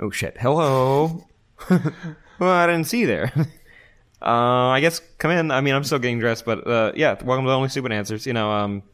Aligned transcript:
Oh 0.00 0.10
shit! 0.10 0.36
Hello. 0.40 1.24
well, 1.70 2.50
I 2.50 2.66
didn't 2.66 2.84
see 2.84 3.00
you 3.00 3.06
there. 3.06 3.32
Uh, 4.24 4.68
I 4.68 4.78
guess 4.78 5.00
come 5.18 5.32
in. 5.32 5.50
I 5.50 5.60
mean, 5.62 5.74
I'm 5.74 5.82
still 5.82 5.98
getting 5.98 6.20
dressed, 6.20 6.44
but 6.44 6.64
uh, 6.64 6.92
yeah. 6.94 7.20
Welcome 7.24 7.44
to 7.44 7.48
the 7.50 7.56
Only 7.56 7.68
Stupid 7.70 7.90
Answers. 7.90 8.24
You 8.24 8.32
know, 8.32 8.52
um, 8.52 8.84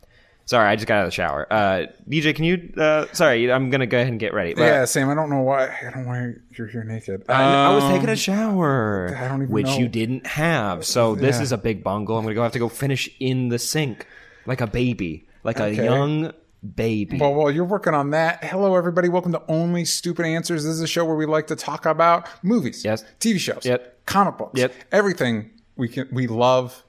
sorry, 0.46 0.66
I 0.66 0.74
just 0.74 0.88
got 0.88 0.94
out 0.94 1.02
of 1.02 1.08
the 1.08 1.12
shower. 1.12 1.46
Uh, 1.52 1.86
DJ, 2.08 2.34
can 2.34 2.46
you? 2.46 2.72
Uh, 2.74 3.04
sorry, 3.12 3.52
I'm 3.52 3.68
gonna 3.68 3.86
go 3.86 3.98
ahead 3.98 4.08
and 4.08 4.18
get 4.18 4.32
ready. 4.32 4.54
But, 4.54 4.62
Yeah, 4.62 4.86
Sam. 4.86 5.10
I 5.10 5.14
don't 5.14 5.28
know 5.28 5.42
why. 5.42 5.64
I 5.66 5.90
don't 5.92 6.04
know 6.04 6.08
why 6.08 6.32
you're 6.56 6.68
here 6.68 6.82
naked. 6.82 7.24
I, 7.28 7.42
I 7.66 7.74
was 7.74 7.84
Um, 7.84 7.92
taking 7.92 8.08
a 8.08 8.16
shower, 8.16 9.14
I 9.18 9.28
don't 9.28 9.42
even 9.42 9.52
which 9.52 9.66
know. 9.66 9.76
you 9.80 9.88
didn't 9.88 10.26
have. 10.26 10.86
So 10.86 11.14
this 11.14 11.36
Yeah. 11.36 11.42
is 11.42 11.52
a 11.52 11.58
big 11.58 11.84
bungle. 11.84 12.16
I'm 12.16 12.24
gonna 12.24 12.34
go 12.34 12.42
have 12.42 12.52
to 12.52 12.58
go 12.58 12.70
finish 12.70 13.10
in 13.20 13.50
the 13.50 13.58
sink 13.58 14.06
like 14.46 14.62
a 14.62 14.66
baby, 14.66 15.28
like 15.44 15.60
Okay. 15.60 15.78
a 15.78 15.84
young 15.84 16.32
baby. 16.74 17.18
Well, 17.18 17.34
while 17.34 17.50
you're 17.50 17.64
working 17.64 17.94
on 17.94 18.10
that, 18.10 18.42
hello 18.44 18.74
everybody. 18.76 19.08
Welcome 19.08 19.32
to 19.32 19.42
Only 19.48 19.84
Stupid 19.84 20.26
Answers. 20.26 20.64
This 20.64 20.72
is 20.74 20.80
a 20.80 20.86
show 20.86 21.04
where 21.04 21.16
we 21.16 21.26
like 21.26 21.46
to 21.48 21.56
talk 21.56 21.86
about 21.86 22.28
movies, 22.42 22.84
Yes. 22.84 23.04
TV 23.20 23.38
shows, 23.38 23.64
Yep. 23.64 24.06
comic 24.06 24.38
books, 24.38 24.58
Yep. 24.58 24.72
everything 24.92 25.50
we 25.76 25.88
can 25.88 26.08
we 26.12 26.26
love 26.26 26.82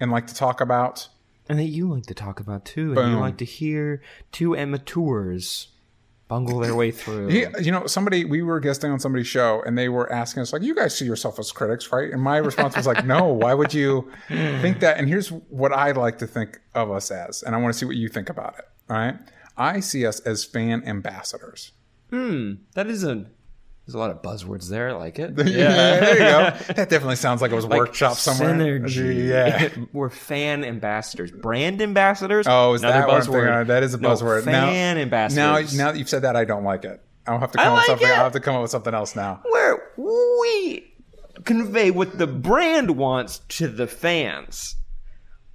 and 0.00 0.10
like 0.10 0.26
to 0.28 0.34
talk 0.34 0.60
about. 0.60 1.08
and 1.46 1.58
that 1.58 1.64
you 1.64 1.86
like 1.92 2.06
to 2.06 2.14
talk 2.14 2.40
about 2.40 2.64
too, 2.64 2.98
and 2.98 3.12
you 3.12 3.18
like 3.18 3.36
to 3.36 3.44
hear 3.44 4.00
two 4.32 4.56
amateurs 4.56 5.68
bungle 6.26 6.58
their 6.60 6.74
way 6.74 6.90
through. 6.90 7.28
Yeah, 7.28 7.50
you 7.60 7.70
know, 7.70 7.86
somebody 7.86 8.24
we 8.24 8.40
were 8.40 8.58
guesting 8.60 8.90
on 8.90 8.98
somebody's 8.98 9.26
show, 9.26 9.62
and 9.66 9.76
they 9.76 9.90
were 9.90 10.10
asking 10.10 10.40
us 10.40 10.54
like, 10.54 10.62
"You 10.62 10.74
guys 10.74 10.96
see 10.96 11.04
yourself 11.04 11.38
as 11.38 11.52
critics, 11.52 11.92
right?" 11.92 12.10
And 12.10 12.22
my 12.22 12.38
response 12.38 12.74
was 12.78 12.86
like, 12.86 13.04
"No. 13.04 13.24
Why 13.28 13.52
would 13.52 13.74
you 13.74 14.10
think 14.30 14.80
that?" 14.80 14.96
And 14.96 15.06
here's 15.06 15.28
what 15.28 15.70
I 15.74 15.90
like 15.92 16.16
to 16.20 16.26
think 16.26 16.60
of 16.74 16.90
us 16.90 17.10
as, 17.10 17.42
and 17.42 17.54
I 17.54 17.58
want 17.58 17.74
to 17.74 17.78
see 17.78 17.84
what 17.84 17.96
you 17.96 18.08
think 18.08 18.30
about 18.30 18.58
it. 18.58 18.64
All 18.90 18.96
right, 18.96 19.16
I 19.56 19.80
see 19.80 20.06
us 20.06 20.20
as 20.20 20.44
fan 20.44 20.82
ambassadors. 20.86 21.72
Hmm. 22.10 22.52
That 22.74 22.86
is 22.86 23.02
a 23.04 23.26
there's 23.86 23.94
a 23.94 23.98
lot 23.98 24.10
of 24.10 24.22
buzzwords 24.22 24.68
there. 24.70 24.90
I 24.90 24.92
like 24.92 25.18
it. 25.18 25.30
Yeah, 25.46 26.00
there 26.00 26.12
you 26.14 26.18
go. 26.18 26.74
That 26.74 26.88
definitely 26.88 27.16
sounds 27.16 27.42
like 27.42 27.52
it 27.52 27.54
was 27.54 27.66
workshop 27.66 28.16
somewhere. 28.16 28.54
Synergy. 28.80 29.28
Yeah. 29.28 29.84
We're 29.92 30.08
fan 30.10 30.64
ambassadors, 30.64 31.30
brand 31.30 31.82
ambassadors. 31.82 32.46
Oh, 32.48 32.72
is 32.74 32.80
that 32.82 33.06
buzzword? 33.08 33.66
That 33.66 33.82
is 33.82 33.92
a 33.94 33.98
No, 33.98 34.10
buzzword. 34.10 34.44
fan 34.44 34.96
now, 34.96 35.02
ambassadors. 35.02 35.76
Now, 35.76 35.84
now 35.86 35.92
that 35.92 35.98
you've 35.98 36.08
said 36.08 36.22
that, 36.22 36.34
I 36.36 36.44
don't 36.46 36.64
like 36.64 36.84
it. 36.84 37.02
I'll 37.26 37.38
have 37.38 37.52
to 37.52 37.60
I 37.60 37.64
come 37.64 37.72
up 37.72 37.76
with 37.76 37.80
like 37.80 37.86
something. 37.88 38.08
it. 38.08 38.10
I'll 38.12 38.24
have 38.24 38.32
to 38.32 38.40
come 38.40 38.54
up 38.56 38.62
with 38.62 38.70
something 38.70 38.94
else 38.94 39.16
now. 39.16 39.42
where 39.50 39.92
we 39.96 40.92
convey 41.44 41.90
what 41.90 42.16
the 42.18 42.26
brand 42.26 42.92
wants 42.96 43.38
to 43.48 43.68
the 43.68 43.86
fans. 43.86 44.76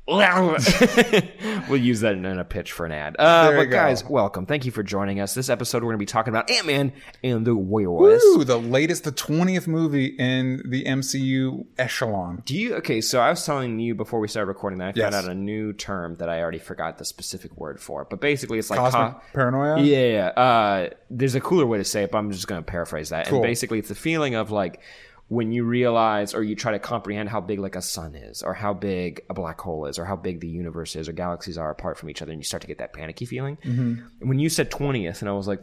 we'll 1.70 1.80
use 1.80 2.02
that 2.02 2.14
in 2.14 2.26
a 2.26 2.44
pitch 2.44 2.72
for 2.72 2.86
an 2.86 2.92
ad. 2.92 3.16
Uh, 3.20 3.52
but 3.52 3.66
guys, 3.66 4.02
go. 4.02 4.10
welcome. 4.10 4.46
Thank 4.46 4.66
you 4.66 4.72
for 4.72 4.84
joining 4.84 5.20
us. 5.20 5.34
This 5.34 5.50
episode, 5.50 5.84
we're 5.84 5.90
going 5.90 5.96
to 5.96 6.00
be 6.00 6.06
talking 6.06 6.32
about 6.32 6.50
Ant 6.50 6.66
Man 6.66 6.94
and 7.24 7.46
the 7.46 7.56
Wasp. 7.56 8.24
Ooh, 8.26 8.44
the 8.44 8.58
latest, 8.60 9.04
the 9.04 9.12
twentieth 9.12 9.68
movie 9.68 10.08
in 10.18 10.64
the 10.66 10.84
MCU 10.86 11.66
echelon. 11.78 12.42
Do 12.46 12.58
you 12.58 12.76
okay? 12.76 13.02
So 13.02 13.20
I 13.20 13.30
was 13.30 13.46
telling 13.46 13.80
you 13.80 13.96
before 13.96 14.20
we 14.20 14.28
started 14.28 14.48
recording 14.48 14.80
that 14.80 14.90
I 14.90 14.94
Yes. 14.96 15.14
found 15.14 15.26
out 15.28 15.32
a 15.32 15.36
new 15.36 15.74
term 15.74 16.16
that 16.18 16.30
I 16.30 16.42
already 16.42 16.58
forgot 16.60 16.98
the 16.98 17.06
specific 17.06 17.56
word 17.58 17.80
for, 17.80 18.06
but 18.06 18.20
basically 18.20 18.60
it's 18.60 18.70
like 18.70 18.80
Cosmic 18.80 19.14
co- 19.14 19.22
paranoia. 19.34 19.80
Yeah, 19.82 19.98
yeah. 20.08 20.28
Uh, 20.30 20.90
there's 21.10 21.36
a 21.36 21.42
cooler 21.42 21.66
way 21.66 21.78
to 21.78 21.84
say 21.84 22.04
it, 22.04 22.12
but 22.12 22.18
I'm 22.18 22.32
just 22.32 22.48
going 22.48 22.62
to 22.62 22.66
paraphrase 22.66 23.10
that. 23.10 23.28
Cool. 23.28 23.38
And 23.40 23.44
basically, 23.44 23.80
it's 23.80 23.90
the 23.90 23.96
feeling 23.96 24.36
of 24.36 24.52
like 24.52 24.82
when 25.30 25.52
you 25.52 25.64
realize 25.64 26.34
or 26.34 26.44
you 26.44 26.56
try 26.56 26.72
to 26.74 26.80
comprehend 26.80 27.30
how 27.30 27.40
big 27.40 27.60
like 27.60 27.76
a 27.76 27.82
sun 27.82 28.16
is, 28.16 28.42
or 28.44 28.54
how 28.54 28.74
big 28.74 29.22
a 29.30 29.34
black 29.34 29.62
hole 29.62 29.86
is, 29.86 29.98
or 29.98 30.06
how 30.06 30.16
big 30.16 30.40
the 30.42 30.48
universe 30.50 30.96
is, 30.96 31.08
or 31.08 31.14
galaxies 31.14 31.58
are 31.58 31.70
apart 31.72 31.98
from 31.98 32.10
each 32.10 32.22
other, 32.22 32.32
and 32.32 32.40
you 32.42 32.44
start 32.44 32.62
to 32.62 32.68
get 32.68 32.80
that 32.80 32.94
panicky 32.94 33.26
feeling. 33.26 33.58
Mm-hmm. 33.64 34.28
When 34.28 34.40
you 34.40 34.50
said 34.50 34.70
twentieth, 34.72 35.22
and 35.22 35.30
I 35.30 35.34
was 35.34 35.48
like, 35.48 35.62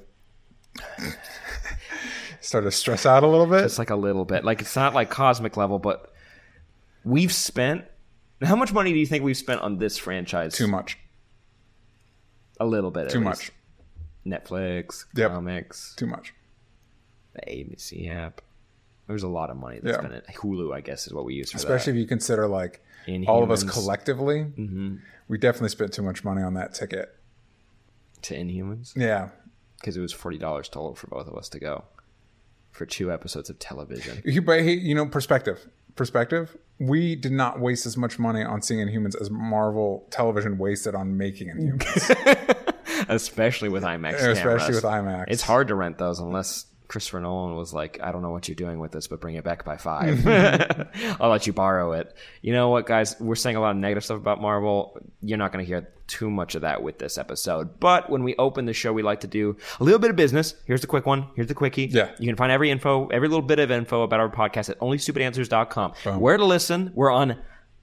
start 2.41 2.65
to 2.65 2.71
stress 2.71 3.06
out 3.06 3.22
a 3.22 3.26
little 3.26 3.47
bit. 3.47 3.65
it's 3.65 3.78
like 3.78 3.91
a 3.91 3.97
little 3.97 4.25
bit, 4.25 4.44
like 4.44 4.60
it's 4.60 4.76
not 4.76 4.94
like 4.94 5.10
cosmic 5.10 5.56
level, 5.56 5.78
but 5.78 6.12
we've 7.05 7.32
spent. 7.32 7.84
How 8.43 8.55
much 8.56 8.72
money 8.72 8.93
do 8.93 8.99
you 8.99 9.06
think 9.06 9.25
we've 9.25 9.37
spent 9.37 9.62
on 9.62 9.78
this 9.78 9.97
franchise? 9.97 10.55
Too 10.55 10.66
much. 10.69 10.99
A 12.60 12.66
little 12.66 12.91
bit. 12.91 13.09
Too 13.10 13.21
much. 13.21 13.50
Netflix, 14.26 15.05
Yep. 15.15 15.31
comics, 15.31 15.94
Too 15.97 16.06
much. 16.06 16.34
the 17.34 17.41
ABC 17.43 18.10
app. 18.15 18.41
There's 19.09 19.22
a 19.22 19.28
lot 19.28 19.50
of 19.50 19.56
money 19.56 19.78
that's 19.83 19.97
Yeah. 19.97 20.03
been 20.03 20.12
it. 20.12 20.27
Hulu, 20.34 20.75
I 20.75 20.81
guess, 20.81 21.06
is 21.06 21.12
what 21.12 21.25
we 21.25 21.34
use 21.34 21.50
for 21.53 21.56
Especially 21.59 21.93
if 21.93 21.99
you 21.99 22.06
consider 22.06 22.47
like 22.49 22.83
Inhumans. 23.06 23.28
all 23.28 23.43
of 23.43 23.50
us 23.50 23.62
collectively, 23.65 24.41
Mm-hmm. 24.44 24.97
we 25.28 25.39
definitely 25.39 25.69
spent 25.69 25.93
too 25.93 26.03
much 26.03 26.25
money 26.25 26.43
on 26.43 26.55
that 26.55 26.75
ticket. 26.75 27.15
to 28.22 28.34
Inhumans 28.34 28.97
Yeah. 28.97 29.28
because 29.78 29.97
it 29.97 30.00
was 30.00 30.12
forty 30.12 30.39
dollars 30.39 30.69
total 30.69 30.94
for 30.97 31.06
both 31.06 31.28
of 31.28 31.37
us 31.37 31.49
to 31.50 31.61
go 31.61 31.84
for 32.72 32.84
two 32.87 33.12
episodes 33.12 33.49
of 33.50 33.59
television. 33.61 34.21
You, 34.25 34.43
but 34.43 34.61
hey, 34.62 34.72
you 34.75 34.94
know, 34.94 35.06
perspective. 35.06 35.69
Perspective. 35.94 36.56
We 36.81 37.15
did 37.17 37.33
not 37.33 37.59
waste 37.61 37.87
as 37.87 37.97
much 37.97 38.19
money 38.19 38.43
on 38.43 38.61
seeing 38.62 38.87
Inhumans 38.87 39.19
as 39.21 39.31
Marvel 39.31 40.06
Television 40.11 40.59
wasted 40.59 40.94
on 40.94 41.17
making 41.17 41.49
Inhumans. 41.49 42.75
especially 43.09 43.69
with 43.69 43.83
IMAX 43.83 44.15
Especially 44.15 44.43
cameras. 44.43 44.69
with 44.75 44.84
IMAX. 44.84 45.25
It's 45.28 45.43
hard 45.43 45.69
to 45.69 45.75
rent 45.75 45.99
those 45.99 46.19
unless 46.19 46.67
Christopher 46.89 47.21
Nolan 47.21 47.57
was 47.57 47.73
like, 47.73 47.99
"I 48.03 48.13
don't 48.13 48.23
know 48.23 48.31
what 48.31 48.49
you're 48.49 48.55
doing 48.55 48.79
with 48.79 48.93
this, 48.93 49.07
but 49.07 49.21
bring 49.21 49.35
it 49.35 49.45
back 49.45 49.65
by 49.65 49.77
five. 49.77 50.27
I'll 51.21 51.31
let 51.31 51.47
you 51.47 51.53
borrow 51.53 51.93
it." 51.93 52.15
You 52.43 52.53
know 52.53 52.69
what, 52.69 52.87
guys? 52.87 53.17
We're 53.21 53.35
saying 53.35 53.57
a 53.57 53.61
lot 53.61 53.71
of 53.71 53.77
negative 53.77 54.05
stuff 54.05 54.19
about 54.19 54.41
Marvel. 54.41 54.99
You're 55.23 55.39
not 55.39 55.53
going 55.53 55.65
to 55.65 55.69
hear 55.69 55.89
too 56.07 56.31
much 56.31 56.55
of 56.55 56.63
that 56.63 56.83
with 56.83 56.99
this 56.99 57.19
episode. 57.19 57.81
But 57.81 58.11
when 58.11 58.23
we 58.23 58.37
open 58.37 58.65
the 58.65 58.73
show, 58.73 58.93
we 58.93 59.03
like 59.03 59.21
to 59.21 59.27
do 59.27 59.57
a 59.81 59.85
little 59.85 59.99
bit 59.99 60.11
of 60.11 60.17
business. 60.17 60.55
Here's 60.65 60.81
the 60.81 60.87
quick 60.87 61.07
one. 61.07 61.27
Here's 61.35 61.49
the 61.49 61.55
quickie. 61.55 61.87
Yeah. 61.87 62.13
You 62.19 62.27
can 62.27 62.37
find 62.37 62.53
every 62.53 62.71
info, 62.71 63.09
every 63.09 63.29
little 63.29 63.43
bit 63.43 63.59
of 63.59 63.71
info 63.71 64.03
about 64.03 64.21
our 64.21 64.29
podcast 64.29 64.71
at 64.71 64.79
onlystupidanswers.com. 64.81 66.21
Where 66.21 66.37
to 66.37 66.45
listen? 66.45 66.93
We're 66.95 67.11
on 67.11 67.37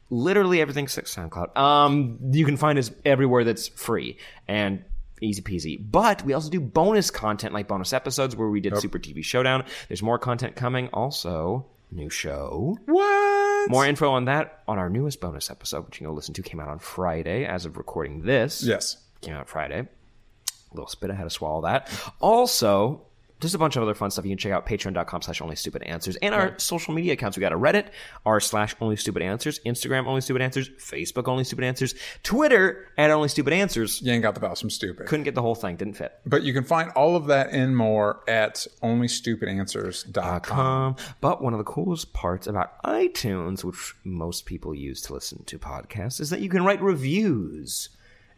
literally 0.10 0.62
everything 0.62 0.86
SoundCloud. 0.86 1.58
Um, 1.58 2.20
you 2.32 2.46
can 2.46 2.58
find 2.58 2.78
us 2.80 2.92
everywhere 3.04 3.44
that's 3.44 3.68
free 3.68 4.18
and 4.48 4.84
easy 5.24 5.42
peasy. 5.42 5.80
But 5.92 6.24
we 6.26 6.34
also 6.34 6.50
do 6.50 6.60
bonus 6.60 7.10
content 7.12 7.54
like 7.54 7.68
bonus 7.68 7.94
episodes 7.94 8.36
where 8.36 8.50
we 8.50 8.60
did 8.60 8.78
Super 8.78 9.00
TV 9.00 9.24
Showdown. 9.24 9.64
There's 9.88 10.04
more 10.04 10.20
content 10.20 10.56
coming. 10.56 10.90
Also, 10.94 11.66
new 11.92 12.10
show. 12.10 12.78
what? 12.86 13.70
More 13.70 13.86
info 13.86 14.12
on 14.12 14.26
that 14.26 14.64
on 14.68 14.78
our 14.78 14.90
newest 14.90 15.22
bonus 15.22 15.50
episode, 15.50 15.86
which 15.86 15.96
you 16.02 16.06
can 16.06 16.12
go 16.12 16.14
listen 16.16 16.34
to, 16.34 16.42
came 16.42 16.60
out 16.60 16.68
on 16.68 16.80
Friday 16.80 17.46
as 17.46 17.66
of 17.66 17.78
recording 17.78 18.24
this 18.24 18.62
Yes. 18.64 18.98
came 19.22 19.34
out 19.36 19.48
Friday. 19.48 19.80
A 19.80 20.74
little 20.74 20.88
spit, 20.90 21.12
I 21.12 21.14
had 21.16 21.24
to 21.26 21.30
swallow 21.30 21.62
that. 21.62 21.90
Also, 22.20 23.04
just 23.44 23.54
a 23.54 23.60
bunch 23.60 23.76
of 23.76 23.84
other 23.84 23.94
fun 23.94 24.10
stuff. 24.10 24.26
You 24.26 24.32
can 24.32 24.40
check 24.40 24.52
out 24.52 24.66
patreon.com 24.66 25.22
slash 25.22 25.42
only 25.42 25.56
stupid 25.56 25.84
answers 25.84 26.16
and 26.18 26.34
our 26.34 26.58
social 26.58 26.94
media 26.94 27.14
accounts. 27.14 27.38
We 27.38 27.42
got 27.42 27.54
a 27.54 27.58
Reddit, 27.58 27.90
r 28.26 28.40
slash 28.40 28.76
only 28.82 28.96
stupid 28.96 29.22
answers, 29.22 29.60
Instagram 29.60 30.08
only 30.08 30.22
stupid 30.22 30.42
answers, 30.42 30.70
Facebook 30.80 31.28
only 31.28 31.44
stupid 31.44 31.66
answers, 31.66 31.94
Twitter 32.24 32.88
at 32.98 33.12
only 33.12 33.28
stupid 33.28 33.54
answers. 33.54 34.02
You 34.02 34.12
ain't 34.12 34.24
got 34.24 34.34
the 34.34 34.40
bells 34.40 34.60
from 34.60 34.72
stupid. 34.72 35.06
Couldn't 35.06 35.24
get 35.24 35.36
the 35.36 35.42
whole 35.42 35.56
thing, 35.56 35.76
didn't 35.76 35.94
fit. 35.94 36.14
But 36.26 36.42
you 36.42 36.54
can 36.54 36.64
find 36.64 36.90
all 36.92 37.16
of 37.16 37.28
that 37.28 37.52
and 37.52 37.78
more 37.78 38.22
at 38.28 38.66
only 38.82 39.04
onlystupidanswers.com. 39.04 40.60
Um, 40.60 40.96
but 41.22 41.42
one 41.42 41.54
of 41.54 41.58
the 41.58 41.64
coolest 41.64 42.14
parts 42.14 42.48
about 42.48 42.82
iTunes, 42.84 43.64
which 43.64 43.96
most 44.04 44.46
people 44.46 44.74
use 44.74 45.02
to 45.04 45.14
listen 45.14 45.44
to 45.46 45.60
podcasts, 45.60 46.20
is 46.20 46.30
that 46.30 46.40
you 46.40 46.50
can 46.50 46.64
write 46.64 46.82
reviews. 46.82 47.90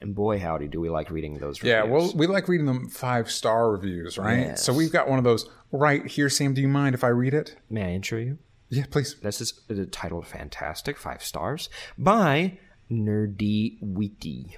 And 0.05 0.13
boy, 0.13 0.39
howdy, 0.39 0.67
do 0.67 0.79
we 0.79 0.89
like 0.89 1.09
reading 1.09 1.39
those 1.39 1.61
reviews. 1.61 1.71
Yeah, 1.71 1.83
well, 1.83 2.11
we 2.15 2.27
like 2.27 2.47
reading 2.47 2.67
them 2.67 2.89
five 2.89 3.29
star 3.31 3.71
reviews, 3.71 4.19
right? 4.19 4.39
Yes. 4.39 4.63
So 4.63 4.71
we've 4.71 4.91
got 4.91 5.09
one 5.09 5.17
of 5.17 5.23
those 5.23 5.49
right 5.71 6.05
here, 6.05 6.29
Sam. 6.29 6.53
Do 6.53 6.61
you 6.61 6.67
mind 6.67 6.93
if 6.93 7.03
I 7.03 7.07
read 7.07 7.33
it? 7.33 7.57
May 7.71 7.85
I 7.85 7.89
intro 7.89 8.19
you? 8.19 8.37
Yeah, 8.69 8.85
please. 8.89 9.15
This 9.15 9.41
is 9.41 9.61
titled 9.91 10.27
Fantastic, 10.27 10.97
five 10.97 11.23
stars, 11.23 11.69
by 11.97 12.59
Nerdy 12.91 13.77
Wiki. 13.81 14.57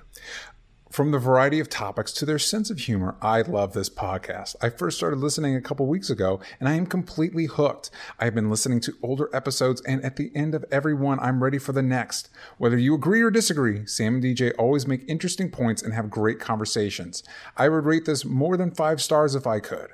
From 0.90 1.12
the 1.12 1.20
variety 1.20 1.60
of 1.60 1.70
topics 1.70 2.14
to 2.14 2.26
their 2.26 2.40
sense 2.40 2.70
of 2.70 2.80
humor, 2.80 3.18
I 3.22 3.42
love 3.42 3.74
this 3.74 3.90
podcast. 3.90 4.56
I 4.62 4.70
first 4.70 4.98
started 4.98 5.20
listening 5.20 5.54
a 5.54 5.62
couple 5.62 5.86
weeks 5.86 6.10
ago, 6.10 6.40
and 6.60 6.70
I 6.70 6.74
am 6.74 6.86
completely 6.86 7.46
hooked. 7.46 7.90
I 8.20 8.26
have 8.26 8.34
been 8.34 8.50
listening 8.50 8.80
to 8.82 8.98
older 9.04 9.30
episodes, 9.34 9.82
and 9.82 10.04
at 10.04 10.16
the 10.16 10.32
end 10.34 10.56
of 10.56 10.64
every 10.72 10.94
one, 10.94 11.20
I'm 11.20 11.44
ready 11.44 11.58
for 11.58 11.74
the 11.74 11.82
next. 11.82 12.30
Whether 12.58 12.78
you 12.78 12.96
agree 12.96 13.22
or 13.22 13.30
disagree, 13.30 13.86
Sam 13.86 14.16
and 14.16 14.24
DJ 14.24 14.54
always 14.58 14.88
make 14.88 15.04
interesting 15.10 15.52
points 15.52 15.82
and 15.82 15.94
have 15.94 16.10
great 16.10 16.40
conversations. 16.40 17.22
I 17.58 17.68
would 17.68 17.86
rate 17.86 18.06
this 18.06 18.24
more 18.24 18.56
than 18.56 18.72
five 18.72 19.02
stars 19.02 19.36
if 19.36 19.46
I 19.46 19.60
could. 19.60 19.90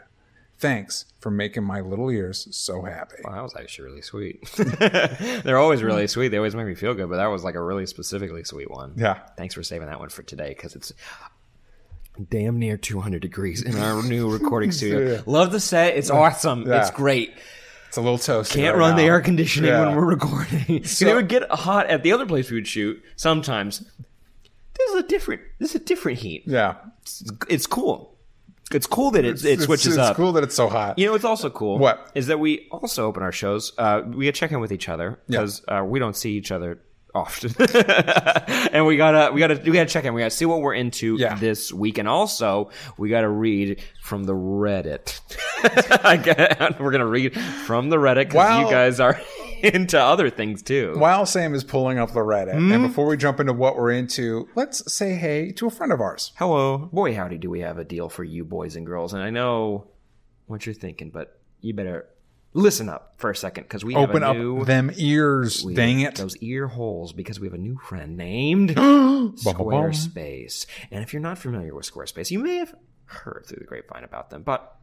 Thanks 0.63 1.03
for 1.19 1.29
making 1.29 1.65
my 1.65 1.81
little 1.81 2.09
ears 2.09 2.47
so 2.55 2.83
happy. 2.83 3.17
Wow, 3.25 3.33
that 3.33 3.43
was 3.43 3.53
actually 3.57 3.89
really 3.89 4.01
sweet. 4.01 4.49
They're 5.43 5.57
always 5.57 5.83
really 5.83 6.07
sweet. 6.07 6.29
They 6.29 6.37
always 6.37 6.55
make 6.55 6.65
me 6.65 6.73
feel 6.73 6.93
good, 6.93 7.09
but 7.09 7.17
that 7.17 7.25
was 7.27 7.43
like 7.43 7.55
a 7.55 7.61
really 7.61 7.85
specifically 7.85 8.45
sweet 8.45 8.71
one. 8.71 8.93
Yeah. 8.95 9.19
Thanks 9.37 9.55
for 9.55 9.61
saving 9.61 9.87
that 9.87 9.99
one 9.99 10.07
for 10.07 10.23
today 10.23 10.47
because 10.55 10.73
it's 10.73 10.93
damn 12.29 12.59
near 12.59 12.77
200 12.77 13.21
degrees 13.21 13.61
in 13.61 13.75
our 13.77 14.01
new 14.03 14.31
recording 14.31 14.71
studio. 14.79 15.21
Love 15.25 15.51
the 15.51 15.59
set. 15.59 15.97
It's 15.97 16.09
awesome. 16.09 16.65
Yeah. 16.65 16.79
It's 16.79 16.91
great. 16.91 17.33
It's 17.89 17.97
a 17.97 18.01
little 18.01 18.17
toasty. 18.17 18.53
Can't 18.55 18.77
right 18.77 18.87
run 18.87 18.95
the 18.95 19.03
air 19.03 19.19
conditioning 19.19 19.69
Yeah. 19.69 19.85
when 19.85 19.97
we're 19.97 20.05
recording. 20.05 20.83
So- 20.85 21.07
it 21.09 21.13
would 21.13 21.27
get 21.27 21.43
hot 21.51 21.87
at 21.87 22.03
the 22.03 22.13
other 22.13 22.25
place 22.25 22.49
we 22.49 22.55
would 22.55 22.67
shoot 22.69 23.03
sometimes. 23.17 23.79
This 24.77 24.89
is 24.91 24.95
a 24.95 25.03
different. 25.07 25.41
This 25.59 25.71
is 25.75 25.81
a 25.81 25.83
different 25.83 26.19
heat. 26.19 26.43
Yeah. 26.47 26.75
It's, 27.01 27.29
it's 27.49 27.67
cool. 27.67 28.12
It's 28.73 28.87
cool 28.87 29.11
that 29.11 29.25
it, 29.25 29.43
it 29.45 29.61
switches 29.61 29.87
it's, 29.93 29.97
up. 29.97 30.11
It's 30.11 30.17
cool 30.17 30.33
that 30.33 30.43
it's 30.43 30.55
so 30.55 30.69
hot. 30.69 30.97
You 30.99 31.07
know, 31.07 31.15
it's 31.15 31.25
also 31.25 31.49
cool. 31.49 31.77
What? 31.77 32.11
is 32.15 32.27
that 32.27 32.39
we 32.39 32.67
also 32.71 33.05
open 33.05 33.23
our 33.23 33.31
shows? 33.31 33.73
Uh, 33.77 34.01
we 34.05 34.25
get 34.25 34.35
check 34.35 34.51
in 34.51 34.59
with 34.59 34.71
each 34.71 34.89
other 34.89 35.19
because 35.27 35.63
uh, 35.67 35.83
we 35.85 35.99
don't 35.99 36.15
see 36.15 36.33
each 36.33 36.51
other 36.51 36.79
often, 37.15 37.53
and 38.73 38.85
we 38.87 38.97
gotta 38.97 39.31
we 39.31 39.39
gotta 39.39 39.55
we 39.63 39.71
gotta 39.71 39.85
check 39.89 40.05
in. 40.05 40.13
We 40.13 40.21
gotta 40.21 40.31
see 40.31 40.45
what 40.45 40.61
we're 40.61 40.73
into 40.73 41.15
Yeah. 41.19 41.35
this 41.35 41.71
week, 41.71 41.97
and 41.99 42.07
also 42.07 42.71
we 42.97 43.09
gotta 43.09 43.29
read 43.29 43.81
from 44.01 44.23
the 44.23 44.33
Reddit. 44.33 45.19
We're 46.79 46.91
gonna 46.91 47.05
read 47.05 47.39
from 47.39 47.89
the 47.89 47.97
Reddit 47.97 48.25
because 48.29 48.35
Wow. 48.35 48.65
you 48.65 48.69
guys 48.71 48.99
are 48.99 49.19
into 49.63 49.99
other 49.99 50.29
things 50.29 50.61
too. 50.61 50.93
While 50.97 51.25
Sam 51.25 51.53
is 51.55 51.63
pulling 51.63 51.97
up 51.97 52.11
the 52.13 52.19
Reddit, 52.19 52.53
Hmm? 52.57 52.71
and 52.71 52.83
before 52.87 53.05
we 53.07 53.17
jump 53.17 53.39
into 53.39 53.53
what 53.53 53.77
we're 53.77 53.91
into, 53.91 54.47
let's 54.55 54.93
say 54.93 55.15
hey 55.15 55.51
to 55.53 55.67
a 55.67 55.69
friend 55.69 55.91
of 55.91 56.01
ours. 56.01 56.33
Hello, 56.37 56.89
boy, 56.91 57.15
howdy, 57.15 57.37
do 57.37 57.49
we 57.49 57.61
have 57.61 57.77
a 57.77 57.83
deal 57.83 58.09
for 58.09 58.23
you 58.23 58.43
boys 58.43 58.75
and 58.75 58.85
girls? 58.85 59.13
And 59.13 59.23
I 59.23 59.29
know 59.29 59.87
what 60.47 60.65
you're 60.65 60.75
thinking, 60.75 61.09
but 61.11 61.39
you 61.61 61.73
better 61.73 62.07
listen 62.55 62.87
up 62.89 63.13
for 63.17 63.31
a 63.31 63.35
second 63.35 63.63
because 63.63 63.83
we 63.83 63.95
Open 63.95 64.21
have 64.21 64.31
up 64.31 64.37
new 64.37 64.63
them 64.65 64.91
ears, 64.97 65.63
we- 65.65 65.73
dang 65.73 66.01
it. 66.01 66.15
those 66.15 66.37
ear 66.37 66.67
holes 66.67 67.11
because 67.13 67.39
we 67.39 67.47
have 67.47 67.53
a 67.53 67.57
new 67.57 67.77
friend 67.79 68.15
named. 68.17 68.71
Squarespace. 68.77 70.65
And 70.91 71.03
if 71.03 71.13
you're 71.13 71.21
not 71.21 71.37
familiar 71.37 71.73
with 71.73 71.89
Squarespace, 71.91 72.29
you 72.31 72.39
may 72.39 72.57
have 72.57 72.75
heard 73.05 73.45
through 73.47 73.59
the 73.59 73.65
grapevine 73.65 74.03
about 74.03 74.29
them, 74.29 74.43
but 74.43 74.75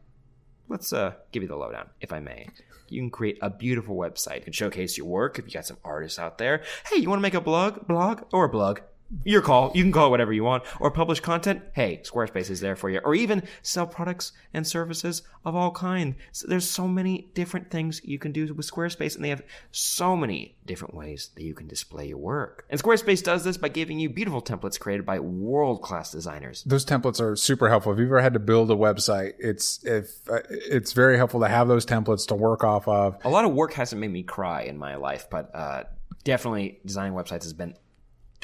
let's 0.67 0.93
uh, 0.93 1.13
give 1.31 1.43
you 1.43 1.49
the 1.49 1.55
lowdown, 1.55 1.89
if 1.99 2.11
I 2.13 2.19
may. 2.19 2.47
You 2.89 3.01
can 3.01 3.09
create 3.09 3.39
a 3.41 3.49
beautiful 3.49 3.95
website. 3.95 4.45
and 4.45 4.53
showcase 4.53 4.97
your 4.97 5.07
work 5.07 5.39
if 5.39 5.45
you 5.45 5.51
got 5.51 5.65
some 5.65 5.77
artists 5.83 6.19
out 6.19 6.37
there. 6.37 6.63
Hey, 6.91 6.99
you 6.99 7.09
want 7.09 7.19
to 7.19 7.23
make 7.23 7.33
a 7.33 7.41
blog, 7.41 7.87
blog, 7.87 8.23
or 8.33 8.45
a 8.45 8.49
blog? 8.49 8.79
Your 9.23 9.41
call. 9.41 9.71
You 9.75 9.83
can 9.83 9.91
call 9.91 10.07
it 10.07 10.09
whatever 10.09 10.33
you 10.33 10.43
want. 10.43 10.63
Or 10.79 10.91
publish 10.91 11.19
content. 11.19 11.61
Hey, 11.73 12.01
Squarespace 12.03 12.49
is 12.49 12.59
there 12.59 12.75
for 12.75 12.89
you. 12.89 12.99
Or 13.03 13.13
even 13.13 13.43
sell 13.61 13.85
products 13.85 14.31
and 14.53 14.65
services 14.65 15.21
of 15.45 15.55
all 15.55 15.71
kind. 15.71 16.15
So 16.31 16.47
there's 16.47 16.69
so 16.69 16.87
many 16.87 17.29
different 17.33 17.69
things 17.69 18.01
you 18.03 18.19
can 18.19 18.31
do 18.31 18.53
with 18.53 18.69
Squarespace, 18.69 19.15
and 19.15 19.23
they 19.23 19.29
have 19.29 19.43
so 19.71 20.15
many 20.15 20.55
different 20.65 20.93
ways 20.93 21.31
that 21.35 21.43
you 21.43 21.53
can 21.53 21.67
display 21.67 22.07
your 22.07 22.17
work. 22.17 22.65
And 22.69 22.81
Squarespace 22.81 23.23
does 23.23 23.43
this 23.43 23.57
by 23.57 23.69
giving 23.69 23.99
you 23.99 24.09
beautiful 24.09 24.41
templates 24.41 24.79
created 24.79 25.05
by 25.05 25.19
world-class 25.19 26.11
designers. 26.11 26.63
Those 26.63 26.85
templates 26.85 27.19
are 27.19 27.35
super 27.35 27.69
helpful. 27.69 27.93
If 27.93 27.99
you've 27.99 28.07
ever 28.07 28.21
had 28.21 28.33
to 28.33 28.39
build 28.39 28.71
a 28.71 28.75
website, 28.75 29.33
it's 29.39 29.83
if 29.83 30.29
uh, 30.29 30.39
it's 30.49 30.93
very 30.93 31.17
helpful 31.17 31.41
to 31.41 31.47
have 31.47 31.67
those 31.67 31.85
templates 31.85 32.27
to 32.27 32.35
work 32.35 32.63
off 32.63 32.87
of. 32.87 33.17
a 33.23 33.29
lot 33.29 33.45
of 33.45 33.53
work 33.53 33.73
hasn't 33.73 33.99
made 33.99 34.11
me 34.11 34.23
cry 34.23 34.63
in 34.63 34.77
my 34.77 34.95
life, 34.95 35.27
but 35.29 35.53
uh, 35.53 35.83
definitely 36.23 36.79
designing 36.85 37.13
websites 37.13 37.43
has 37.43 37.53
been 37.53 37.75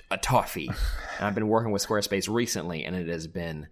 a 0.09 0.17
toffee. 0.17 0.69
I've 1.19 1.35
been 1.35 1.47
working 1.47 1.71
with 1.71 1.85
Squarespace 1.85 2.33
recently, 2.33 2.85
and 2.85 2.95
it 2.95 3.07
has 3.07 3.27
been 3.27 3.67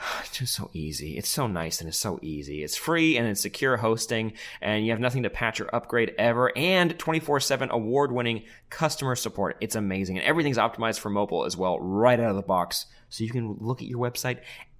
just 0.32 0.54
so 0.54 0.70
easy. 0.72 1.16
It's 1.16 1.28
so 1.28 1.46
nice 1.46 1.80
and 1.80 1.88
it's 1.88 1.98
so 1.98 2.18
easy. 2.22 2.62
It's 2.62 2.76
free 2.76 3.16
and 3.16 3.26
it's 3.26 3.40
secure 3.40 3.76
hosting, 3.76 4.32
and 4.60 4.84
you 4.84 4.90
have 4.90 5.00
nothing 5.00 5.22
to 5.22 5.30
patch 5.30 5.60
or 5.60 5.74
upgrade 5.74 6.14
ever, 6.18 6.56
and 6.56 6.98
24 6.98 7.40
7 7.40 7.70
award 7.70 8.12
winning 8.12 8.44
customer 8.68 9.16
support. 9.16 9.56
It's 9.60 9.76
amazing. 9.76 10.18
And 10.18 10.26
everything's 10.26 10.58
optimized 10.58 11.00
for 11.00 11.10
mobile 11.10 11.44
as 11.44 11.56
well, 11.56 11.78
right 11.80 12.18
out 12.18 12.30
of 12.30 12.36
the 12.36 12.42
box. 12.42 12.86
So 13.08 13.24
you 13.24 13.30
can 13.30 13.56
look 13.60 13.82
at 13.82 13.88
your 13.88 13.98
website 13.98 14.38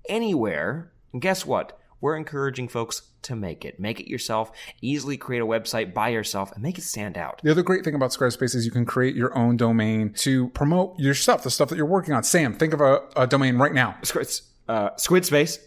anywhere. 0.09 0.93
And 1.13 1.21
guess 1.23 1.45
what? 1.45 1.79
We're 2.01 2.17
encouraging 2.17 2.69
folks 2.69 3.03
to 3.23 3.37
make 3.37 3.65
it. 3.65 3.79
Make 3.79 4.01
it 4.01 4.09
yourself. 4.09 4.51
Easily 4.81 5.17
create 5.17 5.41
a 5.41 5.47
website 5.47 5.93
by 5.95 6.09
yourself 6.09 6.53
and 6.53 6.63
make 6.63 6.79
it 6.79 6.83
stand 6.83 7.17
out. 7.17 7.41
The 7.43 7.51
other 7.51 7.63
great 7.63 7.85
thing 7.85 7.95
about 7.95 8.11
Squarespace 8.11 8.55
is 8.55 8.65
you 8.65 8.71
can 8.71 8.87
create 8.87 9.15
your 9.15 9.37
own 9.37 9.57
domain 9.57 10.13
to 10.19 10.49
promote 10.51 10.99
your 10.99 11.15
stuff, 11.15 11.43
the 11.43 11.51
stuff 11.51 11.69
that 11.69 11.77
you're 11.77 11.87
working 11.87 12.15
on. 12.15 12.23
Sam, 12.23 12.55
think 12.55 12.73
of 12.73 12.81
a, 12.81 13.01
a 13.17 13.27
domain 13.27 13.57
right 13.57 13.73
now. 13.73 13.97
Squid, 14.03 14.31
uh, 14.69 14.91
Squidspace 14.91 15.59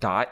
dot 0.00 0.28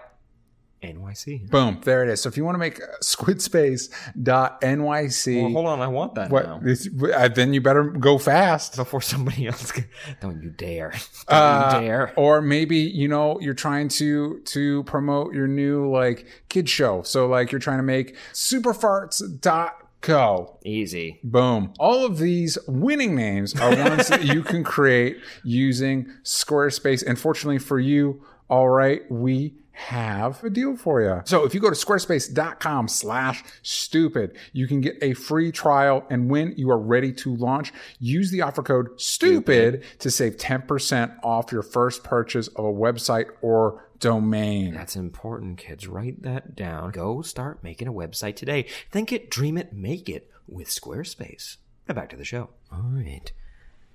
NYC. 0.93 1.49
Boom, 1.51 1.81
there 1.85 2.03
it 2.03 2.09
is. 2.11 2.21
So 2.21 2.29
if 2.29 2.37
you 2.37 2.45
want 2.45 2.55
to 2.55 2.59
make 2.59 2.81
squidspace.nyc, 3.03 5.43
Well, 5.43 5.53
hold 5.53 5.67
on, 5.67 5.81
I 5.81 5.87
want 5.89 6.15
that 6.17 6.31
what, 6.31 6.47
now. 6.47 6.61
it's- 6.65 6.89
uh, 7.15 7.29
then 7.29 7.55
you 7.55 7.61
better 7.61 7.85
go 7.85 8.19
fast. 8.19 8.77
Before 8.77 9.01
somebody 9.01 9.47
else, 9.47 9.71
can- 9.73 9.87
don't 10.21 10.43
you 10.43 10.51
dare! 10.51 10.91
Don't 11.29 11.39
Uh, 11.39 11.71
you 11.75 11.81
dare! 11.87 12.13
Or 12.17 12.41
maybe 12.43 12.77
you 12.77 13.09
know 13.09 13.39
you're 13.41 13.55
trying 13.55 13.89
to 13.89 14.41
to 14.47 14.83
promote 14.85 15.33
your 15.35 15.47
new 15.47 15.91
like 15.91 16.27
kid 16.49 16.69
show. 16.69 17.03
So 17.03 17.27
like 17.27 17.53
you're 17.53 17.59
trying 17.61 17.79
to 17.79 17.83
make 17.85 18.17
superfarts.co. 18.33 20.59
Easy. 20.65 21.21
Boom. 21.25 21.73
All 21.79 22.05
of 22.05 22.19
these 22.19 22.59
winning 22.69 23.15
names 23.15 23.59
are 23.59 23.75
ones 23.89 24.09
that 24.09 24.25
you 24.25 24.43
can 24.43 24.63
create 24.65 25.17
using 25.43 26.07
Squarespace. 26.25 27.03
And 27.07 27.19
fortunately 27.19 27.59
for 27.59 27.79
you, 27.81 28.23
all 28.49 28.69
right, 28.69 29.01
we 29.11 29.55
have 29.75 30.43
a 30.43 30.51
deal 30.51 30.77
for 30.77 31.03
you. 31.03 31.21
So 31.25 31.45
if 31.45 31.55
you 31.55 31.61
go 31.61 31.69
to 31.69 31.77
squarespace.com 31.77 32.89
slash 32.89 33.45
stupid, 33.63 34.37
you 34.53 34.67
can 34.67 34.81
get 34.81 34.97
a 35.03 35.15
free 35.15 35.53
trial. 35.53 36.07
And 36.09 36.31
when 36.31 36.55
you 36.57 36.71
are 36.71 36.79
ready 36.79 37.13
to 37.15 37.35
launch, 37.37 37.73
use 37.99 38.31
the 38.31 38.43
offer 38.43 38.63
code 38.63 39.01
stupid 39.01 39.85
to 39.99 40.11
save 40.11 40.37
10% 40.37 41.17
off 41.23 41.53
your 41.53 41.63
first 41.63 42.05
purchase 42.05 42.49
of 42.49 42.65
a 42.65 42.73
website 42.73 43.27
or 43.43 43.89
domain. 43.99 44.75
That's 44.75 44.97
important, 44.97 45.59
kids. 45.59 45.89
Write 45.89 46.23
that 46.23 46.55
down. 46.55 46.91
Go 46.93 47.23
start 47.23 47.63
making 47.63 47.89
a 47.89 47.93
website 47.93 48.37
today. 48.37 48.67
Think 48.91 49.13
it, 49.13 49.31
dream 49.31 49.59
it, 49.59 49.73
make 49.73 50.09
it 50.09 50.31
with 50.47 50.69
Squarespace. 50.69 51.57
Now 51.89 51.95
back 51.95 52.11
to 52.11 52.17
the 52.17 52.25
show. 52.25 52.51
All 52.73 52.85
right. 52.93 53.33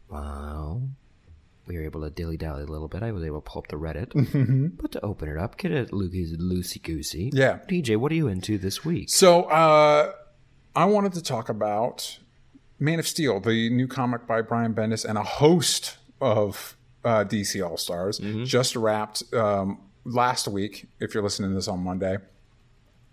Well, 0.10 0.90
we 1.70 1.78
were 1.78 1.84
able 1.84 2.02
to 2.02 2.10
dilly 2.10 2.36
dally 2.36 2.64
a 2.64 2.66
little 2.66 2.88
bit. 2.88 3.04
I 3.04 3.12
was 3.12 3.24
able 3.24 3.42
to 3.42 3.50
pull 3.50 3.62
up 3.62 3.68
the 3.68 3.78
Reddit. 3.78 4.78
But 4.82 4.92
to 4.94 5.06
open 5.06 5.30
it 5.30 5.38
up, 5.38 5.58
get 5.58 5.72
it 5.72 5.92
loosey 5.92 6.82
goosey. 6.82 7.30
Yeah. 7.32 7.60
DJ, 7.70 7.96
what 7.96 8.12
are 8.12 8.16
you 8.16 8.28
into 8.28 8.58
this 8.58 8.84
week? 8.84 9.10
So 9.10 9.44
uh, 9.44 10.14
I 10.76 10.86
wanted 10.86 11.14
to 11.14 11.22
talk 11.22 11.48
about 11.48 12.18
Man 12.80 12.98
of 13.00 13.08
Steel, 13.08 13.40
the 13.40 13.70
new 13.70 13.88
comic 13.88 14.26
by 14.26 14.42
Brian 14.42 14.74
Bendis 14.74 15.06
and 15.06 15.18
a 15.18 15.24
host 15.24 15.98
of 16.20 16.76
uh, 17.06 17.24
DC 17.24 17.66
All 17.66 17.78
Stars, 17.78 18.20
just 18.44 18.76
wrapped 18.76 19.24
um, 19.34 19.80
last 20.04 20.48
week. 20.48 20.88
If 21.00 21.14
you're 21.14 21.24
listening 21.24 21.52
to 21.52 21.56
this 21.56 21.68
on 21.68 21.80
Monday, 21.82 22.18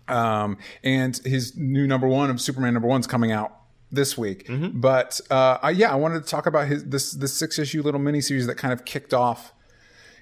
um, 0.07 0.57
and 0.83 1.15
his 1.17 1.55
new 1.55 1.85
number 1.85 2.07
one 2.07 2.29
of 2.29 2.41
Superman 2.41 2.73
number 2.73 2.87
one's 2.87 3.07
coming 3.07 3.31
out 3.31 3.53
this 3.91 4.17
week. 4.17 4.49
But 4.73 5.19
uh, 5.29 5.57
I, 5.61 5.69
yeah, 5.71 5.91
I 5.91 5.95
wanted 5.95 6.23
to 6.23 6.29
talk 6.29 6.45
about 6.45 6.67
his 6.67 6.83
this 6.85 7.11
this 7.13 7.33
six 7.33 7.57
issue 7.59 7.81
little 7.81 7.99
mini 8.01 8.21
series 8.21 8.47
that 8.47 8.55
kind 8.55 8.73
of 8.73 8.85
kicked 8.85 9.13
off 9.13 9.53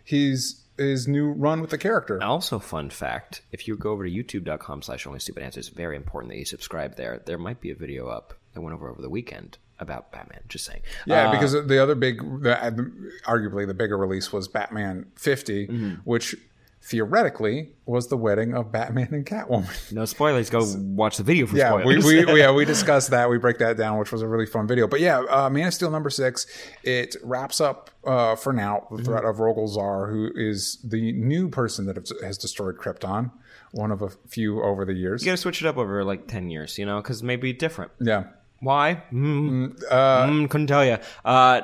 his 0.04 0.62
his 0.78 1.08
new 1.08 1.32
run 1.32 1.62
with 1.62 1.70
the 1.70 1.78
character. 1.78 2.22
Also, 2.22 2.60
fun 2.60 2.90
fact: 2.90 3.42
if 3.52 3.68
you 3.68 3.76
go 3.78 3.92
over 3.92 4.06
to 4.08 4.12
youtube.com 4.12 4.82
slash 4.82 5.08
only 5.08 5.20
stupid 5.20 5.44
answers, 5.44 5.70
very 5.70 5.96
important 5.96 6.32
that 6.34 6.38
you 6.40 6.46
subscribe 6.46 6.96
there. 6.96 7.22
There 7.26 7.38
might 7.38 7.62
be 7.62 7.72
a 7.72 7.76
video 7.76 8.08
up 8.08 8.34
that 8.54 8.62
went 8.62 8.76
over 8.76 8.90
over 8.90 9.02
the 9.02 9.10
weekend 9.10 9.58
about 9.80 10.12
Batman. 10.12 10.42
Just 10.48 10.66
saying. 10.66 10.82
Yeah, 11.06 11.28
Uh, 11.30 11.32
because 11.32 11.54
the 11.54 11.82
other 11.82 11.96
big, 11.96 12.20
the, 12.20 12.92
arguably 13.26 13.68
the 13.68 13.74
bigger 13.74 13.98
release 13.98 14.32
was 14.32 14.48
Batman 14.48 15.06
50, 15.16 15.68
Mm-hmm. 15.68 15.90
which 16.06 16.36
theoretically 16.86 17.72
was 17.86 18.08
the 18.10 18.18
wedding 18.18 18.54
of 18.54 18.72
Batman 18.72 19.08
and 19.12 19.26
Catwoman. 19.26 19.92
no 19.92 20.06
spoilers. 20.06 20.50
Go 20.50 20.64
watch 20.78 21.18
the 21.18 21.24
video 21.24 21.48
for 21.48 21.58
Yeah, 21.58 21.74
we, 21.76 22.00
spoilers. 22.00 22.06
we, 22.06 22.26
we, 22.34 22.40
yeah, 22.40 22.52
we 22.52 22.64
discussed 22.64 23.10
that. 23.10 23.30
We 23.30 23.38
break 23.40 23.58
that 23.58 23.76
down, 23.76 23.98
which 23.98 24.12
was 24.12 24.22
a 24.22 24.28
really 24.28 24.46
fun 24.46 24.68
video. 24.68 24.88
But 24.88 25.00
yeah, 25.00 25.20
uh, 25.30 25.50
Man 25.50 25.68
of 25.68 25.74
Steel 25.74 25.90
number 25.90 26.10
six, 26.12 26.46
it 26.84 27.16
wraps 27.24 27.60
up 27.60 27.90
uh, 28.06 28.36
for 28.36 28.54
now 28.54 28.88
the 28.96 29.04
threat 29.04 29.26
of 29.26 29.38
Rogol 29.38 29.68
Zar, 29.68 30.08
who 30.12 30.30
is 30.36 30.78
the 30.84 31.12
new 31.14 31.50
person 31.50 31.86
that 31.88 31.98
has 32.24 32.38
destroyed 32.38 32.78
Krypton, 32.78 33.32
one 33.72 33.92
of 33.92 34.02
a 34.04 34.10
few 34.28 34.62
over 34.62 34.86
the 34.86 34.94
years. 34.94 35.24
you 35.24 35.32
got 35.32 35.34
to 35.34 35.38
switch 35.38 35.62
it 35.62 35.68
up 35.68 35.78
over 35.78 36.04
like 36.04 36.28
ten 36.28 36.50
years, 36.52 36.78
you 36.78 36.86
know, 36.86 37.02
because 37.02 37.24
maybe 37.24 37.52
different. 37.52 37.92
Yeah. 38.00 38.26
Why? 38.60 39.04
Mm, 39.12 39.78
mm, 39.90 40.50
couldn't 40.50 40.68
tell 40.68 40.86
you. 40.86 40.98
Uh, 41.26 41.62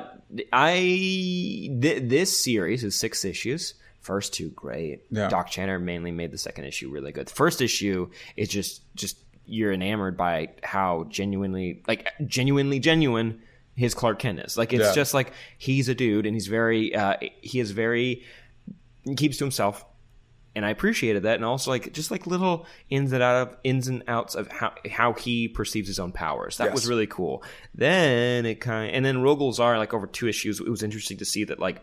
I 0.52 0.72
th- 1.80 2.02
this 2.08 2.38
series 2.38 2.84
is 2.84 2.94
six 2.94 3.24
issues. 3.24 3.74
First 4.02 4.34
two 4.34 4.50
great. 4.50 5.04
Yeah. 5.10 5.28
Doc 5.28 5.50
Shaner 5.50 5.80
mainly 5.80 6.10
made 6.10 6.30
the 6.30 6.38
second 6.38 6.64
issue 6.64 6.90
really 6.90 7.12
good. 7.12 7.28
The 7.28 7.34
first 7.34 7.60
issue 7.62 8.10
is 8.36 8.48
just 8.48 8.82
just 8.94 9.16
you're 9.46 9.72
enamored 9.72 10.16
by 10.16 10.50
how 10.62 11.04
genuinely 11.08 11.82
like 11.88 12.08
genuinely 12.26 12.78
genuine 12.80 13.40
his 13.74 13.94
Clark 13.94 14.18
Kent 14.18 14.40
is. 14.40 14.56
Like 14.58 14.72
it's 14.72 14.84
Yeah. 14.84 14.92
just 14.94 15.14
like 15.14 15.32
he's 15.56 15.88
a 15.88 15.94
dude 15.94 16.26
and 16.26 16.34
he's 16.36 16.46
very 16.48 16.94
uh, 16.94 17.16
he 17.40 17.58
is 17.60 17.70
very 17.70 18.22
he 19.04 19.14
keeps 19.14 19.38
to 19.38 19.44
himself 19.44 19.84
and 20.54 20.66
I 20.66 20.70
appreciated 20.70 21.22
that, 21.22 21.36
and 21.36 21.46
also 21.46 21.70
like 21.70 21.94
just 21.94 22.10
like 22.10 22.26
little 22.26 22.66
ins 22.90 23.12
and 23.12 23.22
out 23.22 23.48
of 23.48 23.56
ins 23.64 23.88
and 23.88 24.02
outs 24.06 24.34
of 24.34 24.48
how 24.48 24.74
how 24.90 25.14
he 25.14 25.48
perceives 25.48 25.88
his 25.88 25.98
own 25.98 26.12
powers. 26.12 26.58
That 26.58 26.74
was 26.74 26.86
really 26.86 27.06
cool. 27.06 27.42
Then 27.74 28.44
it 28.44 28.56
kind 28.60 28.90
of, 28.90 28.94
and 28.94 29.02
then 29.02 29.16
Rogol 29.22 29.54
Zar 29.54 29.78
like 29.78 29.94
over 29.94 30.06
two 30.06 30.28
issues. 30.28 30.60
It 30.60 30.68
was 30.68 30.82
interesting 30.82 31.16
to 31.18 31.24
see 31.24 31.44
that 31.44 31.58
like 31.58 31.80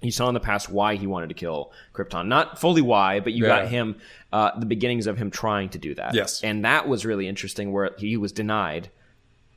you 0.00 0.10
saw 0.12 0.28
in 0.28 0.34
the 0.34 0.40
past 0.40 0.70
why 0.70 0.94
he 0.96 1.06
wanted 1.06 1.28
to 1.28 1.34
kill 1.34 1.72
Krypton. 1.94 2.26
Not 2.28 2.60
fully 2.60 2.82
why, 2.82 3.20
but 3.20 3.32
you 3.32 3.44
Yeah. 3.44 3.62
got 3.62 3.68
him 3.68 3.96
uh, 4.32 4.58
the 4.58 4.66
beginnings 4.66 5.06
of 5.06 5.16
him 5.18 5.30
trying 5.30 5.70
to 5.70 5.78
do 5.78 5.94
that. 5.94 6.14
Yes. 6.14 6.42
and 6.42 6.64
that 6.64 6.86
was 6.86 7.04
really 7.06 7.26
interesting 7.26 7.72
where 7.72 7.90
he 7.98 8.16
was 8.16 8.32
denied 8.32 8.90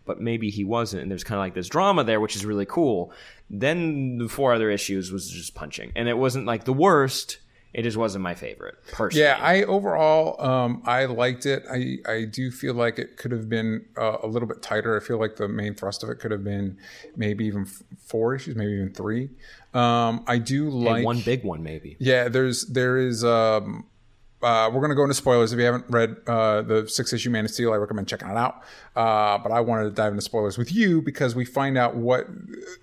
but 0.03 0.19
maybe 0.19 0.49
he 0.49 0.63
wasn't. 0.63 1.01
And 1.03 1.11
there's 1.11 1.23
kind 1.23 1.37
of 1.37 1.43
like 1.43 1.53
this 1.53 1.69
drama 1.69 2.03
there, 2.03 2.19
which 2.19 2.35
is 2.35 2.43
really 2.43 2.65
cool. 2.65 3.13
Then 3.51 4.17
the 4.17 4.27
four 4.27 4.51
other 4.51 4.71
issues 4.71 5.11
was 5.11 5.29
just 5.29 5.53
punching, 5.53 5.91
and 5.95 6.09
it 6.09 6.17
wasn't 6.17 6.47
like 6.47 6.63
the 6.63 6.73
worst. 6.73 7.37
It 7.73 7.83
just 7.83 7.95
wasn't 7.95 8.23
my 8.23 8.35
favorite 8.35 8.75
personally. 8.91 9.23
Yeah, 9.23 9.37
I 9.41 9.63
overall 9.63 10.41
um, 10.45 10.81
I 10.85 11.05
liked 11.05 11.45
it. 11.45 11.63
I 11.71 11.99
I 12.05 12.25
do 12.25 12.51
feel 12.51 12.73
like 12.73 12.99
it 12.99 13.15
could 13.15 13.31
have 13.31 13.47
been 13.47 13.85
uh, 13.97 14.17
a 14.23 14.27
little 14.27 14.47
bit 14.47 14.61
tighter. 14.61 14.97
I 14.97 14.99
feel 14.99 15.17
like 15.19 15.37
the 15.37 15.47
main 15.47 15.73
thrust 15.73 16.03
of 16.03 16.09
it 16.09 16.15
could 16.15 16.31
have 16.31 16.43
been 16.43 16.77
maybe 17.15 17.45
even 17.45 17.61
f- 17.61 17.81
four 17.97 18.35
issues, 18.35 18.55
maybe 18.55 18.73
even 18.73 18.93
three. 18.93 19.29
Um, 19.73 20.25
I 20.27 20.37
do 20.37 20.69
like 20.69 20.97
And 20.97 21.05
one 21.05 21.21
big 21.21 21.45
one 21.45 21.63
maybe. 21.63 21.95
Yeah, 21.99 22.27
there's 22.27 22.65
there 22.65 22.97
is. 22.97 23.23
Um, 23.23 23.85
uh, 24.43 24.69
we're 24.73 24.81
gonna 24.81 24.95
go 24.95 25.03
into 25.03 25.13
spoilers. 25.13 25.53
If 25.53 25.59
you 25.59 25.65
haven't 25.65 25.85
read 25.87 26.17
uh, 26.27 26.63
the 26.63 26.87
six 26.89 27.13
issue 27.13 27.29
Man 27.29 27.45
of 27.45 27.51
Steel, 27.51 27.71
I 27.71 27.77
recommend 27.77 28.07
checking 28.07 28.27
it 28.27 28.35
out. 28.35 28.63
Uh, 28.95 29.37
but 29.37 29.51
I 29.51 29.61
wanted 29.61 29.83
to 29.83 29.91
dive 29.91 30.11
into 30.11 30.23
spoilers 30.23 30.57
with 30.57 30.73
you 30.73 31.01
because 31.01 31.35
we 31.35 31.45
find 31.45 31.77
out 31.77 31.95
what 31.95 32.27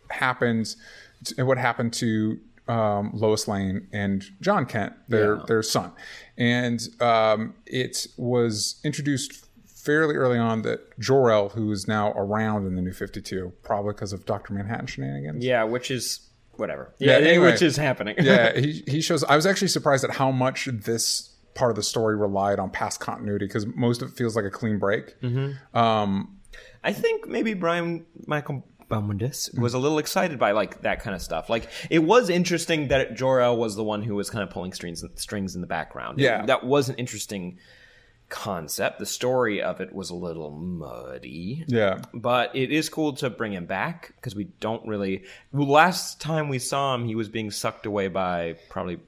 happens, 0.08 0.76
to, 1.24 1.42
what 1.42 1.58
happened 1.58 1.92
to 1.94 2.38
um, 2.68 3.10
Lois 3.14 3.48
Lane 3.48 3.88
and 3.92 4.24
Jon 4.40 4.66
Kent, 4.66 4.92
their 5.08 5.36
their 5.46 5.62
son, 5.62 5.92
and 6.36 6.80
um, 7.00 7.54
it 7.66 8.06
was 8.16 8.80
introduced 8.84 9.46
fairly 9.66 10.16
early 10.16 10.38
on 10.38 10.62
that 10.62 10.98
Jor 10.98 11.30
El, 11.30 11.48
who 11.50 11.72
is 11.72 11.88
now 11.88 12.12
around 12.12 12.66
in 12.66 12.74
the 12.76 12.82
New 12.82 12.92
Fifty 12.92 13.22
Two, 13.22 13.52
probably 13.62 13.92
because 13.94 14.12
of 14.12 14.26
Doctor 14.26 14.52
Manhattan 14.52 14.86
shenanigans. 14.86 15.44
Yeah, 15.44 15.64
which 15.64 15.90
is 15.90 16.28
whatever. 16.52 16.94
Yeah, 16.98 17.18
Yeah, 17.18 17.26
anyway. 17.28 17.52
which 17.52 17.62
is 17.62 17.76
happening. 17.76 18.16
yeah, 18.20 18.52
he 18.58 18.84
he 18.86 19.00
shows. 19.00 19.24
I 19.24 19.36
was 19.36 19.46
actually 19.46 19.68
surprised 19.68 20.04
at 20.04 20.10
how 20.10 20.30
much 20.30 20.68
this 20.72 21.34
part 21.54 21.70
of 21.70 21.76
the 21.76 21.82
story 21.82 22.16
relied 22.16 22.58
on 22.58 22.70
past 22.70 23.00
continuity 23.00 23.46
because 23.46 23.66
most 23.66 24.00
of 24.02 24.10
it 24.10 24.16
feels 24.16 24.36
like 24.36 24.44
a 24.44 24.50
clean 24.50 24.78
break. 24.78 25.20
Mm-hmm. 25.20 25.76
Um, 25.76 26.38
I 26.84 26.92
think 26.92 27.26
maybe 27.26 27.54
Brian 27.54 28.06
Michael 28.26 28.64
Bendis 28.88 29.50
mm-hmm. 29.50 29.60
was 29.60 29.74
a 29.74 29.78
little 29.78 29.98
excited 29.98 30.38
by 30.38 30.52
like 30.52 30.82
that 30.82 31.02
kind 31.02 31.14
of 31.14 31.22
stuff. 31.22 31.48
Like 31.50 31.68
it 31.90 32.00
was 32.00 32.30
interesting 32.30 32.88
that 32.88 33.14
Jor 33.14 33.40
El 33.40 33.56
was 33.56 33.76
the 33.76 33.84
one 33.84 34.02
who 34.02 34.14
was 34.14 34.30
kind 34.30 34.42
of 34.42 34.50
pulling 34.50 34.72
strings 34.72 35.04
strings 35.16 35.54
in 35.54 35.60
the 35.60 35.66
background. 35.66 36.18
Yeah. 36.18 36.44
that 36.46 36.64
was 36.64 36.88
an 36.88 36.96
interesting 36.96 37.58
concept. 38.28 38.98
The 38.98 39.06
story 39.06 39.62
of 39.62 39.80
it 39.80 39.92
was 39.92 40.10
a 40.10 40.14
little 40.14 40.50
muddy. 40.50 41.64
yeah, 41.66 42.00
But 42.12 42.54
it 42.54 42.70
is 42.70 42.88
cool 42.88 43.14
to 43.14 43.30
bring 43.30 43.52
him 43.52 43.66
back 43.66 44.12
because 44.16 44.34
we 44.34 44.44
don't 44.60 44.86
really. 44.86 45.24
Last 45.52 46.20
time 46.20 46.48
we 46.48 46.58
saw 46.58 46.94
him, 46.94 47.04
he 47.04 47.14
was 47.14 47.28
being 47.28 47.50
sucked 47.50 47.86
away 47.86 48.08
by 48.08 48.56
probably 48.68 49.00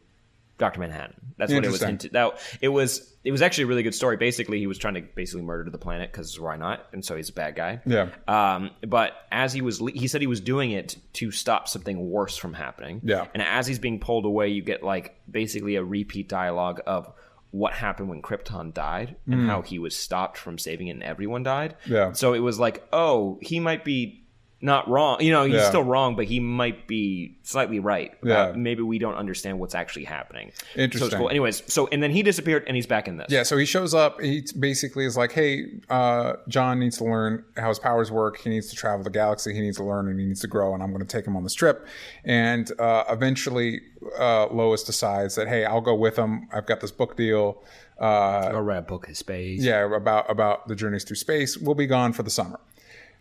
Doctor 0.61 0.79
Manhattan. 0.79 1.35
That's 1.39 1.53
what 1.53 1.65
it 1.65 1.71
was 1.71 1.83
hinted. 1.83 2.13
That 2.13 2.39
it 2.61 2.69
was. 2.69 3.13
It 3.23 3.33
was 3.33 3.43
actually 3.43 3.65
a 3.65 3.67
really 3.67 3.83
good 3.83 3.95
story. 3.95 4.17
Basically, 4.17 4.61
he 4.61 4.67
was 4.67 4.79
trying 4.79 4.95
to 4.95 5.03
basically 5.03 5.43
murder 5.43 5.69
the 5.69 5.77
planet 5.77 6.11
because 6.11 6.39
why 6.41 6.57
not? 6.57 6.87
And 6.93 7.05
so 7.05 7.17
he's 7.17 7.29
a 7.29 7.35
bad 7.35 7.55
guy. 7.55 7.81
Yeah. 7.85 8.09
Um, 8.29 8.71
but 8.87 9.13
as 9.31 9.53
he 9.53 9.61
was, 9.61 9.79
le- 9.81 9.91
he 9.93 10.09
said 10.09 10.23
he 10.23 10.27
was 10.27 10.41
doing 10.41 10.71
it 10.71 10.97
to 11.15 11.31
stop 11.31 11.69
something 11.69 12.11
worse 12.11 12.37
from 12.37 12.55
happening. 12.55 13.03
Yeah. 13.05 13.27
And 13.35 13.43
as 13.43 13.67
he's 13.67 13.79
being 13.79 14.01
pulled 14.01 14.25
away, 14.25 14.49
you 14.49 14.63
get 14.63 14.83
like 14.83 15.17
basically 15.31 15.77
a 15.77 15.85
repeat 15.85 16.29
dialogue 16.31 16.81
of 16.87 17.13
what 17.51 17.73
happened 17.73 18.09
when 18.09 18.23
Krypton 18.23 18.73
died 18.73 19.17
and 19.27 19.47
how 19.49 19.61
he 19.61 19.79
was 19.79 19.97
stopped 19.97 20.39
from 20.39 20.57
saving 20.57 20.87
it 20.87 20.93
and 20.93 21.03
everyone 21.03 21.43
died. 21.43 21.75
Mm. 21.85 21.91
Yeah. 21.91 22.13
So 22.13 22.33
it 22.33 22.39
was 22.39 22.59
like, 22.61 22.87
oh, 22.93 23.39
he 23.43 23.61
might 23.61 23.85
be 23.85 24.20
not 24.63 24.87
wrong. 24.89 25.23
You 25.23 25.31
know, 25.33 25.45
he's 25.45 25.55
Yeah. 25.55 25.69
still 25.69 25.83
wrong, 25.85 26.17
but 26.17 26.27
he 26.27 26.39
might 26.39 26.87
be 26.87 27.39
slightly 27.43 27.79
right. 27.79 28.13
Yeah. 28.23 28.41
Uh, 28.49 28.53
maybe 28.55 28.83
we 28.83 28.99
don't 28.99 29.15
understand 29.15 29.59
what's 29.59 29.75
actually 29.75 30.05
happening. 30.05 30.53
So 30.75 30.81
Interesting. 30.83 31.07
it's 31.07 31.17
cool. 31.17 31.31
Anyways, 31.31 31.63
so 31.67 31.89
and 31.91 32.03
then 32.03 32.11
he 32.11 32.23
disappeared 32.23 32.65
and 32.67 32.77
he's 32.77 32.87
back 32.87 33.09
in 33.09 33.17
this. 33.17 33.27
yeah. 33.31 33.43
So 33.43 33.57
he 33.57 33.65
shows 33.65 33.95
up. 33.95 34.21
He 34.21 34.45
basically 34.59 35.05
is 35.07 35.17
like, 35.17 35.33
"Hey, 35.33 35.65
uh, 35.89 36.35
Jon 36.49 36.79
needs 36.79 36.99
to 36.99 37.05
learn 37.05 37.43
how 37.57 37.69
his 37.71 37.79
powers 37.79 38.11
work. 38.13 38.39
He 38.39 38.51
needs 38.51 38.69
to 38.69 38.77
travel 38.77 39.03
the 39.03 39.11
galaxy. 39.11 39.55
He 39.55 39.61
needs 39.61 39.79
to 39.79 39.85
learn 39.85 40.09
and 40.09 40.21
he 40.21 40.27
needs 40.27 40.41
to 40.41 40.47
grow. 40.47 40.75
And 40.75 40.83
I'm 40.83 40.91
going 40.93 41.01
to 41.07 41.17
take 41.17 41.27
him 41.27 41.37
on 41.37 41.43
this 41.43 41.55
trip." 41.55 41.87
And 42.25 42.71
uh, 42.79 43.05
eventually, 43.09 43.81
uh, 44.19 44.47
Lois 44.49 44.83
decides 44.85 45.37
that, 45.37 45.49
"Hey, 45.49 45.65
I'll 45.65 45.81
go 45.81 45.95
with 45.95 46.17
him. 46.17 46.49
I've 46.53 46.67
got 46.67 46.81
this 46.81 46.91
book 46.91 47.17
deal." 47.17 47.63
Uh, 48.01 48.53
Or 48.55 48.63
read 48.63 48.79
a 48.79 48.83
book 48.83 49.09
of 49.11 49.17
space. 49.17 49.63
yeah, 49.63 49.85
about 49.95 50.31
about 50.31 50.69
the 50.69 50.75
journeys 50.75 51.05
through 51.05 51.17
space. 51.17 51.59
We'll 51.59 51.75
be 51.75 51.87
gone 51.87 52.15
for 52.15 52.23
the 52.23 52.31
summer. 52.31 52.59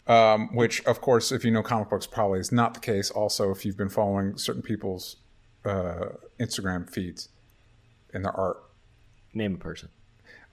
Um, 0.10 0.54
which, 0.56 0.84
of 0.86 1.01
course, 1.01 1.32
if 1.32 1.46
you 1.46 1.51
know 1.51 1.62
comic 1.62 1.89
books, 1.89 2.08
probably 2.08 2.39
is 2.39 2.51
not 2.51 2.74
the 2.74 2.80
case. 2.80 3.12
Also, 3.12 3.51
if 3.51 3.63
you've 3.63 3.78
been 3.78 3.89
following 3.89 4.38
certain 4.38 4.63
people's 4.63 5.18
uh, 5.63 6.08
Instagram 6.39 6.89
feeds 6.89 7.30
and 8.12 8.25
their 8.25 8.36
art, 8.36 8.58
Name 9.34 9.56
a 9.56 9.58
person. 9.58 9.89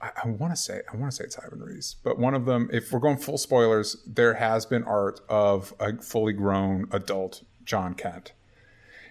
I, 0.01 0.11
I 0.23 0.27
want 0.27 0.53
to 0.53 0.57
say 0.57 0.81
I 0.91 0.95
want 0.95 1.11
to 1.11 1.17
say 1.17 1.23
it's 1.23 1.39
Ivan 1.39 1.61
Reis, 1.61 1.95
but 2.03 2.19
one 2.19 2.35
of 2.35 2.45
them. 2.45 2.69
If 2.71 2.91
we're 2.91 2.99
going 2.99 3.17
full 3.17 3.37
spoilers, 3.37 3.97
there 4.05 4.35
has 4.35 4.65
been 4.65 4.83
art 4.83 5.19
of 5.29 5.73
a 5.79 5.99
fully 6.01 6.33
grown 6.33 6.87
adult 6.91 7.43
Jon 7.65 7.95
Kent, 7.95 8.33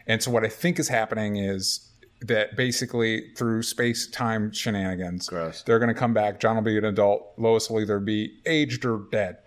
and 0.07 0.23
so 0.23 0.31
what 0.31 0.45
I 0.45 0.49
think 0.49 0.79
is 0.79 0.88
happening 0.88 1.37
is 1.37 1.91
that 2.21 2.57
basically 2.57 3.33
through 3.37 3.62
space 3.62 4.07
time 4.07 4.53
shenanigans, 4.53 5.29
Gross. 5.29 5.62
they're 5.65 5.81
going 5.81 5.93
to 5.93 5.99
come 5.99 6.15
back. 6.15 6.38
Jon 6.38 6.55
will 6.55 6.62
be 6.62 6.79
an 6.79 6.85
adult. 6.85 7.33
Lois 7.37 7.69
will 7.69 7.81
either 7.81 7.99
be 7.99 8.38
aged 8.47 8.85
or 8.85 9.07
dead. 9.11 9.38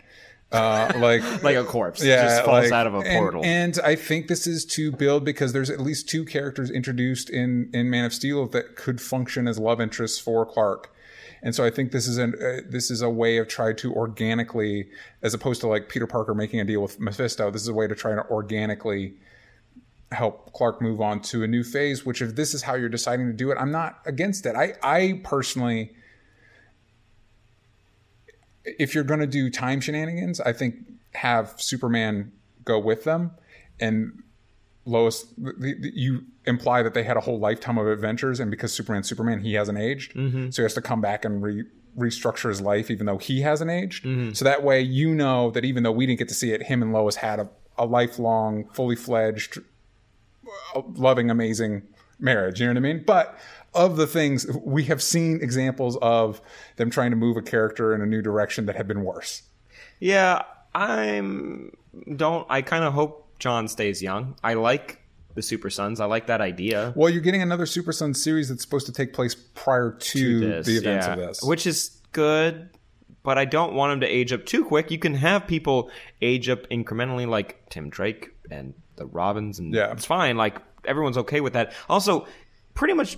Uh, 0.51 0.91
like 0.97 1.43
Like 1.43 1.55
a 1.55 1.63
corpse. 1.63 2.03
yeah, 2.03 2.23
just 2.23 2.43
falls 2.45 2.63
like- 2.65 2.71
out 2.71 2.87
of 2.87 2.95
a 2.95 2.99
and- 2.99 3.19
portal. 3.19 3.45
And, 3.45 3.77
I 3.83 3.95
think 3.95 4.27
this 4.27 4.47
is 4.47 4.65
to 4.65 4.91
build 4.91 5.23
because 5.23 5.53
there's 5.53 5.69
at 5.69 5.79
least 5.79 6.09
two 6.09 6.25
characters 6.25 6.71
introduced 6.71 7.29
in 7.29 7.69
in 7.73 7.89
Man 7.89 8.05
of 8.05 8.13
Steel 8.13 8.47
that 8.47 8.75
could 8.75 8.99
function 8.99 9.47
as 9.47 9.59
love 9.59 9.79
interests 9.79 10.17
for 10.19 10.45
Clark. 10.45 10.91
And 11.41 11.55
so 11.55 11.63
I 11.63 11.69
think 11.69 11.91
this 11.91 12.07
is 12.07 12.17
an 12.17 12.33
uh, 12.41 12.61
this 12.67 12.89
is 12.91 13.01
a 13.01 13.09
way 13.09 13.37
of 13.37 13.47
trying 13.47 13.75
to 13.77 13.93
organically, 13.93 14.89
as 15.21 15.33
opposed 15.33 15.61
to 15.61 15.67
like 15.67 15.87
Peter 15.87 16.07
Parker 16.07 16.33
making 16.33 16.59
a 16.59 16.65
deal 16.65 16.81
with 16.81 16.99
Mephisto. 16.99 17.49
This 17.51 17.61
is 17.61 17.67
a 17.69 17.73
way 17.73 17.87
to 17.87 17.95
try 17.95 18.13
to 18.15 18.25
organically 18.29 19.13
help 20.11 20.51
Clark 20.53 20.81
move 20.81 20.99
on 20.99 21.21
to 21.21 21.43
a 21.43 21.47
new 21.47 21.63
phase. 21.63 22.05
Which, 22.05 22.21
if 22.21 22.35
this 22.35 22.53
is 22.53 22.63
how 22.63 22.73
you're 22.75 22.89
deciding 22.89 23.27
to 23.27 23.33
do 23.33 23.51
it, 23.51 23.57
I'm 23.59 23.71
not 23.71 23.99
against 24.05 24.45
it. 24.45 24.55
I 24.55 24.73
I 24.83 25.21
personally 25.23 25.91
if 28.77 28.93
you're 28.93 29.03
going 29.03 29.19
to 29.19 29.27
do 29.27 29.49
time 29.49 29.81
shenanigans, 29.81 30.39
I 30.39 30.53
think 30.53 30.75
have 31.13 31.55
Superman 31.57 32.31
go 32.65 32.79
with 32.79 33.03
them, 33.03 33.31
and 33.79 34.23
Lois. 34.85 35.23
The, 35.37 35.75
the, 35.79 35.91
you 35.93 36.23
imply 36.45 36.83
that 36.83 36.93
they 36.93 37.03
had 37.03 37.17
a 37.17 37.21
whole 37.21 37.39
lifetime 37.39 37.77
of 37.77 37.87
adventures, 37.87 38.39
and 38.39 38.51
because 38.51 38.73
Superman's 38.73 39.07
Superman, 39.07 39.41
he 39.41 39.53
hasn't 39.53 39.77
aged, 39.77 40.13
mm-hmm. 40.13 40.49
so 40.49 40.61
he 40.61 40.63
has 40.63 40.73
to 40.75 40.81
come 40.81 41.01
back 41.01 41.25
and 41.25 41.41
re, 41.41 41.63
restructure 41.97 42.49
his 42.49 42.61
life, 42.61 42.89
even 42.89 43.05
though 43.05 43.17
he 43.17 43.41
hasn't 43.41 43.71
aged. 43.71 44.03
Mm-hmm. 44.03 44.33
So 44.33 44.45
that 44.45 44.63
way, 44.63 44.81
you 44.81 45.13
know 45.13 45.51
that 45.51 45.65
even 45.65 45.83
though 45.83 45.91
we 45.91 46.05
didn't 46.05 46.19
get 46.19 46.29
to 46.29 46.33
see 46.33 46.51
it, 46.51 46.63
him 46.63 46.81
and 46.81 46.93
Lois 46.93 47.17
had 47.17 47.39
a, 47.39 47.49
a 47.77 47.85
lifelong, 47.85 48.65
fully 48.73 48.95
fledged, 48.95 49.59
uh, 50.75 50.81
loving, 50.95 51.29
amazing 51.29 51.83
marriage. 52.19 52.59
You 52.59 52.67
know 52.67 52.73
what 52.73 52.77
I 52.77 52.93
mean? 52.93 53.03
But 53.05 53.37
of 53.73 53.97
the 53.97 54.07
things 54.07 54.47
we 54.63 54.85
have 54.85 55.01
seen 55.01 55.39
examples 55.41 55.97
of 56.01 56.41
them 56.77 56.89
trying 56.89 57.11
to 57.11 57.17
move 57.17 57.37
a 57.37 57.41
character 57.41 57.93
in 57.93 58.01
a 58.01 58.05
new 58.05 58.21
direction 58.21 58.65
that 58.65 58.75
have 58.75 58.87
been 58.87 59.03
worse. 59.03 59.43
Yeah, 59.99 60.43
I'm 60.73 61.71
don't 62.15 62.45
I 62.49 62.61
kind 62.61 62.83
of 62.83 62.93
hope 62.93 63.37
Jon 63.39 63.67
stays 63.67 64.01
young. 64.01 64.35
I 64.43 64.55
like 64.55 65.01
the 65.35 65.41
Super 65.41 65.69
Sons. 65.69 65.99
I 65.99 66.05
like 66.05 66.27
that 66.27 66.41
idea. 66.41 66.93
Well, 66.95 67.09
you're 67.09 67.21
getting 67.21 67.41
another 67.41 67.65
Super 67.65 67.91
Sons 67.91 68.21
series 68.21 68.49
that's 68.49 68.61
supposed 68.63 68.87
to 68.87 68.91
take 68.91 69.13
place 69.13 69.35
prior 69.35 69.91
to, 69.91 70.39
This, 70.39 70.65
the 70.65 70.77
events 70.77 71.05
yeah. 71.05 71.13
of 71.13 71.19
this. 71.19 71.41
which 71.43 71.67
is 71.67 72.01
good, 72.11 72.69
but 73.23 73.37
I 73.37 73.45
don't 73.45 73.73
want 73.73 73.91
them 73.91 73.99
to 74.01 74.07
age 74.07 74.33
up 74.33 74.45
too 74.45 74.65
quick. 74.65 74.89
You 74.91 74.97
can 74.99 75.13
have 75.13 75.47
people 75.47 75.91
age 76.21 76.49
up 76.49 76.67
incrementally, 76.69 77.27
like 77.27 77.69
Tim 77.69 77.89
Drake 77.89 78.31
and 78.49 78.73
the 78.99 79.05
Robins, 79.07 79.57
and 79.59 79.73
Yeah. 79.73 79.91
it's 79.91 80.05
fine. 80.05 80.37
Like 80.37 80.57
everyone's 80.85 81.17
okay 81.17 81.41
with 81.41 81.53
that. 81.53 81.73
Also, 81.89 82.27
pretty 82.75 82.93
much, 82.93 83.17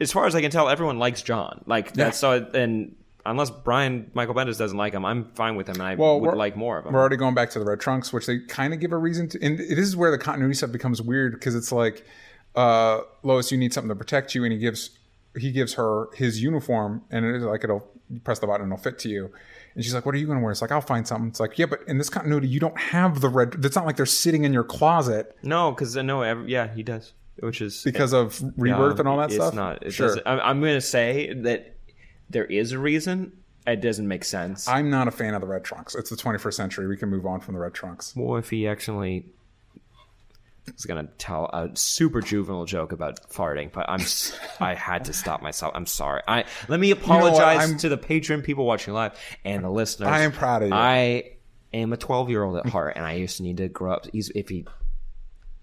as 0.00 0.12
far 0.12 0.26
as 0.26 0.34
I 0.36 0.40
can 0.40 0.50
tell, 0.52 0.68
everyone 0.68 0.98
likes 1.00 1.22
Jon. 1.22 1.64
Like 1.66 1.92
that's 1.92 2.18
so, 2.18 2.46
and 2.54 2.94
unless 3.26 3.50
Brian 3.50 4.10
Michael 4.14 4.34
Bendis 4.34 4.56
doesn't 4.58 4.78
like 4.78 4.92
him, 4.94 5.04
I'm 5.04 5.32
fine 5.34 5.56
with 5.56 5.68
him, 5.68 5.74
and 5.74 5.82
I 5.82 5.94
Well, 5.96 6.20
would 6.20 6.36
like 6.36 6.56
more 6.56 6.78
of 6.78 6.86
him. 6.86 6.92
We're 6.92 7.00
already 7.00 7.16
going 7.16 7.34
back 7.34 7.50
to 7.50 7.58
the 7.58 7.64
Red 7.64 7.80
Trunks, 7.80 8.12
which 8.12 8.26
they 8.26 8.38
kind 8.38 8.72
of 8.72 8.80
give 8.80 8.92
a 8.92 8.96
reason 8.96 9.28
to. 9.30 9.42
And 9.44 9.58
this 9.58 9.78
is 9.80 9.96
where 9.96 10.10
the 10.10 10.18
continuity 10.18 10.54
stuff 10.54 10.70
becomes 10.72 11.02
weird 11.02 11.32
because 11.34 11.54
it's 11.56 11.72
like, 11.72 12.04
uh, 12.54 13.00
Lois, 13.22 13.50
you 13.52 13.58
need 13.58 13.72
something 13.74 13.88
to 13.90 13.96
protect 13.96 14.34
you, 14.34 14.44
and 14.44 14.52
he 14.52 14.58
gives 14.58 14.90
he 15.36 15.52
gives 15.52 15.74
her 15.74 16.06
his 16.14 16.42
uniform, 16.42 17.02
and 17.10 17.24
it's 17.26 17.44
like 17.44 17.62
it'll 17.64 17.86
you 18.10 18.20
press 18.20 18.38
the 18.38 18.46
button 18.46 18.62
and 18.62 18.72
it'll 18.72 18.82
fit 18.82 18.98
to 19.00 19.08
you. 19.08 19.30
And 19.74 19.84
she's 19.84 19.94
like, 19.94 20.06
"What 20.06 20.14
are 20.14 20.18
you 20.18 20.26
going 20.26 20.38
to 20.38 20.42
wear?" 20.42 20.50
It's 20.50 20.62
like, 20.62 20.72
"I'll 20.72 20.80
find 20.80 21.06
something." 21.06 21.28
It's 21.28 21.40
like, 21.40 21.58
"Yeah, 21.58 21.66
but 21.66 21.80
in 21.86 21.98
this 21.98 22.10
continuity, 22.10 22.48
you 22.48 22.60
don't 22.60 22.78
have 22.78 23.20
the 23.20 23.28
red. 23.28 23.56
It's 23.64 23.76
not 23.76 23.86
like 23.86 23.96
they're 23.96 24.06
sitting 24.06 24.44
in 24.44 24.52
your 24.52 24.64
closet." 24.64 25.36
No, 25.42 25.70
because 25.72 25.96
I 25.96 26.02
know, 26.02 26.22
every, 26.22 26.50
yeah, 26.50 26.72
he 26.74 26.82
does. 26.82 27.12
which 27.40 27.60
is 27.60 27.82
because 27.84 28.12
of 28.12 28.42
rebirth 28.56 28.94
um, 28.94 29.00
and 29.00 29.08
all 29.08 29.18
that 29.18 29.26
it's 29.26 29.34
stuff. 29.34 29.54
not. 29.54 29.84
It 29.86 29.92
sure. 29.92 30.16
I'm, 30.26 30.40
I'm 30.40 30.60
going 30.60 30.74
to 30.74 30.80
say 30.80 31.32
that 31.32 31.76
there 32.30 32.44
is 32.46 32.72
a 32.72 32.78
reason. 32.78 33.32
It 33.66 33.82
doesn't 33.82 34.08
make 34.08 34.24
sense. 34.24 34.66
I'm 34.66 34.88
not 34.88 35.08
a 35.08 35.10
fan 35.10 35.34
of 35.34 35.42
the 35.42 35.46
red 35.46 35.62
trunks. 35.62 35.94
It's 35.94 36.08
the 36.08 36.16
21st 36.16 36.54
century. 36.54 36.86
We 36.86 36.96
can 36.96 37.10
move 37.10 37.26
on 37.26 37.40
from 37.40 37.52
the 37.54 37.60
red 37.60 37.74
trunks. 37.74 38.16
Well, 38.16 38.38
if 38.38 38.48
he 38.48 38.66
actually 38.66 39.26
was 40.72 40.84
gonna 40.86 41.08
tell 41.18 41.46
a 41.46 41.70
super 41.74 42.20
juvenile 42.20 42.64
joke 42.64 42.92
about 42.92 43.28
farting, 43.30 43.72
but 43.72 43.88
I'm 43.88 44.00
I 44.60 44.74
had 44.74 45.06
to 45.06 45.12
stop 45.12 45.42
myself. 45.42 45.72
I'm 45.74 45.86
sorry. 45.86 46.22
I 46.26 46.44
let 46.68 46.80
me 46.80 46.90
apologize 46.90 47.60
I'm- 47.68 47.78
to 47.78 47.88
the 47.88 47.98
patron 47.98 48.42
people 48.42 48.64
watching 48.64 48.94
live 48.94 49.18
and 49.44 49.64
the 49.64 49.70
listeners. 49.70 50.08
I 50.08 50.20
am 50.20 50.32
proud 50.32 50.62
of 50.62 50.68
you. 50.68 50.74
I 50.74 51.32
am 51.72 51.92
a 51.92 51.96
12 51.96 52.30
year 52.30 52.42
old 52.42 52.56
at 52.56 52.66
heart, 52.66 52.94
and 52.96 53.04
I 53.04 53.14
used 53.14 53.36
to 53.38 53.42
need 53.42 53.58
to 53.58 53.68
grow 53.68 53.92
up. 53.92 54.06
If 54.12 54.48
he. 54.48 54.66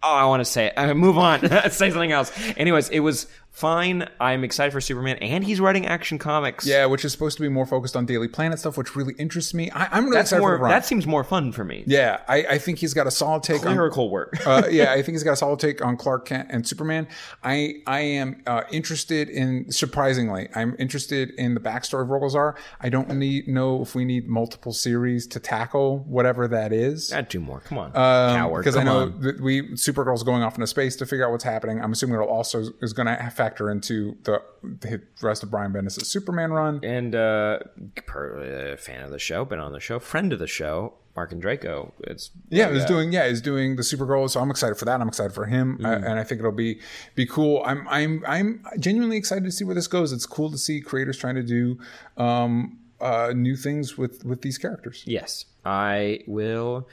Oh, 0.04 0.14
I 0.14 0.26
want 0.26 0.42
to 0.42 0.46
say 0.46 0.72
it. 0.76 0.94
Move 0.96 1.18
on. 1.18 1.40
say 1.72 1.90
something 1.90 2.12
else. 2.12 2.32
Anyways, 2.58 2.90
it 2.90 3.00
was 3.00 3.28
fine. 3.56 4.08
I'm 4.20 4.44
excited 4.44 4.72
for 4.72 4.82
Superman, 4.82 5.18
and 5.18 5.44
he's 5.44 5.60
writing 5.60 5.86
action 5.88 6.20
comics. 6.20 6.68
Yeah, 6.68 6.86
which 6.86 7.06
is 7.06 7.12
supposed 7.12 7.38
to 7.38 7.42
be 7.42 7.50
more 7.50 7.66
focused 7.66 7.96
on 7.96 8.06
Daily 8.06 8.28
Planet 8.28 8.60
stuff, 8.60 8.78
which 8.78 8.96
really 8.96 9.16
interests 9.18 9.54
me. 9.54 9.72
I, 9.72 9.88
I'm 9.92 10.06
really 10.06 10.18
that's 10.18 10.32
excited 10.32 10.42
more. 10.42 10.52
the 10.58 10.64
run. 10.64 10.70
That 10.72 10.86
seems 10.86 11.08
more 11.08 11.24
fun 11.24 11.52
for 11.52 11.64
me. 11.64 11.84
yeah, 11.88 12.22
I, 12.28 12.46
I 12.46 12.58
think 12.58 12.80
he's 12.80 12.94
got 12.94 13.08
a 13.08 13.12
solid 13.12 13.44
take 13.44 13.66
on 13.66 13.74
Clerical 13.74 14.10
work. 14.10 14.36
uh, 14.46 14.64
yeah, 14.70 14.92
I 14.92 15.02
think 15.02 15.16
he's 15.16 15.24
got 15.24 15.34
a 15.34 15.38
solid 15.38 15.60
take 15.60 15.84
on 15.84 15.98
Clark 15.98 16.26
Kent 16.26 16.50
and 16.52 16.68
Superman. 16.68 17.08
I 17.44 17.76
I 17.88 18.02
am 18.02 18.44
uh, 18.46 18.64
interested 18.72 19.30
in 19.30 19.72
surprisingly, 19.72 20.50
I'm 20.54 20.76
interested 20.78 21.32
in 21.32 21.54
the 21.54 21.62
backstory 21.62 22.04
of 22.04 22.10
Rogol 22.10 22.30
Zar. 22.30 22.56
I 22.82 22.90
don't 22.90 23.10
need 23.16 23.48
know 23.48 23.82
if 23.82 23.96
we 23.96 24.04
need 24.04 24.28
multiple 24.28 24.74
series 24.74 25.28
to 25.28 25.40
tackle 25.40 26.00
whatever 26.00 26.48
that 26.50 26.74
is. 26.74 27.12
Add 27.14 27.30
two 27.30 27.40
more. 27.40 27.62
Come 27.62 27.78
on, 27.78 27.94
coward. 27.94 28.60
Because 28.60 28.76
I 28.76 28.84
know 28.84 29.04
on. 29.04 29.22
that 29.22 29.40
we 29.40 29.70
Supergirl's 29.70 30.24
going 30.24 30.44
off 30.44 30.56
into 30.56 30.68
space 30.68 30.96
to 30.98 31.06
figure 31.06 31.26
out 31.26 31.32
what's 31.32 31.44
happening. 31.44 31.82
I'm 31.82 31.94
assuming 31.94 32.16
it'll 32.16 32.28
also 32.28 32.66
is 32.82 32.94
going 32.94 33.08
to 33.08 33.22
factor 33.46 33.70
into 33.70 34.18
the, 34.24 34.42
the 34.64 35.02
rest 35.22 35.44
of 35.44 35.52
Brian 35.52 35.72
Bendis' 35.72 36.06
Superman 36.06 36.52
run. 36.52 36.80
and 36.84 37.14
uh, 37.14 37.60
per, 38.06 38.74
uh, 38.74 38.78
fan 38.78 39.04
of 39.04 39.12
the 39.12 39.20
show, 39.20 39.46
been 39.46 39.60
on 39.60 39.72
the 39.72 39.80
show, 39.80 40.00
friend 40.00 40.34
of 40.34 40.40
the 40.40 40.48
show, 40.48 40.94
Marc 41.16 41.32
Andreyko. 41.32 41.92
It's 42.02 42.32
Yeah, 42.50 42.74
he's 42.74 42.86
doing. 42.86 43.14
Yeah, 43.14 43.28
he's 43.28 43.42
doing 43.42 43.76
the 43.76 43.84
Supergirl. 43.84 44.30
So 44.30 44.42
I'm 44.42 44.52
excited 44.52 44.76
for 44.76 44.86
that. 44.86 45.00
I'm 45.00 45.08
excited 45.08 45.34
for 45.34 45.46
him, 45.46 45.80
uh, 45.84 45.88
and 45.88 46.20
I 46.20 46.24
think 46.24 46.40
it'll 46.40 46.52
be 46.52 46.82
be 47.16 47.26
cool. 47.26 47.64
I'm 47.66 47.88
I'm 47.88 48.24
I'm 48.28 48.66
genuinely 48.80 49.18
excited 49.18 49.46
to 49.46 49.52
see 49.52 49.64
where 49.64 49.76
this 49.76 49.88
goes. 49.88 50.12
It's 50.12 50.26
cool 50.26 50.52
to 50.52 50.58
see 50.58 50.82
creators 50.82 51.18
trying 51.18 51.36
to 51.36 51.44
do 51.44 51.80
um, 52.18 52.80
uh, 53.00 53.32
new 53.34 53.56
things 53.56 53.98
with 53.98 54.26
with 54.26 54.42
these 54.42 54.58
characters. 54.58 55.04
yes. 55.06 55.46
I 55.68 56.20
will 56.28 56.88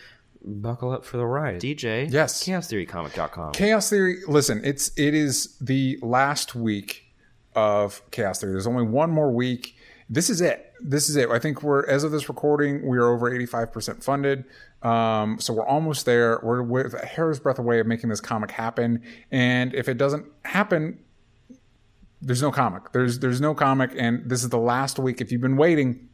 buckle 0.45 0.91
up 0.93 1.05
for 1.05 1.17
the 1.17 1.27
ride. 1.27 1.61
DJ, 1.61 2.11
Yes. 2.11 2.43
ChaosTheoryComic.com. 2.45 3.53
Chaos 3.53 3.89
Theory. 3.91 4.19
Listen, 4.27 4.61
it's 4.65 4.91
it 4.97 5.15
is 5.15 5.57
the 5.61 5.99
last 6.03 6.55
week 6.55 7.05
of 7.55 8.03
Chaos 8.11 8.41
Theory. 8.41 8.53
There's 8.53 8.67
only 8.67 8.85
one 8.85 9.11
more 9.11 9.31
week. 9.31 9.77
This 10.09 10.29
is 10.31 10.41
it. 10.41 10.73
This 10.81 11.09
is 11.09 11.17
it. 11.17 11.29
I 11.31 11.39
think 11.39 11.63
we're 11.63 11.87
as 11.87 12.05
of 12.05 12.11
this 12.13 12.29
recording, 12.29 12.87
we 12.87 12.99
are 12.99 13.09
over 13.09 13.31
85% 13.31 14.03
funded. 14.03 14.45
Um, 14.83 15.39
so 15.39 15.53
we're 15.55 15.67
almost 15.67 16.07
there. 16.07 16.41
We're 16.43 16.63
with 16.63 16.95
a 16.95 17.07
hair's 17.07 17.39
breadth 17.39 17.61
away 17.61 17.79
of 17.79 17.87
making 17.87 18.11
this 18.11 18.21
comic 18.21 18.51
happen. 18.51 19.01
And 19.31 19.73
if 19.75 19.89
it 19.89 19.97
doesn't 19.97 20.27
happen, 20.45 20.99
there's 22.21 22.43
no 22.43 22.51
comic. 22.51 22.93
There's 22.93 23.19
there's 23.21 23.41
no 23.41 23.55
comic, 23.55 23.93
and 23.97 24.29
this 24.29 24.43
is 24.43 24.49
the 24.51 24.59
last 24.59 24.99
week. 24.99 25.21
If 25.21 25.31
you've 25.33 25.41
been 25.41 25.57
waiting, 25.57 26.09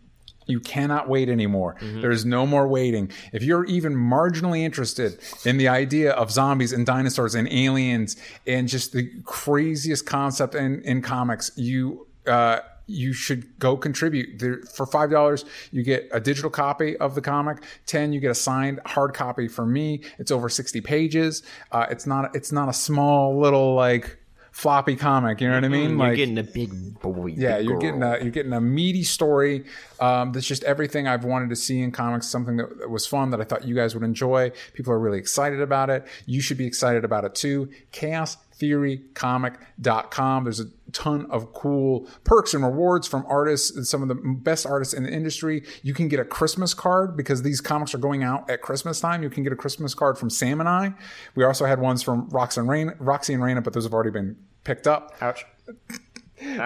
you 0.48 0.60
cannot 0.60 1.08
wait 1.08 1.28
anymore. 1.28 1.76
There's 1.80 2.24
no 2.24 2.46
more 2.46 2.66
waiting. 2.66 3.12
If 3.32 3.42
you're 3.42 3.64
even 3.66 3.94
marginally 3.94 4.60
interested 4.62 5.20
in 5.44 5.58
the 5.58 5.68
idea 5.68 6.12
of 6.12 6.30
zombies 6.30 6.72
and 6.72 6.84
dinosaurs 6.84 7.34
and 7.34 7.46
aliens 7.52 8.16
and 8.46 8.66
just 8.66 8.92
the 8.92 9.10
craziest 9.24 10.06
concept 10.06 10.54
in, 10.54 10.82
in 10.82 11.02
comics, 11.02 11.50
you 11.56 12.06
uh, 12.26 12.60
you 12.88 13.12
should 13.12 13.58
go 13.58 13.76
contribute. 13.76 14.38
There, 14.38 14.62
for 14.74 14.86
five 14.86 15.10
dollars, 15.10 15.44
you 15.70 15.82
get 15.82 16.08
a 16.10 16.20
digital 16.20 16.50
copy 16.50 16.96
of 16.96 17.14
the 17.14 17.20
comic. 17.20 17.62
Ten, 17.86 18.12
you 18.12 18.20
get 18.20 18.30
a 18.30 18.34
signed 18.34 18.80
hard 18.86 19.14
copy 19.14 19.46
from 19.46 19.72
me. 19.72 20.02
It's 20.18 20.30
over 20.30 20.48
sixty 20.48 20.80
pages. 20.80 21.42
Uh, 21.70 21.86
it's 21.90 22.06
not 22.06 22.34
it's 22.34 22.50
not 22.50 22.68
a 22.68 22.72
small 22.72 23.38
little 23.38 23.74
like 23.74 24.18
floppy 24.58 24.96
comic. 24.96 25.40
You 25.40 25.48
know 25.48 25.54
what 25.54 25.64
I 25.64 25.68
mean? 25.68 25.90
You're 25.90 25.98
like 25.98 26.16
getting 26.16 26.36
a 26.36 26.42
big 26.42 26.98
boy. 27.00 27.34
yeah, 27.36 27.58
big 27.58 27.66
you're 27.66 27.78
girl. 27.78 27.80
getting 27.80 28.02
a 28.02 28.18
you're 28.18 28.32
getting 28.32 28.52
a 28.52 28.60
meaty 28.60 29.04
story. 29.04 29.66
Um, 30.00 30.32
that's 30.32 30.46
just 30.46 30.64
everything 30.64 31.06
I've 31.06 31.22
wanted 31.24 31.50
to 31.50 31.56
see 31.56 31.80
in 31.80 31.92
comics. 31.92 32.26
Something 32.26 32.56
that, 32.56 32.76
that 32.80 32.90
was 32.90 33.06
fun 33.06 33.30
that 33.30 33.40
I 33.40 33.44
thought 33.44 33.64
you 33.64 33.76
guys 33.76 33.94
would 33.94 34.02
enjoy. 34.02 34.50
People 34.74 34.92
are 34.92 34.98
really 34.98 35.18
excited 35.18 35.60
about 35.60 35.90
it. 35.90 36.08
You 36.26 36.40
should 36.40 36.58
be 36.58 36.66
excited 36.66 37.04
about 37.04 37.24
it 37.24 37.36
too. 37.36 37.68
ChaosTheoryComic.com. 37.92 40.44
There's 40.44 40.58
a 40.58 40.66
ton 40.90 41.26
of 41.30 41.52
cool 41.52 42.08
perks 42.24 42.52
and 42.52 42.64
rewards 42.64 43.06
from 43.06 43.24
artists 43.28 43.76
and 43.76 43.86
some 43.86 44.02
of 44.02 44.08
the 44.08 44.16
best 44.16 44.66
artists 44.66 44.92
in 44.92 45.04
the 45.04 45.12
industry. 45.12 45.62
You 45.84 45.94
can 45.94 46.08
get 46.08 46.18
a 46.18 46.24
Christmas 46.24 46.74
card 46.74 47.16
because 47.16 47.42
these 47.42 47.60
comics 47.60 47.94
are 47.94 47.98
going 47.98 48.24
out 48.24 48.50
at 48.50 48.62
Christmas 48.62 48.98
time. 48.98 49.22
You 49.22 49.30
can 49.30 49.44
get 49.44 49.52
a 49.52 49.56
Christmas 49.56 49.94
card 49.94 50.18
from 50.18 50.30
Sam 50.30 50.58
and 50.58 50.68
I. 50.68 50.94
We 51.36 51.44
also 51.44 51.64
had 51.64 51.80
ones 51.80 52.02
from 52.02 52.28
Roxy 52.30 52.60
and 52.60 52.68
Raina, 52.68 52.96
Roxy 52.98 53.34
and 53.34 53.42
Raina, 53.42 53.62
but 53.62 53.72
those 53.72 53.84
have 53.84 53.94
already 53.94 54.10
been 54.10 54.36
picked 54.68 54.86
up. 54.86 55.14
Ouch. 55.22 55.46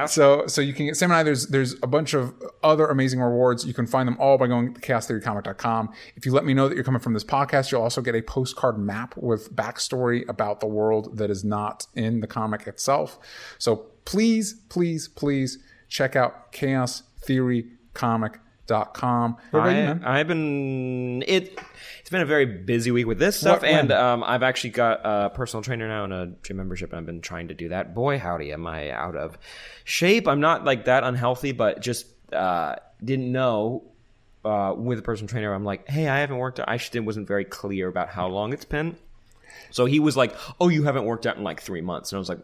So 0.07 0.47
so 0.49 0.61
you 0.61 0.75
can 0.75 0.87
get 0.87 0.97
Sam 0.97 1.11
and 1.11 1.19
I. 1.19 1.23
There's 1.23 1.47
there's 1.47 1.75
a 1.83 1.87
bunch 1.87 2.13
of 2.13 2.35
other 2.63 2.89
amazing 2.89 3.21
rewards. 3.21 3.65
You 3.65 3.73
can 3.73 3.87
find 3.87 4.07
them 4.07 4.19
all 4.19 4.37
by 4.37 4.47
going 4.47 4.75
to 4.75 4.81
chaostheorycomic.com. 4.81 5.91
If 6.17 6.27
you 6.27 6.33
let 6.33 6.45
me 6.45 6.53
know 6.53 6.69
that 6.69 6.75
you're 6.75 6.85
coming 6.85 7.01
from 7.01 7.15
this 7.15 7.25
podcast, 7.25 7.73
you'll 7.73 7.81
also 7.81 8.03
get 8.03 8.15
a 8.15 8.21
postcard 8.21 8.77
map 8.77 9.17
with 9.17 9.55
backstory 9.57 10.29
about 10.29 10.61
the 10.61 10.67
world 10.67 11.17
that 11.17 11.31
is 11.31 11.43
not 11.43 11.87
in 11.95 12.21
the 12.21 12.27
comic 12.27 12.67
itself. 12.67 13.19
So 13.59 13.87
please, 14.05 14.55
please, 14.69 15.09
please 15.09 15.59
check 15.89 16.17
out 16.17 16.53
Chaos 16.53 17.05
Theory 17.21 17.69
What 17.99 18.42
about 18.67 18.95
com. 18.95 19.37
I, 19.53 19.73
man? 19.73 20.05
I've 20.05 20.29
been 20.29 21.23
it. 21.27 21.59
It's 22.01 22.11
been 22.11 22.21
a 22.23 22.27
very 22.27 22.47
busy 22.47 22.91
week 22.91 23.07
with 23.07 23.19
this 23.19 23.39
stuff, 23.41 23.63
What- 23.63 23.71
and 23.71 23.93
um, 23.93 24.23
I've 24.25 24.43
actually 24.43 24.71
got 24.71 25.01
a 25.05 25.31
personal 25.31 25.63
trainer 25.63 25.89
now 25.89 26.05
and 26.05 26.13
a 26.13 26.33
gym 26.43 26.57
membership, 26.57 26.91
and 26.91 26.99
I've 26.99 27.07
been 27.07 27.21
trying 27.21 27.49
to 27.49 27.55
do 27.55 27.69
that. 27.71 27.95
Boy, 27.95 28.19
howdy, 28.19 28.53
am 28.53 28.67
I 28.67 28.91
out 28.91 29.17
of 29.17 29.39
shape? 29.85 30.27
I'm 30.29 30.41
not 30.41 30.65
like 30.65 30.87
that 30.87 31.05
unhealthy, 31.05 31.53
but 31.53 31.81
just 31.81 32.07
uh, 32.33 32.77
didn't 33.05 33.31
know. 33.31 33.85
Uh, 34.45 34.75
with 34.77 34.99
a 34.99 35.03
personal 35.03 35.29
trainer, 35.29 35.55
I'm 35.55 35.65
like, 35.65 35.89
hey, 35.89 36.09
I 36.09 36.19
haven't 36.19 36.37
worked 36.39 36.59
out. 36.59 36.69
I 36.69 36.77
just 36.77 36.99
wasn't 37.01 37.29
very 37.29 37.45
clear 37.45 37.87
about 37.87 38.09
how 38.09 38.27
long 38.27 38.53
it's 38.53 38.65
been. 38.65 38.97
So 39.71 39.85
he 39.85 40.01
was 40.01 40.17
like, 40.17 40.35
"Oh, 40.61 40.69
you 40.69 40.83
haven't 40.83 41.05
worked 41.05 41.27
out 41.27 41.37
in 41.37 41.45
like 41.45 41.61
three 41.61 41.81
months," 41.81 42.11
and 42.11 42.17
I 42.17 42.19
was 42.19 42.29
like, 42.29 42.41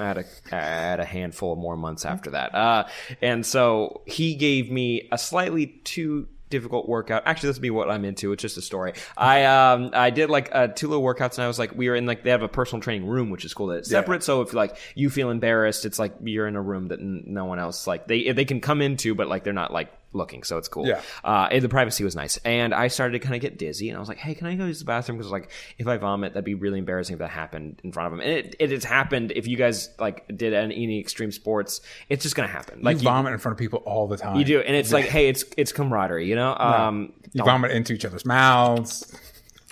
I 0.00 0.04
had 0.04 0.18
a, 0.18 0.24
had 0.50 1.00
a 1.00 1.04
handful 1.04 1.52
of 1.52 1.58
more 1.58 1.76
months 1.76 2.04
after 2.04 2.30
that. 2.30 2.54
Uh, 2.54 2.88
and 3.22 3.44
so 3.44 4.02
he 4.06 4.34
gave 4.34 4.70
me 4.70 5.08
a 5.12 5.18
slightly 5.18 5.66
too 5.84 6.28
difficult 6.50 6.88
workout. 6.88 7.22
Actually, 7.26 7.50
this 7.50 7.56
would 7.56 7.62
be 7.62 7.70
what 7.70 7.90
I'm 7.90 8.04
into. 8.04 8.32
It's 8.32 8.42
just 8.42 8.56
a 8.56 8.62
story. 8.62 8.94
I 9.16 9.44
um 9.44 9.90
I 9.92 10.10
did 10.10 10.30
like 10.30 10.48
uh, 10.52 10.68
two 10.68 10.88
little 10.88 11.04
workouts, 11.04 11.36
and 11.36 11.44
I 11.44 11.46
was 11.46 11.58
like, 11.58 11.74
we 11.74 11.88
were 11.88 11.94
in 11.94 12.06
like 12.06 12.24
they 12.24 12.30
have 12.30 12.42
a 12.42 12.48
personal 12.48 12.82
training 12.82 13.06
room, 13.06 13.30
which 13.30 13.44
is 13.44 13.54
cool 13.54 13.68
that 13.68 13.78
it's 13.78 13.90
separate. 13.90 14.22
So 14.22 14.40
if 14.42 14.54
like 14.54 14.76
you 14.94 15.10
feel 15.10 15.30
embarrassed, 15.30 15.84
it's 15.84 15.98
like 15.98 16.14
you're 16.22 16.48
in 16.48 16.56
a 16.56 16.62
room 16.62 16.88
that 16.88 17.00
n- 17.00 17.24
no 17.26 17.44
one 17.44 17.58
else 17.58 17.86
like 17.86 18.06
they 18.06 18.32
they 18.32 18.44
can 18.44 18.60
come 18.60 18.80
into, 18.80 19.14
but 19.14 19.28
like 19.28 19.44
they're 19.44 19.52
not 19.52 19.72
like 19.72 19.92
looking, 20.12 20.42
so 20.42 20.58
it's 20.58 20.68
cool. 20.68 20.86
Yeah. 20.86 21.00
Uh, 21.24 21.48
and 21.50 21.62
the 21.62 21.68
privacy 21.68 22.04
was 22.04 22.16
nice, 22.16 22.36
and 22.38 22.74
I 22.74 22.88
started 22.88 23.12
to 23.20 23.24
kind 23.24 23.34
of 23.34 23.40
get 23.40 23.58
dizzy, 23.58 23.88
and 23.88 23.96
I 23.96 24.00
was 24.00 24.08
like, 24.08 24.18
"Hey, 24.18 24.34
can 24.34 24.46
I 24.46 24.54
go 24.54 24.66
use 24.66 24.78
the 24.78 24.84
bathroom?" 24.84 25.18
Because 25.18 25.30
like, 25.30 25.50
if 25.78 25.86
I 25.86 25.96
vomit, 25.96 26.34
that'd 26.34 26.44
be 26.44 26.54
really 26.54 26.78
embarrassing 26.78 27.14
if 27.14 27.18
that 27.20 27.30
happened 27.30 27.80
in 27.84 27.92
front 27.92 28.06
of 28.08 28.12
him. 28.14 28.20
And 28.20 28.30
it, 28.30 28.56
it 28.58 28.70
has 28.70 28.84
happened. 28.84 29.32
If 29.34 29.46
you 29.46 29.56
guys 29.56 29.90
like 29.98 30.26
did 30.36 30.52
any, 30.54 30.74
any 30.82 31.00
extreme 31.00 31.32
sports, 31.32 31.80
it's 32.08 32.22
just 32.22 32.36
gonna 32.36 32.48
happen. 32.48 32.80
Like 32.82 32.96
you 32.96 33.02
you, 33.02 33.08
vomit 33.08 33.32
in 33.32 33.38
front 33.38 33.54
of 33.54 33.58
people 33.58 33.80
all 33.80 34.08
the 34.08 34.16
time. 34.16 34.36
you 34.36 34.44
do, 34.44 34.60
and 34.60 34.74
it's 34.76 34.92
like, 34.92 35.04
hey, 35.16 35.28
it's 35.28 35.44
it's 35.56 35.72
camaraderie, 35.72 36.26
you 36.26 36.34
know. 36.36 36.54
Um, 36.54 37.12
You 37.32 37.44
vomit 37.44 37.72
into 37.72 37.92
each 37.92 38.04
other's 38.04 38.24
mouths. 38.24 39.14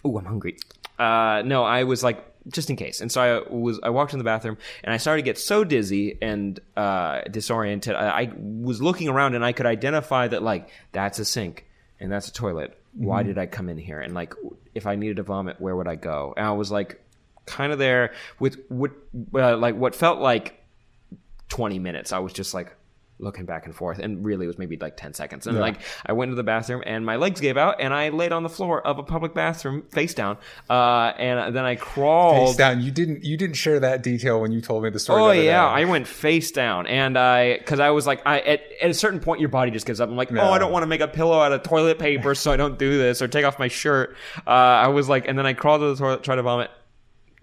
Ooh, 0.07 0.18
I'm 0.18 0.25
hungry. 0.25 0.57
Uh, 0.99 1.42
no, 1.44 1.64
I 1.64 1.85
was 1.85 2.03
like, 2.03 2.25
just 2.49 2.71
in 2.71 2.77
case. 2.77 3.01
And 3.01 3.11
so 3.11 3.21
I 3.21 3.53
was, 3.53 3.81
I 3.83 3.91
walked 3.91 4.13
in 4.13 4.19
the 4.19 4.25
bathroom 4.25 4.59
and 4.85 4.93
I 4.93 4.97
started 4.99 5.23
to 5.23 5.25
get 5.25 5.39
so 5.39 5.65
dizzy 5.65 6.19
and, 6.21 6.59
uh, 6.77 7.23
disoriented. 7.31 7.95
I, 7.95 8.23
I 8.23 8.33
was 8.37 8.81
looking 8.81 9.09
around 9.09 9.35
and 9.35 9.45
I 9.45 9.53
could 9.53 9.67
identify 9.67 10.29
that 10.29 10.43
like, 10.43 10.71
that's 10.93 11.19
a 11.19 11.25
sink 11.25 11.67
and 12.01 12.11
that's 12.11 12.29
a 12.29 12.33
toilet. 12.33 12.79
Why 12.95 13.23
did 13.23 13.37
I 13.37 13.47
come 13.47 13.69
in 13.69 13.79
here? 13.79 14.01
And 14.01 14.15
like, 14.15 14.35
if 14.75 14.87
I 14.87 14.95
needed 14.95 15.17
to 15.17 15.23
vomit, 15.23 15.61
where 15.61 15.77
would 15.77 15.89
I 15.89 15.97
go? 15.97 16.33
And 16.37 16.47
I 16.47 16.53
was 16.53 16.71
like, 16.71 17.03
kind 17.45 17.73
of 17.73 17.79
there 17.79 18.13
with 18.39 18.59
what, 18.69 18.91
uh, 19.35 19.57
like 19.57 19.77
what 19.77 19.95
felt 19.95 20.21
like 20.21 20.63
20 21.49 21.79
minutes. 21.79 22.13
I 22.13 22.19
was 22.19 22.33
just 22.33 22.55
like, 22.55 22.75
looking 23.19 23.47
back 23.47 23.67
and 23.67 23.75
forth 23.75 23.99
and 23.99 24.25
really 24.25 24.45
it 24.45 24.49
was 24.49 24.59
maybe 24.59 24.77
like 24.77 24.97
10 24.97 25.15
seconds 25.15 25.47
and 25.47 25.59
like 25.59 25.81
i 26.05 26.13
went 26.13 26.31
to 26.31 26.35
the 26.35 26.43
bathroom 26.43 26.83
and 26.87 27.07
my 27.07 27.17
legs 27.17 27.41
gave 27.41 27.57
out 27.57 27.81
and 27.81 27.95
i 27.95 28.11
laid 28.11 28.31
on 28.31 28.43
the 28.43 28.49
floor 28.49 28.87
of 28.87 28.99
a 28.99 29.03
public 29.03 29.33
bathroom 29.33 29.83
face 29.91 30.13
down 30.13 30.37
uh, 30.69 31.13
and 31.19 31.57
then 31.57 31.65
i 31.65 31.75
crawled 31.77 32.49
Face 32.49 32.57
down. 32.57 32.81
You 32.81 32.91
didn't. 32.91 33.25
You 33.25 33.37
didn't 33.37 33.57
share 33.57 33.81
that 33.81 34.03
detail 34.03 34.41
when 34.41 34.53
you 34.53 34.61
told 34.61 34.83
me 34.83 34.91
the 34.91 34.99
story. 34.99 35.23
Oh 35.23 35.29
the 35.29 35.45
yeah, 35.45 35.63
day. 35.63 35.83
I 35.83 35.85
went 35.85 36.07
face 36.07 36.51
down, 36.51 36.87
and 36.87 37.19
I 37.19 37.59
because 37.59 37.81
I 37.81 37.91
was 37.91 38.07
like, 38.07 38.23
I 38.27 38.41
at, 38.41 38.63
at 38.83 38.91
a 38.91 38.95
certain 38.95 39.21
point, 39.21 39.41
your 39.41 39.49
body 39.49 39.71
just 39.71 39.87
gives 39.87 40.01
up. 40.01 40.09
I'm 40.09 40.17
like, 40.17 40.33
oh, 40.33 40.51
I 40.51 40.59
don't 40.59 40.73
want 40.73 40.83
to 40.83 40.87
make 40.87 41.01
a 41.01 41.09
pillow 41.09 41.39
out 41.41 41.53
of 41.53 41.63
toilet 41.63 41.99
paper, 41.99 42.35
so 42.35 42.53
I 42.53 42.57
don't 42.57 42.79
do 42.79 42.99
this 42.99 43.23
or 43.23 43.29
take 43.29 43.45
off 43.45 43.59
my 43.59 43.69
shirt. 43.69 44.17
Uh, 44.47 44.51
I 44.51 44.89
was 44.89 45.09
like, 45.09 45.27
and 45.29 45.39
then 45.39 45.47
I 45.47 45.53
crawled 45.53 45.81
to 45.81 45.89
the 45.89 45.97
toilet, 45.97 46.23
tried 46.23 46.37
to 46.37 46.43
vomit, 46.43 46.71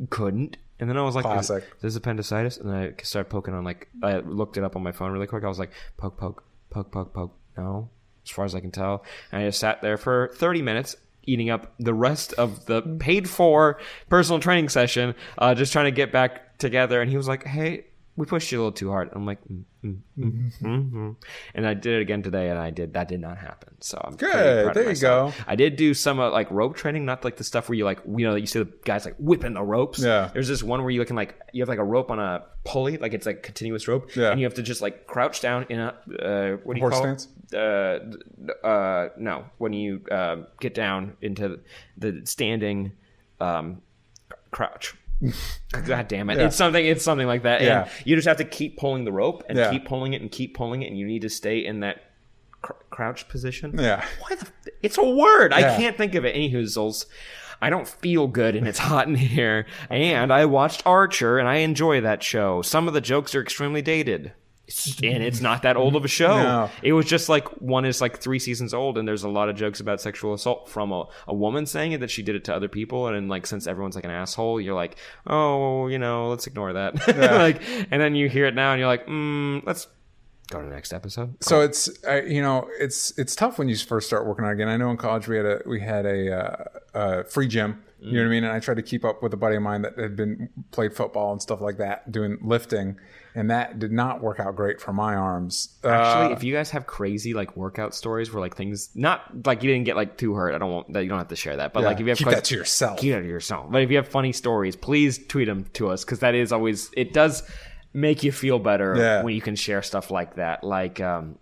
couldn't. 0.09 0.57
And 0.79 0.89
then 0.89 0.97
I 0.97 1.01
was 1.03 1.15
like, 1.15 1.23
Classic. 1.23 1.63
Is 1.63 1.81
this 1.81 1.95
appendicitis? 1.95 2.57
And 2.57 2.69
then 2.69 2.75
I 2.75 3.03
started 3.03 3.29
poking 3.29 3.53
on 3.53 3.63
like 3.63 3.89
I 4.01 4.17
looked 4.17 4.57
it 4.57 4.63
up 4.63 4.75
on 4.75 4.83
my 4.83 4.91
phone 4.91 5.11
really 5.11 5.27
quick. 5.27 5.43
I 5.43 5.47
was 5.47 5.59
like, 5.59 5.71
poke, 5.97 6.17
poke, 6.17 6.43
poke, 6.69 6.91
poke, 6.91 7.13
poke. 7.13 7.35
No, 7.57 7.89
as 8.25 8.31
far 8.31 8.45
as 8.45 8.55
I 8.55 8.59
can 8.59 8.71
tell. 8.71 9.05
And 9.31 9.43
I 9.43 9.45
just 9.45 9.59
sat 9.59 9.81
there 9.81 9.97
for 9.97 10.31
30 10.35 10.61
minutes 10.61 10.95
eating 11.25 11.49
up 11.49 11.73
the 11.79 11.93
rest 11.93 12.33
of 12.33 12.65
the 12.65 12.81
paid 12.99 13.29
for 13.29 13.79
personal 14.09 14.39
training 14.39 14.69
session, 14.69 15.15
uh, 15.37 15.55
just 15.55 15.71
trying 15.71 15.85
to 15.85 15.91
get 15.91 16.11
back 16.11 16.57
together. 16.57 17.01
And 17.01 17.09
he 17.09 17.17
was 17.17 17.27
like, 17.27 17.45
Hey, 17.45 17.85
we 18.15 18.25
pushed 18.27 18.51
you 18.51 18.57
a 18.57 18.59
little 18.59 18.71
too 18.71 18.91
hard. 18.91 19.09
I'm 19.13 19.25
like, 19.25 19.39
mm, 19.45 19.63
mm, 19.83 19.97
mm, 20.19 20.51
mm, 20.61 20.91
mm. 20.91 21.15
and 21.55 21.65
I 21.67 21.73
did 21.73 21.95
it 21.95 22.01
again 22.01 22.21
today, 22.21 22.49
and 22.49 22.59
I 22.59 22.69
did 22.69 22.93
that 22.93 23.07
did 23.07 23.19
not 23.19 23.37
happen. 23.37 23.73
So 23.79 23.99
I'm 24.03 24.15
Good. 24.15 24.75
There 24.75 24.89
you 24.91 24.95
go. 24.95 25.33
I 25.47 25.55
did 25.55 25.75
do 25.75 25.93
some 25.93 26.19
uh, 26.19 26.29
like 26.29 26.49
rope 26.51 26.75
training, 26.75 27.05
not 27.05 27.23
like 27.23 27.37
the 27.37 27.43
stuff 27.43 27.69
where 27.69 27.75
you 27.75 27.85
like 27.85 27.99
you 28.05 28.25
know 28.27 28.35
you 28.35 28.45
see 28.45 28.59
the 28.59 28.71
guys 28.85 29.05
like 29.05 29.15
whipping 29.17 29.53
the 29.53 29.63
ropes. 29.63 29.99
Yeah. 29.99 30.29
There's 30.31 30.47
this 30.47 30.61
one 30.61 30.81
where 30.81 30.91
you 30.91 31.03
can 31.05 31.15
like 31.15 31.39
you 31.53 31.61
have 31.63 31.69
like 31.69 31.79
a 31.79 31.83
rope 31.83 32.11
on 32.11 32.19
a 32.19 32.43
pulley, 32.65 32.97
like 32.97 33.13
it's 33.13 33.25
like 33.25 33.41
continuous 33.41 33.87
rope, 33.87 34.15
Yeah. 34.15 34.29
and 34.31 34.39
you 34.39 34.45
have 34.45 34.53
to 34.55 34.63
just 34.63 34.81
like 34.81 35.07
crouch 35.07 35.41
down 35.41 35.65
in 35.69 35.79
a 35.79 35.87
uh, 35.87 36.57
what 36.63 36.75
do 36.75 36.79
you 36.79 36.83
Horse 36.83 36.93
call 36.93 37.01
stance? 37.01 37.27
it? 37.51 37.57
Uh, 37.57 38.65
uh, 38.67 39.09
no, 39.17 39.45
when 39.57 39.73
you 39.73 40.01
uh, 40.11 40.37
get 40.59 40.73
down 40.75 41.17
into 41.21 41.59
the 41.97 42.21
standing 42.25 42.91
um, 43.41 43.81
crouch. 44.51 44.93
God 45.85 46.07
damn 46.07 46.29
it! 46.29 46.37
Yeah. 46.37 46.47
It's 46.47 46.55
something. 46.55 46.85
It's 46.85 47.03
something 47.03 47.27
like 47.27 47.43
that. 47.43 47.61
Yeah. 47.61 47.83
And 47.83 47.91
you 48.05 48.15
just 48.15 48.27
have 48.27 48.37
to 48.37 48.43
keep 48.45 48.77
pulling 48.77 49.05
the 49.05 49.11
rope 49.11 49.43
and 49.49 49.57
Yeah. 49.57 49.71
keep 49.71 49.85
pulling 49.85 50.13
it 50.13 50.21
and 50.21 50.31
keep 50.31 50.55
pulling 50.55 50.81
it, 50.81 50.87
and 50.87 50.97
you 50.97 51.05
need 51.07 51.21
to 51.23 51.29
stay 51.29 51.59
in 51.65 51.79
that 51.81 52.01
cr- 52.61 52.73
crouch 52.89 53.27
position. 53.29 53.75
Yeah. 53.79 54.05
Why 54.27 54.35
the? 54.35 54.47
It's 54.81 54.97
a 54.97 55.03
word. 55.03 55.51
Yeah. 55.51 55.57
I 55.57 55.77
can't 55.77 55.97
think 55.97 56.15
of 56.15 56.25
it. 56.25 56.35
Anywhoozles. 56.35 57.05
I 57.61 57.69
don't 57.69 57.87
feel 57.87 58.27
good 58.27 58.57
and 58.57 58.67
it's 58.67 58.79
hot 58.79 59.07
in 59.07 59.15
here. 59.15 59.65
And 59.89 60.33
I 60.33 60.43
watched 60.43 60.83
Archer 60.85 61.39
and 61.39 61.47
I 61.47 61.57
enjoy 61.57 62.01
that 62.01 62.21
show. 62.21 62.61
Some 62.61 62.89
of 62.89 62.93
the 62.93 62.99
jokes 62.99 63.33
are 63.35 63.41
extremely 63.41 63.81
dated. 63.81 64.33
And 65.03 65.21
it's 65.21 65.41
not 65.41 65.63
that 65.63 65.75
old 65.75 65.97
of 65.97 66.05
a 66.05 66.07
show. 66.07 66.41
No. 66.41 66.69
It 66.81 66.93
was 66.93 67.05
just 67.05 67.27
like 67.27 67.47
one 67.61 67.83
is 67.83 67.99
like 67.99 68.19
three 68.19 68.39
seasons 68.39 68.73
old, 68.73 68.97
and 68.97 69.05
there's 69.05 69.23
a 69.23 69.29
lot 69.29 69.49
of 69.49 69.57
jokes 69.57 69.81
about 69.81 69.99
sexual 69.99 70.33
assault 70.33 70.69
from 70.69 70.93
a, 70.93 71.05
a 71.27 71.33
woman 71.33 71.65
saying 71.65 71.91
it 71.91 71.99
that 71.99 72.09
she 72.09 72.23
did 72.23 72.35
it 72.35 72.45
to 72.45 72.55
other 72.55 72.69
people, 72.69 73.07
and 73.07 73.15
then 73.15 73.27
like 73.27 73.45
since 73.45 73.67
everyone's 73.67 73.95
like 73.95 74.05
an 74.05 74.11
asshole, 74.11 74.61
you're 74.61 74.73
like, 74.73 74.97
oh, 75.27 75.87
you 75.87 75.99
know, 75.99 76.29
let's 76.29 76.47
ignore 76.47 76.71
that. 76.73 77.07
like, 77.17 77.61
and 77.91 78.01
then 78.01 78.15
you 78.15 78.29
hear 78.29 78.45
it 78.45 78.55
now, 78.55 78.71
and 78.71 78.79
you're 78.79 78.87
like, 78.87 79.05
mm, 79.05 79.61
let's 79.65 79.87
go 80.49 80.61
to 80.61 80.67
the 80.67 80.73
next 80.73 80.93
episode. 80.93 81.35
So 81.43 81.61
it's 81.61 81.89
uh, 82.07 82.21
you 82.23 82.41
know 82.41 82.69
it's 82.79 83.17
it's 83.17 83.35
tough 83.35 83.57
when 83.57 83.67
you 83.67 83.75
first 83.75 84.07
start 84.07 84.25
working 84.25 84.45
out 84.45 84.51
again. 84.51 84.69
I 84.69 84.77
know 84.77 84.91
in 84.91 84.97
college 84.97 85.27
we 85.27 85.37
had 85.37 85.45
a 85.45 85.61
we 85.65 85.81
had 85.81 86.05
a, 86.05 86.31
uh, 86.31 86.97
uh 86.97 87.23
free 87.23 87.47
gym. 87.47 87.83
You 88.05 88.13
know 88.17 88.19
what 88.23 88.25
I 88.27 88.29
mean? 88.31 88.43
And 88.43 88.51
I 88.53 88.59
tried 88.59 88.75
to 88.77 88.81
keep 88.83 89.05
up 89.05 89.23
with 89.23 89.33
a 89.33 89.37
buddy 89.37 89.55
of 89.55 89.61
mine 89.61 89.81
that 89.83 89.97
had 89.97 90.15
been 90.15 90.49
played 90.71 90.93
football 90.93 91.31
and 91.31 91.41
stuff 91.41 91.61
like 91.61 91.77
that, 91.77 92.11
doing 92.11 92.37
lifting, 92.41 92.97
and 93.33 93.49
that 93.49 93.79
did 93.79 93.91
not 93.91 94.21
work 94.21 94.39
out 94.39 94.55
great 94.55 94.81
for 94.81 94.91
my 94.91 95.15
arms. 95.15 95.69
Uh, 95.83 95.87
Actually, 95.89 96.33
if 96.33 96.43
you 96.43 96.53
guys 96.53 96.69
have 96.71 96.85
crazy 96.85 97.33
like 97.33 97.55
workout 97.55 97.95
stories 97.95 98.31
where 98.33 98.41
like 98.41 98.55
things 98.57 98.89
not 98.93 99.45
like 99.47 99.63
you 99.63 99.71
didn't 99.71 99.85
get 99.85 99.95
like 99.95 100.17
too 100.17 100.33
hurt, 100.33 100.53
I 100.53 100.57
don't 100.57 100.71
want 100.71 100.91
that 100.93 101.03
you 101.03 101.09
don't 101.09 101.17
have 101.17 101.29
to 101.29 101.35
share 101.35 101.55
that. 101.57 101.71
But 101.73 101.81
Yeah, 101.81 101.87
like 101.87 101.95
if 101.97 102.01
you 102.01 102.09
have 102.09 102.17
keep 102.17 102.27
quite- 102.27 102.35
that 102.35 102.43
to 102.45 102.55
yourself. 102.55 102.99
keep 102.99 103.13
that 103.13 103.21
to 103.21 103.27
yourself. 103.27 103.71
But 103.71 103.81
if 103.83 103.89
you 103.89 103.95
have 103.97 104.07
funny 104.07 104.33
stories, 104.33 104.75
please 104.75 105.25
tweet 105.27 105.47
them 105.47 105.65
to 105.73 105.89
us 105.89 106.03
because 106.03 106.19
that 106.19 106.35
is 106.35 106.51
always 106.51 106.89
it 106.97 107.13
does 107.13 107.43
make 107.93 108.23
you 108.23 108.31
feel 108.31 108.59
better 108.59 108.95
Yeah. 108.97 109.23
when 109.23 109.33
you 109.35 109.41
can 109.41 109.55
share 109.55 109.81
stuff 109.81 110.11
like 110.11 110.35
that. 110.35 110.63
Like 110.63 110.99
um 110.99 111.37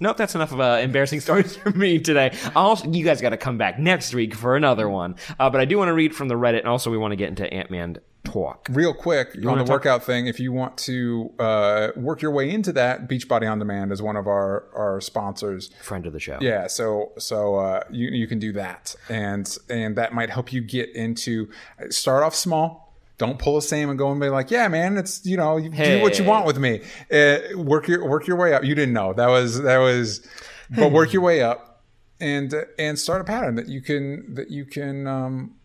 Nope, 0.00 0.16
that's 0.16 0.34
enough 0.34 0.52
of 0.52 0.60
uh, 0.60 0.78
embarrassing 0.82 1.20
stories 1.26 1.56
for 1.56 1.70
me 1.70 1.98
today. 1.98 2.34
Also, 2.56 2.90
you 2.90 3.04
guys 3.04 3.20
got 3.20 3.30
to 3.30 3.36
come 3.36 3.58
back 3.58 3.78
next 3.78 4.14
week 4.14 4.34
for 4.34 4.56
another 4.56 4.88
one. 4.88 5.16
Uh, 5.38 5.50
but 5.50 5.60
I 5.60 5.66
do 5.66 5.76
want 5.78 5.88
to 5.88 5.94
read 5.94 6.14
from 6.14 6.28
the 6.28 6.34
Reddit, 6.36 6.60
and 6.60 6.68
also 6.68 6.90
we 6.90 6.96
want 6.98 7.12
to 7.12 7.16
get 7.16 7.28
into 7.28 7.52
Ant 7.52 7.70
Man 7.70 7.98
talk. 8.24 8.68
real 8.70 8.92
quick 8.94 9.34
on 9.36 9.58
the 9.58 9.64
talk- 9.64 9.68
workout 9.68 10.04
thing, 10.04 10.26
if 10.26 10.38
you 10.40 10.52
want 10.52 10.76
to 10.78 11.30
uh, 11.38 11.88
work 11.96 12.22
your 12.22 12.30
way 12.30 12.50
into 12.50 12.72
that, 12.72 13.08
Beachbody 13.08 13.50
on 13.50 13.58
Demand 13.58 13.92
is 13.92 14.00
one 14.02 14.16
of 14.16 14.26
our 14.26 14.64
our 14.74 15.00
sponsors. 15.00 15.70
Friend 15.82 16.06
of 16.06 16.12
the 16.12 16.20
show. 16.20 16.38
Yeah, 16.40 16.66
so 16.66 17.12
so 17.18 17.56
uh, 17.56 17.82
you 17.90 18.08
you 18.08 18.26
can 18.26 18.38
do 18.38 18.52
that, 18.52 18.94
and 19.08 19.54
and 19.68 19.96
that 19.96 20.12
might 20.14 20.30
help 20.30 20.52
you 20.52 20.60
get 20.62 20.94
into 20.94 21.48
start 21.90 22.22
off 22.22 22.34
small. 22.34 22.89
Don't 23.20 23.38
pull 23.38 23.58
a 23.58 23.62
same 23.62 23.90
and 23.90 23.98
go 23.98 24.10
and 24.10 24.18
be 24.18 24.30
like, 24.30 24.50
yeah, 24.50 24.66
man, 24.68 24.96
it's 24.96 25.26
you 25.26 25.36
know, 25.36 25.58
you 25.58 25.68
do 25.68 26.00
what 26.00 26.18
you 26.18 26.24
want 26.24 26.46
with 26.46 26.58
me. 26.58 26.80
Uh, 27.12 27.38
work 27.54 27.86
your 27.86 28.08
work 28.08 28.26
your 28.26 28.38
way 28.38 28.54
up. 28.54 28.64
You 28.64 28.74
didn't 28.74 28.94
know 28.94 29.12
that 29.12 29.28
was 29.28 29.60
that 29.60 29.76
was, 29.76 30.26
but 30.70 30.90
work 30.90 31.12
your 31.12 31.20
way 31.20 31.42
up 31.42 31.82
and 32.18 32.54
and 32.78 32.98
start 32.98 33.20
a 33.20 33.24
pattern 33.24 33.56
that 33.56 33.68
you 33.68 33.82
can 33.82 34.34
that 34.36 34.50
you 34.50 34.64
can 34.64 35.06
um, 35.06 35.56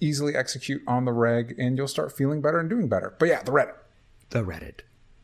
easily 0.00 0.36
execute 0.36 0.82
on 0.86 1.06
the 1.06 1.12
reg, 1.12 1.54
and 1.58 1.78
you'll 1.78 1.88
start 1.88 2.14
feeling 2.14 2.42
better 2.42 2.58
and 2.58 2.68
doing 2.68 2.88
better. 2.88 3.14
But 3.18 3.28
yeah, 3.28 3.42
the 3.42 3.52
Reddit. 3.52 3.74
the 4.28 4.44
Reddit. 4.44 4.80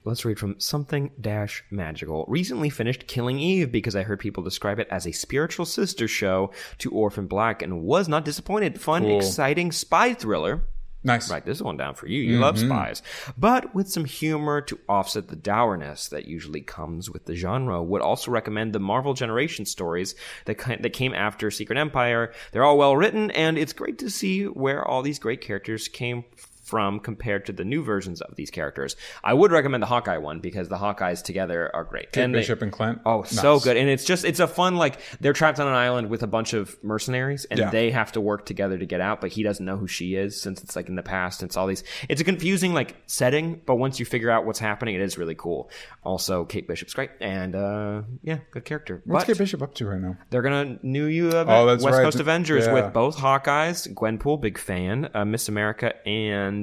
Let's 0.06 0.24
read 0.24 0.38
from 0.38 0.60
something 0.60 1.10
dash 1.18 1.64
magical. 1.70 2.24
Recently 2.28 2.68
finished 2.70 3.06
Killing 3.06 3.38
Eve 3.38 3.72
because 3.72 3.94
I 3.94 4.02
heard 4.02 4.20
people 4.20 4.42
describe 4.42 4.78
it 4.78 4.88
as 4.90 5.06
a 5.06 5.12
spiritual 5.12 5.64
sister 5.64 6.06
show 6.08 6.50
to 6.78 6.90
Orphan 6.90 7.26
Black 7.26 7.62
and 7.62 7.82
was 7.82 8.06
not 8.08 8.24
disappointed. 8.24 8.80
Fun, 8.80 9.04
exciting 9.04 9.70
spy 9.70 10.12
thriller. 10.12 10.62
Nice. 11.04 11.30
Write 11.30 11.44
this 11.44 11.60
one 11.60 11.76
down 11.76 11.94
for 11.94 12.06
you. 12.06 12.20
You 12.20 12.38
love 12.38 12.56
mm-hmm. 12.56 12.68
spies. 12.68 13.02
But 13.36 13.74
with 13.74 13.88
some 13.90 14.06
humor 14.06 14.62
to 14.62 14.78
offset 14.88 15.28
the 15.28 15.36
dourness 15.36 16.08
that 16.08 16.26
usually 16.26 16.62
comes 16.62 17.10
with 17.10 17.26
the 17.26 17.36
genre. 17.36 17.82
Would 17.82 18.00
also 18.00 18.30
recommend 18.30 18.72
the 18.72 18.80
Marvel 18.80 19.12
Generation 19.12 19.66
stories 19.66 20.14
that, 20.46 20.58
that 20.80 20.92
came 20.94 21.12
after 21.12 21.50
Secret 21.50 21.78
Empire. 21.78 22.32
They're 22.52 22.64
all 22.64 22.78
well 22.78 22.96
written, 22.96 23.30
and 23.32 23.58
it's 23.58 23.74
great 23.74 23.98
to 23.98 24.08
see 24.08 24.44
where 24.44 24.82
all 24.82 25.02
these 25.02 25.18
great 25.18 25.42
characters 25.42 25.88
came 25.88 26.24
from 26.36 26.53
compared 27.00 27.46
to 27.46 27.52
the 27.52 27.64
new 27.64 27.82
versions 27.84 28.20
of 28.20 28.34
these 28.36 28.50
characters. 28.50 28.96
I 29.22 29.34
would 29.34 29.52
recommend 29.52 29.82
the 29.82 29.86
Hawkeye 29.86 30.16
one 30.18 30.40
because 30.40 30.68
the 30.68 30.76
Hawkeyes 30.76 31.22
together 31.22 31.70
are 31.74 31.84
great. 31.84 32.12
Kate 32.12 32.22
and 32.24 32.34
they- 32.34 32.38
Bishop 32.40 32.62
and 32.62 32.72
Clint. 32.72 33.00
Oh, 33.06 33.22
so 33.22 33.60
good. 33.60 33.76
And 33.76 33.88
it's 33.88 34.04
just 34.04 34.24
it's 34.24 34.40
a 34.40 34.46
fun 34.48 34.76
like 34.76 34.98
they're 35.20 35.32
trapped 35.32 35.60
on 35.60 35.66
an 35.68 35.74
island 35.74 36.10
with 36.10 36.22
a 36.22 36.26
bunch 36.26 36.52
of 36.54 36.76
mercenaries 36.82 37.44
and 37.46 37.58
Yeah. 37.60 37.70
they 37.70 37.90
have 37.90 38.12
to 38.12 38.20
work 38.20 38.46
together 38.46 38.78
to 38.78 38.86
get 38.86 39.00
out, 39.00 39.20
but 39.20 39.30
he 39.32 39.42
doesn't 39.42 39.64
know 39.64 39.76
who 39.76 39.86
she 39.86 40.14
is 40.14 40.40
since 40.40 40.62
it's 40.62 40.74
like 40.76 40.88
in 40.88 40.94
the 40.96 41.02
past. 41.02 41.42
It's 41.42 41.56
all 41.56 41.66
these 41.66 41.84
it's 42.08 42.20
a 42.20 42.24
confusing 42.24 42.72
like 42.74 42.96
setting, 43.06 43.60
but 43.66 43.76
once 43.76 44.00
you 44.00 44.06
figure 44.06 44.30
out 44.30 44.46
what's 44.46 44.58
happening, 44.58 44.94
it 44.94 45.00
is 45.02 45.18
really 45.18 45.34
cool. 45.34 45.70
Also, 46.02 46.44
Kate 46.44 46.66
Bishop's 46.66 46.94
great 46.94 47.10
and 47.20 47.54
uh 47.54 48.02
yeah, 48.22 48.38
good 48.50 48.64
character. 48.64 49.02
What's 49.04 49.24
but 49.24 49.32
Kate 49.34 49.38
Bishop 49.38 49.62
up 49.62 49.74
to 49.74 49.86
right 49.86 50.00
now? 50.00 50.16
they're 50.30 50.42
gonna 50.42 50.78
new 50.82 51.04
you 51.06 51.30
Oh, 51.34 51.66
West 51.66 51.84
right. 51.84 52.02
Coast 52.02 52.20
Avengers 52.20 52.66
Yeah. 52.66 52.72
with 52.72 52.92
both 52.92 53.16
Hawkeyes, 53.18 53.92
Gwenpool, 53.94 54.40
big 54.40 54.58
fan, 54.58 55.08
uh, 55.14 55.24
Miss 55.24 55.48
America, 55.48 55.94
and 56.06 56.53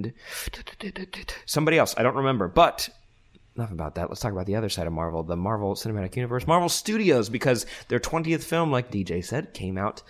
somebody 1.46 1.78
else. 1.78 1.94
I 1.98 2.04
don't 2.04 2.16
remember, 2.16 2.48
but 2.48 2.90
enough 3.56 3.72
about 3.72 3.96
that. 3.96 4.10
Let's 4.10 4.22
talk 4.22 4.32
about 4.32 4.46
the 4.46 4.56
other 4.56 4.70
side 4.70 4.88
of 4.88 4.94
Marvel, 4.94 5.24
the 5.24 5.36
Marvel 5.36 5.76
Cinematic 5.76 6.16
Universe, 6.16 6.48
Marvel 6.48 6.70
Studios, 6.70 7.30
because 7.30 7.66
their 7.90 8.00
20th 8.00 8.44
film, 8.44 8.72
like 8.72 8.92
DJ 8.92 9.24
said, 9.24 9.54
came 9.54 9.78
out 9.78 10.04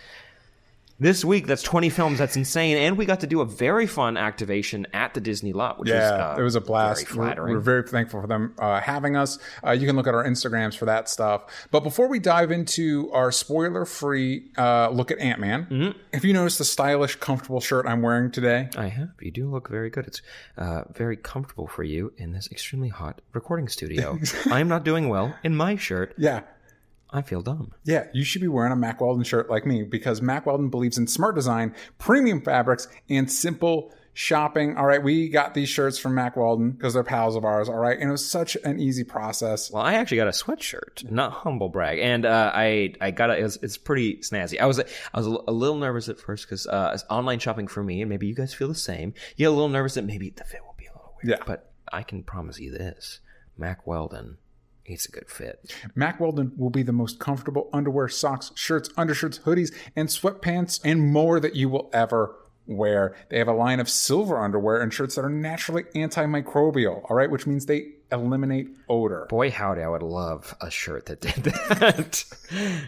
this 1.01 1.25
week. 1.25 1.47
That's 1.47 1.63
20 1.63 1.89
films. 1.89 2.19
That's 2.19 2.37
insane. 2.37 2.77
And 2.77 2.95
we 2.97 3.05
got 3.05 3.19
to 3.21 3.27
do 3.27 3.41
a 3.41 3.45
very 3.45 3.87
fun 3.87 4.15
activation 4.15 4.85
at 4.93 5.13
the 5.15 5.19
Disney 5.19 5.51
lot, 5.51 5.79
which 5.79 5.89
Yeah, 5.89 6.11
was 6.29 6.37
uh, 6.37 6.39
it 6.39 6.43
was 6.43 6.55
a 6.55 6.61
blast. 6.61 7.07
Very 7.09 7.33
We're, 7.35 7.53
we're 7.55 7.59
very 7.59 7.83
thankful 7.83 8.21
for 8.21 8.27
them 8.27 8.53
uh, 8.59 8.79
having 8.79 9.15
us. 9.17 9.39
Uh, 9.65 9.71
you 9.71 9.87
can 9.87 9.95
look 9.95 10.07
at 10.07 10.13
our 10.13 10.23
Instagrams 10.23 10.77
for 10.77 10.85
that 10.85 11.09
stuff. 11.09 11.67
But 11.71 11.81
before 11.81 12.07
we 12.07 12.19
dive 12.19 12.51
into 12.51 13.09
our 13.11 13.31
spoiler-free 13.31 14.51
uh, 14.57 14.89
look 14.89 15.11
at 15.11 15.19
Ant 15.19 15.39
Man, 15.39 15.65
Mm-hmm. 15.65 15.99
have 16.13 16.23
you 16.25 16.33
noticed 16.33 16.59
the 16.59 16.65
stylish, 16.65 17.15
comfortable 17.15 17.59
shirt 17.61 17.85
I'm 17.87 18.01
wearing 18.01 18.29
today? 18.31 18.69
I 18.77 18.87
have. 18.87 19.09
You 19.19 19.31
do 19.31 19.49
look 19.49 19.69
very 19.69 19.89
good. 19.89 20.05
It's 20.07 20.21
uh, 20.57 20.83
very 20.93 21.17
comfortable 21.17 21.67
for 21.67 21.83
you 21.83 22.13
in 22.17 22.31
this 22.31 22.47
extremely 22.51 22.89
hot 22.89 23.21
recording 23.33 23.67
studio. 23.67 24.19
I 24.51 24.59
am 24.59 24.67
not 24.67 24.83
doing 24.85 25.09
well 25.09 25.35
in 25.43 25.55
my 25.55 25.75
shirt. 25.77 26.13
Yeah. 26.17 26.41
I 27.13 27.21
feel 27.21 27.41
dumb. 27.41 27.73
Yeah, 27.83 28.07
you 28.13 28.23
should 28.23 28.41
be 28.41 28.47
wearing 28.47 28.71
a 28.71 28.75
Mack 28.75 29.01
Weldon 29.01 29.23
shirt 29.23 29.49
like 29.49 29.65
me 29.65 29.83
because 29.83 30.21
Mack 30.21 30.45
Weldon 30.45 30.69
believes 30.69 30.97
in 30.97 31.07
smart 31.07 31.35
design, 31.35 31.75
premium 31.97 32.41
fabrics, 32.41 32.87
and 33.09 33.29
simple 33.29 33.91
shopping. 34.13 34.77
All 34.77 34.85
right, 34.85 35.01
we 35.01 35.29
got 35.29 35.53
these 35.53 35.69
shirts 35.69 35.97
from 35.97 36.15
Mack 36.15 36.35
Weldon 36.37 36.71
because 36.71 36.93
they're 36.93 37.03
pals 37.03 37.35
of 37.35 37.43
ours. 37.43 37.69
All 37.69 37.77
right, 37.77 37.97
and 37.99 38.07
it 38.07 38.11
was 38.11 38.25
such 38.25 38.55
an 38.63 38.79
easy 38.79 39.03
process. 39.03 39.71
Well, 39.71 39.83
I 39.83 39.95
actually 39.95 40.17
got 40.17 40.27
a 40.27 40.31
sweatshirt, 40.31 41.09
not 41.11 41.31
humble 41.31 41.69
brag, 41.69 41.99
and 41.99 42.25
uh, 42.25 42.51
I 42.53 42.93
I 43.01 43.11
got 43.11 43.29
it. 43.29 43.43
It's, 43.43 43.57
it's 43.57 43.77
pretty 43.77 44.17
snazzy. 44.17 44.59
I 44.59 44.65
was 44.65 44.79
I 44.79 44.85
was 45.13 45.27
a, 45.27 45.37
a 45.47 45.51
little 45.51 45.77
nervous 45.77 46.09
at 46.09 46.19
first 46.19 46.45
because 46.45 46.67
uh, 46.67 46.91
it's 46.93 47.03
online 47.09 47.39
shopping 47.39 47.67
for 47.67 47.83
me, 47.83 48.01
and 48.01 48.09
maybe 48.09 48.27
you 48.27 48.35
guys 48.35 48.53
feel 48.53 48.67
the 48.67 48.75
same. 48.75 49.13
You 49.35 49.45
get 49.45 49.49
a 49.49 49.51
little 49.51 49.69
nervous 49.69 49.95
that 49.95 50.05
maybe 50.05 50.29
the 50.29 50.43
fit 50.43 50.61
will 50.65 50.75
be 50.77 50.85
a 50.85 50.91
little 50.91 51.13
weird. 51.23 51.39
Yeah. 51.39 51.43
but 51.45 51.71
I 51.91 52.03
can 52.03 52.23
promise 52.23 52.59
you 52.59 52.71
this: 52.71 53.19
Mack 53.57 53.85
Weldon, 53.85 54.37
it's 54.85 55.05
a 55.05 55.11
good 55.11 55.29
fit. 55.29 55.73
Mack 55.95 56.19
Weldon 56.19 56.53
will 56.57 56.69
be 56.69 56.83
the 56.83 56.91
most 56.91 57.19
comfortable 57.19 57.69
underwear, 57.71 58.07
socks, 58.07 58.51
shirts, 58.55 58.89
undershirts, 58.97 59.39
hoodies, 59.39 59.73
and 59.95 60.09
sweatpants 60.09 60.79
and 60.83 61.11
more 61.11 61.39
that 61.39 61.55
you 61.55 61.69
will 61.69 61.89
ever 61.93 62.35
wear. 62.67 63.15
They 63.29 63.37
have 63.37 63.47
a 63.47 63.53
line 63.53 63.79
of 63.79 63.89
silver 63.89 64.39
underwear 64.39 64.81
and 64.81 64.93
shirts 64.93 65.15
that 65.15 65.25
are 65.25 65.29
naturally 65.29 65.83
antimicrobial, 65.95 67.09
all 67.09 67.15
right, 67.15 67.29
which 67.29 67.47
means 67.47 67.65
they 67.65 67.93
eliminate 68.11 68.67
odor. 68.89 69.25
Boy, 69.29 69.49
howdy, 69.51 69.81
I 69.81 69.87
would 69.87 70.03
love 70.03 70.55
a 70.61 70.69
shirt 70.69 71.05
that 71.07 71.21
did 71.21 71.43
that. 71.43 72.23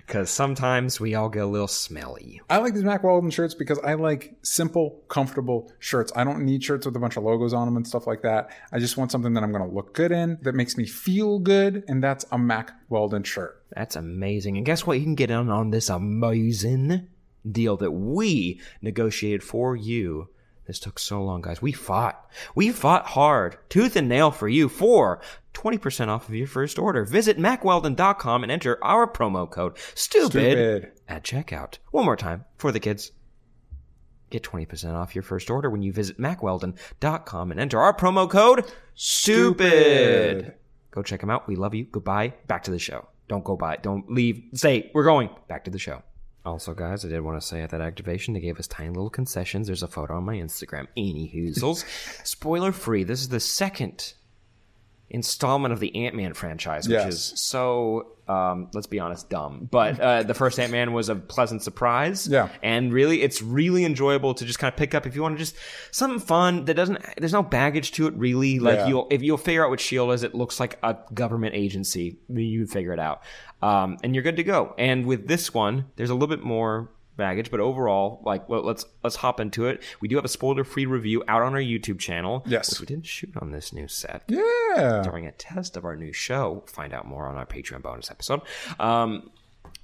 Because 0.05 0.29
sometimes 0.29 0.99
we 0.99 1.15
all 1.15 1.29
get 1.29 1.43
a 1.43 1.47
little 1.47 1.69
smelly. 1.69 2.41
I 2.49 2.57
like 2.57 2.73
these 2.73 2.83
Mack 2.83 3.01
Weldon 3.01 3.29
shirts 3.29 3.53
because 3.53 3.79
I 3.79 3.93
like 3.93 4.35
simple, 4.41 5.01
comfortable 5.07 5.71
shirts. 5.79 6.11
I 6.17 6.25
don't 6.25 6.43
need 6.43 6.61
shirts 6.61 6.85
with 6.85 6.93
a 6.97 6.99
bunch 6.99 7.15
of 7.15 7.23
logos 7.23 7.53
on 7.53 7.65
them 7.65 7.77
and 7.77 7.87
stuff 7.87 8.05
like 8.05 8.23
that. 8.23 8.49
I 8.73 8.79
just 8.79 8.97
want 8.97 9.09
something 9.11 9.33
that 9.35 9.41
I'm 9.43 9.53
going 9.53 9.63
to 9.63 9.73
look 9.73 9.93
good 9.93 10.11
in, 10.11 10.37
that 10.41 10.53
makes 10.53 10.75
me 10.75 10.85
feel 10.85 11.39
good, 11.39 11.85
and 11.87 12.03
that's 12.03 12.25
a 12.33 12.37
Mack 12.37 12.73
Weldon 12.89 13.23
shirt. 13.23 13.63
That's 13.73 13.95
amazing. 13.95 14.57
And 14.57 14.65
guess 14.65 14.85
what? 14.85 14.99
You 14.99 15.03
can 15.05 15.15
get 15.15 15.31
in 15.31 15.49
on 15.49 15.71
this 15.71 15.87
amazing 15.89 17.07
deal 17.49 17.77
that 17.77 17.91
we 17.91 18.61
negotiated 18.81 19.43
for 19.43 19.75
you. 19.75 20.29
This 20.65 20.79
took 20.79 20.97
so 20.97 21.21
long, 21.21 21.41
guys. 21.41 21.61
We 21.61 21.73
fought. 21.73 22.31
We 22.55 22.71
fought 22.71 23.05
hard, 23.07 23.57
tooth 23.69 23.97
and 23.97 24.07
nail 24.07 24.31
for 24.31 24.47
you 24.47 24.69
for 24.69 25.19
20% 25.53 26.07
off 26.07 26.29
of 26.29 26.35
your 26.35 26.47
first 26.47 26.79
order. 26.79 27.03
Visit 27.03 27.37
mackweldon.com 27.37 28.43
and 28.43 28.51
enter 28.51 28.81
our 28.83 29.05
promo 29.11 29.49
code 29.49 29.75
STUPID, 29.93 30.29
Stupid. 30.31 30.91
at 31.09 31.23
checkout. 31.23 31.79
One 31.91 32.05
more 32.05 32.15
time 32.15 32.45
for 32.57 32.71
the 32.71 32.79
kids. 32.79 33.11
Get 34.29 34.43
20% 34.43 34.93
off 34.95 35.13
your 35.15 35.21
first 35.21 35.49
order 35.49 35.69
when 35.69 35.83
you 35.83 35.91
visit 35.91 36.17
mackweldon.com 36.17 37.51
and 37.51 37.59
enter 37.59 37.79
our 37.79 37.93
promo 37.93 38.29
code 38.29 38.65
STUPID. 38.95 40.53
Go 40.91 41.03
check 41.03 41.19
them 41.19 41.29
out. 41.29 41.47
We 41.47 41.55
love 41.55 41.73
you. 41.75 41.83
Goodbye. 41.85 42.33
Back 42.47 42.63
to 42.63 42.71
the 42.71 42.79
show. 42.79 43.07
Don't 43.27 43.43
go 43.43 43.55
by. 43.57 43.77
Don't 43.77 44.09
leave. 44.11 44.43
Say, 44.53 44.91
we're 44.93 45.03
going. 45.03 45.29
Back 45.47 45.65
to 45.65 45.71
the 45.71 45.79
show. 45.79 46.01
Also, 46.45 46.73
guys, 46.73 47.05
I 47.05 47.09
did 47.09 47.21
want 47.21 47.39
to 47.39 47.47
say 47.47 47.61
at 47.61 47.69
that 47.69 47.79
activation, 47.79 48.33
they 48.33 48.41
gave 48.41 48.59
us 48.59 48.67
tiny 48.67 48.89
little 48.89 49.09
concessions. 49.09 49.67
There's 49.67 49.83
a 49.83 49.87
photo 49.87 50.17
on 50.17 50.25
my 50.25 50.35
Instagram. 50.35 50.87
Any 50.97 51.31
hoozles. 51.33 51.85
Spoiler 52.27 52.73
free. 52.73 53.03
This 53.03 53.21
is 53.21 53.29
the 53.29 53.39
second 53.39 54.13
installment 55.13 55.71
of 55.73 55.79
the 55.79 55.95
Ant 56.05 56.15
Man 56.15 56.33
franchise, 56.33 56.87
which 56.87 56.95
Yes. 56.95 57.13
is 57.13 57.33
so, 57.39 58.07
um, 58.27 58.69
let's 58.73 58.87
be 58.87 58.99
honest, 58.99 59.29
dumb. 59.29 59.67
But 59.71 59.99
uh, 59.99 60.23
the 60.23 60.33
first 60.33 60.59
Ant 60.59 60.71
Man 60.71 60.91
was 60.91 61.07
a 61.09 61.15
pleasant 61.15 61.61
surprise. 61.61 62.27
Yeah. 62.27 62.49
And 62.63 62.91
really, 62.91 63.21
it's 63.21 63.41
really 63.41 63.85
enjoyable 63.85 64.33
to 64.33 64.43
just 64.45 64.59
kind 64.59 64.71
of 64.73 64.77
pick 64.77 64.93
up 64.95 65.05
if 65.05 65.15
you 65.15 65.21
want 65.21 65.35
to 65.35 65.39
just 65.39 65.55
something 65.91 66.19
fun 66.19 66.65
that 66.65 66.73
doesn't, 66.73 66.97
there's 67.17 67.31
no 67.33 67.43
baggage 67.43 67.91
to 67.93 68.07
it 68.07 68.13
really. 68.15 68.59
Like 68.59 68.77
Yeah. 68.79 68.87
you'll, 68.87 69.07
if 69.11 69.21
you'll 69.21 69.37
figure 69.37 69.63
out 69.63 69.69
what 69.69 69.79
S.H.I.E.L.D. 69.79 70.13
is, 70.15 70.23
it 70.23 70.33
looks 70.35 70.59
like 70.59 70.79
a 70.83 70.97
government 71.13 71.53
agency. 71.55 72.17
You 72.27 72.65
figure 72.65 72.91
it 72.93 72.99
out. 72.99 73.21
Um, 73.61 73.97
and 74.03 74.13
you're 74.15 74.23
good 74.23 74.37
to 74.37 74.43
go. 74.43 74.73
And 74.77 75.05
with 75.05 75.27
this 75.27 75.53
one, 75.53 75.85
there's 75.95 76.09
a 76.09 76.13
little 76.13 76.27
bit 76.27 76.43
more 76.43 76.89
baggage, 77.17 77.51
but 77.51 77.59
overall, 77.59 78.21
like, 78.25 78.47
well, 78.49 78.61
let's 78.63 78.85
let's 79.03 79.15
hop 79.15 79.39
into 79.39 79.65
it. 79.67 79.81
We 80.01 80.07
do 80.07 80.15
have 80.15 80.25
a 80.25 80.29
spoiler-free 80.29 80.85
review 80.85 81.23
out 81.27 81.41
on 81.41 81.53
our 81.53 81.61
YouTube 81.61 81.99
channel. 81.99 82.43
Yes. 82.47 82.69
which 82.71 82.79
we 82.81 82.85
didn't 82.85 83.05
shoot 83.05 83.33
on 83.41 83.51
this 83.51 83.71
new 83.73 83.87
set 83.87 84.23
Yeah. 84.27 85.01
during 85.03 85.25
a 85.27 85.31
test 85.31 85.77
of 85.77 85.85
our 85.85 85.95
new 85.95 86.13
show. 86.13 86.63
Find 86.67 86.93
out 86.93 87.05
more 87.07 87.27
on 87.27 87.35
our 87.35 87.45
Patreon 87.45 87.81
bonus 87.81 88.09
episode. 88.11 88.41
Um, 88.79 89.29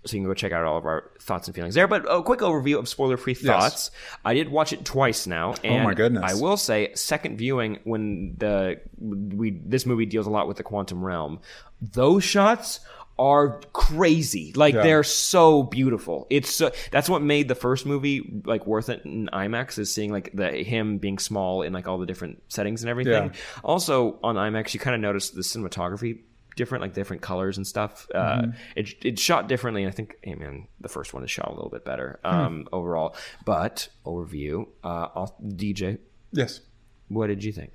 so 0.06 0.16
you 0.16 0.22
can 0.22 0.30
go 0.30 0.34
check 0.34 0.54
out 0.54 0.64
all 0.64 0.78
of 0.78 0.86
our 0.86 1.12
thoughts 1.20 1.48
and 1.50 1.56
feelings 1.56 1.76
there. 1.76 1.86
But 1.88 2.06
a 2.10 2.24
quick 2.24 2.40
overview 2.40 2.80
of 2.80 2.88
spoiler-free 2.88 3.34
thoughts. 3.34 3.92
I 4.24 4.34
did 4.34 4.50
watch 4.50 4.72
it 4.72 4.86
twice 4.86 5.28
now, 5.28 5.56
and 5.64 5.82
Oh 5.82 5.84
my 5.84 5.94
goodness. 5.94 6.24
I 6.26 6.42
will 6.42 6.56
say, 6.58 6.94
second 6.96 7.38
viewing 7.38 7.80
when 7.84 8.36
the 8.38 8.80
we 8.98 9.52
this 9.52 9.86
movie 9.86 10.06
deals 10.06 10.26
a 10.26 10.30
lot 10.30 10.48
with 10.48 10.56
the 10.58 10.64
quantum 10.64 11.04
realm. 11.04 11.40
Those 11.82 12.24
shots 12.24 12.80
are 13.20 13.60
crazy. 13.74 14.54
Like 14.56 14.74
Yeah. 14.74 14.82
they're 14.84 15.04
so 15.04 15.62
beautiful. 15.64 16.26
It's 16.30 16.50
so, 16.56 16.72
that's 16.92 17.10
what 17.10 17.22
made 17.22 17.48
the 17.50 17.56
first 17.56 17.86
movie 17.86 18.42
like 18.46 18.66
worth 18.66 18.90
it 18.90 19.04
in 19.06 19.28
IMAX 19.34 19.78
is 19.78 19.94
seeing 19.94 20.12
like 20.12 20.32
the 20.34 20.50
him 20.52 20.98
being 20.98 21.20
small 21.20 21.62
in 21.62 21.74
like 21.74 21.88
all 21.88 21.98
the 21.98 22.06
different 22.06 22.42
settings 22.48 22.82
and 22.82 22.90
everything. 22.90 23.26
Yeah. 23.34 23.40
Also 23.64 24.18
on 24.24 24.36
IMAX, 24.36 24.74
you 24.74 24.80
kind 24.80 24.96
of 24.96 25.02
notice 25.02 25.32
the 25.32 25.42
cinematography 25.42 26.20
different, 26.56 26.82
like 26.82 26.94
different 26.94 27.22
colors 27.22 27.58
and 27.58 27.66
stuff. 27.68 28.08
Uh, 28.14 28.48
it 28.76 28.94
it's 29.06 29.22
shot 29.22 29.48
differently. 29.48 29.86
I 29.88 29.92
think, 29.92 30.16
hey 30.22 30.36
man, 30.36 30.68
the 30.82 30.90
first 30.90 31.14
one 31.14 31.24
is 31.24 31.32
shot 31.32 31.48
a 31.50 31.54
little 31.54 31.70
bit 31.70 31.86
better 31.86 32.20
um, 32.24 32.68
overall. 32.74 33.16
But 33.46 33.90
overview, 34.06 34.68
uh, 34.84 35.08
I'll- 35.16 35.36
DJ, 35.46 36.00
Yes. 36.32 36.62
What 37.10 37.28
did 37.28 37.44
you 37.44 37.52
think? 37.52 37.72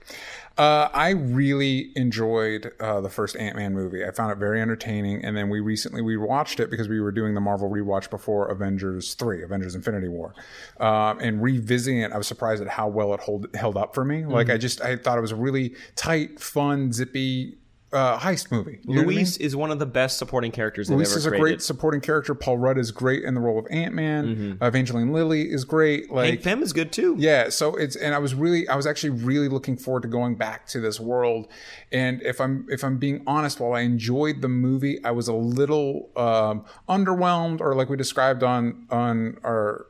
Uh, 0.56 0.88
I 0.92 1.10
really 1.10 1.90
enjoyed 1.96 2.72
uh, 2.78 3.00
the 3.00 3.10
first 3.10 3.36
Ant 3.36 3.56
Man 3.56 3.74
movie. 3.74 4.04
I 4.04 4.12
found 4.12 4.30
it 4.30 4.38
very 4.38 4.60
entertaining, 4.60 5.24
and 5.24 5.36
then 5.36 5.50
we 5.50 5.60
recently 5.60 6.00
we 6.00 6.16
watched 6.16 6.60
it 6.60 6.70
because 6.70 6.88
we 6.88 7.00
were 7.00 7.10
doing 7.10 7.34
the 7.34 7.40
Marvel 7.40 7.68
rewatch 7.68 8.08
before 8.08 8.46
Avengers 8.48 9.14
three, 9.14 9.42
Avengers 9.42 9.74
Infinity 9.74 10.08
War, 10.08 10.32
um, 10.78 11.18
and 11.18 11.42
revisiting 11.42 12.00
it. 12.00 12.12
I 12.12 12.16
was 12.16 12.28
surprised 12.28 12.62
at 12.62 12.68
how 12.68 12.88
well 12.88 13.12
it 13.14 13.20
hold, 13.20 13.48
held 13.54 13.76
up 13.76 13.94
for 13.94 14.04
me. 14.04 14.24
Like 14.24 14.48
I 14.48 14.56
just 14.56 14.80
I 14.80 14.96
thought 14.96 15.18
it 15.18 15.22
was 15.22 15.32
a 15.32 15.36
really 15.36 15.74
tight, 15.96 16.38
fun, 16.38 16.92
zippy 16.92 17.58
uh, 17.94 18.18
heist 18.18 18.50
movie. 18.50 18.80
You 18.82 18.96
what 18.96 19.02
I 19.04 19.06
mean? 19.06 19.20
Is 19.20 19.54
one 19.56 19.70
of 19.70 19.78
the 19.78 19.86
best 19.86 20.18
supporting 20.18 20.50
characters 20.50 20.90
Luis 20.90 21.14
is 21.14 21.24
a 21.24 21.28
created. 21.30 21.42
great 21.42 21.62
supporting 21.62 22.00
character. 22.00 22.34
Paul 22.34 22.58
Rudd 22.58 22.76
is 22.76 22.90
great 22.90 23.22
in 23.22 23.34
the 23.34 23.40
role 23.40 23.58
of 23.58 23.66
Ant 23.70 23.94
Man. 23.94 24.58
Uh, 24.60 24.66
Evangeline 24.66 25.12
Lilly 25.12 25.50
is 25.50 25.64
great. 25.64 26.10
Like 26.10 26.28
Hank 26.28 26.42
Pym 26.42 26.62
is 26.62 26.72
good 26.72 26.92
too. 26.92 27.16
yeah, 27.18 27.48
so 27.48 27.76
it's 27.76 27.96
and 27.96 28.14
I 28.14 28.18
was 28.18 28.34
really 28.34 28.68
I 28.68 28.76
was 28.76 28.86
actually 28.86 29.10
really 29.10 29.48
looking 29.48 29.76
forward 29.76 30.02
to 30.02 30.08
going 30.08 30.34
back 30.34 30.66
to 30.68 30.80
this 30.80 30.98
world. 31.00 31.48
And 31.92 32.20
if 32.22 32.40
I'm 32.40 32.66
if 32.68 32.82
I'm 32.82 32.98
being 32.98 33.22
honest, 33.26 33.60
while 33.60 33.74
I 33.74 33.80
enjoyed 33.80 34.42
the 34.42 34.48
movie, 34.48 35.02
I 35.04 35.12
was 35.12 35.28
a 35.28 35.34
little 35.34 36.10
um, 36.16 36.64
underwhelmed, 36.88 37.60
or 37.60 37.74
like 37.74 37.88
we 37.88 37.96
described 37.96 38.42
on 38.42 38.86
on 38.90 39.38
our 39.44 39.86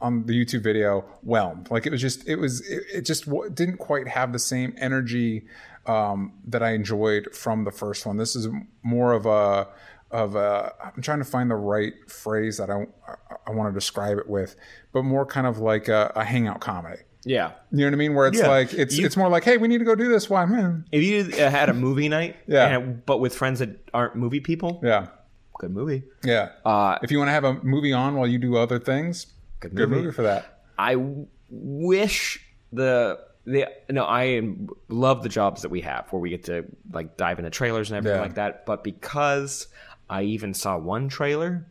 on 0.00 0.26
the 0.26 0.32
YouTube 0.32 0.62
video, 0.62 1.04
whelmed. 1.22 1.70
Like 1.72 1.84
it 1.84 1.90
was 1.90 2.00
just 2.00 2.28
it 2.28 2.36
was 2.36 2.60
it, 2.68 2.84
it 2.94 3.00
just 3.02 3.26
w- 3.26 3.50
didn't 3.50 3.78
quite 3.78 4.06
have 4.06 4.32
the 4.32 4.38
same 4.38 4.72
energy 4.78 5.44
um, 5.88 6.32
that 6.46 6.62
I 6.62 6.70
enjoyed 6.72 7.34
from 7.34 7.64
the 7.64 7.70
first 7.72 8.06
one. 8.06 8.16
This 8.16 8.36
is 8.36 8.48
more 8.82 9.12
of 9.12 9.26
a 9.26 9.68
of 10.10 10.36
a 10.36 10.72
I'm 10.82 11.02
trying 11.02 11.18
to 11.18 11.24
find 11.24 11.50
the 11.50 11.56
right 11.56 11.92
phrase 12.08 12.56
that 12.58 12.70
I 12.70 12.86
I, 13.06 13.14
I 13.48 13.50
want 13.50 13.72
to 13.72 13.78
describe 13.78 14.18
it 14.18 14.28
with, 14.28 14.56
but 14.92 15.02
more 15.02 15.26
kind 15.26 15.46
of 15.46 15.58
like 15.58 15.88
a, 15.88 16.12
a 16.14 16.24
hangout 16.24 16.60
comedy. 16.60 17.02
Yeah. 17.24 17.50
You 17.72 17.78
know 17.78 17.86
what 17.86 17.92
I 17.92 17.96
mean? 17.96 18.14
Where 18.14 18.26
it's 18.28 18.38
Yeah. 18.38 18.48
like 18.48 18.72
it's 18.72 18.96
You- 18.96 19.04
it's 19.04 19.16
more 19.16 19.28
like, 19.28 19.44
hey, 19.44 19.56
we 19.58 19.68
need 19.68 19.78
to 19.78 19.84
go 19.84 19.94
do 19.94 20.08
this. 20.08 20.30
Why, 20.30 20.46
man? 20.46 20.84
If 20.92 21.02
you 21.02 21.44
uh, 21.44 21.50
had 21.50 21.68
a 21.68 21.74
movie 21.74 22.08
night, 22.08 22.36
Yeah. 22.46 22.68
and- 22.78 23.04
but 23.04 23.18
with 23.18 23.34
friends 23.34 23.58
that 23.58 23.70
aren't 23.92 24.14
movie 24.16 24.40
people, 24.40 24.80
Yeah, 24.82 25.08
good 25.58 25.70
movie. 25.72 26.04
yeah. 26.24 26.50
Uh, 26.64 26.96
if 27.02 27.10
you 27.10 27.18
want 27.18 27.28
to 27.28 27.32
have 27.32 27.44
a 27.44 27.54
movie 27.62 27.92
on 27.92 28.14
while 28.14 28.26
you 28.26 28.38
do 28.38 28.56
other 28.56 28.78
things, 28.78 29.26
good 29.60 29.74
movie. 29.74 29.94
movie, 29.96 30.12
for 30.12 30.22
that. 30.22 30.62
I 30.78 30.94
w- 30.94 31.26
wish 31.50 32.40
the 32.72 33.18
the 33.52 33.66
no, 33.90 34.04
I 34.04 34.42
love 34.88 35.22
the 35.22 35.28
jobs 35.28 35.62
that 35.62 35.70
we 35.70 35.80
have 35.82 36.06
where 36.12 36.20
we 36.20 36.30
get 36.30 36.44
to 36.44 36.64
like 36.92 37.16
dive 37.16 37.38
into 37.38 37.50
trailers 37.50 37.90
and 37.90 37.96
everything 37.98 38.16
Yeah. 38.18 38.22
like 38.22 38.34
that. 38.34 38.66
But 38.66 38.84
because 38.84 39.68
I 40.10 40.22
even 40.22 40.54
saw 40.54 40.76
one 40.78 41.08
trailer, 41.08 41.66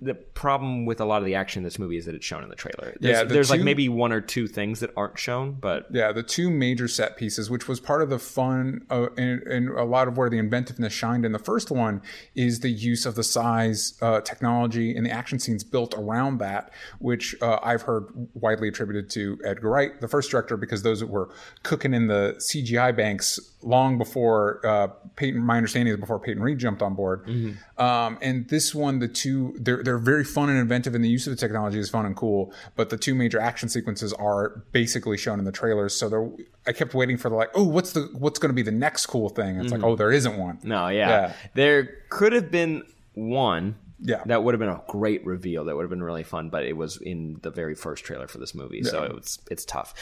the 0.00 0.14
problem 0.14 0.84
with 0.84 1.00
a 1.00 1.04
lot 1.04 1.18
of 1.18 1.24
the 1.24 1.34
action 1.34 1.60
in 1.60 1.64
this 1.64 1.78
movie 1.78 1.96
is 1.96 2.04
that 2.04 2.14
it's 2.14 2.24
shown 2.24 2.42
in 2.42 2.50
the 2.50 2.56
trailer. 2.56 2.94
There's, 3.00 3.16
Yeah, 3.16 3.24
the 3.24 3.34
there's 3.34 3.50
like 3.50 3.62
maybe 3.62 3.88
one 3.88 4.12
or 4.12 4.20
two 4.20 4.46
things 4.46 4.80
that 4.80 4.90
aren't 4.96 5.18
shown, 5.18 5.52
but 5.52 5.86
Yeah, 5.90 6.12
the 6.12 6.22
two 6.22 6.50
major 6.50 6.86
set 6.86 7.16
pieces, 7.16 7.48
which 7.50 7.66
was 7.66 7.80
part 7.80 8.02
of 8.02 8.10
the 8.10 8.18
fun 8.18 8.84
uh, 8.90 9.08
and, 9.16 9.42
and 9.44 9.68
a 9.70 9.84
lot 9.84 10.08
of 10.08 10.18
where 10.18 10.28
the 10.28 10.38
inventiveness 10.38 10.92
shined 10.92 11.24
in 11.24 11.32
the 11.32 11.38
first 11.38 11.70
one, 11.70 12.02
is 12.34 12.60
the 12.60 12.70
use 12.70 13.06
of 13.06 13.14
the 13.14 13.24
size 13.24 13.94
uh, 14.02 14.20
technology 14.20 14.94
and 14.94 15.06
the 15.06 15.10
action 15.10 15.38
scenes 15.38 15.64
built 15.64 15.94
around 15.96 16.38
that, 16.38 16.70
which 16.98 17.34
uh, 17.40 17.58
I've 17.62 17.82
heard 17.82 18.08
widely 18.34 18.68
attributed 18.68 19.10
to 19.10 19.38
Edgar 19.44 19.70
Wright, 19.70 20.00
the 20.00 20.08
first 20.08 20.30
director, 20.30 20.56
because 20.56 20.82
those 20.82 21.02
were 21.02 21.30
cooking 21.62 21.94
in 21.94 22.06
the 22.08 22.34
CGI 22.38 22.94
banks 22.94 23.38
long 23.66 23.98
before 23.98 24.64
uh, 24.64 24.86
Peyton. 25.16 25.42
My 25.42 25.56
understanding 25.56 25.92
is 25.92 26.00
before 26.00 26.18
Peyton 26.18 26.42
Reed 26.42 26.58
jumped 26.58 26.80
on 26.82 26.94
board. 26.94 27.28
Um, 27.76 28.16
and 28.22 28.48
this 28.48 28.74
one, 28.74 29.00
the 29.00 29.08
two, 29.08 29.54
they're 29.58 29.82
they're 29.82 29.98
very 29.98 30.24
fun 30.24 30.48
and 30.48 30.58
inventive, 30.58 30.94
and 30.94 31.04
the 31.04 31.08
use 31.08 31.26
of 31.26 31.32
the 31.32 31.36
technology 31.36 31.78
is 31.78 31.90
fun 31.90 32.06
and 32.06 32.16
cool. 32.16 32.52
But 32.76 32.90
the 32.90 32.96
two 32.96 33.14
major 33.14 33.40
action 33.40 33.68
sequences 33.68 34.12
are 34.14 34.62
basically 34.72 35.18
shown 35.18 35.38
in 35.38 35.44
the 35.44 35.52
trailers. 35.52 35.94
So 35.94 36.08
there, 36.08 36.30
I 36.66 36.72
kept 36.72 36.94
waiting 36.94 37.16
for 37.16 37.28
the 37.28 37.34
like, 37.36 37.50
oh, 37.54 37.64
what's 37.64 37.92
the 37.92 38.08
what's 38.12 38.38
going 38.38 38.50
to 38.50 38.54
be 38.54 38.62
the 38.62 38.70
next 38.72 39.06
cool 39.06 39.28
thing? 39.28 39.56
It's 39.60 39.72
like, 39.72 39.82
oh, 39.82 39.96
there 39.96 40.12
isn't 40.12 40.38
one. 40.38 40.58
no, 40.62 40.88
yeah. 40.88 41.08
Yeah. 41.08 41.32
There 41.54 41.84
could 42.08 42.32
have 42.32 42.50
been 42.50 42.82
one. 43.14 43.76
Yeah. 43.98 44.22
That 44.26 44.44
would 44.44 44.52
have 44.52 44.58
been 44.58 44.68
a 44.68 44.82
great 44.88 45.24
reveal. 45.24 45.64
That 45.64 45.74
would 45.74 45.82
have 45.82 45.90
been 45.90 46.02
really 46.02 46.22
fun, 46.22 46.50
but 46.50 46.64
it 46.64 46.76
was 46.76 46.98
in 46.98 47.38
the 47.42 47.50
very 47.50 47.74
first 47.74 48.04
trailer 48.04 48.28
for 48.28 48.36
this 48.36 48.54
movie, 48.54 48.82
so 48.82 49.04
it's 49.16 49.38
it's 49.50 49.64
tough. 49.64 49.94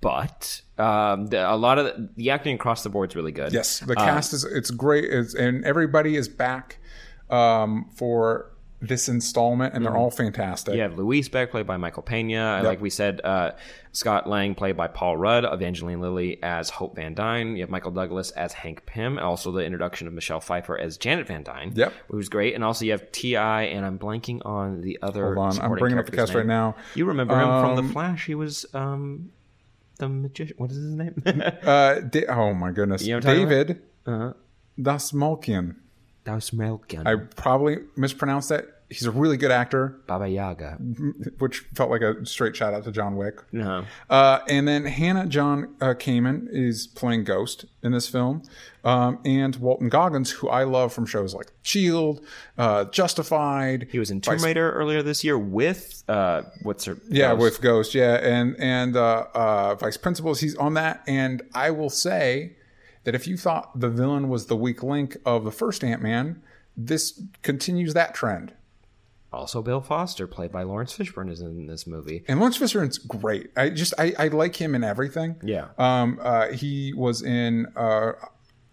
But 0.00 0.62
um, 0.78 1.26
the, 1.26 1.50
a 1.50 1.56
lot 1.56 1.78
of 1.78 1.84
the, 1.86 2.08
the 2.16 2.30
acting 2.30 2.54
across 2.54 2.82
the 2.82 2.88
board 2.88 3.10
is 3.10 3.16
really 3.16 3.32
good. 3.32 3.52
Yes, 3.52 3.80
the 3.80 3.94
cast 3.94 4.32
is 4.32 4.44
it's 4.44 4.70
great, 4.70 5.04
it's, 5.04 5.34
and 5.34 5.64
everybody 5.64 6.16
is 6.16 6.28
back 6.28 6.78
um, 7.28 7.90
for 7.94 8.46
this 8.82 9.10
installment, 9.10 9.74
and 9.74 9.84
they're 9.84 9.94
all 9.94 10.10
fantastic. 10.10 10.74
You 10.74 10.80
have 10.80 10.96
Luis 10.96 11.28
Beck 11.28 11.50
played 11.50 11.66
by 11.66 11.76
Michael 11.76 12.02
Pena. 12.02 12.62
Like 12.64 12.80
we 12.80 12.88
said, 12.88 13.20
uh, 13.22 13.52
Scott 13.92 14.26
Lang 14.26 14.54
played 14.54 14.74
by 14.74 14.88
Paul 14.88 15.18
Rudd. 15.18 15.44
Evangeline 15.44 16.00
Lilly 16.00 16.42
as 16.42 16.70
Hope 16.70 16.96
Van 16.96 17.12
Dyne. 17.12 17.56
You 17.56 17.62
have 17.62 17.68
Michael 17.68 17.90
Douglas 17.90 18.30
as 18.30 18.54
Hank 18.54 18.86
Pym. 18.86 19.18
And 19.18 19.26
also 19.26 19.52
the 19.52 19.60
introduction 19.60 20.06
of 20.06 20.14
Michelle 20.14 20.40
Pfeiffer 20.40 20.78
as 20.78 20.96
Janet 20.96 21.26
Van 21.26 21.42
Dyne. 21.42 21.72
Yep. 21.74 21.92
Who's 22.08 22.30
great. 22.30 22.54
And 22.54 22.64
also 22.64 22.86
you 22.86 22.92
have 22.92 23.12
T.I. 23.12 23.64
and 23.64 23.84
I'm 23.84 23.98
blanking 23.98 24.40
on 24.46 24.80
the 24.80 24.98
other 25.02 25.34
Hold 25.34 25.58
on, 25.58 25.60
I'm 25.60 25.76
bringing 25.76 25.98
up 25.98 26.06
the 26.06 26.12
cast 26.12 26.32
right 26.32 26.46
now. 26.46 26.74
You 26.94 27.04
remember 27.04 27.34
him 27.38 27.48
from 27.48 27.78
Um, 27.78 27.86
The 27.86 27.92
Flash. 27.92 28.24
He 28.24 28.34
was 28.34 28.64
um, 28.72 29.30
the 30.00 30.08
magician. 30.08 30.56
What 30.58 30.70
is 30.72 30.76
his 30.78 30.94
name? 30.96 31.22
Uh, 31.62 32.00
Da- 32.00 32.26
oh 32.28 32.52
my 32.54 32.72
goodness, 32.72 33.02
You 33.06 33.12
know 33.12 33.18
what 33.18 33.26
I'm 33.26 33.36
talking 33.36 33.48
David 33.48 33.82
Uh-huh. 34.06 34.32
Dastmalchian. 34.78 35.76
Das 36.24 36.50
Melken. 36.50 37.06
I 37.06 37.16
probably 37.16 37.78
mispronounced 37.96 38.48
that. 38.50 38.64
He's 38.90 39.06
a 39.06 39.10
really 39.12 39.36
good 39.36 39.52
actor, 39.52 40.00
Baba 40.08 40.28
Yaga. 40.28 40.72
which 41.38 41.60
felt 41.74 41.90
like 41.90 42.00
a 42.02 42.26
straight 42.26 42.56
shout 42.56 42.74
out 42.74 42.82
to 42.84 42.90
John 42.90 43.14
Wick. 43.16 43.38
No. 43.52 43.84
Uh, 44.10 44.40
and 44.48 44.66
then 44.66 44.84
Hannah 44.84 45.26
John 45.26 45.76
uh, 45.80 45.94
Kamen 45.94 46.48
is 46.50 46.88
playing 46.88 47.22
Ghost 47.22 47.66
in 47.84 47.92
this 47.92 48.08
film. 48.08 48.42
Um, 48.82 49.20
and 49.24 49.54
Walton 49.56 49.90
Goggins, 49.90 50.30
who 50.32 50.48
I 50.48 50.64
love 50.64 50.92
from 50.92 51.06
shows 51.06 51.34
like 51.34 51.52
Shield, 51.62 52.20
uh, 52.58 52.86
Justified. 52.86 53.86
He 53.92 53.98
was 54.00 54.10
in 54.10 54.20
Tomb 54.20 54.38
Raider 54.38 54.72
earlier 54.72 55.02
this 55.02 55.22
year 55.22 55.38
with 55.38 56.02
uh 56.08 56.42
what's 56.62 56.86
her 56.86 56.96
Yeah, 57.08 57.28
Ghost. 57.34 57.42
with 57.42 57.60
Ghost, 57.60 57.94
yeah, 57.94 58.14
and 58.14 58.56
and 58.58 58.96
uh, 58.96 59.26
uh, 59.34 59.74
Vice 59.76 59.98
Principals, 59.98 60.40
he's 60.40 60.56
on 60.56 60.74
that. 60.74 61.02
And 61.06 61.42
I 61.54 61.70
will 61.70 61.90
say 61.90 62.56
that 63.04 63.14
if 63.14 63.26
you 63.28 63.36
thought 63.36 63.78
the 63.78 63.88
villain 63.88 64.28
was 64.28 64.46
the 64.46 64.56
weak 64.56 64.82
link 64.82 65.16
of 65.24 65.44
the 65.44 65.52
first 65.52 65.84
Ant 65.84 66.02
Man, 66.02 66.42
this 66.76 67.22
continues 67.42 67.94
that 67.94 68.14
trend. 68.14 68.54
Also 69.32 69.62
Bill 69.62 69.80
Foster, 69.80 70.26
played 70.26 70.50
by 70.50 70.64
Laurence 70.64 70.96
Fishburne, 70.96 71.30
is 71.30 71.40
in 71.40 71.66
this 71.66 71.86
movie. 71.86 72.24
And 72.26 72.40
Laurence 72.40 72.58
Fishburne's 72.58 72.98
great. 72.98 73.50
I 73.56 73.68
just 73.70 73.94
I, 73.98 74.12
I 74.18 74.28
like 74.28 74.56
him 74.56 74.74
in 74.74 74.82
everything. 74.82 75.36
Yeah. 75.42 75.68
Um. 75.78 76.18
Uh. 76.20 76.48
He 76.48 76.92
was 76.94 77.22
in. 77.22 77.66
Uh. 77.76 78.12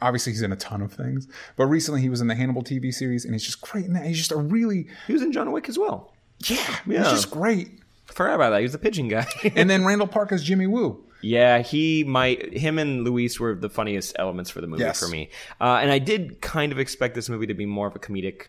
Obviously, 0.01 0.31
he's 0.31 0.43
in 0.43 0.51
a 0.51 0.55
ton 0.57 0.81
of 0.83 0.93
things, 0.93 1.27
but 1.55 1.65
recently 1.65 2.01
he 2.01 2.09
was 2.09 2.21
in 2.21 2.27
the 2.27 2.35
Hannibal 2.35 2.63
TV 2.63 2.93
series, 2.93 3.25
and 3.25 3.33
he's 3.33 3.43
just 3.43 3.61
great 3.61 3.85
in 3.85 3.93
that. 3.93 4.05
He's 4.05 4.17
just 4.17 4.31
a 4.31 4.37
really 4.37 4.87
He 5.07 5.13
was 5.13 5.23
in 5.23 5.31
John 5.31 5.51
Wick 5.51 5.67
as 5.69 5.77
well. 5.79 6.13
yeah. 6.45 6.57
Yeah. 6.85 6.99
He's 7.03 7.11
just 7.13 7.31
great. 7.31 7.69
Forgot 8.05 8.35
about 8.35 8.51
that. 8.51 8.57
He 8.59 8.63
was 8.63 8.73
the 8.73 8.77
pigeon 8.79 9.07
guy. 9.07 9.25
And 9.55 9.67
then 9.69 9.85
Randall 9.85 10.07
Park 10.07 10.31
as 10.31 10.43
Jimmy 10.43 10.67
Woo. 10.67 11.03
Yeah, 11.21 11.59
he 11.59 12.03
might. 12.03 12.55
Him 12.55 12.77
and 12.77 13.03
Luis 13.03 13.39
were 13.39 13.55
the 13.55 13.69
funniest 13.71 14.15
elements 14.19 14.51
for 14.51 14.61
the 14.61 14.67
movie 14.67 14.83
Yes. 14.83 14.99
for 14.99 15.07
me. 15.07 15.29
Uh, 15.59 15.79
and 15.81 15.89
I 15.91 15.97
did 15.97 16.41
kind 16.41 16.71
of 16.71 16.77
expect 16.77 17.15
this 17.15 17.27
movie 17.27 17.47
to 17.47 17.55
be 17.55 17.65
more 17.65 17.87
of 17.87 17.95
a 17.95 17.99
comedic. 17.99 18.43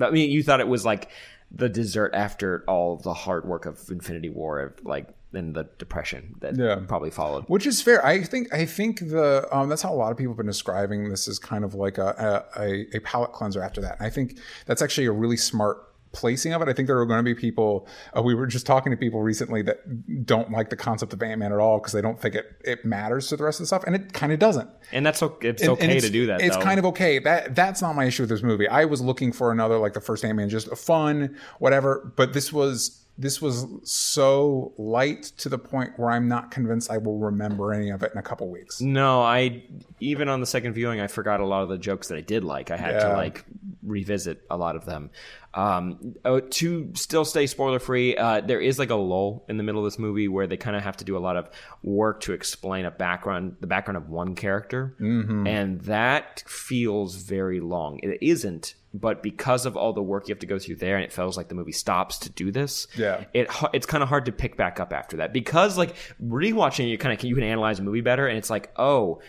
I 0.00 0.10
mean, 0.10 0.30
you 0.30 0.42
thought 0.42 0.60
it 0.60 0.68
was 0.68 0.86
like 0.86 1.10
the 1.54 1.68
dessert 1.68 2.12
after 2.14 2.64
all 2.66 2.96
the 2.96 3.14
hard 3.14 3.44
work 3.46 3.66
of 3.66 3.80
Infinity 3.90 4.30
War, 4.30 4.60
of 4.60 4.72
like 4.84 5.08
and 5.32 5.52
the 5.54 5.68
depression 5.78 6.36
that 6.40 6.56
Yeah. 6.56 6.76
probably 6.86 7.10
followed. 7.10 7.44
which 7.48 7.66
is 7.66 7.82
fair. 7.82 8.04
I 8.06 8.22
think 8.22 8.52
I 8.54 8.64
think 8.66 9.00
the 9.00 9.48
um, 9.50 9.68
that's 9.68 9.82
how 9.82 9.92
a 9.92 9.96
lot 9.96 10.12
of 10.12 10.16
people 10.18 10.32
have 10.32 10.36
been 10.38 10.46
describing 10.46 11.08
this 11.10 11.26
as 11.28 11.38
kind 11.40 11.64
of 11.64 11.74
like 11.74 11.98
a 11.98 12.44
a, 12.56 12.96
a 12.96 13.00
palate 13.00 13.32
cleanser. 13.32 13.62
After 13.62 13.80
that, 13.80 13.98
and 13.98 14.06
I 14.06 14.10
think 14.10 14.38
that's 14.66 14.80
actually 14.82 15.06
a 15.06 15.12
really 15.12 15.36
smart 15.36 15.78
placing 16.14 16.54
of 16.54 16.62
it. 16.62 16.68
I 16.68 16.72
think 16.72 16.86
there 16.86 16.98
are 16.98 17.04
going 17.04 17.18
to 17.18 17.22
be 17.22 17.34
people. 17.34 17.86
Uh, 18.16 18.22
we 18.22 18.34
were 18.34 18.46
just 18.46 18.64
talking 18.64 18.90
to 18.90 18.96
people 18.96 19.20
recently 19.22 19.60
that 19.62 20.24
don't 20.24 20.50
like 20.50 20.70
the 20.70 20.76
concept 20.76 21.12
of 21.12 21.22
Ant 21.22 21.38
Man 21.40 21.52
at 21.52 21.58
all 21.58 21.78
because 21.78 21.92
they 21.92 22.00
don't 22.00 22.18
think 22.18 22.34
it 22.36 22.46
it 22.64 22.84
matters 22.86 23.28
to 23.28 23.36
the 23.36 23.44
rest 23.44 23.60
of 23.60 23.64
the 23.64 23.66
stuff, 23.66 23.84
and 23.84 23.94
it 23.94 24.12
kind 24.14 24.32
of 24.32 24.38
doesn't. 24.38 24.70
And 24.92 25.04
that's 25.04 25.22
okay. 25.22 25.48
It's 25.48 25.62
And- 25.62 25.72
okay 25.72 25.92
and 25.92 26.00
to 26.00 26.10
do 26.10 26.26
that. 26.26 26.40
It's 26.40 26.56
though. 26.56 26.62
kind 26.62 26.78
of 26.78 26.86
okay. 26.86 27.18
That 27.18 27.54
that's 27.54 27.82
not 27.82 27.94
my 27.94 28.06
issue 28.06 28.22
with 28.22 28.30
this 28.30 28.42
movie. 28.42 28.66
I 28.68 28.86
was 28.86 29.02
looking 29.02 29.32
for 29.32 29.52
another 29.52 29.76
like 29.78 29.92
the 29.92 30.00
first 30.00 30.24
Ant 30.24 30.36
Man, 30.36 30.48
just 30.48 30.68
a 30.68 30.76
fun 30.76 31.36
whatever. 31.58 32.12
But 32.16 32.32
this 32.32 32.52
was 32.52 33.03
this 33.16 33.40
was 33.40 33.66
so 33.84 34.72
light 34.76 35.22
to 35.38 35.48
the 35.48 35.58
point 35.58 35.92
where 35.96 36.10
I'm 36.10 36.26
not 36.28 36.50
convinced 36.50 36.90
I 36.90 36.98
will 36.98 37.18
remember 37.18 37.72
any 37.72 37.90
of 37.90 38.02
it 38.02 38.10
in 38.12 38.18
a 38.18 38.22
couple 38.22 38.48
weeks. 38.50 38.80
No, 38.80 39.22
I 39.22 39.62
even 40.00 40.28
on 40.28 40.40
the 40.40 40.46
second 40.46 40.72
viewing, 40.74 41.00
I 41.00 41.06
forgot 41.06 41.40
a 41.40 41.46
lot 41.46 41.62
of 41.62 41.68
the 41.68 41.78
jokes 41.78 42.08
that 42.08 42.18
I 42.18 42.22
did 42.22 42.42
like. 42.44 42.70
I 42.70 42.76
had 42.76 42.98
to 43.00 43.08
like 43.12 43.44
revisit 43.82 44.42
a 44.50 44.56
lot 44.56 44.74
of 44.76 44.84
them. 44.84 45.10
Um, 45.54 46.16
oh, 46.24 46.40
to 46.40 46.90
still 46.94 47.24
stay 47.24 47.46
spoiler 47.46 47.78
free, 47.78 48.16
uh, 48.16 48.40
there 48.40 48.60
is 48.60 48.78
like 48.80 48.90
a 48.90 48.96
lull 48.96 49.44
in 49.48 49.56
the 49.56 49.62
middle 49.62 49.80
of 49.80 49.84
this 49.86 49.98
movie 50.00 50.26
where 50.26 50.48
they 50.48 50.56
kind 50.56 50.74
of 50.74 50.82
have 50.82 50.96
to 50.96 51.04
do 51.04 51.16
a 51.16 51.20
lot 51.20 51.36
of 51.36 51.48
work 51.84 52.20
to 52.22 52.32
explain 52.32 52.84
a 52.86 52.90
background, 52.90 53.56
the 53.60 53.68
background 53.68 53.96
of 53.96 54.08
one 54.08 54.34
character, 54.34 54.96
Mm-hmm. 55.00 55.46
and 55.46 55.80
that 55.82 56.42
feels 56.48 57.14
very 57.14 57.60
long. 57.60 58.00
It 58.02 58.18
isn't. 58.20 58.74
But 58.96 59.22
because 59.24 59.66
of 59.66 59.76
all 59.76 59.92
the 59.92 60.02
work 60.02 60.28
you 60.28 60.32
have 60.32 60.38
to 60.38 60.46
go 60.46 60.58
through 60.58 60.76
there, 60.76 60.94
and 60.94 61.04
it 61.04 61.12
feels 61.12 61.36
like 61.36 61.48
the 61.48 61.56
movie 61.56 61.72
stops 61.72 62.16
to 62.20 62.30
do 62.30 62.52
this, 62.52 62.86
Yeah. 62.96 63.24
it 63.34 63.48
it's 63.72 63.86
kind 63.86 64.02
of 64.04 64.08
hard 64.08 64.26
to 64.26 64.32
pick 64.32 64.56
back 64.56 64.78
up 64.78 64.92
after 64.92 65.16
that 65.16 65.32
because 65.32 65.76
like 65.76 65.96
rewatching 66.24 66.88
you 66.88 66.96
kind 66.96 67.12
of 67.18 67.24
you 67.24 67.34
can 67.34 67.42
analyze 67.44 67.80
a 67.80 67.82
movie 67.82 68.02
better, 68.02 68.26
and 68.28 68.38
it's 68.38 68.50
like 68.50 68.70
oh, 68.76 69.20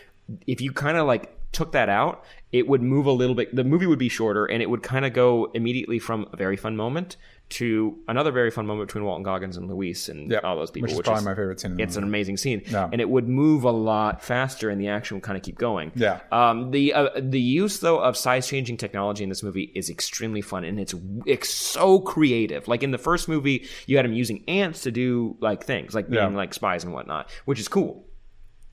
if 0.46 0.60
you 0.60 0.72
kind 0.72 0.96
of 0.96 1.06
like 1.06 1.35
took 1.52 1.72
that 1.72 1.88
out, 1.88 2.24
it 2.52 2.68
would 2.68 2.82
move 2.82 3.06
a 3.06 3.12
little 3.12 3.34
bit. 3.34 3.54
The 3.54 3.64
movie 3.64 3.86
would 3.86 3.98
be 3.98 4.08
shorter, 4.08 4.46
and 4.46 4.62
it 4.62 4.68
would 4.70 4.82
kind 4.82 5.04
of 5.04 5.12
go 5.12 5.50
immediately 5.54 5.98
from 5.98 6.26
a 6.32 6.36
very 6.36 6.56
fun 6.56 6.76
moment 6.76 7.16
to 7.48 7.96
another 8.08 8.32
very 8.32 8.50
fun 8.50 8.66
moment 8.66 8.88
between 8.88 9.04
Walton 9.04 9.22
Goggins 9.22 9.56
and 9.56 9.68
Luis 9.70 10.08
and 10.08 10.32
Yep. 10.32 10.42
all 10.42 10.56
those 10.56 10.72
people, 10.72 10.88
Which 10.88 10.94
is 10.94 11.00
probably 11.02 11.24
my 11.24 11.30
favorite 11.36 11.60
scene 11.60 11.78
It's 11.78 11.94
an 11.96 12.02
amazing 12.02 12.38
scene, 12.38 12.62
Yeah. 12.66 12.88
and 12.90 13.00
it 13.00 13.08
would 13.08 13.28
move 13.28 13.62
a 13.62 13.70
lot 13.70 14.20
faster, 14.24 14.68
and 14.68 14.80
the 14.80 14.88
action 14.88 15.16
would 15.16 15.22
kind 15.22 15.36
of 15.36 15.44
keep 15.44 15.56
going. 15.56 15.92
Yeah. 15.94 16.20
Um, 16.32 16.72
the 16.72 16.92
uh, 16.92 17.10
the 17.16 17.40
use 17.40 17.78
though 17.78 18.00
of 18.00 18.16
size 18.16 18.48
changing 18.48 18.78
technology 18.78 19.22
in 19.22 19.28
this 19.28 19.44
movie 19.44 19.70
is 19.76 19.88
extremely 19.90 20.40
fun 20.40 20.64
and 20.64 20.80
it's 20.80 20.94
it's 21.24 21.48
so 21.48 22.00
creative. 22.00 22.66
Like 22.66 22.82
in 22.82 22.90
the 22.90 22.98
first 22.98 23.28
movie, 23.28 23.66
you 23.86 23.96
had 23.96 24.04
him 24.06 24.12
using 24.12 24.42
ants 24.48 24.80
to 24.82 24.90
do 24.90 25.36
like 25.40 25.62
things, 25.64 25.94
like 25.94 26.10
being 26.10 26.30
Yeah. 26.32 26.36
like 26.36 26.52
spies 26.52 26.82
and 26.82 26.92
whatnot, 26.92 27.30
which 27.44 27.60
is 27.60 27.68
cool. 27.68 28.05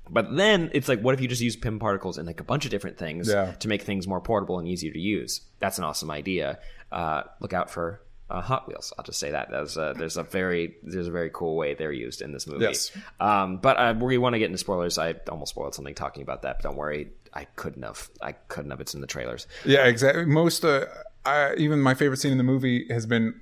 But 0.10 0.36
then 0.36 0.70
it's 0.74 0.88
like, 0.90 1.00
what 1.02 1.14
if 1.14 1.22
you 1.22 1.28
just 1.28 1.42
use 1.42 1.56
Pym 1.56 1.80
particles 1.80 2.18
and 2.18 2.28
like 2.28 2.40
a 2.40 2.44
bunch 2.44 2.66
of 2.66 2.72
different 2.72 2.98
things 2.98 3.30
Yeah. 3.30 3.52
to 3.54 3.68
make 3.68 3.84
things 3.84 4.08
more 4.08 4.20
portable 4.22 4.60
and 4.60 4.68
easier 4.68 4.92
to 4.92 5.00
use? 5.00 5.42
That's 5.60 5.78
an 5.78 5.84
awesome 5.86 6.12
idea. 6.12 6.60
Uh, 6.92 7.24
look 7.40 7.54
out 7.54 7.70
for 7.70 8.02
uh, 8.30 8.42
Hot 8.42 8.68
Wheels. 8.68 8.94
I'll 8.98 9.04
just 9.06 9.20
say 9.20 9.32
that. 9.32 9.50
There's 9.50 9.78
a, 9.78 9.94
there's 9.98 10.18
a 10.18 10.24
very 10.24 10.76
there's 10.84 11.08
a 11.08 11.12
very 11.12 11.30
cool 11.34 11.56
way 11.56 11.74
they're 11.74 11.92
used 11.92 12.22
in 12.22 12.32
this 12.34 12.48
movie. 12.48 12.66
Yes. 12.66 12.92
Um, 13.20 13.58
but 13.58 13.78
uh, 13.78 13.94
we 14.00 14.18
want 14.18 14.34
to 14.34 14.40
get 14.40 14.46
into 14.46 14.58
spoilers. 14.58 14.98
I 14.98 15.16
almost 15.30 15.52
spoiled 15.52 15.74
something 15.76 15.96
talking 15.96 16.22
about 16.24 16.42
that. 16.44 16.58
But 16.58 16.64
don't 16.70 16.78
worry, 16.78 17.10
I 17.34 17.46
couldn't 17.56 17.84
have. 17.84 18.10
I 18.22 18.34
couldn't 18.34 18.72
have. 18.72 18.82
It's 18.82 18.94
in 18.94 19.02
the 19.02 19.08
trailers. 19.08 19.48
Yeah, 19.66 19.86
exactly. 19.86 20.26
Most, 20.26 20.64
uh, 20.66 20.86
I, 21.26 21.54
even 21.58 21.80
my 21.82 21.94
favorite 21.94 22.18
scene 22.18 22.32
in 22.32 22.38
the 22.38 22.44
movie 22.44 22.86
has 22.90 23.06
been 23.06 23.40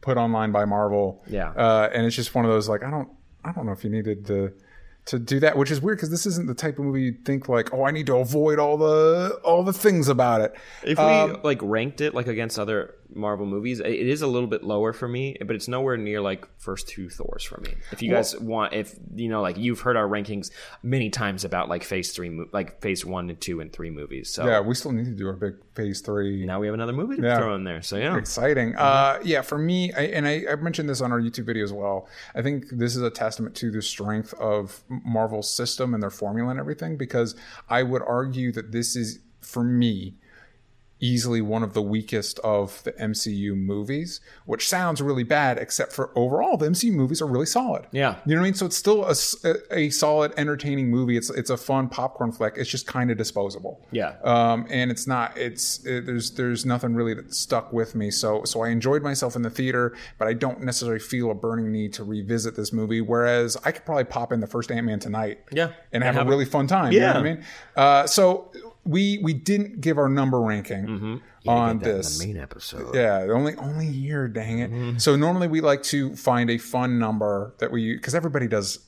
put 0.00 0.16
online 0.16 0.52
by 0.52 0.64
Marvel. 0.64 1.22
Yeah. 1.26 1.50
uh, 1.50 1.90
and 1.92 2.06
it's 2.06 2.16
just 2.16 2.34
one 2.34 2.44
of 2.44 2.50
those 2.50 2.68
like 2.68 2.82
I 2.84 2.90
don't, 2.90 3.08
I 3.44 3.52
don't 3.52 3.66
know 3.66 3.72
if 3.72 3.82
you 3.84 3.90
needed 3.90 4.26
to 4.26 4.52
to 5.06 5.18
do 5.18 5.40
that, 5.40 5.56
which 5.58 5.70
is 5.70 5.80
weird 5.82 5.98
because 5.98 6.10
this 6.10 6.24
isn't 6.26 6.46
the 6.46 6.54
type 6.54 6.78
of 6.78 6.84
movie 6.84 7.02
you'd 7.02 7.24
think 7.24 7.48
like, 7.48 7.74
oh, 7.74 7.84
I 7.84 7.90
need 7.90 8.06
to 8.06 8.16
avoid 8.16 8.58
all 8.58 8.76
the 8.78 9.38
all 9.44 9.62
the 9.62 9.72
things 9.72 10.08
about 10.08 10.40
it. 10.40 10.54
If 10.82 10.98
we 10.98 11.04
Um, 11.04 11.40
like 11.42 11.58
ranked 11.62 12.00
it 12.00 12.14
like 12.14 12.26
against 12.26 12.58
other 12.58 12.94
Marvel 13.12 13.46
movies, 13.46 13.80
it 13.80 13.86
is 13.92 14.22
a 14.22 14.26
little 14.26 14.48
bit 14.48 14.64
lower 14.64 14.92
for 14.92 15.06
me, 15.08 15.36
but 15.46 15.54
it's 15.56 15.68
nowhere 15.68 15.96
near 15.96 16.20
like 16.20 16.46
first 16.58 16.88
two 16.88 17.08
Thors 17.08 17.44
for 17.44 17.60
me. 17.60 17.74
If 17.92 18.02
you 18.02 18.10
guys 18.10 18.38
want, 18.38 18.72
if 18.72 18.94
you 19.14 19.28
know, 19.28 19.42
like 19.42 19.56
you've 19.56 19.80
heard 19.80 19.96
our 19.96 20.08
rankings 20.08 20.50
many 20.82 21.10
times 21.10 21.44
about 21.44 21.68
like 21.68 21.84
Phase 21.84 22.12
three, 22.12 22.46
like 22.52 22.80
Phase 22.80 23.04
one 23.04 23.30
and 23.30 23.40
two 23.40 23.60
and 23.60 23.72
three 23.72 23.90
movies. 23.90 24.30
So 24.30 24.46
Yeah, 24.46 24.60
we 24.60 24.74
still 24.74 24.92
need 24.92 25.04
to 25.06 25.10
do 25.12 25.26
our 25.28 25.34
big 25.34 25.54
Phase 25.74 26.00
Three. 26.00 26.44
now 26.46 26.60
we 26.60 26.66
have 26.66 26.74
another 26.74 26.92
movie 26.92 27.16
to 27.16 27.22
Yeah. 27.22 27.38
throw 27.38 27.54
in 27.54 27.64
there. 27.64 27.82
So 27.82 27.96
yeah, 27.96 28.16
exciting. 28.16 28.74
Uh, 28.76 29.18
yeah, 29.24 29.42
for 29.42 29.58
me, 29.58 29.92
I, 29.92 30.02
and 30.06 30.26
I, 30.26 30.44
I 30.50 30.56
mentioned 30.56 30.88
this 30.88 31.00
on 31.00 31.12
our 31.12 31.20
YouTube 31.20 31.46
video 31.46 31.64
as 31.64 31.72
well. 31.72 32.08
I 32.34 32.42
think 32.42 32.68
this 32.70 32.96
is 32.96 33.02
a 33.02 33.10
testament 33.10 33.54
to 33.56 33.70
the 33.70 33.82
strength 33.82 34.32
of 34.34 34.82
Marvel's 34.88 35.50
system 35.52 35.94
and 35.94 36.02
their 36.02 36.10
formula 36.10 36.50
and 36.50 36.60
everything. 36.60 36.96
Because 36.96 37.34
I 37.68 37.82
would 37.82 38.02
argue 38.02 38.52
that 38.52 38.72
this 38.72 38.96
is, 38.96 39.20
for 39.40 39.62
me, 39.64 40.14
easily 41.00 41.40
one 41.42 41.62
of 41.62 41.74
the 41.74 41.82
weakest 41.82 42.38
of 42.40 42.82
the 42.84 42.92
MCU 42.92 43.54
movies, 43.56 44.20
which 44.46 44.68
sounds 44.68 45.02
really 45.02 45.24
bad, 45.24 45.58
except 45.58 45.92
for 45.92 46.10
overall, 46.16 46.56
the 46.56 46.66
MCU 46.66 46.92
movies 46.92 47.20
are 47.20 47.26
really 47.26 47.46
solid. 47.46 47.86
Yeah. 47.92 48.16
You 48.24 48.34
know 48.34 48.40
what 48.40 48.44
I 48.46 48.48
mean? 48.48 48.54
So 48.54 48.66
it's 48.66 48.76
still 48.76 49.04
a 49.70 49.90
solid, 49.90 50.32
entertaining 50.36 50.88
movie. 50.90 51.16
It's 51.16 51.30
it's 51.30 51.50
a 51.50 51.56
fun 51.56 51.88
popcorn 51.88 52.32
flick. 52.32 52.54
It's 52.56 52.70
just 52.70 52.86
kind 52.86 53.10
of 53.10 53.18
disposable. 53.18 53.86
Yeah. 53.90 54.14
Um, 54.22 54.66
and 54.70 54.90
it's 54.90 55.06
not. 55.06 55.36
It's 55.36 55.84
it, 55.84 56.06
there's 56.06 56.30
there's 56.32 56.64
nothing 56.64 56.94
really 56.94 57.14
that 57.14 57.34
stuck 57.34 57.72
with 57.72 57.94
me. 57.94 58.10
So 58.10 58.44
so 58.44 58.62
I 58.62 58.68
enjoyed 58.70 59.02
myself 59.02 59.36
in 59.36 59.42
the 59.42 59.50
theater, 59.50 59.94
but 60.18 60.28
I 60.28 60.32
don't 60.32 60.62
necessarily 60.62 61.00
feel 61.00 61.30
a 61.30 61.34
burning 61.34 61.70
need 61.72 61.92
to 61.94 62.04
revisit 62.04 62.56
this 62.56 62.72
movie. 62.72 63.00
Whereas 63.00 63.56
I 63.64 63.72
could 63.72 63.84
probably 63.84 64.04
pop 64.04 64.32
in 64.32 64.40
the 64.40 64.46
first 64.46 64.70
Ant 64.70 64.86
Man 64.86 65.00
tonight. 65.00 65.40
Yeah. 65.52 65.64
And 65.92 66.02
And 66.02 66.04
have, 66.04 66.14
have 66.14 66.26
a 66.26 66.28
a- 66.28 66.30
really 66.30 66.44
fun 66.44 66.66
time. 66.66 66.92
You 66.92 67.00
know 67.00 67.06
what 67.08 67.16
I 67.16 67.22
mean? 67.22 67.44
Uh, 67.76 68.06
so 68.06 68.50
we 68.84 69.18
we 69.22 69.32
didn't 69.32 69.80
give 69.80 69.98
our 69.98 70.08
number 70.08 70.40
ranking 70.40 71.22
on 71.46 71.78
that 71.78 71.88
in 71.88 71.96
this. 71.96 72.18
the 72.18 72.26
main 72.26 72.36
episode. 72.36 72.94
Yeah, 72.94 73.26
only 73.30 73.54
only 73.56 73.86
here, 73.86 74.28
dang 74.28 74.58
it. 74.60 74.70
Mm-hmm. 74.70 74.98
So 74.98 75.16
normally 75.16 75.48
we 75.48 75.60
like 75.60 75.82
to 75.84 76.14
find 76.16 76.50
a 76.50 76.58
fun 76.58 76.98
number 76.98 77.54
that 77.58 77.70
we 77.70 77.94
because 77.94 78.14
everybody 78.14 78.46
does 78.46 78.80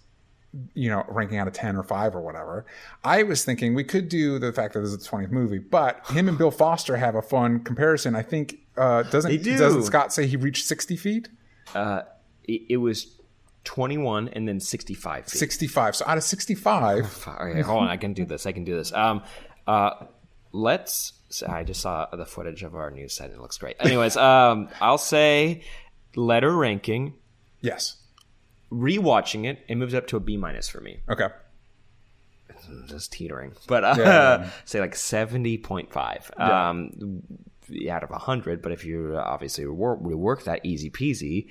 you 0.74 0.88
know, 0.88 1.04
ranking 1.08 1.36
out 1.36 1.46
of 1.46 1.52
10 1.52 1.76
or 1.76 1.82
5 1.82 2.14
or 2.14 2.22
whatever. 2.22 2.64
I 3.04 3.24
was 3.24 3.44
thinking 3.44 3.74
we 3.74 3.84
could 3.84 4.08
do 4.08 4.38
the 4.38 4.54
fact 4.54 4.72
that 4.72 4.80
this 4.80 4.90
is 4.90 4.98
the 4.98 5.08
20th 5.08 5.30
movie, 5.30 5.58
but 5.58 6.06
him 6.06 6.28
and 6.30 6.38
Bill 6.38 6.50
Foster 6.50 6.96
have 6.96 7.14
a 7.14 7.20
fun 7.20 7.60
comparison. 7.62 8.14
I 8.14 8.22
think, 8.22 8.60
uh, 8.76 9.02
doesn't, 9.02 9.42
do. 9.42 9.58
doesn't 9.58 9.82
Scott 9.82 10.14
say 10.14 10.26
he 10.26 10.36
reached 10.36 10.64
60 10.64 10.96
feet? 10.96 11.28
Uh, 11.74 12.02
it, 12.44 12.62
it 12.70 12.76
was 12.78 13.16
twenty 13.64 13.98
one 13.98 14.28
and 14.28 14.48
then 14.48 14.60
sixty 14.60 14.94
five 14.94 15.24
feet. 15.24 15.38
65. 15.38 15.96
So 15.96 16.04
out 16.06 16.16
of 16.16 16.22
65, 16.22 17.26
Okay, 17.28 17.60
hold 17.60 17.82
on. 17.82 17.88
I 17.88 17.96
can 17.96 18.12
do 18.12 18.24
this. 18.24 18.46
I 18.46 18.52
can 18.52 18.64
do 18.64 18.76
this. 18.76 18.92
Um, 18.92 19.22
uh, 19.66 20.06
let's. 20.52 21.12
I 21.46 21.64
just 21.64 21.80
saw 21.80 22.06
the 22.14 22.24
footage 22.24 22.62
of 22.62 22.74
our 22.74 22.90
news 22.90 23.14
site 23.14 23.30
and 23.30 23.38
it 23.38 23.42
looks 23.42 23.58
great. 23.58 23.76
Anyways, 23.80 24.16
um, 24.28 24.68
I'll 24.80 24.98
say 24.98 25.62
letter 26.14 26.54
ranking. 26.56 27.14
yes. 27.60 27.96
Rewatching 28.72 29.44
it, 29.46 29.60
it 29.68 29.76
moves 29.76 29.94
up 29.94 30.06
to 30.08 30.16
a 30.16 30.20
B 30.20 30.36
minus 30.36 30.68
for 30.68 30.80
me. 30.80 30.98
Okay. 31.08 31.28
just 32.88 33.12
teetering, 33.12 33.52
but 33.68 33.84
uh, 33.84 33.94
Yeah. 33.96 34.50
say 34.64 34.80
like 34.80 34.96
seventy 34.96 35.56
point 35.58 35.92
five. 35.92 36.30
Um, 36.36 37.22
out 37.90 38.02
of 38.02 38.10
hundred, 38.10 38.62
but 38.62 38.72
if 38.72 38.84
you 38.84 39.16
obviously 39.16 39.64
rework, 39.64 40.02
rework 40.02 40.42
that 40.44 40.60
easy 40.64 40.90
peasy, 40.90 41.48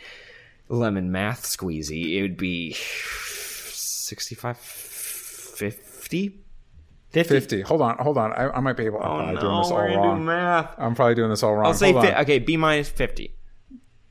lemon 0.70 1.10
math 1.12 1.44
squeezy, 1.44 2.16
it 2.18 2.22
would 2.22 2.38
be 2.38 2.74
65, 2.74 4.58
50? 4.58 6.40
50? 7.24 7.34
50. 7.58 7.62
Hold 7.62 7.82
on, 7.82 7.98
hold 7.98 8.18
on. 8.18 8.32
I, 8.34 8.50
I 8.50 8.60
might 8.60 8.78
be 8.78 8.86
able. 8.86 9.00
I'm 9.00 9.06
Oh, 9.12 9.16
probably 9.18 9.36
no, 9.36 9.42
doing 9.42 9.58
this 9.58 9.72
all 9.72 9.78
gonna 9.88 10.18
do 10.20 10.24
math. 10.24 10.76
I'm 10.78 10.96
probably 10.96 11.16
doing 11.16 11.30
this 11.30 11.44
all 11.44 11.56
wrong. 11.56 11.66
I'll 11.66 11.74
say, 11.74 11.94
fi- 11.94 12.22
okay, 12.22 12.40
B 12.40 12.58
minus 12.58 12.90
50. 12.90 13.32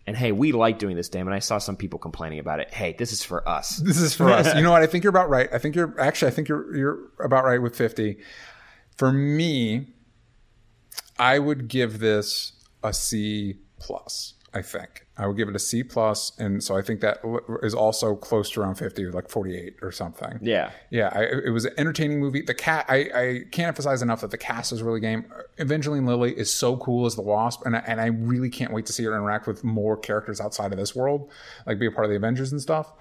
And 0.06 0.14
hey, 0.16 0.32
we 0.32 0.52
like 0.52 0.78
doing 0.78 0.96
this, 0.96 1.08
damn 1.08 1.26
it. 1.28 1.32
I 1.34 1.38
saw 1.38 1.56
some 1.58 1.76
people 1.76 1.98
complaining 1.98 2.38
about 2.38 2.60
it. 2.60 2.72
Hey, 2.74 2.94
this 2.98 3.12
is 3.12 3.22
for 3.24 3.48
us. 3.48 3.78
This 3.84 3.98
is 3.98 4.14
for 4.14 4.28
us. 4.30 4.54
You 4.54 4.62
know 4.62 4.70
what? 4.70 4.82
I 4.82 4.86
think 4.86 5.02
you're 5.02 5.10
about 5.10 5.30
right. 5.30 5.48
I 5.52 5.58
think 5.58 5.74
you're 5.74 5.98
actually. 5.98 6.30
I 6.30 6.34
think 6.34 6.48
you're 6.48 6.76
you're 6.76 6.98
about 7.20 7.44
right 7.44 7.60
with 7.62 7.74
50. 7.74 8.18
For 8.98 9.10
me, 9.12 9.86
I 11.18 11.38
would 11.38 11.68
give 11.68 12.00
this 12.00 12.52
a 12.82 12.92
C 12.92 13.54
plus. 13.80 14.33
I 14.54 14.62
think 14.62 15.06
I 15.16 15.26
would 15.26 15.36
give 15.36 15.48
it 15.48 15.56
a 15.56 15.58
C 15.58 15.82
plus, 15.82 16.32
and 16.38 16.62
so 16.62 16.76
I 16.76 16.82
think 16.82 17.00
that 17.00 17.18
is 17.62 17.74
also 17.74 18.14
close 18.14 18.50
to 18.50 18.60
around 18.60 18.76
50, 18.76 19.06
like 19.06 19.28
48 19.28 19.76
or 19.82 19.90
something. 19.90 20.38
Yeah. 20.40 20.70
Yeah, 20.90 21.10
I, 21.12 21.22
it 21.24 21.52
was 21.52 21.64
an 21.64 21.72
entertaining 21.76 22.20
movie. 22.20 22.40
The 22.40 22.54
cat, 22.54 22.86
I, 22.88 22.96
I 23.14 23.40
can't 23.50 23.68
emphasize 23.68 24.00
enough 24.00 24.20
that 24.20 24.30
the 24.30 24.38
cast 24.38 24.70
is 24.70 24.80
really 24.80 25.00
game. 25.00 25.24
Evangeline 25.58 26.06
Lilly 26.06 26.38
is 26.38 26.52
so 26.52 26.76
cool 26.76 27.04
as 27.04 27.16
the 27.16 27.22
Wasp, 27.22 27.66
and 27.66 27.76
I, 27.76 27.80
and 27.80 28.00
I 28.00 28.06
really 28.06 28.48
can't 28.48 28.72
wait 28.72 28.86
to 28.86 28.92
see 28.92 29.02
her 29.04 29.12
interact 29.12 29.48
with 29.48 29.64
more 29.64 29.96
characters 29.96 30.40
outside 30.40 30.72
of 30.72 30.78
this 30.78 30.94
world, 30.94 31.30
like 31.66 31.80
be 31.80 31.86
a 31.86 31.90
part 31.90 32.04
of 32.04 32.10
the 32.10 32.16
Avengers 32.16 32.52
and 32.52 32.60
stuff. 32.60 32.92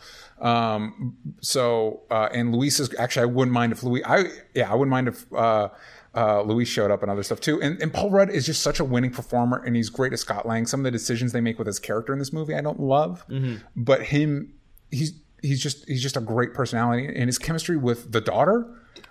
Um, 0.42 1.16
so 1.42 2.02
uh, 2.10 2.30
and 2.34 2.54
Luis 2.54 2.80
is 2.80 2.94
actually 2.98 3.24
I 3.24 3.26
wouldn't 3.26 3.54
mind 3.54 3.72
if 3.72 3.84
Luis, 3.84 4.04
I 4.06 4.26
yeah, 4.56 4.72
I 4.72 4.76
wouldn't 4.76 4.92
mind 4.92 5.08
if. 5.08 5.32
Uh, 5.32 5.70
uh, 6.16 6.42
Luis 6.44 6.68
showed 6.68 6.92
up 6.92 7.02
and 7.02 7.12
other 7.12 7.24
stuff 7.24 7.40
too. 7.40 7.62
And, 7.62 7.82
and 7.82 7.94
Paul 7.94 8.12
Rudd 8.12 8.30
is 8.30 8.46
just 8.46 8.62
such 8.62 8.80
a 8.80 8.84
winning 8.84 9.12
performer, 9.12 9.64
and 9.66 9.76
he's 9.76 9.90
great 9.90 10.14
as 10.14 10.22
Scott 10.22 10.48
Lang. 10.48 10.66
Some 10.66 10.82
of 10.82 10.84
the 10.84 10.92
decisions 10.92 11.32
they 11.32 11.42
make 11.42 11.58
with 11.58 11.68
his 11.68 11.80
character 11.80 12.14
in 12.14 12.20
this 12.20 12.32
movie, 12.32 12.56
I 12.56 12.62
don't 12.62 12.80
love, 12.80 13.26
but 13.76 14.04
him, 14.04 14.54
he's 14.92 15.14
he's 15.42 15.62
just 15.62 15.88
he's 15.88 16.02
just 16.02 16.18
a 16.18 16.22
great 16.22 16.54
personality, 16.54 17.08
and 17.08 17.26
his 17.28 17.38
chemistry 17.40 17.78
with 17.78 18.12
the 18.12 18.22
daughter, 18.22 18.66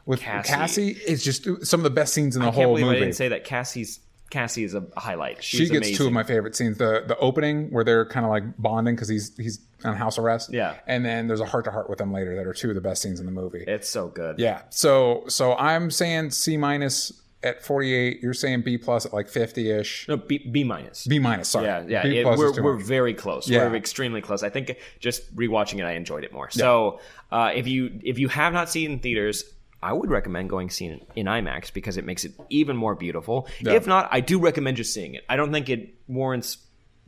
with 0.06 0.20
Cassie. 0.20 0.52
Cassie, 0.52 0.90
is 1.06 1.24
just 1.24 1.66
some 1.66 1.80
of 1.80 1.84
the 1.84 1.90
best 1.90 2.14
scenes 2.14 2.36
in 2.36 2.42
the 2.42 2.48
I 2.48 2.52
whole 2.52 2.78
movie. 2.78 2.96
I 2.96 3.00
didn't 3.00 3.14
say 3.14 3.28
that 3.28 3.44
Cassie's 3.44 4.00
Cassie 4.30 4.64
is 4.64 4.74
a 4.74 4.82
highlight. 4.96 5.44
She's 5.44 5.60
she 5.60 5.66
gets 5.66 5.88
amazing. 5.88 5.96
two 5.96 6.06
of 6.06 6.12
my 6.12 6.22
favorite 6.22 6.56
scenes: 6.56 6.78
the 6.78 7.04
the 7.06 7.18
opening 7.18 7.70
where 7.70 7.84
they're 7.84 8.06
kind 8.06 8.24
of 8.24 8.30
like 8.30 8.44
bonding 8.56 8.94
because 8.94 9.08
he's 9.08 9.36
he's 9.36 9.58
on 9.84 9.96
house 9.96 10.18
arrest, 10.18 10.52
Yeah. 10.52 10.74
and 10.86 11.04
then 11.04 11.26
there's 11.26 11.40
a 11.40 11.46
heart 11.46 11.64
to 11.66 11.70
heart 11.70 11.88
with 11.88 11.98
them 11.98 12.12
later 12.12 12.34
that 12.36 12.46
are 12.46 12.52
two 12.52 12.68
of 12.68 12.74
the 12.74 12.80
best 12.80 13.02
scenes 13.02 13.20
in 13.20 13.26
the 13.26 13.32
movie. 13.32 13.64
It's 13.66 13.88
so 13.88 14.08
good. 14.08 14.38
Yeah. 14.38 14.62
So 14.70 15.24
so 15.28 15.54
I'm 15.56 15.90
saying 15.90 16.30
C 16.30 16.56
minus 16.56 17.12
at 17.44 17.64
48. 17.64 18.20
You're 18.22 18.34
saying 18.34 18.62
B 18.62 18.78
plus 18.78 19.04
at 19.04 19.12
like 19.12 19.28
50 19.28 19.70
ish. 19.70 20.06
No, 20.08 20.16
B, 20.16 20.38
B 20.38 20.62
minus. 20.62 21.06
B 21.06 21.18
minus. 21.18 21.48
Sorry. 21.48 21.66
Yeah, 21.66 21.84
yeah. 21.88 22.06
It- 22.06 22.24
we're 22.24 22.62
we're 22.62 22.76
very 22.76 23.14
close. 23.14 23.48
Yeah. 23.48 23.66
We're 23.68 23.76
extremely 23.76 24.20
close. 24.20 24.42
I 24.44 24.48
think 24.50 24.76
just 25.00 25.34
rewatching 25.34 25.78
it, 25.80 25.84
I 25.84 25.92
enjoyed 25.92 26.22
it 26.24 26.32
more. 26.32 26.50
So 26.50 27.00
uh, 27.32 27.50
if 27.54 27.66
you 27.66 27.98
if 28.04 28.18
you 28.18 28.28
have 28.28 28.52
not 28.52 28.68
seen 28.70 28.92
in 28.92 28.98
theaters. 29.00 29.44
I 29.84 29.92
would 29.92 30.10
recommend 30.10 30.48
going 30.48 30.70
seeing 30.70 30.92
it 30.92 31.08
in 31.16 31.26
IMAX 31.26 31.72
because 31.72 31.96
it 31.96 32.04
makes 32.04 32.24
it 32.24 32.30
even 32.50 32.76
more 32.76 32.94
beautiful. 32.94 33.48
If 33.62 33.84
not, 33.88 34.08
I 34.12 34.20
do 34.20 34.38
recommend 34.38 34.76
just 34.76 34.94
seeing 34.94 35.16
it. 35.16 35.24
I 35.28 35.34
don't 35.34 35.50
think 35.50 35.68
it 35.68 35.92
warrants 36.06 36.58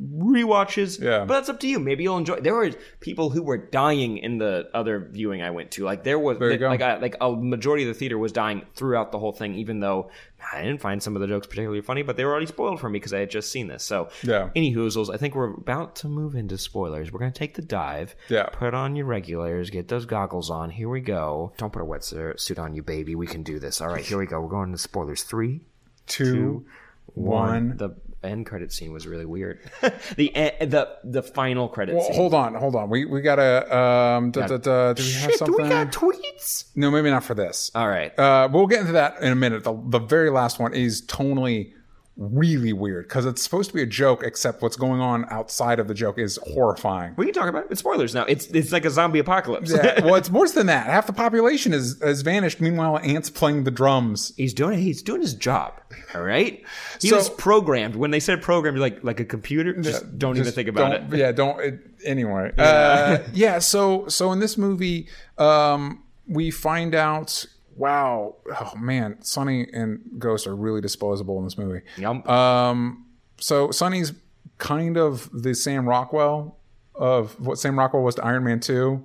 rewatches. 0.02 1.00
Yeah. 1.00 1.20
But 1.24 1.34
that's 1.34 1.48
up 1.48 1.60
to 1.60 1.68
you. 1.68 1.78
Maybe 1.78 2.02
you'll 2.04 2.18
enjoy. 2.18 2.40
There 2.40 2.54
were 2.54 2.70
people 3.00 3.30
who 3.30 3.42
were 3.42 3.56
dying 3.58 4.18
in 4.18 4.38
the 4.38 4.68
other 4.74 4.98
viewing 5.10 5.42
I 5.42 5.50
went 5.50 5.70
to. 5.72 5.84
Like 5.84 6.02
there 6.04 6.18
was 6.18 6.38
There 6.38 6.56
go. 6.58 6.68
like 6.68 6.82
I, 6.82 6.96
like 6.98 7.16
a 7.20 7.30
majority 7.32 7.84
of 7.84 7.88
the 7.88 7.98
theater 7.98 8.18
was 8.18 8.32
dying 8.32 8.62
throughout 8.74 9.12
the 9.12 9.18
whole 9.18 9.32
thing. 9.32 9.54
Even 9.54 9.80
though 9.80 10.10
I 10.52 10.62
didn't 10.62 10.80
find 10.80 11.02
some 11.02 11.14
of 11.16 11.20
the 11.22 11.28
jokes 11.28 11.46
particularly 11.46 11.80
funny, 11.80 12.02
but 12.02 12.16
they 12.16 12.24
were 12.24 12.32
already 12.32 12.46
spoiled 12.46 12.80
for 12.80 12.88
me 12.90 12.98
because 12.98 13.14
I 13.14 13.20
had 13.20 13.30
just 13.30 13.50
seen 13.52 13.68
this. 13.68 13.84
So 13.84 14.08
Yeah. 14.22 14.50
Any 14.56 14.74
hoozles, 14.74 15.12
I 15.14 15.16
think 15.16 15.34
we're 15.34 15.54
about 15.54 15.96
to 15.96 16.08
move 16.08 16.34
into 16.34 16.58
spoilers. 16.58 17.12
We're 17.12 17.20
gonna 17.20 17.30
take 17.32 17.54
the 17.54 17.62
dive. 17.62 18.16
Yeah. 18.28 18.46
Put 18.52 18.74
on 18.74 18.96
your 18.96 19.06
regulars. 19.06 19.70
Get 19.70 19.88
those 19.88 20.06
goggles 20.06 20.50
on. 20.50 20.70
Here 20.70 20.88
we 20.88 21.00
go. 21.02 21.52
Don't 21.56 21.72
put 21.72 21.82
a 21.82 21.86
wetsuit 21.86 22.58
on 22.58 22.74
you, 22.74 22.82
baby. 22.82 23.14
We 23.14 23.26
can 23.28 23.42
do 23.44 23.58
this. 23.60 23.80
All 23.80 23.88
right, 23.88 24.04
here 24.04 24.18
we 24.18 24.26
go. 24.26 24.40
We're 24.40 24.48
going 24.48 24.72
to 24.72 24.78
spoilers. 24.78 25.22
Three, 25.22 25.60
two, 26.06 26.66
one. 27.14 27.76
The 27.76 27.90
end 28.24 28.46
credit 28.46 28.72
scene 28.72 28.92
was 28.92 29.06
really 29.06 29.24
weird. 29.26 29.60
the 30.16 30.30
e- 30.36 30.64
the 30.66 30.88
the 31.04 31.22
final 31.22 31.68
credit 31.68 31.94
Well, 31.94 32.04
scene. 32.04 32.14
hold 32.16 32.34
on, 32.34 32.54
hold 32.54 32.74
on. 32.76 32.88
We 32.90 33.04
we 33.04 33.20
gotta. 33.20 33.76
Um, 33.76 34.30
da, 34.30 34.46
da, 34.46 34.56
da, 34.58 34.92
do 34.94 35.02
we 35.02 35.12
have 35.12 35.20
Shit, 35.22 35.30
do 35.32 35.36
something? 35.38 35.62
we 35.64 35.68
got 35.68 35.92
tweets? 35.92 36.64
no, 36.74 36.90
maybe 36.90 37.10
not 37.10 37.24
for 37.24 37.34
this. 37.34 37.70
All 37.74 37.88
right. 37.88 38.16
Uh, 38.18 38.48
we'll 38.52 38.66
get 38.66 38.80
into 38.80 38.92
that 38.92 39.20
in 39.22 39.32
a 39.32 39.36
minute. 39.36 39.64
The, 39.64 39.80
the 39.88 39.98
very 40.00 40.30
last 40.30 40.58
one 40.58 40.74
is 40.74 41.02
tonally 41.06 41.72
really 42.16 42.72
weird 42.72 43.08
because 43.08 43.26
it's 43.26 43.42
supposed 43.42 43.70
to 43.70 43.74
be 43.74 43.82
a 43.82 43.86
joke, 43.86 44.22
except 44.24 44.62
what's 44.62 44.76
going 44.76 45.00
on 45.00 45.24
outside 45.30 45.78
of 45.80 45.88
the 45.88 45.94
joke 45.94 46.18
is 46.18 46.38
horrifying. 46.54 47.14
we 47.16 47.24
can 47.24 47.34
talk 47.34 47.48
about 47.48 47.64
it. 47.64 47.70
It's 47.72 47.80
spoilers 47.80 48.14
now. 48.14 48.24
It's 48.24 48.46
it's 48.46 48.70
like 48.72 48.84
a 48.84 48.90
zombie 48.90 49.18
apocalypse. 49.18 49.72
Yeah, 49.72 50.00
well, 50.04 50.14
it's 50.14 50.30
worse 50.30 50.52
than 50.52 50.66
that. 50.68 50.86
Half 50.86 51.06
the 51.08 51.12
population 51.12 51.72
is 51.72 52.00
has 52.00 52.22
vanished. 52.22 52.60
Meanwhile, 52.60 52.98
Ant's 52.98 53.30
playing 53.30 53.64
the 53.64 53.70
drums. 53.70 54.32
He's 54.36 54.54
doing 54.54 54.78
he's 54.78 55.02
doing 55.02 55.20
his 55.22 55.34
job. 55.34 55.80
All 56.14 56.22
right. 56.22 56.62
He 57.00 57.08
So- 57.08 57.16
was 57.16 57.30
programmed. 57.30 57.96
When 57.96 58.10
they 58.12 58.20
said 58.20 58.42
programmed, 58.42 58.78
like 58.78 59.02
like 59.02 59.18
a 59.20 59.24
computer. 59.24 59.72
Just 59.80 60.18
don't 60.18 60.36
even 60.36 60.52
think 60.52 60.68
about 60.68 60.92
it. 60.94 61.02
Yeah, 61.18 61.32
don't. 61.32 61.60
It, 61.60 61.80
anyway, 62.04 62.52
yeah. 62.56 62.64
Uh, 62.64 63.22
yeah. 63.32 63.58
So 63.58 64.06
so 64.08 64.30
in 64.32 64.38
this 64.38 64.56
movie, 64.56 65.08
um, 65.38 66.04
we 66.28 66.50
find 66.50 66.94
out. 66.94 67.44
Wow. 67.76 68.36
Oh 68.60 68.72
man, 68.76 69.22
Sonny 69.22 69.66
and 69.72 70.00
Ghost 70.18 70.46
are 70.46 70.54
really 70.56 70.80
disposable 70.80 71.38
in 71.38 71.44
this 71.44 71.58
movie. 71.58 71.80
Yum. 71.96 72.22
Um, 72.28 73.06
so 73.38 73.70
Sonny's 73.70 74.12
kind 74.58 74.96
of 74.96 75.28
the 75.32 75.54
Sam 75.54 75.88
Rockwell 75.88 76.56
of 76.94 77.38
what 77.40 77.58
Sam 77.58 77.78
Rockwell 77.78 78.02
was 78.02 78.14
to 78.16 78.24
Iron 78.24 78.44
Man 78.44 78.60
Two. 78.60 79.02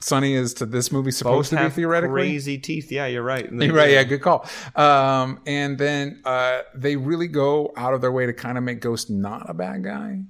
Sonny 0.00 0.34
is 0.34 0.54
to 0.54 0.66
this 0.66 0.92
movie 0.92 1.10
supposed 1.10 1.50
to 1.50 1.56
be 1.56 1.68
theoretically. 1.70 2.12
crazy 2.22 2.56
teeth. 2.56 2.92
Yeah, 2.92 3.06
you're 3.06 3.22
right. 3.24 3.48
They- 3.50 3.68
Right, 3.78 3.90
yeah, 3.90 4.04
good 4.04 4.22
call. 4.22 4.46
Um, 4.76 5.40
and 5.44 5.76
then 5.76 6.20
uh, 6.24 6.60
they 6.72 6.94
really 6.94 7.26
go 7.26 7.72
out 7.76 7.94
of 7.94 8.00
their 8.00 8.12
way 8.12 8.24
to 8.26 8.32
kind 8.32 8.56
of 8.56 8.62
make 8.62 8.80
Ghost 8.80 9.10
not 9.10 9.50
a 9.50 9.54
bad 9.54 9.82
guy, 9.82 10.20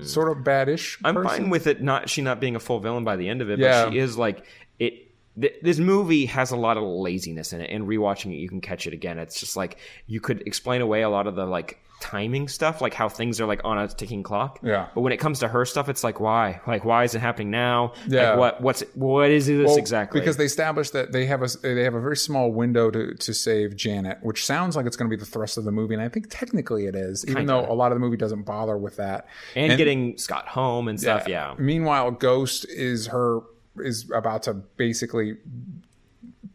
sort 0.00 0.30
of 0.34 0.42
badish. 0.42 0.98
I'm 1.04 1.16
person. 1.16 1.28
fine 1.28 1.50
with 1.50 1.66
it 1.66 1.82
not 1.82 2.08
she 2.08 2.22
not 2.22 2.40
being 2.40 2.56
a 2.56 2.60
full 2.60 2.80
villain 2.80 3.04
by 3.04 3.16
the 3.16 3.28
end 3.28 3.42
of 3.42 3.50
it, 3.50 3.58
Yeah. 3.58 3.84
but 3.84 3.92
she 3.92 3.98
is 3.98 4.16
like 4.16 4.46
it. 4.78 5.09
Th- 5.38 5.54
this 5.62 5.78
movie 5.78 6.26
has 6.26 6.50
a 6.50 6.56
lot 6.56 6.76
of 6.76 6.82
laziness 6.82 7.52
in 7.52 7.60
it, 7.60 7.70
and 7.70 7.86
rewatching 7.86 8.32
it, 8.32 8.36
you 8.36 8.48
can 8.48 8.60
catch 8.60 8.86
it 8.86 8.92
again. 8.94 9.18
It's 9.18 9.38
just 9.38 9.56
like 9.56 9.78
you 10.06 10.20
could 10.20 10.42
explain 10.46 10.80
away 10.80 11.02
a 11.02 11.08
lot 11.10 11.26
of 11.26 11.34
the 11.36 11.46
like 11.46 11.78
timing 12.00 12.48
stuff, 12.48 12.80
like 12.80 12.94
how 12.94 13.08
things 13.08 13.40
are 13.40 13.46
like 13.46 13.60
on 13.62 13.78
a 13.78 13.86
ticking 13.86 14.22
clock. 14.22 14.58
Yeah. 14.62 14.88
But 14.94 15.02
when 15.02 15.12
it 15.12 15.18
comes 15.18 15.38
to 15.40 15.48
her 15.48 15.64
stuff, 15.66 15.88
it's 15.88 16.02
like 16.02 16.18
why, 16.18 16.60
like 16.66 16.84
why 16.84 17.04
is 17.04 17.14
it 17.14 17.20
happening 17.20 17.50
now? 17.50 17.92
Yeah. 18.08 18.30
Like, 18.30 18.38
what 18.38 18.60
what's 18.62 18.80
what 18.94 19.30
is 19.30 19.46
this 19.46 19.66
Well, 19.66 19.76
exactly? 19.76 20.18
because 20.20 20.36
they 20.36 20.46
established 20.46 20.94
that 20.94 21.12
they 21.12 21.26
have 21.26 21.42
a 21.42 21.48
they 21.62 21.84
have 21.84 21.94
a 21.94 22.00
very 22.00 22.16
small 22.16 22.50
window 22.52 22.90
to 22.90 23.14
to 23.14 23.34
save 23.34 23.76
Janet, 23.76 24.18
which 24.22 24.44
sounds 24.44 24.76
like 24.76 24.86
it's 24.86 24.96
going 24.96 25.10
to 25.10 25.16
be 25.16 25.20
the 25.20 25.30
thrust 25.30 25.58
of 25.58 25.64
the 25.64 25.72
movie, 25.72 25.94
and 25.94 26.02
I 26.02 26.08
think 26.08 26.26
technically 26.30 26.86
it 26.86 26.96
is, 26.96 27.24
even 27.28 27.46
though 27.46 27.70
a 27.70 27.74
lot 27.74 27.92
of 27.92 27.96
the 27.96 28.00
movie 28.00 28.16
doesn't 28.16 28.42
bother 28.42 28.76
with 28.78 28.96
that. 28.96 29.26
and, 29.54 29.76
getting 29.76 30.18
Scott 30.18 30.48
home 30.48 30.88
and 30.88 30.98
stuff. 30.98 31.28
Yeah. 31.28 31.54
Meanwhile, 31.58 32.12
Ghost 32.12 32.66
is 32.68 33.06
her 33.08 33.40
is 33.76 34.10
about 34.14 34.42
to 34.44 34.54
basically 34.54 35.36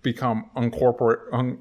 become 0.02 0.50
uncorporate, 0.56 1.20
un, 1.32 1.60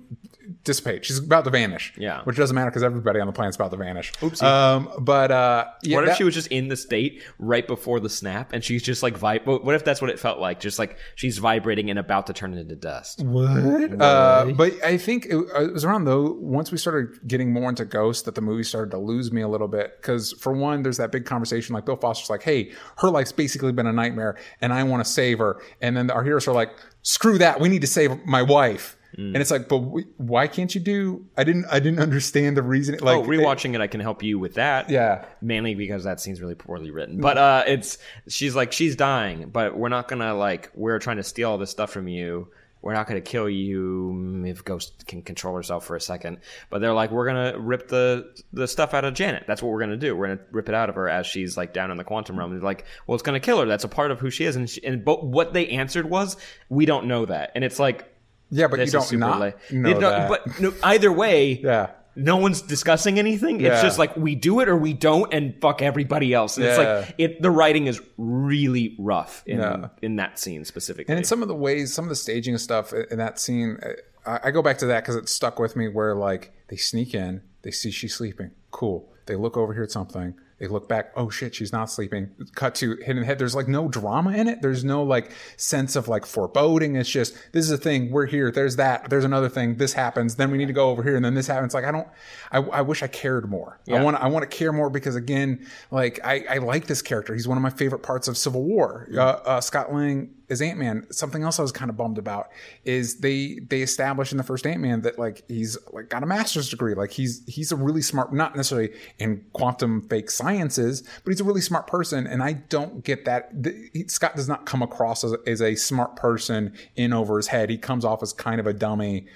dissipate. 0.65 1.05
She's 1.05 1.19
about 1.19 1.45
to 1.45 1.51
vanish. 1.51 1.93
Yeah. 1.97 2.23
which 2.25 2.37
doesn't 2.37 2.55
matter 2.55 2.71
because 2.71 2.83
everybody 2.83 3.21
on 3.21 3.27
the 3.27 3.33
planet's 3.33 3.57
about 3.57 3.71
to 3.71 3.77
vanish. 3.77 4.13
Oopsie. 4.15 4.43
Um, 4.43 4.91
but 5.01 5.31
uh, 5.31 5.67
yeah, 5.83 5.97
What 5.97 6.05
if 6.05 6.11
that- 6.11 6.17
she 6.19 6.25
was 6.25 6.35
just 6.35 6.49
in 6.49 6.69
the 6.69 6.77
state 6.77 7.23
right 7.39 7.67
before 7.67 8.01
the 8.01 8.09
snap, 8.11 8.53
and 8.53 8.63
she's 8.63 8.83
just 8.83 9.03
like 9.03 9.19
vib? 9.19 9.47
What 9.47 9.75
if 9.75 9.85
that's 9.85 10.01
what 10.01 10.11
it 10.11 10.19
felt 10.19 10.39
like? 10.39 10.61
Just 10.61 10.79
like 10.79 10.99
she's 11.15 11.39
vibrating 11.39 11.91
and 11.91 11.99
about 11.99 12.27
to 12.29 12.33
turn 12.33 12.55
into 12.55 12.77
dust. 12.77 13.23
What? 13.25 14.01
Uh, 14.01 14.53
but 14.57 14.73
I 14.85 14.97
think 14.97 15.27
it, 15.27 15.37
uh, 15.37 15.65
it 15.65 15.73
was 15.73 15.85
around 15.85 16.05
though 16.05 16.33
once 16.41 16.71
we 16.73 16.79
started 16.79 17.27
getting 17.27 17.53
more 17.53 17.69
into 17.69 17.85
Ghost 17.85 18.25
that 18.27 18.35
the 18.35 18.41
movie 18.41 18.65
started 18.65 18.91
to 18.91 18.99
lose 18.99 19.33
me 19.33 19.43
a 19.43 19.49
little 19.49 19.69
bit 19.69 19.97
because 20.01 20.33
for 20.33 20.53
one, 20.53 20.83
there's 20.83 20.97
that 20.99 21.13
big 21.13 21.25
conversation 21.25 21.75
like 21.75 21.85
Bill 21.87 21.97
Foster's 21.97 22.31
like, 22.31 22.43
"Hey, 22.43 22.73
her 22.99 23.11
life's 23.11 23.33
basically 23.33 23.73
been 23.73 23.87
a 23.87 23.93
nightmare, 23.93 24.37
and 24.61 24.73
I 24.73 24.83
want 24.85 25.05
to 25.05 25.11
save 25.11 25.39
her," 25.39 25.61
and 25.81 25.97
then 25.97 26.11
our 26.11 26.23
heroes 26.25 26.47
are 26.49 26.55
like, 26.55 26.71
"Screw 27.03 27.39
that, 27.39 27.61
we 27.61 27.69
need 27.69 27.81
to 27.83 27.87
save 27.87 28.25
my 28.27 28.43
wife." 28.43 28.97
And 29.17 29.37
it's 29.37 29.51
like, 29.51 29.69
but 29.69 29.79
we, 29.79 30.05
why 30.17 30.49
can't 30.49 30.75
you 30.75 30.81
do? 30.81 31.25
I 31.37 31.45
didn't. 31.45 31.67
I 31.71 31.79
didn't 31.79 32.01
understand 32.01 32.57
the 32.57 32.63
reason. 32.63 32.99
Like 33.01 33.19
oh, 33.19 33.23
rewatching 33.23 33.75
it, 33.75 33.81
I 33.81 33.87
can 33.87 34.01
help 34.01 34.23
you 34.23 34.39
with 34.39 34.55
that. 34.55 34.91
Yeah. 34.91 35.25
mainly 35.41 35.75
because 35.75 36.05
that 36.05 36.21
scene's 36.21 36.41
really 36.41 36.55
poorly 36.55 36.91
written. 36.91 37.21
But 37.21 37.39
uh, 37.39 37.65
it's 37.67 37.99
she's 38.29 38.57
like 38.57 38.73
she's 38.73 38.97
dying, 38.97 39.51
but 39.51 39.77
we're 39.77 39.89
not 39.89 40.09
gonna 40.09 40.35
like 40.35 40.71
we're 40.75 40.99
trying 40.99 41.19
to 41.19 41.23
steal 41.23 41.51
all 41.51 41.59
this 41.59 41.71
stuff 41.71 41.91
from 41.91 42.09
you. 42.09 42.49
We're 42.83 42.93
not 42.93 43.07
gonna 43.07 43.23
kill 43.23 43.49
you 43.49 44.13
mm, 44.15 44.51
if 44.51 44.63
Ghost 44.63 45.07
can 45.07 45.23
control 45.23 45.57
herself 45.57 45.87
for 45.87 45.97
a 45.97 46.01
second. 46.01 46.39
But 46.69 46.81
they're 46.81 46.93
like, 46.93 47.11
we're 47.11 47.27
gonna 47.27 47.59
rip 47.59 47.89
the 47.89 48.35
the 48.53 48.69
stuff 48.69 48.93
out 48.95 49.05
of 49.05 49.15
Janet. 49.15 49.45
That's 49.47 49.63
what 49.63 49.71
we're 49.73 49.81
gonna 49.81 49.97
do. 49.97 50.15
We're 50.15 50.29
gonna 50.29 50.47
rip 50.51 50.69
it 50.69 50.75
out 50.75 50.89
of 50.89 50.97
her 50.97 51.09
as 51.09 51.27
she's 51.27 51.57
like 51.57 51.73
down 51.73 51.91
in 51.91 51.97
the 51.97 52.05
quantum 52.05 52.39
realm. 52.39 52.53
And 52.53 52.61
they're 52.61 52.67
like, 52.67 52.85
well, 53.07 53.15
it's 53.15 53.23
gonna 53.23 53.41
kill 53.41 53.61
her. 53.61 53.67
That's 53.67 53.85
a 53.85 53.89
part 53.89 54.11
of 54.11 54.19
who 54.21 54.29
she 54.29 54.45
is. 54.45 54.57
And 54.57 54.69
she, 54.69 54.85
and 54.85 55.05
but 55.05 55.25
what 55.25 55.55
they 55.55 55.69
answered 55.69 56.11
was, 56.11 56.37
we 56.69 56.85
don't 56.85 57.07
know 57.07 57.27
that. 57.27 57.53
And 57.55 57.63
it's 57.65 57.79
like. 57.79 58.11
Yeah, 58.51 58.69
but 58.69 58.77
This 58.79 58.89
you 58.89 58.93
don't 58.99 59.03
super 59.03 59.19
not 59.21 59.41
late. 59.41 59.55
know 59.73 59.89
You 59.89 59.95
know, 60.01 60.11
that. 60.11 60.29
But 60.29 60.61
no, 60.61 60.73
either 60.83 61.11
way, 61.13 61.53
yeah. 61.65 61.91
no 62.15 62.37
one's 62.37 62.63
discussing 62.63 63.19
anything. 63.19 63.57
It's 63.61 63.77
Yeah. 63.77 63.83
just 63.83 63.99
like 63.99 64.17
we 64.17 64.35
do 64.37 64.61
it 64.61 64.69
or 64.69 64.77
we 64.77 64.93
don't, 64.93 65.33
and 65.35 65.55
fuck 65.61 65.83
everybody 65.83 66.33
else. 66.33 66.57
And 66.57 66.67
it's 66.67 66.79
like 66.79 67.15
it. 67.19 67.43
The 67.43 67.51
writing 67.51 67.87
is 67.87 68.01
really 68.17 68.95
rough 68.99 69.43
in 69.47 69.59
Yeah. 69.59 69.89
in 70.03 70.17
that 70.17 70.39
scene 70.39 70.65
specifically. 70.65 71.11
And 71.13 71.19
in 71.19 71.25
some 71.25 71.43
of 71.43 71.49
the 71.49 71.55
ways, 71.57 71.93
some 71.93 72.05
of 72.05 72.09
the 72.11 72.17
staging 72.17 72.57
stuff 72.59 72.93
in 72.93 73.19
that 73.19 73.39
scene, 73.41 73.79
I, 74.27 74.41
I 74.45 74.51
go 74.53 74.63
back 74.63 74.79
to 74.79 74.87
that 74.87 75.03
because 75.03 75.17
it 75.17 75.29
stuck 75.29 75.59
with 75.59 75.75
me. 75.77 75.89
Where 75.89 76.15
like 76.15 76.53
they 76.69 76.77
sneak 76.77 77.15
in, 77.15 77.43
they 77.63 77.71
see 77.73 77.91
she's 77.91 78.15
sleeping, 78.15 78.53
cool. 78.71 79.11
They 79.27 79.37
look 79.37 79.57
over 79.57 79.73
here 79.73 79.83
at 79.85 79.91
something. 79.91 80.35
They 80.65 80.69
look 80.69 80.89
back. 80.89 81.13
Oh 81.15 81.29
shit, 81.29 81.55
she's 81.55 81.75
not 81.75 81.91
sleeping. 81.91 82.31
Cut 82.55 82.75
to 82.77 82.97
hidden 83.05 83.23
head. 83.23 83.39
There's 83.39 83.55
like 83.55 83.69
no 83.69 83.87
drama 83.87 84.33
in 84.33 84.49
it. 84.49 84.63
There's 84.63 84.83
no 84.83 85.03
like 85.03 85.31
sense 85.59 85.95
of 85.95 86.09
like 86.09 86.25
foreboding. 86.25 86.97
It's 86.97 87.11
just 87.11 87.35
this 87.53 87.67
is 87.67 87.71
a 87.71 87.77
thing. 87.77 88.11
We're 88.11 88.25
here. 88.25 88.51
There's 88.51 88.77
that. 88.77 89.11
There's 89.11 89.27
another 89.27 89.51
thing. 89.51 89.77
This 89.77 89.93
happens. 89.93 90.37
Then 90.37 90.51
we 90.51 90.57
need 90.57 90.69
to 90.69 90.73
go 90.73 90.89
over 90.89 91.03
here, 91.03 91.17
and 91.17 91.25
then 91.25 91.35
this 91.35 91.47
happens. 91.47 91.75
Like 91.75 91.85
I 91.85 91.93
don't. 91.93 92.09
I, 92.51 92.61
I 92.61 92.81
wish 92.81 93.03
I 93.03 93.09
cared 93.09 93.47
more. 93.51 93.79
I 93.93 94.03
want. 94.03 94.17
I 94.17 94.27
want 94.29 94.51
to 94.51 94.57
care 94.57 94.73
more 94.73 94.89
because 94.89 95.17
again, 95.17 95.67
like 95.91 96.19
I, 96.25 96.47
I 96.49 96.59
like 96.59 96.87
this 96.87 97.03
character. 97.03 97.35
He's 97.35 97.47
one 97.47 97.59
of 97.59 97.63
my 97.63 97.69
favorite 97.69 98.03
parts 98.03 98.27
of 98.27 98.39
Civil 98.39 98.65
War. 98.65 99.07
Uh, 99.15 99.21
uh, 99.21 99.61
Scott 99.61 99.93
Lang 99.93 100.35
is 100.49 100.61
Ant 100.61 100.79
Man. 100.79 101.07
Something 101.11 101.43
else 101.43 101.59
I 101.59 101.63
was 101.63 101.73
kind 101.73 101.91
of 101.91 101.97
bummed 101.97 102.19
about 102.19 102.49
is 102.85 103.21
they 103.21 103.61
they 103.69 103.83
establish 103.83 104.33
in 104.33 104.39
the 104.39 104.45
first 104.45 104.67
Ant 104.67 104.81
Man 104.81 105.03
that 105.03 105.19
like 105.19 105.43
he's 105.49 105.77
like 105.93 106.09
got 106.09 106.23
a 106.23 106.27
master's 106.27 106.69
degree. 106.69 106.95
Like 106.95 107.11
he's 107.11 107.43
he's 107.47 107.73
a 107.73 107.77
really 107.77 108.03
smart, 108.03 108.33
not 108.33 108.57
necessarily 108.57 108.91
in 109.19 109.45
quantum 109.53 110.03
fake 110.09 110.31
sciences, 110.31 111.03
but 111.25 111.31
he's 111.31 111.41
a 111.41 111.45
really 111.45 111.61
smart 111.61 111.87
person. 111.87 112.27
And 112.27 112.43
I 112.43 112.55
don't 112.55 113.05
get 113.05 113.25
that. 113.25 113.51
The, 113.63 113.91
he, 113.93 114.09
Scott 114.09 114.37
does 114.37 114.49
not 114.49 114.67
come 114.67 114.83
across 114.83 115.25
as, 115.25 115.35
as 115.47 115.63
a 115.63 115.75
smart 115.75 116.17
person 116.17 116.73
in 116.97 117.13
over 117.13 117.37
his 117.37 117.49
head. 117.49 117.71
He 117.71 117.79
comes 117.79 118.05
off 118.05 118.23
as 118.23 118.33
kind 118.33 118.61
of 118.61 118.67
a 118.67 118.73
dummy. 118.73 119.27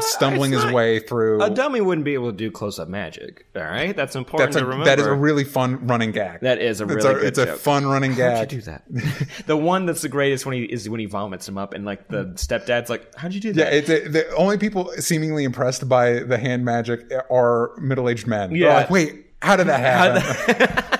Stumbling 0.00 0.54
Uh, 0.54 0.60
his 0.62 0.72
way 0.72 0.98
through. 0.98 1.40
a 1.42 1.48
dummy 1.48 1.80
wouldn't 1.80 2.04
be 2.04 2.12
able 2.12 2.30
to 2.30 2.36
do 2.36 2.50
close 2.50 2.78
up 2.78 2.88
magic. 2.88 3.46
All 3.56 3.62
right, 3.62 3.96
that's 3.96 4.14
important 4.14 4.50
That's 4.52 4.56
a, 4.56 4.60
to 4.60 4.66
remember. 4.66 4.84
that 4.84 4.98
is 4.98 5.06
a 5.06 5.14
really 5.14 5.42
fun 5.44 5.86
running 5.86 6.12
gag. 6.12 6.40
That 6.40 6.58
is 6.60 6.82
a 6.82 6.84
It's 6.84 6.94
really 6.96 7.08
a, 7.08 7.14
good 7.14 7.24
It's 7.28 7.38
a 7.38 7.46
fun 7.56 7.86
running 7.86 8.14
gag. 8.14 8.36
How'd 8.36 8.52
you 8.52 8.58
do 8.60 8.64
that? 8.66 8.82
the 9.46 9.56
one 9.56 9.86
that's 9.86 10.02
the 10.02 10.10
greatest 10.10 10.44
when 10.44 10.54
he 10.56 10.64
is 10.64 10.86
when 10.88 11.00
he 11.00 11.06
vomits 11.06 11.48
him 11.48 11.56
up, 11.56 11.72
and 11.72 11.86
like 11.86 12.08
the 12.08 12.26
stepdad's 12.34 12.90
like, 12.90 13.14
"How'd 13.16 13.32
you 13.32 13.40
do 13.40 13.52
that?" 13.54 13.72
Yeah, 13.72 13.78
it's 13.78 13.88
a, 13.88 14.06
the 14.08 14.34
only 14.34 14.58
people 14.58 14.92
seemingly 14.98 15.44
impressed 15.44 15.88
by 15.88 16.20
the 16.24 16.36
hand 16.36 16.62
magic 16.64 17.10
are 17.30 17.70
middle-aged 17.78 18.26
men. 18.26 18.50
They're 18.50 18.58
Yeah. 18.58 18.74
like, 18.74 18.90
wait, 18.90 19.26
how 19.40 19.56
did 19.56 19.68
that 19.68 19.80
happen? 19.80 20.98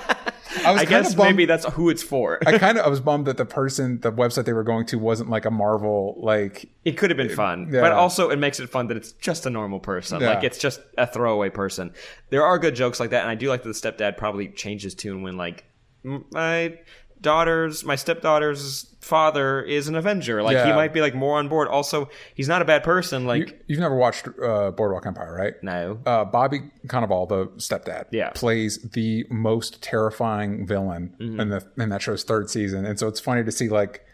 I 0.65 0.71
was 0.71 0.81
I 0.81 0.85
kind 0.85 1.03
guess 1.03 1.11
of 1.11 1.17
bummed. 1.17 1.29
maybe 1.31 1.45
that's 1.45 1.65
who 1.65 1.89
it's 1.89 2.03
for. 2.03 2.39
I 2.45 2.57
kind 2.57 2.77
of 2.77 2.85
I 2.87 2.89
was 2.89 2.99
bummed 2.99 3.25
that 3.27 3.37
the 3.37 3.45
person, 3.45 3.99
the 4.01 4.11
website 4.11 4.45
they 4.45 4.53
were 4.53 4.63
going 4.63 4.85
to, 4.87 4.99
wasn't 4.99 5.29
like 5.29 5.45
a 5.45 5.51
Marvel 5.51 6.15
like. 6.19 6.69
It 6.85 6.93
could 6.97 7.09
have 7.09 7.17
been 7.17 7.29
fun, 7.29 7.69
yeah. 7.71 7.81
but 7.81 7.91
also 7.91 8.29
it 8.29 8.39
makes 8.39 8.59
it 8.59 8.69
fun 8.69 8.87
that 8.87 8.97
it's 8.97 9.11
just 9.13 9.45
a 9.45 9.49
normal 9.49 9.79
person. 9.79 10.21
Yeah. 10.21 10.33
Like 10.33 10.43
it's 10.43 10.57
just 10.57 10.81
a 10.97 11.07
throwaway 11.07 11.49
person. 11.49 11.93
There 12.29 12.43
are 12.43 12.57
good 12.59 12.75
jokes 12.75 12.99
like 12.99 13.11
that, 13.11 13.21
and 13.21 13.29
I 13.29 13.35
do 13.35 13.49
like 13.49 13.63
that 13.63 13.69
the 13.69 13.73
stepdad 13.91 14.17
probably 14.17 14.47
changed 14.49 14.83
his 14.83 14.95
tune 14.95 15.21
when 15.23 15.37
like 15.37 15.65
"M- 16.05 16.25
my 16.31 16.77
daughter's, 17.21 17.83
my 17.85 17.95
stepdaughter's 17.95 18.87
father 19.01 19.61
is 19.61 19.87
an 19.87 19.95
Avenger. 19.95 20.41
Like 20.43 20.57
he 20.65 20.71
might 20.73 20.93
be 20.93 21.01
like 21.01 21.15
more 21.15 21.37
on 21.37 21.47
board. 21.49 21.67
Also, 21.67 22.09
he's 22.35 22.47
not 22.47 22.61
a 22.61 22.65
bad 22.65 22.83
person. 22.83 23.25
Like 23.25 23.63
You've 23.67 23.79
never 23.79 23.95
watched 23.95 24.27
uh, 24.27 24.71
Boardwalk 24.71 25.05
Empire, 25.05 25.35
right? 25.35 25.53
no, 25.63 25.99
Uh, 26.05 26.25
Bobby 26.25 26.61
Cannavale, 26.87 27.27
the 27.29 27.45
stepdad, 27.57 28.05
Yeah. 28.11 28.29
plays 28.31 28.77
the 28.93 29.25
most 29.29 29.81
terrifying 29.81 30.65
villain 30.67 31.15
Mm-hmm. 31.19 31.39
in 31.39 31.49
the 31.49 31.65
in 31.77 31.89
that 31.89 32.01
show's 32.01 32.23
third 32.23 32.49
season, 32.49 32.85
and 32.85 32.97
so 32.99 33.07
it's 33.07 33.19
funny 33.19 33.43
to 33.43 33.51
see 33.51 33.69
like 33.69 34.05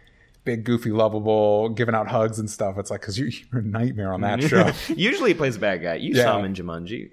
big, 0.45 0.63
goofy, 0.63 0.91
lovable, 0.91 1.67
giving 1.69 1.93
out 1.93 2.07
hugs 2.07 2.39
and 2.39 2.49
stuff. 2.49 2.77
It's 2.77 2.89
like 2.89 3.01
because 3.01 3.19
you, 3.19 3.25
you're 3.51 3.61
a 3.61 3.65
nightmare 3.65 4.13
on 4.13 4.21
that 4.21 4.41
show. 4.49 4.71
usually 4.93 5.31
he 5.31 5.33
plays 5.33 5.57
a 5.57 5.59
bad 5.59 5.81
guy. 5.81 5.95
You 5.95 6.13
Yeah. 6.13 6.23
saw 6.23 6.39
him 6.39 6.45
in 6.45 6.53
Jumanji. 6.53 7.11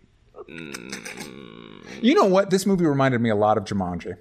You 2.03 2.15
know 2.15 2.27
what? 2.27 2.51
This 2.51 2.67
movie 2.67 2.85
reminded 2.85 3.21
me 3.21 3.31
a 3.31 3.35
lot 3.37 3.57
of 3.57 3.65
Jumanji. 3.65 4.17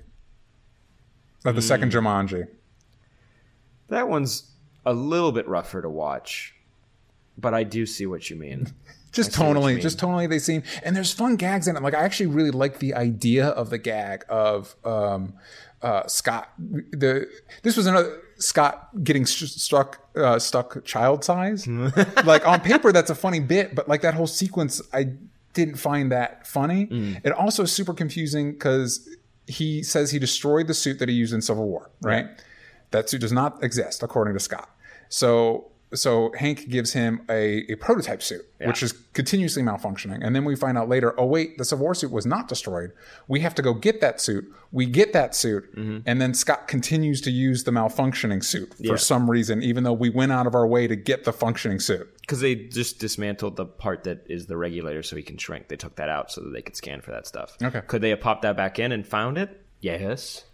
Of 1.46 1.56
the 1.56 1.62
second 1.62 1.92
Mm. 1.92 1.96
Jumanji. 2.02 2.48
That 3.90 4.08
one's 4.08 4.52
a 4.86 4.94
little 4.94 5.32
bit 5.32 5.48
rougher 5.48 5.82
to 5.82 5.90
watch, 5.90 6.56
but 7.38 7.54
I 7.54 7.64
do 7.64 7.86
see 7.86 8.06
what 8.06 8.30
you 8.30 8.36
mean. 8.36 8.68
Just 9.12 9.34
see 9.34 9.42
what 9.44 9.50
you 9.50 9.54
tonally, 9.56 9.74
mean. 9.74 9.82
just 9.82 10.00
tonally 10.00 10.28
they 10.28 10.40
seem 10.40 10.64
and 10.82 10.96
there's 10.96 11.14
fun 11.14 11.36
gags 11.36 11.68
in 11.68 11.76
it. 11.78 11.84
Like 11.84 11.94
I 11.94 12.00
actually 12.00 12.26
really 12.28 12.50
like 12.50 12.80
the 12.80 12.96
idea 12.96 13.50
of 13.50 13.70
the 13.70 13.78
gag 13.78 14.26
of 14.28 14.76
um 14.84 15.34
uh 15.84 16.08
Scott 16.08 16.50
the 16.58 17.28
this 17.62 17.78
was 17.78 17.86
another 17.86 18.24
Scott 18.40 18.90
getting 19.04 19.28
st- 19.28 19.52
struck 19.52 20.00
uh 20.16 20.40
stuck 20.40 20.84
child 20.84 21.24
size. 21.24 21.68
like 22.26 22.48
on 22.48 22.62
paper 22.62 22.92
that's 22.92 23.12
a 23.12 23.16
funny 23.16 23.40
bit, 23.40 23.76
but 23.76 23.88
like 23.88 24.02
that 24.02 24.16
whole 24.16 24.26
sequence 24.26 24.82
I 24.92 25.10
didn't 25.54 25.76
find 25.76 26.12
that 26.12 26.48
funny. 26.48 26.88
Mm. 26.88 27.22
It 27.24 27.34
also 27.34 27.62
is 27.64 27.72
super 27.72 27.94
confusing 27.94 28.58
cuz 28.58 29.08
he 29.48 29.84
says 29.84 30.12
he 30.12 30.20
destroyed 30.20 30.68
the 30.68 30.74
suit 30.74 31.00
that 31.00 31.10
he 31.10 31.16
used 31.16 31.34
in 31.34 31.42
Civil 31.42 31.68
War, 31.68 31.92
right? 32.02 32.28
That 32.92 33.10
suit 33.10 33.22
does 33.22 33.32
not 33.32 33.64
exist 33.64 34.04
according 34.04 34.34
to 34.36 34.40
Scott. 34.40 34.70
So 35.10 35.72
so 35.94 36.32
Hank 36.38 36.70
gives 36.70 36.94
him 36.94 37.22
a, 37.30 37.72
a 37.72 37.76
prototype 37.76 38.22
suit, 38.22 38.46
which 38.60 38.82
is 38.82 38.94
continuously 39.14 39.62
malfunctioning. 39.62 40.20
And 40.26 40.36
then 40.36 40.46
we 40.46 40.56
find 40.56 40.78
out 40.78 40.90
later, 40.90 41.20
oh 41.20 41.26
wait, 41.26 41.58
the 41.58 41.76
War 41.76 41.94
suit 41.96 42.12
was 42.12 42.26
not 42.26 42.48
destroyed. 42.48 42.92
We 43.28 43.40
have 43.42 43.56
to 43.56 43.62
go 43.62 43.74
get 43.74 44.02
that 44.02 44.22
suit. 44.22 44.46
We 44.72 44.86
get 44.86 45.14
that 45.14 45.36
suit, 45.36 45.76
mm-hmm. 45.76 46.00
and 46.06 46.22
then 46.22 46.34
Scott 46.34 46.68
continues 46.68 47.22
to 47.22 47.32
use 47.32 47.64
the 47.64 47.72
malfunctioning 47.72 48.44
suit 48.44 48.74
for 48.86 48.98
some 48.98 49.30
reason, 49.30 49.62
even 49.62 49.84
though 49.84 49.94
we 49.94 50.10
went 50.10 50.32
out 50.32 50.48
of 50.48 50.56
our 50.56 50.66
way 50.66 50.88
to 50.88 50.96
get 50.96 51.24
the 51.26 51.34
functioning 51.34 51.80
suit. 51.80 52.10
Because 52.22 52.40
they 52.40 52.56
just 52.56 53.00
dismantled 53.00 53.58
the 53.58 53.66
part 53.66 54.06
that 54.06 54.26
is 54.30 54.48
the 54.48 54.58
regulator 54.58 55.04
so 55.04 55.16
he 55.16 55.24
can 55.24 55.38
shrink. 55.38 55.68
They 55.68 55.76
took 55.76 55.96
that 55.98 56.10
out 56.10 56.32
so 56.32 56.42
that 56.42 56.52
they 56.52 56.62
could 56.62 56.76
scan 56.76 57.02
for 57.02 57.12
that 57.12 57.28
stuff. 57.28 57.58
Okay. 57.62 57.82
Could 57.82 58.02
they 58.02 58.12
have 58.12 58.22
popped 58.22 58.44
that 58.44 58.56
back 58.56 58.80
in 58.80 58.92
and 58.92 59.06
found 59.06 59.38
it? 59.38 59.62
Yes. 59.82 60.46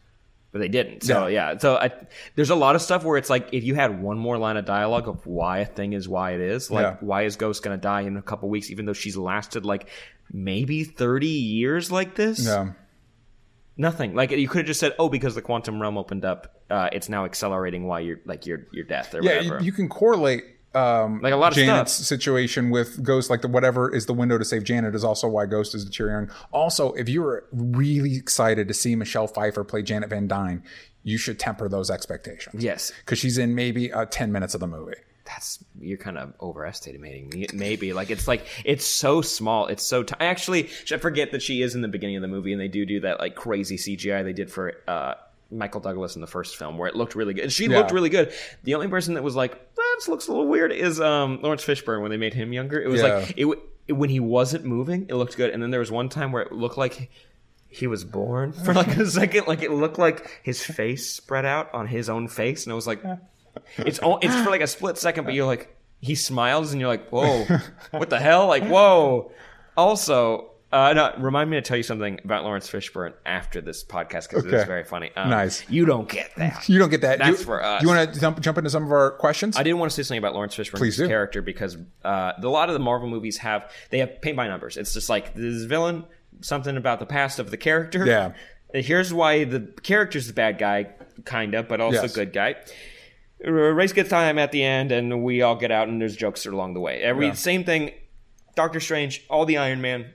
But 0.51 0.59
they 0.59 0.67
didn't. 0.67 1.03
So, 1.03 1.27
yeah. 1.27 1.57
So, 1.59 1.75
I, 1.75 1.91
there's 2.35 2.49
a 2.49 2.55
lot 2.55 2.75
of 2.75 2.81
stuff 2.81 3.03
where 3.03 3.17
it's 3.17 3.29
like 3.29 3.49
if 3.51 3.63
you 3.63 3.75
had 3.75 4.01
one 4.01 4.17
more 4.17 4.37
line 4.39 4.57
of 4.57 4.65
dialogue 4.65 5.07
of 5.07 5.23
why 5.27 5.59
a 5.59 5.65
thing 5.65 5.93
is 5.93 6.09
why 6.09 6.31
it 6.31 6.41
is, 6.41 6.71
like 6.71 6.83
Yeah. 6.83 6.95
why 7.01 7.21
is 7.23 7.35
Ghost 7.35 7.61
going 7.63 7.77
to 7.77 7.81
die 7.81 8.01
in 8.01 8.17
a 8.17 8.21
couple 8.23 8.49
weeks, 8.49 8.71
even 8.71 8.85
though 8.85 8.93
she's 8.93 9.15
lasted 9.15 9.63
like 9.63 9.87
maybe 10.33 10.83
30 10.83 11.27
years 11.27 11.91
like 11.91 12.15
this? 12.15 12.45
Yeah. 12.47 12.71
Nothing. 13.77 14.13
Like 14.15 14.31
you 14.31 14.47
could 14.49 14.59
have 14.61 14.67
just 14.67 14.79
said, 14.81 14.93
"Oh, 14.99 15.07
because 15.07 15.35
the 15.35 15.41
quantum 15.41 15.81
realm 15.81 15.97
opened 15.97 16.25
up, 16.25 16.61
uh, 16.69 16.89
it's 16.91 17.07
now 17.07 17.23
accelerating 17.25 17.85
why 17.87 18.01
you're 18.01 18.19
like 18.25 18.45
your 18.45 18.67
your 18.73 18.83
death 18.83 19.13
or 19.15 19.21
Yeah, 19.23 19.37
whatever." 19.37 19.59
you, 19.59 19.65
you 19.67 19.71
can 19.71 19.87
correlate 19.87 20.43
um, 20.75 21.19
Like 21.21 21.33
a 21.33 21.37
lot 21.37 21.51
of 21.51 21.55
Janet's 21.57 21.93
stuff. 21.93 22.05
situation 22.05 22.69
with 22.69 23.01
Ghost, 23.03 23.29
like 23.29 23.41
the 23.41 23.47
whatever 23.47 23.93
is 23.93 24.05
the 24.05 24.13
window 24.13 24.37
to 24.37 24.45
save 24.45 24.63
Janet 24.63 24.95
is 24.95 25.03
also 25.03 25.27
why 25.27 25.45
Ghost 25.45 25.73
is 25.75 25.83
deteriorating. 25.85 26.33
Also, 26.51 26.93
if 26.93 27.09
you 27.09 27.21
were 27.21 27.45
really 27.51 28.15
excited 28.15 28.67
to 28.67 28.73
see 28.73 28.95
Michelle 28.95 29.27
Pfeiffer 29.27 29.63
play 29.63 29.81
Janet 29.81 30.09
Van 30.09 30.27
Dyne, 30.27 30.63
you 31.03 31.17
should 31.17 31.39
temper 31.39 31.67
those 31.69 31.89
expectations. 31.89 32.63
yes, 32.63 32.91
because 33.05 33.17
she's 33.19 33.37
in 33.37 33.55
maybe 33.55 33.91
uh, 33.91 34.05
ten 34.05 34.31
minutes 34.31 34.53
of 34.53 34.59
the 34.59 34.67
movie. 34.67 34.97
that's 35.25 35.63
you're 35.79 35.97
kind 35.97 36.17
of 36.17 36.33
overestimating 36.41 37.29
me. 37.29 37.47
Maybe 37.53 37.93
like 37.93 38.09
it's 38.11 38.27
like 38.27 38.45
it's 38.65 38.85
so 38.85 39.21
small. 39.21 39.67
It's 39.67 39.83
so. 39.85 40.03
T- 40.03 40.15
I 40.19 40.25
actually 40.25 40.69
I 40.91 40.97
forget 40.97 41.31
that 41.31 41.41
she 41.41 41.61
is 41.61 41.73
in 41.75 41.81
the 41.81 41.87
beginning 41.87 42.17
of 42.17 42.21
the 42.21 42.27
movie, 42.27 42.51
and 42.51 42.59
they 42.61 42.67
do 42.67 42.85
do 42.85 42.99
that 43.01 43.19
like 43.19 43.35
crazy 43.35 43.77
CGI 43.77 44.23
they 44.23 44.33
did 44.33 44.51
for. 44.51 44.73
uh 44.87 45.13
Michael 45.51 45.81
Douglas 45.81 46.15
in 46.15 46.21
the 46.21 46.27
first 46.27 46.57
film, 46.57 46.77
where 46.77 46.87
it 46.87 46.95
looked 46.95 47.15
really 47.15 47.33
good. 47.33 47.43
And 47.45 47.51
she 47.53 47.67
looked 47.67 47.91
really 47.91 48.09
good. 48.09 48.31
The 48.63 48.75
only 48.75 48.87
person 48.87 49.15
that 49.15 49.23
was 49.23 49.35
like, 49.35 49.53
"That 49.75 49.95
this 49.97 50.07
looks 50.07 50.27
a 50.27 50.31
little 50.31 50.47
weird," 50.47 50.71
is 50.71 50.99
um, 51.01 51.39
Laurence 51.41 51.63
Fishburne 51.65 52.01
when 52.01 52.11
they 52.11 52.17
made 52.17 52.33
him 52.33 52.53
younger. 52.53 52.79
It 52.81 52.87
was 52.89 53.01
Yeah. 53.01 53.15
like 53.15 53.33
it, 53.37 53.47
it 53.87 53.93
when 53.93 54.09
he 54.09 54.19
wasn't 54.19 54.65
moving, 54.65 55.07
it 55.09 55.15
looked 55.15 55.35
good. 55.37 55.49
And 55.51 55.61
then 55.63 55.71
there 55.71 55.79
was 55.79 55.91
one 55.91 56.09
time 56.09 56.31
where 56.31 56.43
it 56.43 56.51
looked 56.51 56.77
like 56.77 57.09
he 57.67 57.87
was 57.87 58.03
born 58.03 58.51
for 58.51 58.73
like 58.73 58.95
a 58.97 59.05
second. 59.09 59.47
Like 59.47 59.61
it 59.63 59.71
looked 59.71 59.97
like 59.99 60.41
his 60.43 60.63
face 60.63 61.11
spread 61.11 61.45
out 61.45 61.73
on 61.73 61.87
his 61.87 62.09
own 62.09 62.27
face, 62.27 62.65
and 62.65 62.71
I 62.71 62.75
was 62.75 62.85
like, 62.87 63.01
it's 63.77 63.99
all, 63.99 64.19
it's 64.21 64.35
for 64.35 64.49
like 64.51 64.61
a 64.61 64.67
split 64.67 64.97
second, 64.97 65.25
but 65.25 65.33
you're 65.33 65.45
like, 65.47 65.75
he 66.01 66.15
smiles, 66.15 66.71
and 66.71 66.79
you're 66.79 66.89
like, 66.89 67.09
whoa, 67.09 67.45
what 67.91 68.09
the 68.09 68.19
hell? 68.19 68.47
Like, 68.47 68.65
whoa. 68.67 69.31
Also, 69.75 70.51
uh, 70.71 70.93
no, 70.93 71.13
remind 71.17 71.49
me 71.49 71.57
to 71.57 71.61
tell 71.61 71.77
you 71.77 71.83
something 71.83 72.19
about 72.23 72.43
Laurence 72.43 72.69
Fishburne 72.69 73.13
after 73.25 73.59
this 73.61 73.83
podcast 73.83 74.29
because 74.29 74.45
Okay. 74.45 74.55
it's 74.57 74.65
very 74.67 74.83
funny. 74.83 75.11
Um, 75.15 75.29
Nice. 75.29 75.67
You 75.69 75.85
don't 75.85 76.07
get 76.07 76.35
that. 76.35 76.69
You 76.69 76.77
don't 76.77 76.89
get 76.89 77.01
that. 77.01 77.17
That's 77.19 77.39
you, 77.39 77.45
for 77.45 77.63
us. 77.63 77.81
You 77.81 77.87
want 77.87 78.13
to 78.13 78.19
jump, 78.19 78.39
jump 78.39 78.57
into 78.59 78.69
some 78.69 78.83
of 78.83 78.91
our 78.91 79.11
questions? 79.11 79.57
I 79.57 79.63
didn't 79.63 79.79
want 79.79 79.91
to 79.91 79.95
say 79.95 80.03
something 80.03 80.19
about 80.19 80.33
Laurence 80.35 80.55
Fishburne's 80.55 80.97
character 80.97 81.41
because 81.41 81.77
uh, 82.05 82.33
a 82.39 82.47
lot 82.47 82.69
of 82.69 82.73
the 82.73 82.79
Marvel 82.79 83.09
movies 83.09 83.37
have 83.39 83.71
they 83.89 83.99
have 83.99 84.21
paint 84.21 84.37
by 84.37 84.47
numbers. 84.47 84.77
It's 84.77 84.93
just 84.93 85.09
like 85.09 85.33
this 85.33 85.63
villain, 85.63 86.05
something 86.41 86.77
about 86.77 86.99
the 86.99 87.05
past 87.07 87.39
of 87.39 87.49
the 87.51 87.57
character. 87.57 88.05
Yeah. 88.05 88.33
And 88.73 88.85
Here's 88.85 89.11
why 89.11 89.45
the 89.45 89.61
character's 89.81 90.27
the 90.27 90.33
bad 90.33 90.59
guy, 90.59 90.89
kind 91.25 91.55
of, 91.55 91.67
but 91.67 91.81
also 91.81 92.03
Yes. 92.03 92.13
good 92.15 92.31
guy. 92.31 92.55
Race 93.43 93.93
gets 93.93 94.09
time 94.09 94.37
at 94.37 94.51
the 94.51 94.63
end, 94.63 94.91
and 94.91 95.23
we 95.23 95.41
all 95.41 95.55
get 95.55 95.71
out, 95.71 95.87
and 95.87 95.99
there's 96.01 96.15
jokes 96.15 96.45
along 96.45 96.73
the 96.73 96.79
way. 96.79 97.01
Every 97.01 97.27
Yeah. 97.27 97.33
same 97.33 97.63
thing. 97.63 97.91
Doctor 98.55 98.79
Strange, 98.81 99.23
all 99.29 99.45
the 99.45 99.57
Iron 99.57 99.79
Man 99.81 100.13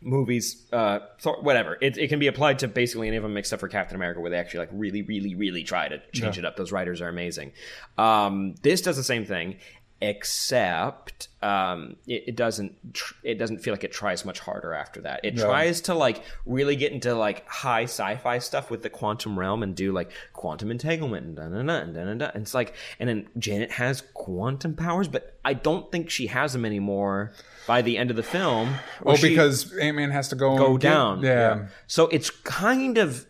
movies, 0.00 0.66
uh, 0.72 1.00
whatever. 1.40 1.76
It, 1.80 1.98
it 1.98 2.08
can 2.08 2.18
be 2.18 2.26
applied 2.26 2.58
to 2.60 2.68
basically 2.68 3.08
any 3.08 3.16
of 3.16 3.22
them 3.22 3.36
except 3.36 3.60
for 3.60 3.68
Captain 3.68 3.96
America, 3.96 4.20
where 4.20 4.30
they 4.30 4.38
actually 4.38 4.60
like 4.60 4.70
really, 4.72 5.02
really, 5.02 5.34
really 5.34 5.62
try 5.62 5.88
to 5.88 6.00
change 6.12 6.38
it 6.38 6.44
up. 6.44 6.56
Those 6.56 6.72
writers 6.72 7.00
are 7.00 7.08
amazing. 7.08 7.52
Um, 7.98 8.54
this 8.62 8.80
does 8.80 8.96
the 8.96 9.04
same 9.04 9.24
thing, 9.24 9.56
except 10.00 11.28
um, 11.42 11.96
it, 12.06 12.24
it 12.28 12.36
doesn't 12.36 12.94
tr- 12.94 13.14
it 13.22 13.38
doesn't 13.38 13.58
feel 13.58 13.74
like 13.74 13.84
it 13.84 13.92
tries 13.92 14.24
much 14.24 14.40
harder 14.40 14.72
after 14.72 15.02
that. 15.02 15.20
It 15.24 15.36
tries 15.36 15.82
to 15.82 15.94
like 15.94 16.22
really 16.46 16.76
get 16.76 16.92
into 16.92 17.14
like 17.14 17.46
high 17.46 17.84
sci-fi 17.84 18.38
stuff 18.38 18.70
with 18.70 18.82
the 18.82 18.90
quantum 18.90 19.38
realm 19.38 19.62
and 19.62 19.74
do 19.74 19.92
like 19.92 20.10
quantum 20.32 20.70
entanglement 20.70 21.26
and 21.26 21.36
da 21.36 21.48
da 21.48 21.62
da 21.62 21.74
and 21.82 21.94
da 21.94 22.04
da 22.04 22.14
da. 22.14 22.30
And 22.32 22.42
it's 22.42 22.54
like, 22.54 22.74
and 22.98 23.08
then 23.08 23.28
Janet 23.38 23.72
has 23.72 24.02
quantum 24.14 24.74
powers, 24.74 25.08
but 25.08 25.38
I 25.44 25.52
don't 25.52 25.92
think 25.92 26.08
she 26.08 26.28
has 26.28 26.54
them 26.54 26.64
anymore 26.64 27.32
by 27.66 27.82
the 27.82 27.98
end 27.98 28.10
of 28.10 28.16
the 28.16 28.22
film. 28.22 28.74
Oh, 29.04 29.16
she- 29.16 29.28
because 29.30 29.72
Ant 29.78 29.96
Man 29.96 30.10
has 30.10 30.28
to 30.28 30.36
go 30.36 30.56
go 30.56 30.76
get- 30.76 30.88
down. 30.90 31.22
Yeah. 31.22 31.66
So 31.86 32.06
it's 32.08 32.30
kind 32.30 32.98
of 32.98 33.26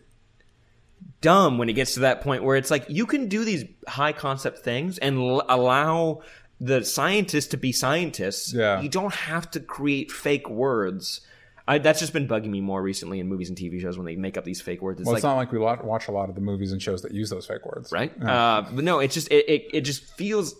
dumb 1.21 1.57
when 1.57 1.69
it 1.69 1.73
gets 1.73 1.93
to 1.95 1.99
that 2.01 2.21
point 2.21 2.43
where 2.43 2.55
it's 2.57 2.71
like 2.71 2.85
you 2.89 3.05
can 3.05 3.27
do 3.27 3.45
these 3.45 3.63
high 3.87 4.11
concept 4.13 4.59
things 4.59 4.97
and 4.97 5.17
l- 5.19 5.43
allow 5.49 6.21
the 6.59 6.83
scientists 6.83 7.47
to 7.47 7.57
be 7.57 7.71
scientists. 7.71 8.53
Yeah. 8.53 8.81
You 8.81 8.89
don't 8.89 9.13
have 9.13 9.49
to 9.51 9.59
create 9.59 10.11
fake 10.11 10.49
words. 10.49 11.21
I, 11.67 11.77
that's 11.77 11.99
just 11.99 12.11
been 12.11 12.27
bugging 12.27 12.49
me 12.49 12.59
more 12.59 12.81
recently 12.81 13.19
in 13.19 13.27
movies 13.27 13.49
and 13.49 13.57
TV 13.57 13.79
shows 13.79 13.97
when 13.97 14.05
they 14.05 14.15
make 14.15 14.35
up 14.37 14.43
these 14.43 14.61
fake 14.61 14.81
words. 14.81 14.99
It's 14.99 15.05
Well, 15.05 15.13
like, 15.13 15.23
not 15.23 15.35
like 15.35 15.51
we 15.51 15.59
watch 15.59 16.07
a 16.07 16.11
lot 16.11 16.27
of 16.27 16.35
the 16.35 16.41
movies 16.41 16.71
and 16.71 16.81
shows 16.81 17.03
that 17.03 17.13
use 17.13 17.29
those 17.29 17.45
fake 17.45 17.65
words, 17.65 17.91
right? 17.91 18.11
Uh, 18.21 18.63
but 18.71 18.83
no, 18.83 18.99
it 18.99 19.11
just 19.11 19.31
it, 19.31 19.47
it 19.47 19.65
it 19.73 19.81
just 19.81 20.03
feels 20.17 20.55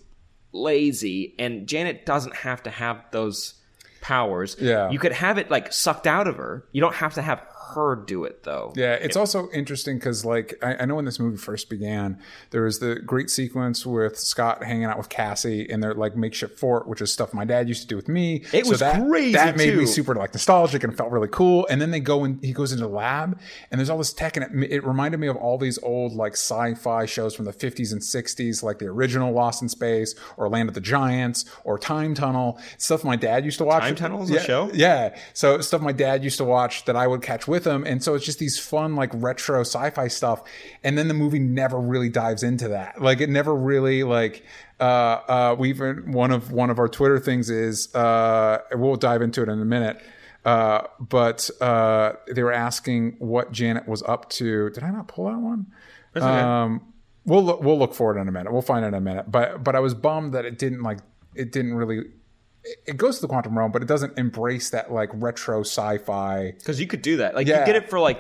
lazy, 0.54 1.34
and 1.40 1.68
Janet 1.68 2.06
doesn't 2.06 2.36
have 2.36 2.62
to 2.64 2.70
have 2.70 3.04
those 3.12 3.56
powers. 4.02 4.58
Yeah. 4.60 4.90
you 4.90 5.00
could 5.00 5.12
have 5.14 5.38
it 5.38 5.50
like 5.50 5.72
sucked 5.72 6.08
out 6.08 6.28
of 6.28 6.38
her. 6.38 6.66
You 6.72 6.82
don't 6.82 6.96
have 6.96 7.14
to 7.14 7.22
have 7.22 7.42
her 7.74 7.96
do 7.96 8.24
it 8.24 8.44
though. 8.44 8.74
Yeah, 8.76 8.94
it's 8.94 9.16
also 9.16 9.50
interesting 9.52 9.98
because, 9.98 10.26
like, 10.26 10.56
I, 10.62 10.76
I 10.76 10.86
know 10.86 10.96
when 10.96 11.06
this 11.06 11.20
movie 11.20 11.38
first 11.38 11.70
began, 11.70 12.20
there 12.52 12.64
was 12.64 12.80
the 12.80 12.96
great 12.96 13.30
sequence 13.30 13.86
with 13.86 14.18
Scott 14.18 14.64
hanging 14.64 14.86
out 14.86 14.98
with 14.98 15.10
Cassie 15.10 15.62
in 15.62 15.80
their 15.80 15.94
like 15.94 16.16
makeshift 16.16 16.58
fort, 16.58 16.88
which 16.88 17.02
is 17.02 17.12
stuff 17.12 17.34
my 17.34 17.46
dad 17.46 17.68
used 17.68 17.82
to 17.82 17.88
do 17.88 17.96
with 17.96 18.08
me. 18.08 18.44
It 18.54 18.68
was 18.68 18.80
that, 18.80 19.02
crazy, 19.08 19.34
That 19.34 19.58
made 19.58 19.78
me 19.78 19.86
super 19.86 20.16
like 20.16 20.34
nostalgic 20.34 20.84
and 20.84 20.96
felt 20.96 21.12
really 21.12 21.28
cool. 21.30 21.68
And 21.70 21.82
then 21.82 21.92
they 21.92 22.00
go 22.00 22.24
and 22.24 22.44
he 22.44 22.54
goes 22.54 22.72
into 22.72 22.86
the 22.86 22.92
lab, 22.92 23.40
and 23.70 23.80
there's 23.80 23.90
all 23.90 23.98
this 23.98 24.14
tech, 24.14 24.38
and 24.38 24.64
it, 24.64 24.72
it 24.72 24.86
reminded 24.86 25.20
me 25.20 25.28
of 25.28 25.36
all 25.36 25.58
these 25.58 25.80
old 25.84 26.14
like 26.14 26.34
sci-fi 26.34 27.06
shows 27.06 27.36
from 27.36 27.46
the 27.46 27.54
50s 27.54 27.92
and 27.92 28.02
60s, 28.02 28.64
like 28.64 28.80
the 28.80 28.88
original 28.88 29.32
Lost 29.34 29.62
in 29.62 29.70
Space 29.70 30.16
or 30.38 30.50
Land 30.50 30.70
of 30.70 30.76
the 30.76 30.82
Giants 30.82 31.46
or 31.64 31.78
Time 31.78 32.14
Tunnel, 32.14 32.60
stuff 32.78 33.04
my 33.04 33.16
dad 33.16 33.46
used 33.46 33.58
to 33.60 33.66
watch. 33.66 33.84
Time 33.84 33.96
Tunnel 33.96 34.24
is 34.24 34.32
a 34.32 34.40
show? 34.42 34.70
yeah. 34.74 35.16
So 35.34 35.62
stuff 35.62 35.82
my 35.82 35.92
dad 35.92 36.24
used 36.24 36.38
to 36.38 36.44
watch 36.46 36.86
that 36.86 36.96
I 36.96 37.08
would 37.08 37.22
catch 37.22 37.48
with 37.48 37.61
him. 37.66 37.84
And 37.86 38.04
so 38.04 38.16
it's 38.16 38.26
just 38.26 38.40
these 38.40 38.60
fun, 38.60 38.96
like 38.96 39.10
retro 39.14 39.62
sci-fi 39.62 40.08
stuff. 40.08 40.44
And 40.84 40.98
then 40.98 41.08
the 41.08 41.14
movie 41.14 41.40
never 41.40 41.80
really 41.80 42.10
dives 42.10 42.44
into 42.44 42.68
that. 42.70 43.02
Like 43.02 43.22
it 43.22 43.30
never 43.30 43.56
really 43.56 44.04
like 44.04 44.44
uh 44.80 44.84
uh 44.84 45.56
we 45.58 45.70
even 45.70 46.12
one 46.12 46.32
of 46.32 46.52
one 46.52 46.70
of 46.70 46.80
our 46.80 46.88
Twitter 46.88 47.20
things 47.20 47.50
is 47.50 47.94
uh 47.96 48.60
we'll 48.74 48.96
dive 48.96 49.22
into 49.22 49.42
it 49.42 49.50
in 49.50 49.60
a 49.62 49.66
minute. 49.66 50.02
Uh 50.44 50.88
but 51.00 51.50
uh 51.62 52.14
they 52.34 52.44
were 52.44 52.54
asking 52.54 53.16
what 53.20 53.52
Janet 53.52 53.88
was 53.88 54.02
up 54.04 54.30
to. 54.32 54.70
Did 54.72 54.84
I 54.84 54.92
not 54.92 55.08
pull 55.08 55.26
that 55.26 55.38
one? 55.40 55.68
Um 56.16 56.94
we'll 57.26 57.44
look, 57.44 57.62
we'll 57.62 57.78
look 57.78 57.94
for 57.94 58.16
it 58.16 58.20
in 58.20 58.28
a 58.28 58.32
minute. 58.32 58.52
We'll 58.52 58.62
find 58.62 58.84
it 58.84 58.90
in 58.90 58.94
a 58.96 59.02
minute. 59.02 59.32
But 59.32 59.64
but 59.64 59.76
I 59.76 59.80
was 59.80 59.94
bummed 59.94 60.34
that 60.34 60.46
it 60.46 60.58
didn't 60.58 60.82
like 60.82 61.00
it 61.36 61.52
didn't 61.52 61.76
really 61.76 62.06
it 62.86 62.98
goes 62.98 63.16
to 63.18 63.22
the 63.22 63.28
quantum 63.28 63.58
realm, 63.58 63.72
but 63.72 63.82
it 63.82 63.88
doesn't 63.88 64.18
embrace 64.18 64.70
that 64.70 64.92
like 64.92 65.10
retro 65.14 65.62
sci-fi. 65.62 66.52
Because 66.58 66.80
you 66.80 66.88
could 66.88 67.02
do 67.02 67.18
that. 67.18 67.36
Like 67.36 67.48
Yeah. 67.48 67.62
you 67.62 67.66
get 67.66 67.76
it 67.76 67.90
for 67.90 68.00
like 68.00 68.20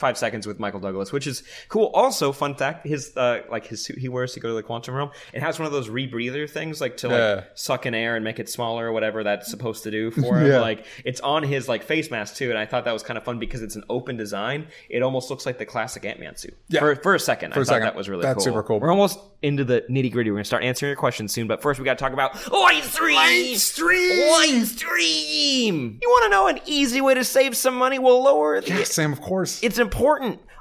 five 0.00 0.18
seconds 0.18 0.46
with 0.46 0.58
Michael 0.58 0.80
Douglas, 0.80 1.12
which 1.12 1.26
is 1.28 1.44
cool. 1.68 1.92
Also, 1.94 2.32
fun 2.32 2.54
fact: 2.56 2.86
his 2.86 3.16
uh, 3.16 3.42
like 3.50 3.66
his 3.66 3.84
suit 3.84 3.98
he 3.98 4.08
wears 4.08 4.32
to 4.34 4.40
go 4.40 4.48
to 4.48 4.54
the 4.54 4.62
quantum 4.62 4.94
realm. 4.94 5.10
It 5.32 5.42
has 5.42 5.58
one 5.58 5.66
of 5.66 5.72
those 5.72 5.88
rebreather 5.88 6.50
things, 6.50 6.80
like 6.80 6.96
to 6.98 7.08
like 7.08 7.16
Yeah. 7.18 7.44
suck 7.54 7.86
in 7.86 7.94
air 7.94 8.16
and 8.16 8.24
make 8.24 8.38
it 8.40 8.48
smaller 8.48 8.88
or 8.88 8.92
whatever 8.92 9.22
that's 9.22 9.48
supposed 9.50 9.84
to 9.84 9.90
do 9.92 10.10
for 10.22 10.38
him. 10.40 10.46
Yeah. 10.48 10.60
Like 10.60 10.86
it's 11.04 11.20
on 11.20 11.42
his 11.44 11.68
like 11.68 11.84
face 11.84 12.10
mask 12.10 12.34
too, 12.36 12.50
and 12.50 12.58
I 12.58 12.66
thought 12.66 12.84
that 12.86 12.92
was 12.92 13.02
kind 13.02 13.16
of 13.18 13.24
fun 13.24 13.38
because 13.38 13.62
it's 13.62 13.76
an 13.76 13.84
open 13.88 14.16
design. 14.16 14.66
It 14.88 15.02
almost 15.02 15.30
looks 15.30 15.46
like 15.46 15.58
the 15.58 15.66
classic 15.66 16.04
Ant 16.04 16.18
Man 16.18 16.34
suit. 16.36 16.56
Yeah. 16.68 16.80
For, 16.80 16.96
for 16.96 17.14
a 17.14 17.20
second, 17.20 17.52
I 17.52 17.56
a 17.56 17.58
thought 17.60 17.66
second. 17.66 17.82
that 17.82 17.94
was 17.94 18.08
really 18.08 18.22
That's 18.22 18.38
cool. 18.38 18.44
super 18.54 18.62
cool. 18.62 18.80
We're 18.80 18.90
almost 18.90 19.18
into 19.42 19.64
the 19.64 19.82
nitty 19.90 20.10
gritty. 20.12 20.30
We're 20.30 20.36
gonna 20.38 20.44
start 20.44 20.64
answering 20.64 20.88
your 20.90 20.96
questions 20.96 21.32
soon, 21.32 21.46
but 21.46 21.60
first 21.62 21.78
we 21.78 21.84
got 21.84 21.98
to 21.98 22.02
talk 22.02 22.12
about 22.14 22.32
Lightstream. 22.34 23.14
Light 23.14 23.56
Stream. 23.56 24.32
Lightstream. 24.32 25.98
You 26.00 26.08
want 26.08 26.24
to 26.24 26.28
know 26.30 26.46
an 26.48 26.60
easy 26.66 27.00
way 27.00 27.14
to 27.14 27.24
save 27.24 27.56
some 27.56 27.74
money? 27.74 27.98
Well, 27.98 28.22
lower 28.22 28.60
the 28.60 28.68
Yeah, 28.68 28.84
Sam, 28.84 29.12
of 29.12 29.20
course. 29.20 29.62
it's 29.62 29.78
important. 29.78 29.89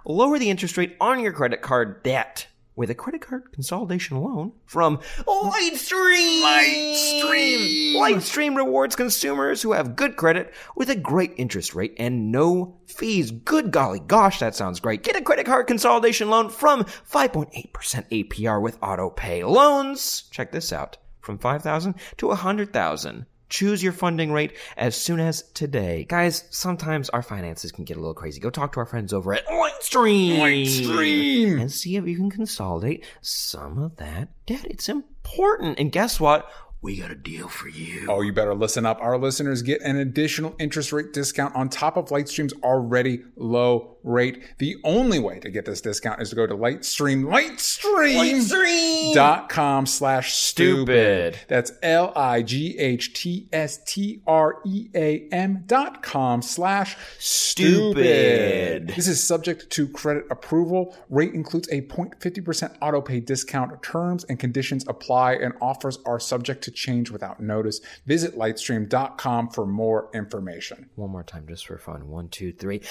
Lower 0.05 0.39
the 0.39 0.49
interest 0.49 0.77
rate 0.77 0.95
on 0.99 1.19
your 1.19 1.33
credit 1.33 1.61
card 1.61 2.03
debt 2.03 2.47
with 2.75 2.89
a 2.89 2.95
credit 2.95 3.19
card 3.19 3.51
consolidation 3.51 4.21
loan 4.21 4.53
from 4.65 4.99
Lightstream. 5.27 6.41
Lightstream. 6.41 7.93
Lightstream 7.95 8.55
rewards 8.55 8.95
consumers 8.95 9.61
who 9.61 9.73
have 9.73 9.97
good 9.97 10.15
credit 10.15 10.53
with 10.77 10.89
a 10.89 10.95
great 10.95 11.33
interest 11.35 11.75
rate 11.75 11.93
and 11.97 12.31
no 12.31 12.77
fees. 12.87 13.31
Good 13.31 13.71
golly 13.71 13.99
gosh, 13.99 14.39
that 14.39 14.55
sounds 14.55 14.79
great. 14.79 15.03
Get 15.03 15.17
a 15.17 15.21
credit 15.21 15.45
card 15.45 15.67
consolidation 15.67 16.29
loan 16.29 16.49
from 16.49 16.85
5.8% 16.85 17.69
APR 18.09 18.61
with 18.61 18.77
auto 18.81 19.09
pay 19.09 19.43
loans. 19.43 20.23
Check 20.31 20.53
this 20.53 20.71
out. 20.71 20.97
From 21.19 21.37
5,000 21.37 21.95
to 22.17 22.27
100,000. 22.27 23.25
Choose 23.49 23.81
your 23.83 23.93
funding 23.93 24.31
rate 24.31 24.55
as 24.77 24.95
soon 24.95 25.19
as 25.19 25.41
today. 25.53 26.05
Guys, 26.07 26.43
sometimes 26.49 27.09
our 27.09 27.23
finances 27.23 27.71
can 27.71 27.83
get 27.83 27.97
a 27.97 27.99
little 27.99 28.13
crazy. 28.13 28.39
Go 28.39 28.49
talk 28.49 28.73
to 28.73 28.79
our 28.79 28.85
friends 28.85 29.13
over 29.13 29.33
at 29.33 29.45
Lightstream. 29.47 30.37
Lightstream. 30.37 31.61
And 31.61 31.71
see 31.71 31.95
if 31.95 32.07
you 32.07 32.15
can 32.15 32.29
consolidate 32.29 33.05
some 33.21 33.77
of 33.77 33.97
that 33.97 34.29
debt. 34.45 34.65
It's 34.69 34.89
important. 34.89 35.79
And 35.79 35.91
guess 35.91 36.19
what? 36.19 36.49
We 36.81 36.97
got 36.97 37.11
a 37.11 37.15
deal 37.15 37.49
for 37.49 37.67
you. 37.67 38.05
Oh, 38.09 38.21
you 38.21 38.31
better 38.31 38.55
listen 38.55 38.85
up. 38.85 39.01
Our 39.01 39.17
listeners 39.17 39.61
get 39.63 39.81
an 39.81 39.97
additional 39.97 40.55
interest 40.59 40.93
rate 40.93 41.11
discount 41.11 41.53
on 41.53 41.67
top 41.67 41.97
of 41.97 42.05
Lightstream's 42.05 42.53
already 42.63 43.23
low 43.35 43.97
rate. 44.01 44.41
The 44.59 44.77
only 44.85 45.19
way 45.19 45.39
to 45.39 45.49
get 45.49 45.65
this 45.65 45.81
discount 45.81 46.21
is 46.21 46.29
to 46.29 46.37
go 46.37 46.47
to 46.47 46.55
Lightstream, 46.55 47.25
Lightstream, 47.25 49.13
dot 49.13 49.49
com 49.49 49.85
slash 49.85 50.33
stupid. 50.33 51.35
Stupid. 51.35 51.39
That's 51.49 51.73
L 51.83 52.13
I 52.15 52.43
G 52.43 52.77
H 52.79 53.13
T 53.13 53.49
S 53.51 53.83
T 53.83 54.21
R 54.25 54.61
E 54.65 54.87
A 54.95 55.27
M 55.33 55.63
dot 55.67 56.01
com 56.01 56.41
slash 56.41 56.95
stupid. 57.17 57.97
Stupid. 57.97 58.87
This 58.95 59.09
is 59.09 59.21
subject 59.21 59.69
to 59.71 59.87
credit 59.89 60.25
approval. 60.31 60.95
Rate 61.09 61.33
includes 61.33 61.67
a 61.69 61.81
0.50% 61.81 62.77
auto 62.81 63.01
pay 63.01 63.19
discount. 63.19 63.83
Terms 63.83 64.23
and 64.23 64.39
conditions 64.39 64.85
apply 64.87 65.33
and 65.33 65.53
offers 65.61 65.99
are 66.05 66.21
subject 66.21 66.63
to 66.63 66.68
change 66.71 67.09
without 67.11 67.39
notice. 67.39 67.81
Visit 68.05 68.37
lightstream.com 68.37 69.49
for 69.49 69.65
more 69.65 70.09
information. 70.13 70.89
One 70.95 71.09
more 71.11 71.23
time 71.23 71.45
just 71.47 71.65
for 71.67 71.77
fun. 71.77 72.07
One, 72.09 72.27
two, 72.29 72.51
three. 72.53 72.81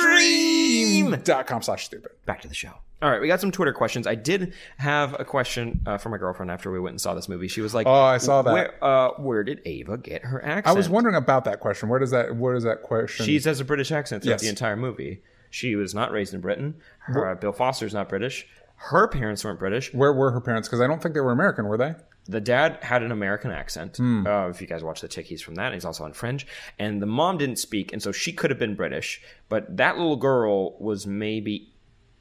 Lightstream! 0.00 1.22
Dot 1.24 1.46
com 1.46 1.62
slash 1.62 1.84
stupid. 1.86 2.12
back 2.26 2.40
to 2.42 2.48
the 2.48 2.54
show. 2.54 2.72
All 3.02 3.10
right, 3.10 3.20
we 3.20 3.28
got 3.28 3.40
some 3.40 3.50
Twitter 3.50 3.72
questions. 3.72 4.06
I 4.06 4.14
did 4.14 4.52
have 4.76 5.18
a 5.18 5.24
question 5.24 5.80
uh, 5.86 5.96
from 5.96 6.12
my 6.12 6.18
girlfriend 6.18 6.50
after 6.50 6.70
we 6.70 6.78
went 6.78 6.92
and 6.92 7.00
saw 7.00 7.14
this 7.14 7.30
movie. 7.30 7.48
She 7.48 7.62
was 7.62 7.72
like, 7.74 7.86
Oh, 7.86 7.92
I 7.92 8.18
saw 8.18 8.42
that. 8.42 8.52
Where, 8.52 8.84
uh, 8.84 9.10
where 9.16 9.42
did 9.42 9.62
Ava 9.64 9.96
get 9.96 10.22
her 10.22 10.44
accent?" 10.44 10.66
I 10.66 10.72
was 10.76 10.88
wondering 10.90 11.14
about 11.16 11.46
that 11.46 11.60
question. 11.60 11.88
Where 11.88 11.98
does 11.98 12.10
that 12.10 12.36
where 12.36 12.52
does 12.54 12.64
that 12.64 12.82
question 12.82 13.24
She 13.24 13.40
has 13.40 13.58
a 13.60 13.64
British 13.64 13.90
accent 13.90 14.22
throughout 14.22 14.34
Yes. 14.34 14.42
the 14.42 14.48
entire 14.50 14.76
movie. 14.76 15.22
She 15.48 15.74
was 15.76 15.94
not 15.94 16.12
raised 16.12 16.34
in 16.34 16.40
Britain. 16.42 16.74
Her, 17.00 17.30
uh, 17.30 17.34
Bill 17.36 17.52
Foster's 17.52 17.94
not 17.94 18.08
British. 18.10 18.46
Her 18.76 19.08
parents 19.08 19.44
weren't 19.44 19.58
British. 19.58 19.92
where 19.94 20.12
were 20.12 20.30
her 20.32 20.40
parents? 20.40 20.68
Because 20.68 20.80
I 20.82 20.86
don't 20.86 21.02
think 21.02 21.14
they 21.14 21.20
were 21.20 21.32
American, 21.32 21.66
were 21.66 21.76
they? 21.78 21.94
The 22.30 22.40
dad 22.40 22.78
had 22.82 23.02
an 23.02 23.12
American 23.12 23.50
accent. 23.50 23.96
Hmm. 23.96 24.26
Uh, 24.26 24.48
if 24.48 24.60
you 24.60 24.66
guys 24.66 24.82
watch 24.84 25.00
the 25.00 25.08
Tick, 25.08 25.26
he's 25.26 25.42
from 25.42 25.56
that. 25.56 25.72
He's 25.74 25.84
also 25.84 26.04
on 26.04 26.12
Fringe. 26.12 26.46
And 26.78 27.02
the 27.02 27.06
mom 27.06 27.38
didn't 27.38 27.58
speak, 27.58 27.92
and 27.92 28.02
so 28.02 28.12
she 28.12 28.32
could 28.32 28.50
have 28.50 28.58
been 28.58 28.74
British. 28.76 29.20
But 29.48 29.76
that 29.78 29.96
little 29.98 30.16
girl 30.16 30.78
was 30.78 31.06
maybe 31.06 31.72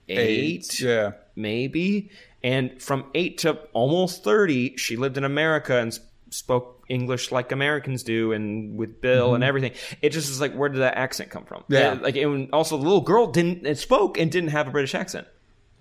eight, 0.07 0.79
Yeah. 0.81 1.11
maybe. 1.35 2.09
And 2.43 2.81
from 2.81 3.05
eight 3.13 3.39
to 3.39 3.53
almost 3.73 4.23
30, 4.23 4.77
she 4.77 4.95
lived 4.95 5.17
in 5.17 5.23
America 5.23 5.77
and 5.77 5.97
spoke 6.31 6.83
English 6.89 7.31
like 7.31 7.51
Americans 7.51 8.01
do 8.03 8.31
and 8.31 8.77
with 8.77 9.01
Bill 9.01 9.35
and 9.35 9.43
everything. 9.43 9.73
It 10.01 10.09
just 10.09 10.29
is 10.29 10.39
like, 10.41 10.53
where 10.53 10.69
did 10.69 10.79
that 10.81 10.95
accent 10.97 11.29
come 11.29 11.43
from? 11.45 11.61
Mm-hmm. 11.63 11.73
Yeah. 11.73 11.93
Like, 12.01 12.15
and 12.15 12.49
also, 12.53 12.77
the 12.77 12.83
little 12.83 13.01
girl 13.01 13.27
didn't, 13.27 13.65
it 13.67 13.77
spoke 13.77 14.17
and 14.17 14.31
didn't 14.31 14.49
have 14.49 14.67
a 14.67 14.71
British 14.71 14.95
accent. 14.95 15.27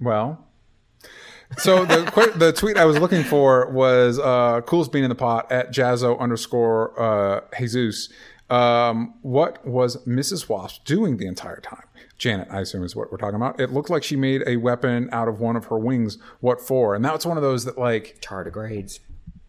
Well, 0.00 0.44
so 1.56 1.84
the 1.84 2.32
the 2.36 2.52
tweet 2.52 2.76
I 2.76 2.84
was 2.84 2.98
looking 2.98 3.24
for 3.24 3.70
was 3.70 4.18
uh, 4.18 4.60
coolest 4.62 4.92
bean 4.92 5.04
in 5.04 5.08
the 5.08 5.14
pot 5.14 5.50
at 5.50 5.72
Jazzo 5.72 6.18
underscore 6.18 7.00
uh, 7.00 7.40
Jesus. 7.58 8.08
Um, 8.50 9.14
what 9.22 9.66
was 9.66 9.98
Mrs. 10.06 10.48
Wasp 10.48 10.84
doing 10.84 11.18
the 11.18 11.26
entire 11.26 11.60
time? 11.60 11.84
Janet, 12.16 12.48
I 12.50 12.60
assume 12.60 12.82
is 12.82 12.96
what 12.96 13.12
we're 13.12 13.18
talking 13.18 13.36
about. 13.36 13.60
It 13.60 13.72
looked 13.72 13.90
like 13.90 14.02
she 14.02 14.16
made 14.16 14.42
a 14.46 14.56
weapon 14.56 15.08
out 15.12 15.28
of 15.28 15.38
one 15.38 15.54
of 15.54 15.66
her 15.66 15.78
wings. 15.78 16.18
What 16.40 16.60
for? 16.60 16.94
And 16.94 17.04
that's 17.04 17.24
one 17.24 17.36
of 17.36 17.42
those 17.42 17.64
that 17.64 17.78
like 17.78 18.18
Tardigrades. 18.20 18.98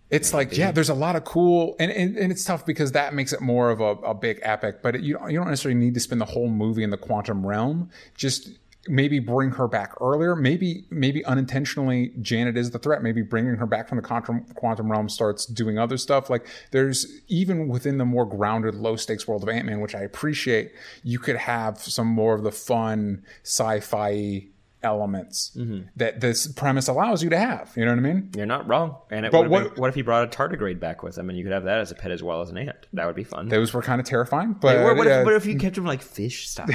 it's 0.10 0.34
like 0.34 0.56
yeah, 0.56 0.72
there's 0.72 0.90
a 0.90 0.94
lot 0.94 1.16
of 1.16 1.24
cool, 1.24 1.76
and, 1.80 1.92
and, 1.92 2.16
and 2.18 2.32
it's 2.32 2.44
tough 2.44 2.66
because 2.66 2.92
that 2.92 3.14
makes 3.14 3.34
it 3.34 3.42
more 3.42 3.72
of 3.72 3.82
a, 3.82 3.96
a 4.04 4.14
big 4.14 4.40
epic. 4.44 4.84
But 4.84 4.96
it, 4.96 5.02
you 5.02 5.16
don't, 5.16 5.32
you 5.32 5.40
don't 5.40 5.50
necessarily 5.50 5.80
need 5.80 5.96
to 5.96 6.00
spend 6.00 6.22
the 6.22 6.26
whole 6.26 6.50
movie 6.50 6.84
in 6.84 6.90
the 6.92 6.98
quantum 6.98 7.46
realm. 7.46 7.90
Just 8.16 8.50
maybe 8.88 9.20
bring 9.20 9.52
her 9.52 9.68
back 9.68 9.94
earlier. 10.00 10.36
Maybe 10.36 10.86
maybe 10.90 11.24
unintentionally 11.26 12.14
Janet 12.22 12.58
is 12.58 12.72
the 12.72 12.80
threat. 12.80 13.04
Maybe 13.04 13.22
bringing 13.22 13.56
her 13.56 13.66
back 13.66 13.90
from 13.90 13.98
the 13.98 14.44
quantum 14.56 14.92
realm 14.92 15.10
starts 15.10 15.46
doing 15.46 15.78
other 15.78 15.98
stuff. 15.98 16.30
Like 16.30 16.48
there's 16.72 17.06
even 17.28 17.68
within 17.68 17.98
the 17.98 18.06
more 18.06 18.26
grounded, 18.26 18.76
low 18.76 18.96
stakes 18.96 19.28
world 19.28 19.44
of 19.44 19.50
Ant 19.50 19.66
Man, 19.66 19.82
which 19.82 19.96
I 19.96 20.02
appreciate. 20.02 20.72
You 21.04 21.20
could 21.20 21.36
have 21.36 21.80
some 21.80 22.08
more 22.08 22.34
of 22.36 22.44
the 22.44 22.52
fun 22.52 23.24
sci-fi 23.44 24.48
elements 24.84 25.58
that 25.98 26.22
this 26.22 26.48
premise 26.48 26.88
allows 26.88 27.22
you 27.24 27.30
to 27.32 27.38
have. 27.38 27.72
You 27.76 27.86
know 27.86 27.92
what 27.92 27.98
I 28.00 28.02
mean? 28.02 28.30
You're 28.36 28.46
not 28.46 28.68
wrong. 28.68 28.96
And 29.12 29.26
it 29.26 29.32
But 29.32 29.50
what- 29.50 29.64
what, 29.64 29.78
what 29.78 29.90
if 29.90 29.96
he 29.96 30.02
brought 30.02 30.24
a 30.24 30.28
tardigrade 30.38 30.80
back 30.80 31.04
with 31.04 31.18
him 31.18 31.30
and 31.30 31.38
you 31.38 31.44
could 31.44 31.54
have 31.54 31.66
that 31.66 31.80
as 31.80 31.92
a 31.92 31.96
pet 31.96 32.12
as 32.12 32.24
well 32.24 32.42
as 32.42 32.50
an 32.50 32.58
ant? 32.58 32.88
That 32.94 33.06
would 33.06 33.16
be 33.16 33.24
fun. 33.24 33.50
Those 33.50 33.74
were 33.74 33.82
kind 33.82 34.00
of 34.00 34.08
terrifying. 34.08 34.54
But 34.54 34.78
Or 34.78 34.96
what, 34.96 35.08
uh, 35.08 35.10
if, 35.12 35.26
what 35.26 35.34
if 35.34 35.46
you 35.46 35.58
kept 35.58 35.78
him 35.78 35.86
like 35.86 36.02
fish 36.02 36.48
style? 36.50 36.68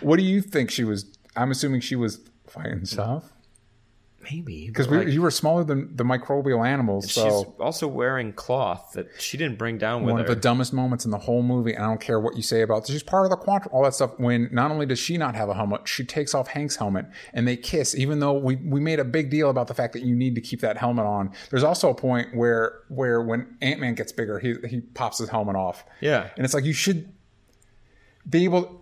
what 0.00 0.16
do 0.18 0.22
you 0.24 0.40
think 0.42 0.70
she 0.70 0.84
was? 0.84 1.06
I'm 1.36 1.50
assuming 1.50 1.80
she 1.80 1.96
was 1.96 2.20
fighting 2.46 2.84
stuff 2.84 3.24
Maybe 4.30 4.66
because 4.66 4.86
but, 4.86 4.98
like, 4.98 5.08
you 5.08 5.20
were 5.20 5.30
smaller 5.30 5.64
than 5.64 5.96
the 5.96 6.04
microbial 6.04 6.66
animals. 6.66 7.10
she's 7.10 7.44
also 7.58 7.88
wearing 7.88 8.32
cloth 8.32 8.92
that 8.94 9.08
she 9.18 9.36
didn't 9.36 9.58
bring 9.58 9.78
down 9.78 10.02
with 10.02 10.10
her. 10.10 10.12
one 10.14 10.24
her. 10.24 10.28
of 10.28 10.34
the 10.34 10.40
dumbest 10.40 10.72
moments 10.72 11.04
in 11.04 11.10
the 11.10 11.18
whole 11.18 11.42
movie, 11.42 11.74
and 11.74 11.82
I 11.82 11.88
don't 11.88 12.00
care 12.00 12.20
what 12.20 12.36
you 12.36 12.42
say 12.42 12.62
about. 12.62 12.86
She's 12.86 13.02
part 13.02 13.24
of 13.24 13.30
the 13.30 13.36
quantum, 13.36 13.70
all 13.72 13.82
that 13.82 13.94
stuff. 13.94 14.18
When 14.18 14.48
not 14.52 14.70
only 14.70 14.86
does 14.86 14.98
she 14.98 15.16
not 15.16 15.34
have 15.34 15.48
a 15.48 15.54
helmet, 15.54 15.88
she 15.88 16.04
takes 16.04 16.34
off 16.34 16.48
Hank's 16.48 16.76
helmet 16.76 17.06
and 17.32 17.46
they 17.48 17.56
kiss. 17.56 17.94
Even 17.94 18.20
though 18.20 18.34
we 18.34 18.56
we 18.56 18.80
made 18.80 19.00
a 19.00 19.04
big 19.04 19.30
deal 19.30 19.50
about 19.50 19.66
the 19.66 19.74
fact 19.74 19.92
that 19.94 20.02
you 20.02 20.14
need 20.14 20.34
to 20.34 20.40
keep 20.40 20.60
that 20.60 20.76
helmet 20.76 21.04
on. 21.06 21.32
There's 21.50 21.64
also 21.64 21.90
a 21.90 21.94
point 21.94 22.34
where 22.36 22.80
where 22.88 23.22
when 23.22 23.56
Ant 23.60 23.80
Man 23.80 23.94
gets 23.94 24.12
bigger, 24.12 24.38
he 24.38 24.54
he 24.68 24.80
pops 24.80 25.18
his 25.18 25.28
helmet 25.28 25.56
off. 25.56 25.84
Yeah. 26.00 26.28
and 26.36 26.44
it's 26.44 26.54
like 26.54 26.64
you 26.64 26.72
should 26.72 27.12
be 28.28 28.44
able. 28.44 28.80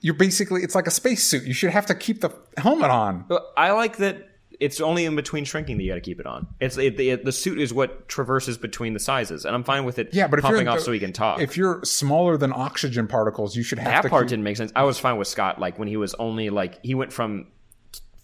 You're 0.00 0.14
basically 0.14 0.62
it's 0.62 0.74
like 0.74 0.86
a 0.86 0.90
spacesuit. 0.90 1.44
You 1.44 1.54
should 1.54 1.70
have 1.70 1.86
to 1.86 1.94
keep 1.94 2.20
the 2.20 2.30
helmet 2.58 2.90
on. 2.90 3.24
But 3.28 3.44
I 3.56 3.72
like 3.72 3.96
that 3.96 4.28
it's 4.60 4.80
only 4.80 5.04
in 5.04 5.16
between 5.16 5.44
shrinking 5.44 5.76
that 5.76 5.82
you 5.84 5.90
got 5.90 5.96
to 5.96 6.00
keep 6.00 6.18
it 6.20 6.26
on. 6.26 6.46
It's 6.60 6.76
it, 6.78 6.96
the, 6.96 7.16
the 7.16 7.32
suit 7.32 7.60
is 7.60 7.72
what 7.74 8.08
traverses 8.08 8.56
between 8.58 8.94
the 8.94 9.00
sizes, 9.00 9.44
and 9.44 9.54
I'm 9.54 9.64
fine 9.64 9.84
with 9.84 9.98
it. 9.98 10.10
Yeah, 10.14 10.28
but 10.28 10.38
if 10.38 10.44
popping 10.44 10.62
you're 10.66 10.70
off 10.70 10.80
so 10.80 10.92
he 10.92 10.98
can 10.98 11.12
talk. 11.12 11.40
If 11.40 11.56
you're 11.56 11.80
smaller 11.84 12.36
than 12.36 12.52
oxygen 12.52 13.06
particles, 13.06 13.54
you 13.56 13.62
should 13.62 13.78
have 13.78 14.04
that 14.04 14.10
part 14.10 14.24
keep- 14.24 14.30
didn't 14.30 14.44
make 14.44 14.56
sense. 14.56 14.72
I 14.74 14.84
was 14.84 14.98
fine 14.98 15.16
with 15.18 15.28
Scott, 15.28 15.60
like 15.60 15.78
when 15.78 15.88
he 15.88 15.96
was 15.96 16.14
only 16.14 16.50
like 16.50 16.78
he 16.84 16.94
went 16.94 17.12
from 17.12 17.48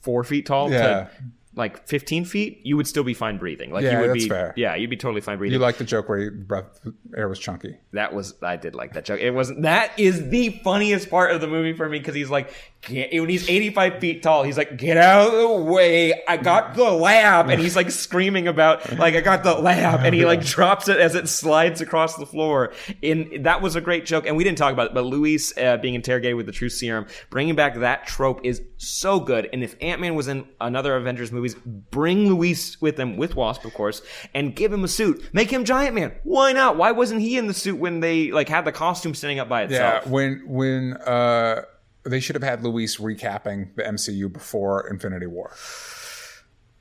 four 0.00 0.24
feet 0.24 0.46
tall 0.46 0.70
Yeah. 0.70 0.80
to 0.82 1.10
like 1.54 1.86
15 1.86 2.24
feet. 2.24 2.60
You 2.64 2.76
would 2.78 2.86
still 2.86 3.04
be 3.04 3.12
fine 3.14 3.36
breathing. 3.36 3.70
Like 3.70 3.84
Yeah, 3.84 3.92
you 3.92 3.98
would 4.00 4.10
that's 4.10 4.24
be, 4.24 4.28
fair. 4.28 4.54
yeah, 4.56 4.74
you'd 4.74 4.88
be 4.90 4.96
totally 4.96 5.20
fine 5.20 5.36
breathing. 5.38 5.52
You 5.52 5.58
like 5.60 5.76
the 5.76 5.84
joke 5.84 6.08
where 6.08 6.18
he 6.18 6.28
breath 6.30 6.80
air 7.16 7.28
was 7.28 7.38
chunky. 7.38 7.76
that 7.92 8.14
was 8.14 8.34
I 8.42 8.56
did 8.56 8.74
like 8.74 8.94
that 8.94 9.04
joke. 9.04 9.20
It 9.20 9.32
wasn't 9.32 9.62
that 9.62 9.92
is 9.98 10.30
the 10.30 10.48
funniest 10.64 11.10
part 11.10 11.30
of 11.30 11.40
the 11.42 11.46
movie 11.46 11.74
for 11.74 11.88
me 11.88 11.98
because 11.98 12.14
he's 12.14 12.30
like 12.30 12.52
get, 12.82 13.12
when 13.12 13.28
he's 13.28 13.48
85 13.48 13.98
feet 13.98 14.22
tall, 14.22 14.42
he's 14.42 14.58
like 14.58 14.76
get 14.76 14.96
out 14.96 15.28
of 15.28 15.32
the 15.32 15.72
way. 15.72 16.22
I 16.26 16.36
got 16.36 16.74
the 16.74 16.90
lab, 16.90 17.48
and 17.48 17.60
he's 17.60 17.76
like 17.76 17.90
screaming 17.90 18.48
about 18.48 18.98
like 18.98 19.14
I 19.14 19.20
got 19.20 19.42
the 19.42 19.54
lab, 19.54 20.00
and 20.00 20.14
he 20.14 20.24
like 20.24 20.44
drops 20.44 20.88
it 20.88 20.98
as 20.98 21.14
it 21.14 21.28
slides 21.28 21.80
across 21.80 22.16
the 22.16 22.26
floor. 22.26 22.72
In 23.00 23.42
that 23.42 23.62
was 23.62 23.76
a 23.76 23.80
great 23.80 24.04
joke, 24.04 24.26
and 24.26 24.36
we 24.36 24.44
didn't 24.44 24.58
talk 24.58 24.72
about 24.72 24.88
it, 24.88 24.94
but 24.94 25.04
Luis 25.04 25.56
uh, 25.56 25.76
being 25.78 25.94
interrogated 25.94 26.36
with 26.36 26.46
the 26.46 26.52
true 26.52 26.68
serum, 26.68 27.06
bringing 27.30 27.54
back 27.54 27.74
that 27.76 28.06
trope 28.06 28.40
is 28.44 28.62
so 28.76 29.20
good. 29.20 29.48
And 29.52 29.62
if 29.62 29.76
Ant 29.80 30.00
Man 30.00 30.14
was 30.14 30.28
in 30.28 30.46
another 30.60 30.96
Avengers 30.96 31.32
movies, 31.32 31.54
bring 31.54 32.28
Luis 32.28 32.80
with 32.80 32.98
him 32.98 33.16
with 33.16 33.36
Wasp, 33.36 33.64
of 33.64 33.74
course, 33.74 34.02
and 34.34 34.54
give 34.54 34.72
him 34.72 34.84
a 34.84 34.88
suit, 34.88 35.22
make 35.32 35.50
him 35.50 35.64
Giant 35.64 35.94
Man. 35.94 36.12
Why 36.24 36.52
not? 36.52 36.76
Why 36.76 36.92
wasn't 36.92 37.20
he 37.20 37.38
in 37.38 37.46
the 37.46 37.54
suit 37.54 37.78
when 37.78 38.00
they 38.00 38.30
like 38.30 38.48
had 38.48 38.64
the 38.64 38.72
costume 38.72 39.14
standing 39.14 39.38
up 39.38 39.48
by 39.48 39.62
itself? 39.62 40.04
Yeah, 40.04 40.10
when 40.10 40.42
when 40.46 40.94
uh, 40.94 41.62
they 42.04 42.20
should 42.20 42.34
have 42.36 42.42
had 42.42 42.62
Luis 42.62 42.96
recapping 42.96 43.74
the 43.76 43.82
MCU 43.82 44.32
before 44.32 44.88
Infinity 44.88 45.26
War. 45.26 45.54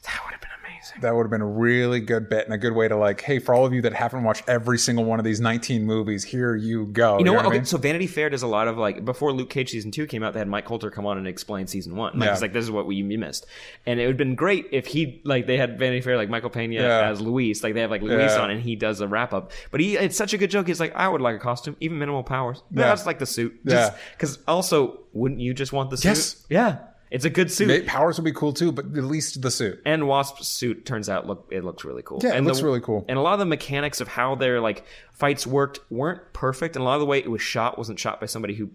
That 0.04 0.20
would 0.26 0.32
have 0.32 0.42
been 0.42 0.51
amazing. 0.94 1.02
That 1.02 1.16
would 1.16 1.24
have 1.24 1.32
been 1.32 1.42
a 1.42 1.46
really 1.48 2.00
good 2.00 2.30
bit 2.30 2.46
and 2.46 2.54
a 2.54 2.58
good 2.58 2.74
way 2.74 2.88
to 2.88 2.96
like, 2.96 3.22
hey, 3.22 3.40
for 3.40 3.54
all 3.56 3.66
of 3.66 3.74
you 3.74 3.82
that 3.84 3.94
haven't 3.94 4.24
watched 4.24 4.44
every 4.48 4.78
single 4.78 5.06
one 5.06 5.20
of 5.20 5.26
these 5.26 5.40
19 5.40 5.86
movies, 5.86 6.24
here 6.24 6.56
you 6.56 6.86
go. 6.88 7.18
You 7.18 7.26
know 7.26 7.34
what? 7.34 7.46
I 7.46 7.48
Okay, 7.48 7.58
mean? 7.58 7.66
so 7.66 7.78
Vanity 7.78 8.08
Fair 8.08 8.30
does 8.30 8.44
a 8.44 8.48
lot 8.48 8.68
of 8.68 8.78
like 8.78 9.04
before 9.06 9.32
Luke 9.34 9.50
Cage 9.50 9.72
season 9.72 9.92
two 9.92 10.06
came 10.08 10.24
out, 10.24 10.34
they 10.34 10.40
had 10.40 10.48
Mike 10.48 10.66
Colter 10.66 10.92
come 10.92 11.06
on 11.06 11.18
and 11.18 11.28
explain 11.28 11.68
season 11.68 11.96
one. 11.96 12.18
Like 12.20 12.28
Yeah. 12.28 12.34
it's 12.34 12.42
like 12.42 12.54
this 12.54 12.64
is 12.66 12.72
what 12.72 12.86
we 12.86 12.96
you 12.96 13.18
missed, 13.18 13.46
and 13.86 14.00
it 14.00 14.04
would 14.06 14.14
have 14.14 14.18
been 14.18 14.36
great 14.36 14.68
if 14.72 14.88
he 14.88 15.22
like 15.26 15.48
they 15.48 15.58
had 15.58 15.78
Vanity 15.80 16.02
Fair 16.02 16.18
like 16.18 16.30
Michael 16.30 16.50
Pena 16.50 16.74
Yeah. 16.76 17.10
as 17.10 17.22
Luis, 17.22 17.64
like 17.64 17.74
they 17.74 17.82
have 17.82 17.92
like 17.92 18.02
Luis 18.02 18.32
Yeah. 18.34 18.42
on 18.42 18.52
and 18.52 18.62
he 18.62 18.76
does 18.76 19.02
a 19.02 19.08
wrap 19.08 19.34
up. 19.34 19.52
But 19.72 19.80
he 19.82 19.98
it's 19.98 20.16
such 20.18 20.34
a 20.34 20.38
good 20.38 20.52
joke. 20.52 20.68
He's 20.68 20.80
like, 20.80 20.96
I 20.96 21.08
would 21.08 21.22
like 21.22 21.36
a 21.36 21.40
costume, 21.40 21.76
even 21.80 22.00
minimal 22.00 22.24
powers. 22.24 22.64
Yeah, 22.72 22.84
that's 22.84 23.06
like 23.06 23.20
the 23.20 23.26
suit. 23.26 23.54
Just 23.66 23.92
Yeah. 23.94 23.98
because 24.18 24.40
also 24.48 25.00
wouldn't 25.14 25.42
you 25.42 25.54
just 25.54 25.74
want 25.74 25.90
the 25.90 25.98
suit? 25.98 26.08
Yes. 26.10 26.46
Yeah, 26.50 26.78
it's 27.12 27.26
a 27.26 27.30
good 27.30 27.52
suit. 27.52 27.86
Powers 27.86 28.18
would 28.18 28.24
be 28.26 28.32
cool 28.32 28.54
too, 28.54 28.72
but 28.72 28.86
at 28.86 29.04
least 29.04 29.42
the 29.42 29.52
suit. 29.52 29.82
and 29.86 30.08
Wasp's 30.08 30.48
suit 30.48 30.86
turns 30.86 31.10
out 31.10 31.28
look 31.28 31.48
it 31.52 31.64
looks 31.64 31.84
really 31.86 32.02
cool. 32.02 32.20
Yeah, 32.24 32.30
it 32.34 32.38
and 32.38 32.48
looks 32.48 32.62
really 32.62 32.82
cool. 32.82 33.06
And 33.10 33.18
a 33.18 33.22
lot 33.22 33.34
of 33.34 33.40
the 33.40 33.46
mechanics 33.46 34.02
of 34.02 34.08
how 34.08 34.36
their 34.36 34.60
like 34.62 34.86
fights 35.12 35.46
worked 35.46 35.80
weren't 35.92 36.22
perfect, 36.34 36.76
and 36.76 36.82
a 36.82 36.86
lot 36.86 36.96
of 36.96 37.02
the 37.02 37.06
way 37.06 37.20
it 37.20 37.30
was 37.30 37.42
shot 37.42 37.78
wasn't 37.78 38.00
shot 38.00 38.20
by 38.20 38.26
somebody 38.26 38.56
who 38.56 38.70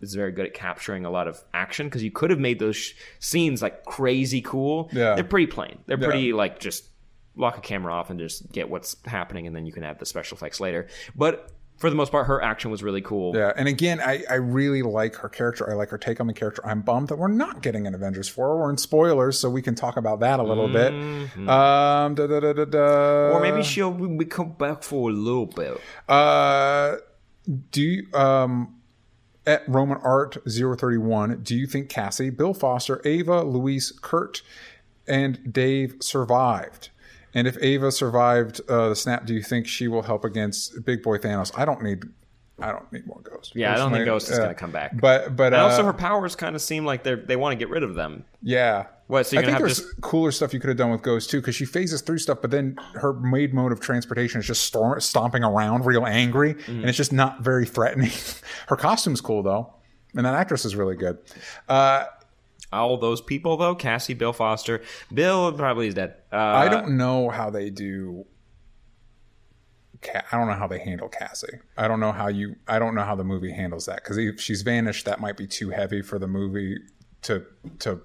is 0.00 0.14
very 0.14 0.32
good 0.32 0.46
at 0.46 0.52
capturing 0.54 1.04
a 1.04 1.10
lot 1.10 1.28
of 1.28 1.40
action 1.54 1.86
because 1.86 2.02
you 2.02 2.10
could 2.10 2.30
have 2.30 2.40
made 2.40 2.58
those 2.58 2.74
sh- 2.74 2.94
scenes 3.20 3.62
like 3.62 3.84
crazy 3.84 4.40
cool. 4.40 4.88
Yeah. 4.92 5.14
they're 5.14 5.22
pretty 5.22 5.46
plain. 5.46 5.78
They're 5.86 5.96
Yeah. 6.00 6.06
pretty 6.08 6.32
like 6.32 6.58
just 6.58 6.86
lock 7.36 7.56
a 7.56 7.60
camera 7.60 7.94
off 7.94 8.10
and 8.10 8.18
just 8.18 8.50
get 8.52 8.68
what's 8.68 8.96
happening, 9.04 9.46
and 9.46 9.54
then 9.54 9.64
you 9.64 9.72
can 9.72 9.82
have 9.84 9.98
the 9.98 10.06
special 10.06 10.36
effects 10.36 10.58
later. 10.60 10.88
But 11.14 11.50
for 11.82 11.90
the 11.90 11.96
most 11.96 12.12
part, 12.12 12.28
her 12.28 12.40
action 12.40 12.70
was 12.70 12.80
really 12.80 13.00
cool. 13.00 13.36
Yeah, 13.36 13.52
and 13.56 13.66
again, 13.66 14.00
I, 14.00 14.22
I 14.30 14.34
really 14.34 14.82
like 14.82 15.16
her 15.16 15.28
character. 15.28 15.68
I 15.68 15.74
like 15.74 15.90
her 15.90 15.98
take 15.98 16.20
on 16.20 16.28
the 16.28 16.32
character. 16.32 16.64
I'm 16.64 16.80
bummed 16.80 17.08
that 17.08 17.16
we're 17.16 17.26
not 17.26 17.60
getting 17.60 17.88
an 17.88 17.94
Avengers 17.96 18.28
4. 18.28 18.56
We're 18.56 18.70
in 18.70 18.78
spoilers, 18.78 19.36
so 19.36 19.50
we 19.50 19.62
can 19.62 19.74
talk 19.74 19.96
about 19.96 20.20
that 20.20 20.38
a 20.38 20.44
little 20.44 20.68
bit. 20.68 20.92
Um, 20.92 22.14
da, 22.14 22.28
da, 22.28 22.38
da, 22.38 22.52
da, 22.52 22.64
da. 22.66 22.78
Mm-hmm. 22.78 23.36
Or 23.36 23.40
maybe 23.40 23.64
she'll 23.64 23.90
we 23.90 24.24
come 24.24 24.52
back 24.52 24.84
for 24.84 25.10
a 25.10 25.12
little 25.12 25.46
bit. 25.46 25.80
Uh, 26.08 26.98
do 27.72 27.82
you, 27.82 28.06
um, 28.14 28.76
at 29.44 29.68
Roman 29.68 29.98
Art 30.04 30.36
031, 30.46 31.40
do 31.42 31.56
you 31.56 31.66
think 31.66 31.88
Cassie, 31.88 32.30
Bill 32.30 32.54
Foster, 32.54 33.02
Ava, 33.04 33.42
Luis, 33.42 33.90
Kurt, 33.90 34.42
and 35.08 35.52
Dave 35.52 35.96
survived? 35.98 36.90
And 37.34 37.46
if 37.48 37.56
Ava 37.62 37.90
survived 37.90 38.60
uh, 38.68 38.90
the 38.90 38.96
snap, 38.96 39.24
do 39.26 39.34
you 39.34 39.42
think 39.42 39.66
she 39.66 39.88
will 39.88 40.02
help 40.02 40.24
against 40.24 40.84
Big 40.84 41.02
Boy 41.02 41.18
Thanos? 41.18 41.50
I 41.56 41.64
don't 41.64 41.82
need, 41.82 42.04
I 42.60 42.70
don't 42.72 42.92
need 42.92 43.06
more 43.06 43.20
Ghost. 43.22 43.52
Yeah, 43.54 43.72
I 43.72 43.76
don't 43.76 43.90
think 43.90 44.00
Personally, 44.00 44.04
Ghost 44.06 44.28
is 44.30 44.38
uh, 44.38 44.42
going 44.42 44.54
to 44.54 44.60
come 44.60 44.70
back. 44.70 45.00
But 45.00 45.34
but 45.36 45.52
And 45.52 45.62
uh, 45.62 45.64
also, 45.64 45.84
her 45.84 45.92
powers 45.94 46.36
kind 46.36 46.54
of 46.54 46.60
seem 46.62 46.84
like 46.84 47.02
they 47.04 47.14
they 47.14 47.36
want 47.36 47.52
to 47.52 47.56
get 47.56 47.70
rid 47.70 47.82
of 47.82 47.94
them. 47.94 48.24
yeah. 48.42 48.86
What, 49.08 49.26
so 49.26 49.36
I 49.36 49.40
think 49.42 49.52
have 49.52 49.60
there's 49.60 49.92
cooler 50.00 50.30
stuff 50.32 50.54
you 50.54 50.60
could 50.60 50.68
have 50.68 50.78
done 50.78 50.90
with 50.90 51.02
Ghost 51.02 51.28
too, 51.28 51.40
because 51.42 51.54
she 51.54 51.66
phases 51.66 52.00
through 52.00 52.16
stuff, 52.16 52.38
but 52.40 52.50
then 52.50 52.76
her 52.94 53.12
maid 53.12 53.52
mode 53.52 53.70
of 53.70 53.78
transportation 53.78 54.40
is 54.40 54.46
just 54.46 54.62
storm, 54.62 54.98
stomping 55.02 55.44
around, 55.44 55.84
real 55.84 56.06
angry, 56.06 56.54
Mm-hmm. 56.54 56.70
and 56.80 56.88
it's 56.88 56.96
just 56.96 57.12
not 57.12 57.42
very 57.42 57.66
threatening. 57.66 58.10
her 58.68 58.76
costume's 58.76 59.20
cool 59.20 59.42
though, 59.42 59.74
and 60.16 60.24
that 60.24 60.34
actress 60.34 60.64
is 60.64 60.74
really 60.76 60.96
good. 60.96 61.18
Uh, 61.68 62.04
All 62.72 62.96
those 62.96 63.20
people, 63.20 63.56
though, 63.56 63.74
Cassie, 63.74 64.14
Bill 64.14 64.32
Foster, 64.32 64.82
Bill 65.12 65.52
probably 65.52 65.88
is 65.88 65.94
dead. 65.94 66.14
Uh, 66.32 66.36
I 66.36 66.68
don't 66.68 66.96
know 66.96 67.28
how 67.28 67.50
they 67.50 67.70
do. 67.70 68.24
I 70.04 70.36
don't 70.36 70.48
know 70.48 70.54
how 70.54 70.66
they 70.66 70.80
handle 70.80 71.08
Cassie. 71.08 71.60
I 71.76 71.86
don't 71.86 72.00
know 72.00 72.12
how 72.12 72.28
you. 72.28 72.56
I 72.66 72.78
don't 72.78 72.94
know 72.94 73.04
how 73.04 73.14
the 73.14 73.24
movie 73.24 73.52
handles 73.52 73.86
that 73.86 73.96
because 73.96 74.18
if 74.18 74.40
she's 74.40 74.62
vanished, 74.62 75.04
that 75.04 75.20
might 75.20 75.36
be 75.36 75.46
too 75.46 75.70
heavy 75.70 76.02
for 76.02 76.18
the 76.18 76.26
movie 76.26 76.78
to 77.22 77.44
to. 77.80 78.00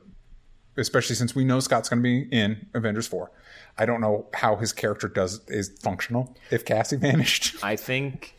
Especially 0.80 1.15
since 1.15 1.34
we 1.34 1.43
know 1.43 1.59
Scott's 1.59 1.89
going 1.89 2.03
to 2.03 2.03
be 2.03 2.28
in 2.32 2.68
Avengers 2.76 3.07
four. 3.07 3.32
I 3.80 3.88
don't 3.88 3.99
know 3.99 4.28
how 4.36 4.57
his 4.57 4.74
character 4.74 5.07
does 5.07 5.41
is 5.47 5.70
functional 5.82 6.38
if 6.51 6.65
Cassie 6.65 6.95
vanished. 6.97 7.55
I 7.63 7.76
think 7.78 8.36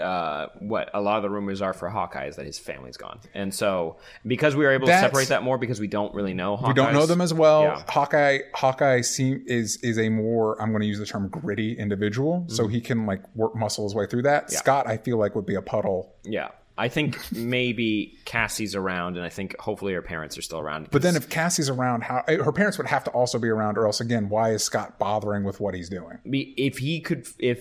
uh, 0.00 0.48
what 0.60 0.90
a 0.94 1.00
lot 1.00 1.16
of 1.18 1.22
the 1.22 1.30
rumors 1.30 1.60
are 1.62 1.72
for 1.72 1.88
Hawkeye 1.88 2.26
is 2.26 2.36
that 2.36 2.46
his 2.46 2.58
family's 2.58 2.96
gone, 2.96 3.20
and 3.34 3.54
so 3.54 3.96
because 4.26 4.56
we 4.56 4.64
were 4.64 4.72
able 4.72 4.86
That's- 4.86 5.02
to 5.02 5.08
separate 5.08 5.28
that 5.28 5.42
more 5.42 5.58
because 5.58 5.78
we 5.80 5.86
don't 5.88 6.14
really 6.14 6.34
know. 6.34 6.56
Hawkeyes, 6.56 6.68
we 6.68 6.74
don't 6.74 6.92
know 6.92 7.06
them 7.06 7.20
as 7.20 7.32
well. 7.34 7.62
Yeah. 7.62 7.82
Hawkeye 7.88 8.38
Hawkeye 8.54 9.00
seem 9.02 9.44
is 9.46 9.76
is 9.82 9.98
a 9.98 10.08
more 10.08 10.60
I'm 10.60 10.70
going 10.70 10.82
to 10.82 10.86
use 10.88 10.98
the 10.98 11.06
term 11.06 11.28
gritty 11.28 11.78
individual, 11.78 12.44
so 12.48 12.64
Mm-hmm. 12.64 12.72
he 12.72 12.80
can 12.80 13.06
like 13.06 13.22
work 13.36 13.54
muscle 13.54 13.84
his 13.84 13.94
way 13.94 14.06
through 14.06 14.22
that. 14.22 14.50
Scott, 14.50 14.86
I 14.86 14.96
feel 14.96 15.18
like 15.18 15.34
would 15.34 15.46
be 15.46 15.54
a 15.54 15.62
puddle 15.62 16.14
Yeah, 16.24 16.48
I 16.78 16.88
think 16.88 17.18
maybe 17.32 18.18
Cassie's 18.24 18.74
around, 18.74 19.16
and 19.16 19.24
I 19.26 19.28
think 19.28 19.58
hopefully 19.58 19.92
her 19.94 20.02
parents 20.02 20.38
are 20.38 20.42
still 20.42 20.58
around. 20.60 20.88
But 20.90 21.02
then 21.02 21.16
if 21.16 21.28
Cassie's 21.28 21.68
around, 21.68 22.02
how 22.04 22.22
eh, 22.28 22.36
her 22.38 22.52
parents 22.52 22.78
would 22.78 22.86
have 22.86 23.04
to 23.04 23.10
also 23.10 23.38
be 23.38 23.48
around, 23.48 23.76
or 23.76 23.86
else 23.86 24.00
again, 24.00 24.28
why 24.28 24.52
is 24.52 24.62
Scott 24.64 24.98
bothering 24.98 25.44
with 25.44 25.60
what 25.60 25.74
he's 25.74 25.88
doing? 25.88 26.18
If 26.24 26.78
he 26.78 27.00
could, 27.00 27.26
if 27.38 27.60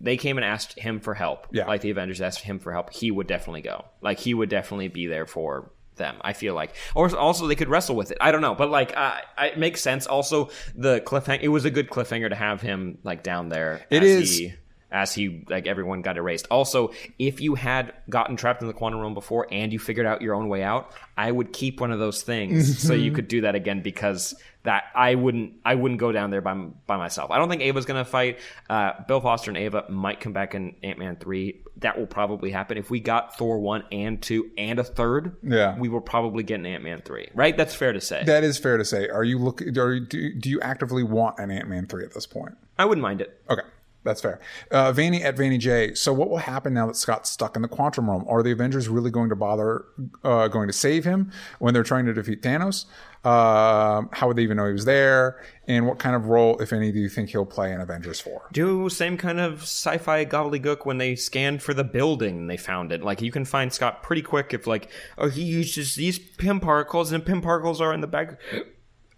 they 0.00 0.16
came 0.16 0.36
and 0.38 0.44
asked 0.44 0.78
him 0.78 1.00
for 1.00 1.14
help, 1.14 1.46
Yeah. 1.50 1.66
like 1.66 1.80
the 1.80 1.90
Avengers 1.90 2.20
asked 2.20 2.40
him 2.42 2.58
for 2.58 2.72
help, 2.72 2.92
he 2.92 3.10
would 3.10 3.26
definitely 3.26 3.62
go. 3.62 3.84
Like 4.00 4.18
he 4.18 4.34
would 4.34 4.48
definitely 4.48 4.88
be 4.88 5.06
there 5.06 5.26
for 5.26 5.70
them. 5.96 6.16
I 6.20 6.32
feel 6.32 6.54
like, 6.54 6.74
or 6.94 7.14
also 7.16 7.48
they 7.48 7.56
could 7.56 7.68
wrestle 7.68 7.96
with 7.96 8.12
it. 8.12 8.18
I 8.20 8.30
don't 8.30 8.40
know, 8.40 8.54
but 8.54 8.70
like, 8.70 8.96
uh, 8.96 9.16
it 9.38 9.58
makes 9.58 9.80
sense. 9.80 10.06
Also, 10.06 10.50
the 10.76 11.00
cliffhanger. 11.00 11.40
It 11.42 11.48
was 11.48 11.64
a 11.64 11.70
good 11.70 11.90
cliffhanger 11.90 12.28
to 12.28 12.36
have 12.36 12.60
him 12.60 12.98
like 13.02 13.22
down 13.24 13.48
there. 13.48 13.84
It 13.90 14.02
as 14.04 14.08
is. 14.08 14.38
He, 14.38 14.54
as 14.90 15.12
he 15.12 15.44
like 15.50 15.66
everyone 15.66 16.00
got 16.00 16.16
erased. 16.16 16.46
Also, 16.50 16.92
if 17.18 17.40
you 17.42 17.56
had 17.56 17.92
gotten 18.08 18.36
trapped 18.36 18.62
in 18.62 18.68
the 18.68 18.72
quantum 18.74 19.00
realm 19.00 19.12
before 19.12 19.46
and 19.50 19.70
you 19.70 19.78
figured 19.78 20.06
out 20.06 20.22
your 20.22 20.34
own 20.34 20.48
way 20.48 20.62
out, 20.62 20.92
I 21.16 21.30
would 21.30 21.52
keep 21.52 21.80
one 21.80 21.90
of 21.90 21.98
those 21.98 22.22
things 22.22 22.78
so 22.86 22.94
you 22.94 23.12
could 23.12 23.28
do 23.28 23.42
that 23.42 23.54
again 23.54 23.82
because 23.82 24.34
that 24.68 24.84
I 24.94 25.14
wouldn't 25.14 25.54
I 25.64 25.76
wouldn't 25.76 25.98
go 25.98 26.12
down 26.12 26.28
there 26.28 26.42
by 26.42 26.52
by 26.86 26.98
myself. 26.98 27.30
I 27.30 27.38
don't 27.38 27.48
think 27.48 27.62
Ava's 27.62 27.86
gonna 27.86 28.04
fight. 28.04 28.38
Uh, 28.68 28.92
Bill 29.08 29.18
Foster 29.18 29.50
and 29.50 29.56
Ava 29.56 29.86
might 29.88 30.20
come 30.20 30.34
back 30.34 30.54
in 30.54 30.76
Ant 30.82 30.98
Man 30.98 31.16
three. 31.16 31.62
That 31.78 31.98
will 31.98 32.06
probably 32.06 32.50
happen 32.50 32.76
if 32.76 32.90
we 32.90 33.00
got 33.00 33.38
Thor 33.38 33.60
one 33.60 33.84
and 33.90 34.20
two 34.20 34.50
and 34.58 34.78
a 34.78 34.84
third. 34.84 35.36
Yeah. 35.42 35.78
we 35.78 35.88
will 35.88 36.02
probably 36.02 36.42
get 36.42 36.60
an 36.60 36.66
Ant 36.66 36.84
Man 36.84 37.00
three. 37.00 37.30
Right? 37.34 37.56
That's 37.56 37.74
fair 37.74 37.94
to 37.94 38.00
say. 38.02 38.24
That 38.24 38.44
is 38.44 38.58
fair 38.58 38.76
to 38.76 38.84
say. 38.84 39.08
Are 39.08 39.24
you 39.24 39.38
looking? 39.38 39.78
Are 39.78 39.94
you, 39.94 40.04
do, 40.04 40.34
do 40.34 40.50
you 40.50 40.60
actively 40.60 41.02
want 41.02 41.38
an 41.38 41.50
Ant 41.50 41.66
Man 41.66 41.86
three 41.86 42.04
at 42.04 42.12
this 42.12 42.26
point? 42.26 42.54
I 42.78 42.84
wouldn't 42.84 43.02
mind 43.02 43.22
it. 43.22 43.40
Okay. 43.48 43.62
That's 44.04 44.20
fair. 44.20 44.40
Uh, 44.70 44.92
Vanny 44.92 45.22
at 45.22 45.36
Vanny 45.36 45.58
J. 45.58 45.94
So, 45.94 46.12
what 46.12 46.30
will 46.30 46.38
happen 46.38 46.72
now 46.72 46.86
that 46.86 46.96
Scott's 46.96 47.30
stuck 47.30 47.56
in 47.56 47.62
the 47.62 47.68
quantum 47.68 48.08
realm? 48.08 48.24
Are 48.28 48.42
the 48.42 48.52
Avengers 48.52 48.88
really 48.88 49.10
going 49.10 49.28
to 49.28 49.36
bother 49.36 49.84
uh, 50.24 50.48
going 50.48 50.68
to 50.68 50.72
save 50.72 51.04
him 51.04 51.32
when 51.58 51.74
they're 51.74 51.82
trying 51.82 52.06
to 52.06 52.14
defeat 52.14 52.42
Thanos? 52.42 52.86
Um, 53.24 54.08
how 54.12 54.28
would 54.28 54.36
they 54.36 54.42
even 54.42 54.56
know 54.56 54.66
he 54.66 54.72
was 54.72 54.84
there? 54.84 55.42
And 55.66 55.86
what 55.86 55.98
kind 55.98 56.14
of 56.14 56.26
role, 56.26 56.58
if 56.60 56.72
any, 56.72 56.92
do 56.92 57.00
you 57.00 57.08
think 57.08 57.30
he'll 57.30 57.44
play 57.44 57.72
in 57.72 57.80
Avengers 57.80 58.20
4? 58.20 58.48
do 58.52 58.88
same 58.88 59.16
kind 59.16 59.40
of 59.40 59.62
sci-fi 59.62 60.24
gobbledygook 60.24 60.86
when 60.86 60.98
they 60.98 61.14
scanned 61.16 61.62
for 61.62 61.74
the 61.74 61.84
building 61.84 62.38
and 62.38 62.50
they 62.50 62.56
found 62.56 62.92
it. 62.92 63.02
Like 63.02 63.20
you 63.20 63.32
can 63.32 63.44
find 63.44 63.72
Scott 63.72 64.02
pretty 64.02 64.22
quick 64.22 64.54
if 64.54 64.66
like, 64.66 64.88
oh, 65.18 65.28
he 65.28 65.42
uses 65.42 65.96
these 65.96 66.18
Pym 66.18 66.60
particles 66.60 67.12
and 67.12 67.26
Pym 67.26 67.42
particles 67.42 67.80
are 67.80 67.92
in 67.92 68.00
the 68.00 68.06
back 68.06 68.40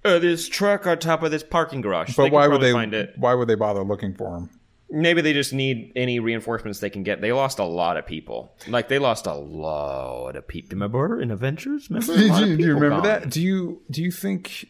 of 0.03 0.23
this 0.23 0.49
truck 0.49 0.87
on 0.87 0.99
top 0.99 1.23
of 1.23 1.31
this 1.31 1.43
parking 1.43 1.83
garage. 1.83 2.17
But 2.17 2.33
why 2.33 2.49
would 2.49 2.63
they? 2.63 2.73
find 2.73 2.95
it? 2.95 3.13
Why 3.17 3.35
would 3.35 3.49
they 3.49 3.55
bother 3.55 3.85
looking 3.85 4.15
for 4.15 4.35
him? 4.37 4.51
Maybe 4.93 5.21
they 5.23 5.33
just 5.33 5.53
need 5.53 5.93
any 5.95 6.19
reinforcements 6.19 6.81
they 6.81 6.91
can 6.91 7.03
get. 7.05 7.21
They 7.21 7.33
lost 7.33 7.59
a 7.61 7.65
lot 7.65 7.97
of 7.97 8.07
people. 8.07 8.53
Like 8.67 8.89
they 8.89 8.99
lost 8.99 9.27
a 9.27 9.35
lot 9.35 10.35
of 10.37 10.49
people. 10.49 10.71
Remember 10.77 11.21
in 11.21 11.31
Avengers? 11.31 11.89
Remember? 11.91 12.13
A 12.13 12.17
Do 12.17 12.33
of 12.33 12.49
you, 12.49 12.57
do 12.57 12.63
you 12.65 12.75
remember 12.75 12.97
gone. 12.97 13.03
that? 13.05 13.31
Do 13.31 13.41
you 13.41 13.83
do 13.91 14.03
you 14.03 14.11
think 14.11 14.69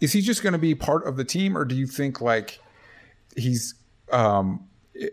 is 0.00 0.12
he 0.12 0.20
just 0.20 0.42
going 0.42 0.52
to 0.54 0.58
be 0.58 0.74
part 0.74 1.06
of 1.06 1.16
the 1.16 1.24
team, 1.24 1.56
or 1.56 1.64
do 1.64 1.74
you 1.74 1.86
think 1.86 2.20
like 2.20 2.58
he's 3.36 3.74
um, 4.12 4.66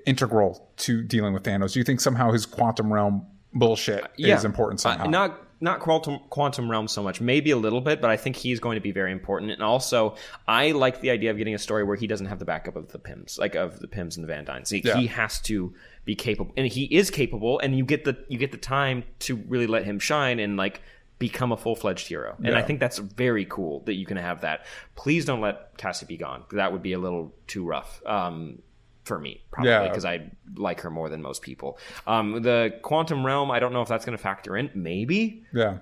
integral 0.05 0.69
to 0.77 1.01
dealing 1.03 1.33
with 1.33 1.43
Thanos? 1.43 1.73
Do 1.73 1.79
you 1.79 1.85
think 1.85 1.99
somehow 2.01 2.31
his 2.31 2.45
quantum 2.45 2.91
realm 2.91 3.25
bullshit 3.53 4.05
is 4.17 4.45
important 4.45 4.79
Uh, 4.79 4.83
somehow? 4.83 5.05
not 5.07 5.41
not 5.61 5.79
quantum 5.79 6.19
quantum 6.29 6.69
realm 6.69 6.87
so 6.87 7.03
much, 7.03 7.21
maybe 7.21 7.51
a 7.51 7.57
little 7.57 7.81
bit, 7.81 8.01
but 8.01 8.09
I 8.09 8.17
think 8.17 8.35
he's 8.35 8.59
going 8.59 8.75
to 8.75 8.81
be 8.81 8.91
very 8.91 9.11
important. 9.11 9.51
And 9.51 9.61
also, 9.61 10.15
I 10.47 10.71
like 10.71 11.01
the 11.01 11.11
idea 11.11 11.31
of 11.31 11.37
getting 11.37 11.53
a 11.55 11.59
story 11.59 11.83
where 11.83 11.95
he 11.95 12.07
doesn't 12.07 12.25
have 12.25 12.39
the 12.39 12.45
backup 12.45 12.75
of 12.75 12.91
the 12.91 12.99
Pyms, 12.99 13.37
like 13.37 13.55
of 13.55 13.79
the 13.79 13.87
Pyms 13.87 14.17
and 14.17 14.23
the 14.23 14.27
Van 14.27 14.43
Dynes. 14.43 14.69
He, 14.69 14.81
Yeah. 14.83 14.97
he 14.97 15.07
has 15.07 15.39
to 15.41 15.73
be 16.03 16.15
capable, 16.15 16.51
and 16.57 16.67
he 16.67 16.85
is 16.85 17.09
capable. 17.11 17.59
And 17.59 17.77
you 17.77 17.85
get 17.85 18.03
the 18.05 18.17
you 18.27 18.37
get 18.37 18.51
the 18.51 18.57
time 18.57 19.03
to 19.19 19.35
really 19.35 19.67
let 19.67 19.85
him 19.85 19.99
shine 19.99 20.39
and 20.39 20.57
like 20.57 20.81
become 21.19 21.51
a 21.51 21.57
full 21.57 21.75
fledged 21.75 22.07
hero. 22.07 22.35
And 22.43 22.55
I 22.55 22.63
think 22.63 22.79
that's 22.79 22.97
very 22.97 23.45
cool 23.45 23.81
that 23.81 23.93
you 23.93 24.07
can 24.07 24.17
have 24.17 24.41
that. 24.41 24.65
Please 24.95 25.23
don't 25.23 25.39
let 25.39 25.77
Cassie 25.77 26.07
be 26.07 26.17
gone. 26.17 26.43
That 26.53 26.71
would 26.71 26.81
be 26.81 26.93
a 26.93 26.97
little 26.99 27.35
too 27.45 27.63
rough. 27.63 28.01
Um, 28.07 28.63
for 29.11 29.19
me, 29.19 29.41
probably 29.51 29.71
Yeah. 29.71 29.89
because 29.89 30.05
I 30.05 30.31
like 30.55 30.79
her 30.81 30.89
more 30.89 31.09
than 31.09 31.21
most 31.21 31.41
people. 31.41 31.77
Um, 32.07 32.41
the 32.41 32.79
quantum 32.81 33.25
realm, 33.25 33.51
I 33.51 33.59
don't 33.59 33.73
know 33.73 33.81
if 33.81 33.89
that's 33.89 34.05
going 34.05 34.17
to 34.17 34.23
factor 34.23 34.55
in. 34.55 34.71
Maybe 34.73 35.43
yeah. 35.53 35.79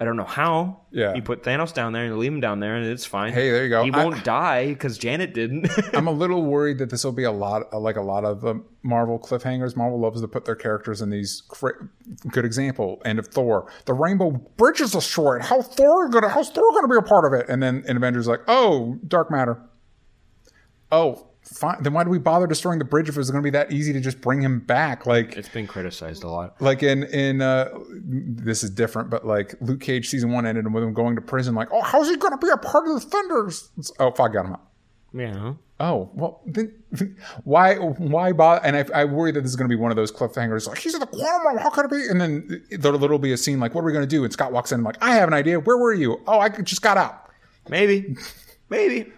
I 0.00 0.04
don't 0.04 0.16
know 0.16 0.22
how. 0.22 0.82
Yeah. 0.92 1.12
you 1.16 1.22
put 1.22 1.42
Thanos 1.42 1.74
down 1.74 1.92
there 1.92 2.04
and 2.04 2.16
leave 2.18 2.32
him 2.32 2.38
down 2.38 2.60
there, 2.60 2.76
and 2.76 2.86
it's 2.86 3.04
fine. 3.04 3.32
Hey, 3.32 3.50
there 3.50 3.64
you 3.64 3.68
go. 3.68 3.82
He 3.82 3.90
I- 3.92 4.04
won't 4.04 4.22
die 4.22 4.68
because 4.68 4.96
Janet 4.96 5.34
didn't. 5.34 5.68
I'm 5.92 6.06
a 6.06 6.12
little 6.12 6.44
worried 6.44 6.78
that 6.78 6.88
this 6.90 7.02
will 7.02 7.10
be 7.10 7.24
a 7.24 7.32
lot, 7.32 7.72
like 7.74 7.96
a 7.96 8.00
lot 8.02 8.24
of 8.24 8.46
um, 8.46 8.64
Marvel 8.84 9.18
cliffhangers. 9.18 9.74
Marvel 9.76 9.98
loves 9.98 10.20
to 10.20 10.28
put 10.28 10.44
their 10.44 10.54
characters 10.54 11.02
in 11.02 11.10
these. 11.10 11.42
Cra- 11.48 11.88
good 12.30 12.44
example, 12.44 13.02
end 13.04 13.18
of 13.18 13.26
Thor. 13.26 13.72
The 13.86 13.92
Rainbow 13.94 14.30
Bridge 14.56 14.80
is 14.80 14.92
destroyed. 14.92 15.42
How 15.42 15.62
Thor 15.62 16.08
gonna? 16.10 16.28
How's 16.28 16.50
Thor 16.50 16.70
gonna 16.74 16.86
be 16.86 16.94
a 16.96 17.02
part 17.02 17.24
of 17.24 17.32
it? 17.32 17.46
And 17.48 17.60
then 17.60 17.82
in 17.88 17.96
Avengers, 17.96 18.28
like, 18.28 18.42
oh, 18.46 19.00
dark 19.08 19.32
matter. 19.32 19.58
Oh, 20.92 21.26
fine. 21.48 21.82
Then 21.82 21.92
why 21.92 22.04
do 22.04 22.10
we 22.10 22.18
bother 22.18 22.46
destroying 22.46 22.78
the 22.78 22.84
bridge 22.84 23.08
if 23.08 23.16
it 23.16 23.18
was 23.18 23.30
going 23.30 23.42
to 23.42 23.46
be 23.46 23.50
that 23.50 23.72
easy 23.72 23.92
to 23.92 24.00
just 24.00 24.20
bring 24.20 24.40
him 24.42 24.60
back? 24.60 25.06
Like, 25.06 25.36
it's 25.36 25.48
been 25.48 25.66
criticized 25.66 26.22
a 26.24 26.28
lot. 26.28 26.60
like 26.60 26.82
in 26.82 27.04
in 27.04 27.40
uh 27.42 27.68
this 27.94 28.62
is 28.62 28.70
different 28.70 29.10
but 29.10 29.26
like 29.26 29.54
luke 29.60 29.80
cage 29.80 30.08
season 30.08 30.32
one 30.32 30.46
ended 30.46 30.72
with 30.72 30.82
him 30.82 30.92
going 30.92 31.14
to 31.16 31.22
prison 31.22 31.54
like 31.54 31.68
oh 31.72 31.80
how's 31.82 32.08
he 32.08 32.16
gonna 32.16 32.38
be 32.38 32.48
a 32.48 32.56
part 32.56 32.86
of 32.86 32.94
the 32.94 33.00
Defenders 33.00 33.70
oh 33.98 34.10
fuck 34.10 34.32
got 34.32 34.46
him 34.46 34.52
out 34.52 34.62
Yeah, 35.12 35.54
oh 35.80 36.10
well 36.14 36.40
then 36.46 36.72
why 37.44 37.76
why 37.76 38.32
bother 38.32 38.64
and 38.64 38.76
I, 38.76 38.84
I 38.94 39.04
worry 39.04 39.32
that 39.32 39.40
this 39.40 39.50
is 39.50 39.56
gonna 39.56 39.68
be 39.68 39.76
one 39.76 39.90
of 39.90 39.96
those 39.96 40.12
cliffhangers 40.12 40.66
like 40.68 40.78
he's 40.78 40.94
in 40.94 41.00
the 41.00 41.06
quantum 41.06 41.46
realm 41.46 41.58
how 41.58 41.70
could 41.70 41.86
it 41.86 41.90
be 41.90 42.06
and 42.08 42.20
then 42.20 42.62
there, 42.70 42.96
there'll 42.96 43.18
be 43.18 43.32
a 43.32 43.36
scene 43.36 43.60
like 43.60 43.74
what 43.74 43.82
are 43.82 43.84
we 43.84 43.92
gonna 43.92 44.06
do 44.06 44.24
and 44.24 44.32
scott 44.32 44.52
walks 44.52 44.72
in 44.72 44.82
like 44.82 44.96
i 45.02 45.14
have 45.14 45.28
an 45.28 45.34
idea 45.34 45.58
where 45.60 45.76
were 45.78 45.94
you 45.94 46.20
oh 46.26 46.38
i 46.38 46.48
just 46.48 46.82
got 46.82 46.96
out 46.96 47.30
maybe, 47.68 48.16
maybe. 48.70 49.12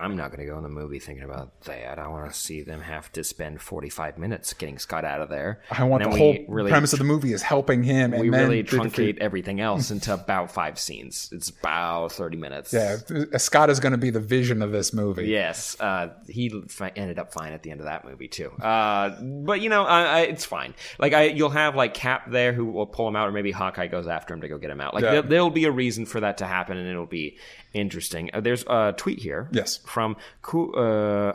I'm 0.00 0.16
not 0.16 0.30
going 0.30 0.40
to 0.40 0.46
go 0.50 0.56
in 0.56 0.62
the 0.62 0.68
movie 0.68 0.98
thinking 0.98 1.24
about 1.24 1.60
that. 1.62 1.98
I 1.98 2.08
want 2.08 2.30
to 2.32 2.38
see 2.38 2.62
them 2.62 2.80
have 2.80 3.12
to 3.12 3.22
spend 3.24 3.60
45 3.60 4.18
minutes 4.18 4.52
getting 4.54 4.78
Scott 4.78 5.04
out 5.04 5.20
of 5.20 5.28
there. 5.28 5.60
i 5.70 5.84
want 5.84 6.02
the 6.02 6.10
whole 6.10 6.36
really 6.48 6.70
premise 6.70 6.92
of 6.92 6.98
the 6.98 7.04
movie 7.04 7.32
is 7.32 7.42
helping 7.42 7.82
him 7.82 8.12
and 8.12 8.20
we 8.22 8.30
really 8.30 8.64
truncate 8.64 9.18
everything 9.18 9.60
else 9.60 9.90
into 9.90 10.12
about 10.14 10.50
five 10.50 10.78
scenes. 10.78 11.28
It's 11.32 11.50
about 11.50 12.12
30 12.12 12.36
minutes. 12.36 12.72
yeah 12.72 12.96
scott 13.36 13.70
is 13.70 13.80
gonna 13.80 13.98
be 13.98 14.10
the 14.10 14.20
vision 14.20 14.62
of 14.62 14.72
this 14.72 14.92
movie 14.92 15.26
Yes, 15.26 15.78
uh, 15.80 16.08
he 16.28 16.48
fi- 16.68 16.92
ended 16.96 17.18
up 17.18 17.32
fine 17.32 17.52
at 17.52 17.62
the 17.62 17.70
end 17.70 17.80
of 17.80 17.86
that 17.86 18.04
movie 18.04 18.28
too. 18.28 18.50
Uh, 18.60 19.20
but 19.20 19.60
you 19.60 19.68
know, 19.68 19.84
I, 19.84 20.02
I, 20.02 20.20
it's 20.22 20.44
fine. 20.44 20.74
Like 20.98 21.12
I, 21.12 21.24
you'll 21.24 21.50
have 21.50 21.74
like 21.76 21.94
Cap 21.94 22.30
there 22.30 22.52
who 22.52 22.64
will 22.66 22.86
pull 22.86 23.06
him 23.08 23.16
out, 23.16 23.28
or 23.28 23.32
maybe 23.32 23.50
Hawkeye 23.50 23.86
goes 23.88 24.06
after 24.06 24.34
him 24.34 24.40
to 24.40 24.48
go 24.48 24.58
get 24.58 24.70
him 24.70 24.80
out. 24.80 24.94
Like 24.94 25.02
Yeah. 25.04 25.12
there, 25.12 25.22
there'll 25.22 25.50
be 25.50 25.64
a 25.64 25.70
reason 25.70 26.06
for 26.06 26.20
that 26.20 26.38
to 26.38 26.46
happen, 26.46 26.76
and 26.78 26.88
it'll 26.88 27.06
be 27.06 27.36
interesting. 27.72 28.30
Uh, 28.32 28.40
there's 28.40 28.64
a 28.66 28.94
tweet 28.96 29.18
here, 29.20 29.48
Yes. 29.52 29.78
From 29.90 30.16
uh, 30.54 31.32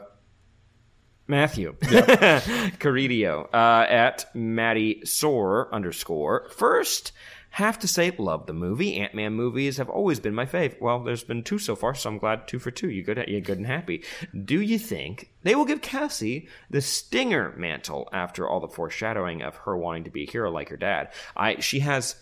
Matthew 1.27 1.75
Caridio 1.81 3.47
uh, 3.53 3.85
at 3.87 4.25
Maddie 4.33 5.01
Soar 5.05 5.73
underscore 5.73 6.47
first. 6.49 7.11
Have 7.51 7.79
to 7.79 7.87
say, 7.87 8.11
love 8.17 8.47
the 8.47 8.53
movie. 8.53 8.97
Ant 8.97 9.13
Man 9.15 9.31
movies 9.31 9.77
have 9.77 9.89
always 9.89 10.19
been 10.19 10.35
my 10.35 10.45
fave. 10.45 10.81
Well, 10.81 11.01
there's 11.05 11.23
been 11.23 11.41
two 11.41 11.57
so 11.57 11.73
far, 11.73 11.95
so 11.95 12.09
I'm 12.09 12.17
glad 12.17 12.49
two 12.49 12.59
for 12.59 12.69
two. 12.69 12.89
You 12.89 13.01
good? 13.01 13.23
You 13.29 13.39
good 13.39 13.57
and 13.57 13.65
happy? 13.65 14.03
Do 14.43 14.59
you 14.59 14.77
think 14.77 15.31
they 15.43 15.55
will 15.55 15.63
give 15.63 15.81
Cassie 15.81 16.49
the 16.69 16.81
Stinger 16.81 17.53
mantle 17.55 18.09
after 18.11 18.45
all 18.45 18.59
the 18.59 18.67
foreshadowing 18.67 19.41
of 19.41 19.55
her 19.55 19.77
wanting 19.77 20.03
to 20.03 20.09
be 20.09 20.23
a 20.23 20.29
hero 20.29 20.51
like 20.51 20.67
her 20.67 20.75
dad? 20.75 21.13
I 21.33 21.61
she 21.61 21.79
has 21.79 22.17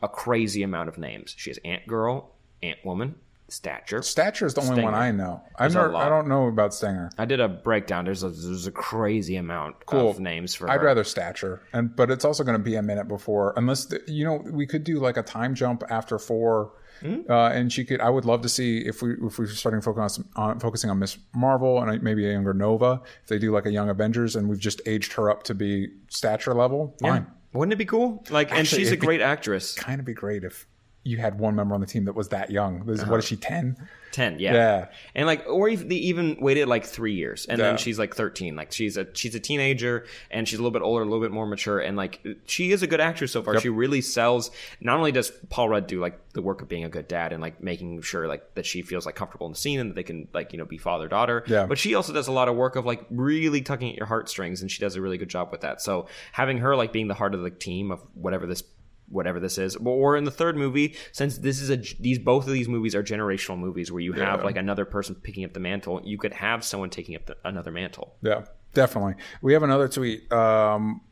a 0.00 0.08
crazy 0.08 0.62
amount 0.62 0.88
of 0.88 0.96
names. 0.96 1.34
She 1.36 1.50
has 1.50 1.58
Ant 1.62 1.86
Girl, 1.86 2.34
Ant 2.62 2.78
Woman, 2.86 3.16
Stature. 3.52 4.02
stature 4.02 4.46
is 4.46 4.54
the 4.54 4.60
only 4.62 4.72
Stinger. 4.74 4.90
one 4.90 4.94
i 4.94 5.10
know 5.10 5.42
i've 5.58 5.74
never 5.74 5.94
i 5.94 6.08
don't 6.08 6.26
know 6.26 6.46
about 6.48 6.72
stinger 6.74 7.10
I 7.18 7.24
did 7.26 7.38
a 7.40 7.48
breakdown. 7.48 8.04
There's 8.06 8.22
a 8.22 8.30
there's 8.30 8.66
a 8.66 8.72
crazy 8.72 9.36
amount 9.36 9.84
Cool. 9.86 10.08
of 10.10 10.18
names 10.20 10.54
for 10.54 10.70
I'd 10.70 10.80
her. 10.80 10.86
rather 10.86 11.04
stature, 11.04 11.60
and 11.72 11.94
but 11.94 12.10
it's 12.10 12.24
also 12.24 12.42
going 12.44 12.56
to 12.56 12.62
be 12.62 12.76
a 12.76 12.82
minute 12.82 13.08
before, 13.08 13.52
unless 13.56 13.84
the, 13.86 14.00
you 14.08 14.24
know 14.24 14.36
we 14.50 14.66
could 14.66 14.84
do 14.84 14.98
like 14.98 15.16
a 15.16 15.22
time 15.22 15.54
jump 15.54 15.82
after 15.90 16.18
4 16.18 16.72
Hmm? 17.00 17.22
uh, 17.28 17.48
and 17.48 17.72
she 17.72 17.84
could. 17.84 18.00
I 18.00 18.08
would 18.10 18.24
love 18.24 18.42
to 18.42 18.48
see 18.48 18.78
if 18.86 19.02
we 19.02 19.14
if 19.26 19.36
we're 19.38 19.48
starting 19.48 19.80
focusing 19.80 20.24
on 20.36 20.60
focusing 20.60 20.88
on 20.88 20.98
Miss 21.00 21.18
Marvel 21.34 21.82
and 21.82 22.00
maybe 22.02 22.28
a 22.28 22.32
younger 22.32 22.54
Nova. 22.54 23.00
If 23.22 23.28
they 23.28 23.38
do 23.40 23.50
like 23.50 23.66
a 23.66 23.72
young 23.72 23.88
Avengers, 23.90 24.36
and 24.36 24.48
we've 24.48 24.60
just 24.60 24.80
aged 24.86 25.12
her 25.14 25.28
up 25.28 25.42
to 25.44 25.54
be 25.54 25.88
stature 26.08 26.54
level, 26.54 26.94
fine. 27.00 27.26
Wouldn't 27.54 27.72
it 27.72 27.76
be 27.76 27.84
cool? 27.86 28.24
Like, 28.30 28.52
and 28.52 28.66
she's 28.68 28.88
a 28.92 28.92
be- 28.92 28.98
great 29.06 29.20
actress. 29.20 29.74
Kind 29.74 29.98
of 30.00 30.06
be 30.06 30.14
great 30.14 30.44
if 30.44 30.66
you 31.04 31.16
had 31.16 31.38
one 31.38 31.54
member 31.56 31.74
on 31.74 31.80
the 31.80 31.86
team 31.86 32.04
that 32.04 32.14
was 32.14 32.28
that 32.28 32.50
young. 32.50 32.84
This, 32.86 33.00
What 33.00 33.00
is 33.00 33.02
uh-huh. 33.08 33.20
she 33.22 33.36
ten? 33.36 33.76
Ten, 34.12 34.38
yeah. 34.38 34.52
Yeah. 34.52 34.88
And 35.14 35.26
like, 35.26 35.46
or 35.48 35.70
if 35.70 35.88
they 35.88 35.94
even 35.94 36.36
waited 36.38 36.68
like 36.68 36.84
three 36.84 37.14
years, 37.14 37.46
and 37.46 37.58
Yeah. 37.58 37.68
then 37.68 37.78
she's 37.78 37.98
like 37.98 38.14
thirteen. 38.14 38.54
Like, 38.54 38.70
she's 38.70 38.98
a 38.98 39.06
she's 39.14 39.34
a 39.34 39.40
teenager, 39.40 40.04
and 40.30 40.46
she's 40.46 40.58
a 40.58 40.62
little 40.62 40.70
bit 40.70 40.82
older, 40.82 41.02
a 41.02 41.06
little 41.06 41.22
bit 41.22 41.32
more 41.32 41.46
mature, 41.46 41.80
and 41.80 41.96
like, 41.96 42.20
she 42.44 42.72
is 42.72 42.82
a 42.82 42.86
good 42.86 43.00
actress 43.00 43.32
so 43.32 43.42
far. 43.42 43.58
She 43.58 43.70
really 43.70 44.02
sells. 44.02 44.50
Not 44.80 44.98
only 44.98 45.12
does 45.12 45.32
Paul 45.48 45.70
Rudd 45.70 45.86
do 45.86 45.98
like 45.98 46.18
the 46.34 46.42
work 46.42 46.60
of 46.62 46.68
being 46.68 46.84
a 46.84 46.88
good 46.90 47.08
dad 47.08 47.32
and 47.32 47.42
like 47.42 47.62
making 47.62 48.02
sure 48.02 48.28
like 48.28 48.54
that 48.54 48.64
she 48.66 48.82
feels 48.82 49.06
like 49.06 49.14
comfortable 49.14 49.46
in 49.46 49.52
the 49.52 49.58
scene 49.58 49.80
and 49.80 49.90
that 49.90 49.94
they 49.94 50.02
can 50.02 50.28
like 50.32 50.52
you 50.52 50.58
know 50.58 50.64
be 50.66 50.78
father 50.78 51.08
daughter. 51.08 51.42
Yeah. 51.46 51.66
But 51.66 51.78
she 51.78 51.94
also 51.94 52.12
does 52.12 52.28
a 52.28 52.32
lot 52.32 52.48
of 52.48 52.54
work 52.56 52.76
of 52.76 52.84
like 52.84 53.04
really 53.10 53.62
tugging 53.62 53.90
at 53.92 53.96
your 53.96 54.06
heartstrings, 54.06 54.60
and 54.60 54.70
she 54.70 54.78
does 54.80 54.94
a 54.94 55.00
really 55.00 55.16
good 55.16 55.30
job 55.30 55.50
with 55.50 55.62
that. 55.62 55.80
So 55.80 56.06
having 56.32 56.58
her 56.58 56.76
like 56.76 56.92
being 56.92 57.08
the 57.08 57.14
heart 57.14 57.34
of 57.34 57.40
the 57.40 57.50
team 57.50 57.90
of 57.90 58.02
whatever 58.14 58.46
this 58.46 58.62
whatever 59.12 59.38
this 59.38 59.58
is 59.58 59.76
or 59.76 60.16
in 60.16 60.24
the 60.24 60.30
third 60.30 60.56
movie 60.56 60.94
since 61.12 61.38
this 61.38 61.60
is 61.60 61.70
a 61.70 61.76
these 62.00 62.18
both 62.18 62.46
of 62.46 62.52
these 62.52 62.68
movies 62.68 62.94
are 62.94 63.02
generational 63.02 63.58
movies 63.58 63.92
where 63.92 64.00
you 64.00 64.12
have 64.14 64.40
Yeah. 64.40 64.44
like 64.46 64.56
another 64.56 64.84
person 64.84 65.14
picking 65.14 65.44
up 65.44 65.52
the 65.52 65.60
mantle 65.60 66.00
you 66.04 66.18
could 66.18 66.32
have 66.32 66.64
someone 66.64 66.90
taking 66.90 67.14
up 67.14 67.26
the, 67.26 67.36
another 67.44 67.70
mantle 67.70 68.14
Yeah, 68.22 68.46
definitely. 68.74 69.14
We 69.42 69.52
have 69.52 69.62
another 69.62 69.88
tweet 69.88 70.30
um, 70.32 71.02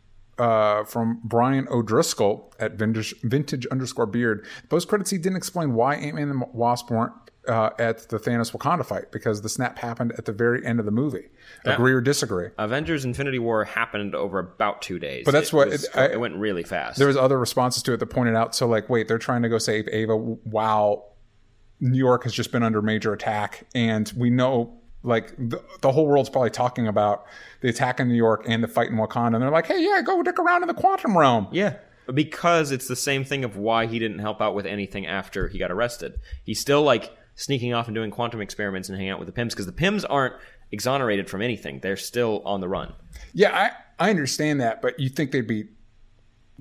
uh, 0.41 0.85
from 0.85 1.21
Brian 1.25 1.69
O'Driscoll 1.71 2.53
at 2.59 2.73
vintage, 2.73 3.15
vintage 3.23 3.67
underscore 3.67 4.07
beard. 4.07 4.47
Post 4.69 4.89
credits, 4.89 5.11
he 5.11 5.19
didn't 5.19 5.37
explain 5.37 5.75
why 5.75 5.95
Ant 5.97 6.15
Man 6.17 6.29
and 6.31 6.41
the 6.43 6.47
Wasp 6.53 6.91
weren't 6.91 7.13
uh, 7.49 7.71
at 7.79 8.09
the 8.11 8.19
Thanos 8.19 8.53
Wakanda 8.53 8.85
fight 8.85 9.11
because 9.13 9.43
the 9.43 9.49
snap 9.49 9.79
happened 9.79 10.13
at 10.19 10.25
the 10.25 10.33
very 10.33 10.65
end 10.65 10.79
of 10.79 10.85
the 10.87 10.93
movie. 10.93 11.29
Agree 11.65 11.93
or 11.93 12.01
disagree? 12.01 12.49
Avengers: 12.59 13.05
Infinity 13.05 13.39
War 13.39 13.65
happened 13.65 14.15
over 14.15 14.39
about 14.39 14.83
two 14.83 14.99
days. 14.99 15.25
But 15.25 15.33
that's 15.33 15.53
what- 15.53 15.69
was- 15.69 15.85
it- 15.85 15.91
I- 15.97 16.07
it 16.13 16.21
went 16.21 16.37
really 16.37 16.63
fast. 16.63 16.99
There 16.99 17.07
was 17.09 17.17
other 17.17 17.39
responses 17.39 17.83
to 17.85 17.93
it 17.93 17.99
that 17.99 18.07
pointed 18.07 18.35
out. 18.35 18.55
So 18.55 18.67
like, 18.67 18.89
wait, 18.89 19.09
they're 19.09 19.19
trying 19.19 19.43
to 19.43 19.49
go 19.49 19.59
save 19.59 19.89
Ava 19.89 20.17
while 20.17 21.17
New 21.81 21.99
York 21.99 22.25
has 22.25 22.33
just 22.35 22.53
been 22.53 22.63
under 22.63 22.83
major 22.83 23.13
attack, 23.13 23.67
and 23.75 24.13
we 24.17 24.29
know 24.31 24.80
like 25.03 25.35
the, 25.37 25.63
the 25.81 25.93
whole 25.93 26.07
world's 26.07 26.29
probably 26.29 26.51
talking 26.51 26.87
about 26.87 27.25
the 27.61 27.69
attack 27.69 28.01
in 28.01 28.09
New 28.09 28.15
York 28.15 28.45
and 28.47 28.63
the 28.63 28.69
fight 28.69 28.89
in 28.89 28.97
Wakanda, 28.97 29.35
and 29.35 29.43
they're 29.43 29.51
like, 29.51 29.67
hey, 29.67 29.83
yeah, 29.83 30.03
go 30.03 30.23
dick 30.23 30.39
around 30.39 30.63
in 30.63 30.69
the 30.69 30.75
quantum 30.75 31.17
realm. 31.17 31.49
Yeah. 31.53 31.77
Because 32.13 32.73
it's 32.73 32.89
the 32.89 32.97
same 32.97 33.25
thing 33.25 33.45
of 33.45 33.57
why 33.57 33.87
he 33.87 33.99
didn't 33.99 34.19
help 34.19 34.41
out 34.41 34.55
with 34.55 34.67
anything 34.67 35.07
after 35.07 35.49
he 35.49 35.59
got 35.59 35.71
arrested. 35.71 36.19
He's 36.45 36.61
still 36.61 36.83
like 36.83 37.17
sneaking 37.35 37.73
off 37.73 37.87
and 37.87 37.95
doing 37.95 38.11
quantum 38.11 38.41
experiments 38.41 38.89
and 38.89 38.99
hanging 38.99 39.13
out 39.13 39.19
with 39.19 39.27
the 39.27 39.33
Pyms 39.33 39.51
because 39.55 39.67
the 39.67 39.73
Pyms 39.73 40.05
aren't 40.09 40.35
exonerated 40.73 41.31
from 41.31 41.41
anything. 41.41 41.81
They're 41.81 41.97
still 41.97 42.43
on 42.45 42.61
the 42.61 42.69
run. 42.69 42.93
Yeah, 43.33 43.73
I, 43.99 44.07
I 44.07 44.11
understand 44.11 44.61
that, 44.61 44.83
but 44.83 44.99
you 44.99 45.09
think 45.09 45.31
they'd 45.31 45.47
be 45.47 45.69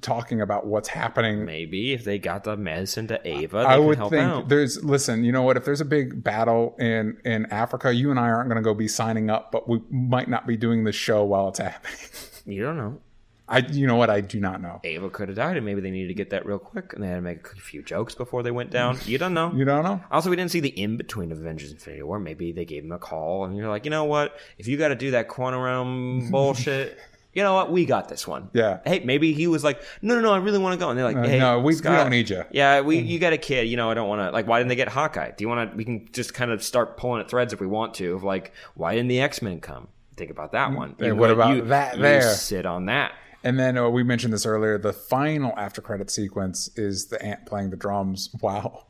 talking 0.02 0.41
about 0.41 0.66
what's 0.68 0.89
happening 0.89 1.45
Maybe 1.45 1.93
if 1.93 2.04
they 2.04 2.20
got 2.20 2.43
the 2.43 2.56
medicine 2.58 3.08
to 3.08 3.28
Ava, 3.28 3.58
they 3.60 3.66
I 3.66 3.76
can 3.78 3.86
would 3.86 3.97
help 3.97 4.12
think 4.12 4.24
out. 4.24 4.50
there's 4.50 4.84
listen, 4.84 5.24
you 5.24 5.32
know 5.32 5.41
what? 5.43 5.58
If 5.58 5.66
there's 5.66 5.82
a 5.82 5.86
big 5.86 6.24
battle 6.24 6.76
in 6.80 7.18
in 7.26 7.45
Africa, 7.47 7.93
you 7.93 8.12
and 8.12 8.20
I 8.20 8.30
aren't 8.30 8.50
going 8.50 8.62
to 8.62 8.68
go 8.68 8.74
be 8.74 8.88
signing 8.88 9.30
up, 9.30 9.52
but 9.52 9.68
we 9.70 9.82
might 9.89 10.30
not 10.30 10.45
be 10.47 10.58
doing 10.58 10.84
the 10.84 10.91
show 10.91 11.24
while 11.24 11.50
it's 11.50 11.60
happening. 11.60 11.97
You 12.45 12.64
don't 12.64 12.78
know. 12.78 13.00
I, 13.47 13.60
you 13.60 13.86
know 13.88 13.95
what? 13.95 14.10
I 14.10 14.22
do 14.22 14.39
not 14.39 14.62
know. 14.62 14.80
Ava 14.84 15.10
could 15.10 15.28
have 15.30 15.36
died, 15.36 15.58
and 15.58 15.66
maybe 15.66 15.82
they 15.82 15.89
needed 15.91 16.08
to 16.10 16.14
get 16.14 16.30
that 16.32 16.45
real 16.45 16.58
quick, 16.60 16.93
and 16.93 17.04
they 17.04 17.08
had 17.08 17.16
to 17.16 17.22
make 17.22 17.45
a 17.52 17.56
few 17.56 17.82
jokes 17.84 18.14
before 18.16 18.41
they 18.43 18.52
went 18.52 18.70
down. 18.70 18.97
You 19.06 19.18
don't 19.18 19.34
know. 19.34 19.52
You 19.56 19.66
don't 19.66 19.84
know? 19.84 20.02
Also, 20.12 20.30
we 20.30 20.36
didn't 20.36 20.52
see 20.52 20.60
the 20.60 20.70
in 20.70 20.95
between 20.97 21.32
of 21.32 21.39
Avengers 21.39 21.72
Infinity 21.72 22.04
War. 22.04 22.20
Maybe 22.20 22.52
they 22.52 22.66
gave 22.66 22.84
him 22.84 22.91
a 22.91 23.00
call, 23.00 23.45
and 23.45 23.56
you're 23.58 23.70
like, 23.70 23.86
you 23.86 23.91
know 23.91 24.06
what? 24.06 24.36
If 24.58 24.68
you 24.68 24.78
got 24.78 24.89
to 24.89 24.95
do 24.95 25.12
that 25.12 25.28
quantum 25.28 25.62
realm 25.62 26.30
bullshit, 26.32 26.97
you 27.40 27.46
know 27.46 27.54
what? 27.54 27.72
We 27.72 27.86
got 27.86 28.10
this 28.10 28.28
one. 28.28 28.50
Yeah. 28.52 28.80
Hey, 28.86 29.00
maybe 29.00 29.32
he 29.32 29.48
was 29.48 29.64
like, 29.64 29.82
no, 30.02 30.14
no, 30.16 30.20
no, 30.20 30.34
I 30.34 30.40
really 30.40 30.58
want 30.58 30.74
to 30.74 30.78
go, 30.78 30.90
and 30.90 31.00
they're 31.00 31.06
like, 31.06 31.16
uh, 31.16 31.24
hey, 31.24 31.40
no, 31.40 31.58
we- 31.60 31.74
we 31.74 31.80
don't 31.80 32.10
need 32.10 32.30
you. 32.30 32.44
Yeah, 32.52 32.82
we 32.82 33.02
mm. 33.02 33.08
you 33.08 33.18
got 33.18 33.32
a 33.32 33.38
kid. 33.38 33.70
You 33.70 33.78
know, 33.78 33.90
I 33.90 33.94
don't 33.94 34.10
want 34.10 34.20
to. 34.20 34.32
Like, 34.32 34.46
why 34.46 34.60
didn't 34.60 34.68
they 34.68 34.76
get 34.76 34.90
Hawkeye? 34.90 35.32
Do 35.32 35.42
you 35.46 35.48
want 35.48 35.72
to? 35.72 35.78
We 35.78 35.86
can 35.86 36.10
just 36.12 36.34
kind 36.34 36.52
of 36.52 36.62
start 36.62 36.98
pulling 36.98 37.22
at 37.22 37.30
threads 37.30 37.54
if 37.54 37.62
we 37.62 37.68
want 37.68 37.94
to. 37.94 38.14
Of 38.14 38.26
like, 38.26 38.52
why 38.76 38.94
didn't 38.94 39.08
the 39.08 39.22
X 39.22 39.42
Men 39.42 39.62
come? 39.62 39.88
Think 40.18 40.32
about 40.32 40.52
that 40.52 40.72
mm, 40.72 40.76
one. 40.76 40.96
And 41.00 41.08
You 41.08 41.16
what 41.16 41.32
about 41.32 41.56
you- 41.56 41.62
that 41.64 41.96
you 41.96 42.02
there? 42.02 42.34
Sit 42.34 42.66
on 42.66 42.88
that. 42.88 43.14
And 43.42 43.58
then 43.58 43.78
uh, 43.78 43.88
we 43.88 44.04
mentioned 44.04 44.34
this 44.34 44.46
earlier. 44.46 44.78
The 44.78 44.92
final 44.92 45.54
after 45.56 45.80
credit 45.82 46.12
sequence 46.12 46.70
is 46.76 47.06
the 47.06 47.24
ant 47.24 47.46
playing 47.46 47.70
the 47.70 47.78
drums 47.78 48.36
while 48.42 48.90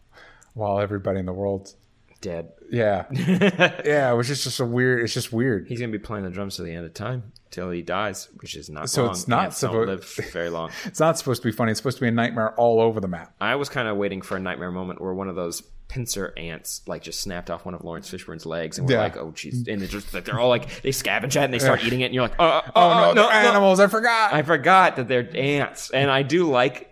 while 0.56 0.80
everybody 0.80 1.20
in 1.20 1.28
the 1.28 1.34
world. 1.34 1.76
Dead. 2.22 2.50
Yeah, 2.72 3.06
yeah. 3.12 4.12
It 4.12 4.16
was 4.16 4.28
just 4.28 4.44
just 4.44 4.60
a 4.60 4.66
weird. 4.66 5.04
It's 5.04 5.14
just 5.14 5.32
weird. 5.32 5.68
He's 5.68 5.80
gonna 5.80 5.92
be 5.92 6.00
playing 6.00 6.26
the 6.26 6.32
drums 6.32 6.56
to 6.56 6.64
the 6.64 6.74
end 6.74 6.88
of 6.88 6.96
time 6.96 7.32
till 7.52 7.72
he 7.72 7.82
dies, 7.82 8.30
which 8.40 8.56
is 8.56 8.70
not 8.70 8.90
So 8.90 9.04
long. 9.04 9.12
it's 9.12 9.28
not 9.28 9.62
live 9.64 10.06
very 10.32 10.50
long. 10.50 10.70
It's 10.86 11.00
not 11.00 11.18
supposed 11.18 11.42
to 11.42 11.48
be 11.48 11.52
funny. 11.52 11.72
It's 11.72 11.80
supposed 11.80 11.98
to 11.98 12.02
be 12.02 12.08
a 12.08 12.12
nightmare 12.12 12.54
all 12.56 12.80
over 12.82 13.00
the 13.00 13.08
map. 13.08 13.34
I 13.42 13.56
was 13.56 13.70
kind 13.70 13.88
of 13.88 13.98
waiting 13.98 14.22
for 14.22 14.38
a 14.38 14.40
nightmare 14.40 14.72
moment 14.72 15.02
where 15.02 15.14
one 15.14 15.30
of 15.30 15.36
those 15.36 15.62
pincer 15.88 16.34
ants 16.38 16.82
like 16.86 17.02
just 17.02 17.20
snapped 17.20 17.50
off 17.50 17.66
one 17.66 17.74
of 17.74 17.84
Laurence 17.84 18.10
Fishburne's 18.12 18.46
legs, 18.46 18.78
and 18.78 18.88
we're 18.88 18.94
Yeah. 18.94 19.02
like, 19.02 19.18
"Oh, 19.18 19.32
jeez!" 19.32 19.68
And 19.68 19.82
it's 19.82 19.92
just 19.92 20.14
like 20.14 20.24
they're 20.26 20.40
all 20.40 20.48
like 20.50 20.82
they 20.84 20.90
scavenge 20.90 21.36
at 21.36 21.38
it 21.38 21.46
and 21.46 21.54
they 21.54 21.58
start 21.60 21.84
eating 21.84 22.02
it, 22.02 22.06
and 22.06 22.14
you're 22.14 22.22
like, 22.24 22.36
"Oh, 22.38 22.46
uh, 22.46 22.72
Oh 22.76 22.90
uh, 22.92 23.14
no, 23.16 23.24
they're 23.24 23.32
animals! 23.32 23.80
I 23.80 23.88
forgot. 23.88 24.32
I 24.34 24.44
forgot 24.44 24.98
that 24.98 25.08
they're 25.08 25.28
ants, 25.36 25.90
and 25.90 26.12
I 26.12 26.22
do 26.24 26.48
like. 26.50 26.89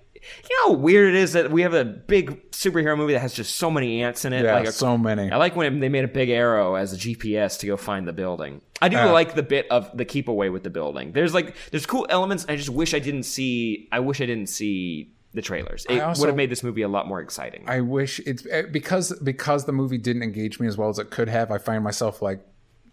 You 0.49 0.55
know 0.67 0.73
how 0.73 0.79
weird 0.79 1.09
it 1.13 1.15
is 1.15 1.33
that 1.33 1.51
we 1.51 1.61
have 1.63 1.73
a 1.73 1.83
big 1.85 2.51
superhero 2.51 2.97
movie 2.97 3.13
that 3.13 3.19
has 3.19 3.33
just 3.33 3.55
so 3.55 3.69
many 3.69 4.01
ants 4.03 4.25
in 4.25 4.33
it. 4.33 4.43
yeah, 4.43 4.55
like 4.55 4.67
a, 4.67 4.71
so 4.71 4.97
many. 4.97 5.31
I 5.31 5.37
like 5.37 5.55
when 5.55 5.79
they 5.79 5.89
made 5.89 6.03
a 6.03 6.07
big 6.07 6.29
arrow 6.29 6.75
as 6.75 6.93
a 6.93 6.97
GPS 6.97 7.59
to 7.59 7.67
go 7.67 7.77
find 7.77 8.07
the 8.07 8.13
building. 8.13 8.61
I 8.81 8.89
do 8.89 8.97
Uh, 8.97 9.11
like 9.11 9.35
the 9.35 9.43
bit 9.43 9.67
of 9.71 9.95
the 9.95 10.05
keep 10.05 10.27
away 10.27 10.49
with 10.49 10.63
the 10.63 10.69
building. 10.69 11.11
There's 11.11 11.33
like 11.33 11.55
there's 11.71 11.85
cool 11.85 12.05
elements. 12.09 12.45
I 12.47 12.55
just 12.55 12.69
wish 12.69 12.93
I 12.93 12.99
didn't 12.99 13.23
see. 13.23 13.87
I 13.91 13.99
wish 13.99 14.21
I 14.21 14.25
didn't 14.25 14.47
see 14.49 15.13
the 15.33 15.41
trailers. 15.41 15.85
It 15.89 15.99
also- 15.99 16.21
would 16.21 16.27
have 16.27 16.35
made 16.37 16.49
this 16.49 16.63
movie 16.63 16.81
a 16.81 16.87
lot 16.87 17.07
more 17.07 17.19
exciting. 17.21 17.63
I 17.67 17.81
wish 17.81 18.19
it's 18.25 18.45
eh, 18.49 18.63
because 18.71 19.11
because 19.23 19.65
the 19.65 19.73
movie 19.73 19.97
didn't 19.97 20.23
engage 20.23 20.59
me 20.59 20.67
as 20.67 20.77
well 20.77 20.89
as 20.89 20.99
it 20.99 21.09
could 21.09 21.27
have. 21.29 21.51
I 21.51 21.57
find 21.57 21.83
myself 21.83 22.21
like 22.21 22.39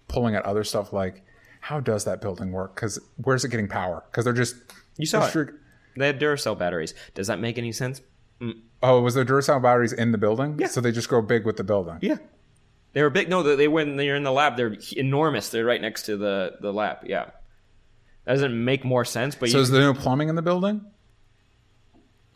pulling 0.08 0.34
at 0.34 0.44
other 0.44 0.64
stuff 0.64 0.92
like, 0.92 1.22
how 1.60 1.80
does 1.80 2.04
that 2.04 2.20
building 2.20 2.52
work? 2.52 2.74
Because 2.74 2.98
where's 3.22 3.44
it 3.44 3.48
getting 3.48 3.68
power? 3.68 4.02
Because 4.10 4.24
they're 4.24 4.34
just 4.34 4.56
You 4.98 5.06
saw 5.06 5.26
it. 5.26 5.30
They 5.96 6.06
have 6.08 6.16
Duracell 6.16 6.58
batteries. 6.58 6.94
Does 7.14 7.26
that 7.28 7.38
make 7.40 7.58
any 7.58 7.72
sense? 7.72 8.00
Mm. 8.40 8.60
Oh, 8.82 9.00
was 9.00 9.14
there 9.14 9.24
Duracell 9.24 9.62
batteries 9.62 9.92
in 9.92 10.12
the 10.12 10.18
building? 10.18 10.58
Yeah. 10.58 10.66
So 10.66 10.80
they 10.80 10.92
just 10.92 11.08
grow 11.08 11.22
big 11.22 11.44
with 11.46 11.56
the 11.56 11.64
building. 11.64 11.98
Yeah. 12.00 12.16
They 12.92 13.02
were 13.02 13.10
big. 13.10 13.28
No, 13.28 13.42
they, 13.42 13.56
they 13.56 13.68
when 13.68 13.96
they're 13.96 14.16
in 14.16 14.22
the 14.24 14.32
lab, 14.32 14.56
they're 14.56 14.76
enormous. 14.96 15.48
They're 15.48 15.64
right 15.64 15.80
next 15.80 16.04
to 16.04 16.16
the 16.16 16.56
the 16.60 16.72
lab. 16.72 16.98
Yeah. 17.04 17.30
That 18.24 18.34
doesn't 18.34 18.64
make 18.64 18.84
more 18.84 19.04
sense, 19.04 19.34
but 19.34 19.50
So 19.50 19.58
you, 19.58 19.62
is 19.62 19.70
there 19.70 19.82
no 19.82 19.94
plumbing 19.94 20.28
in 20.28 20.34
the 20.34 20.42
building? 20.42 20.84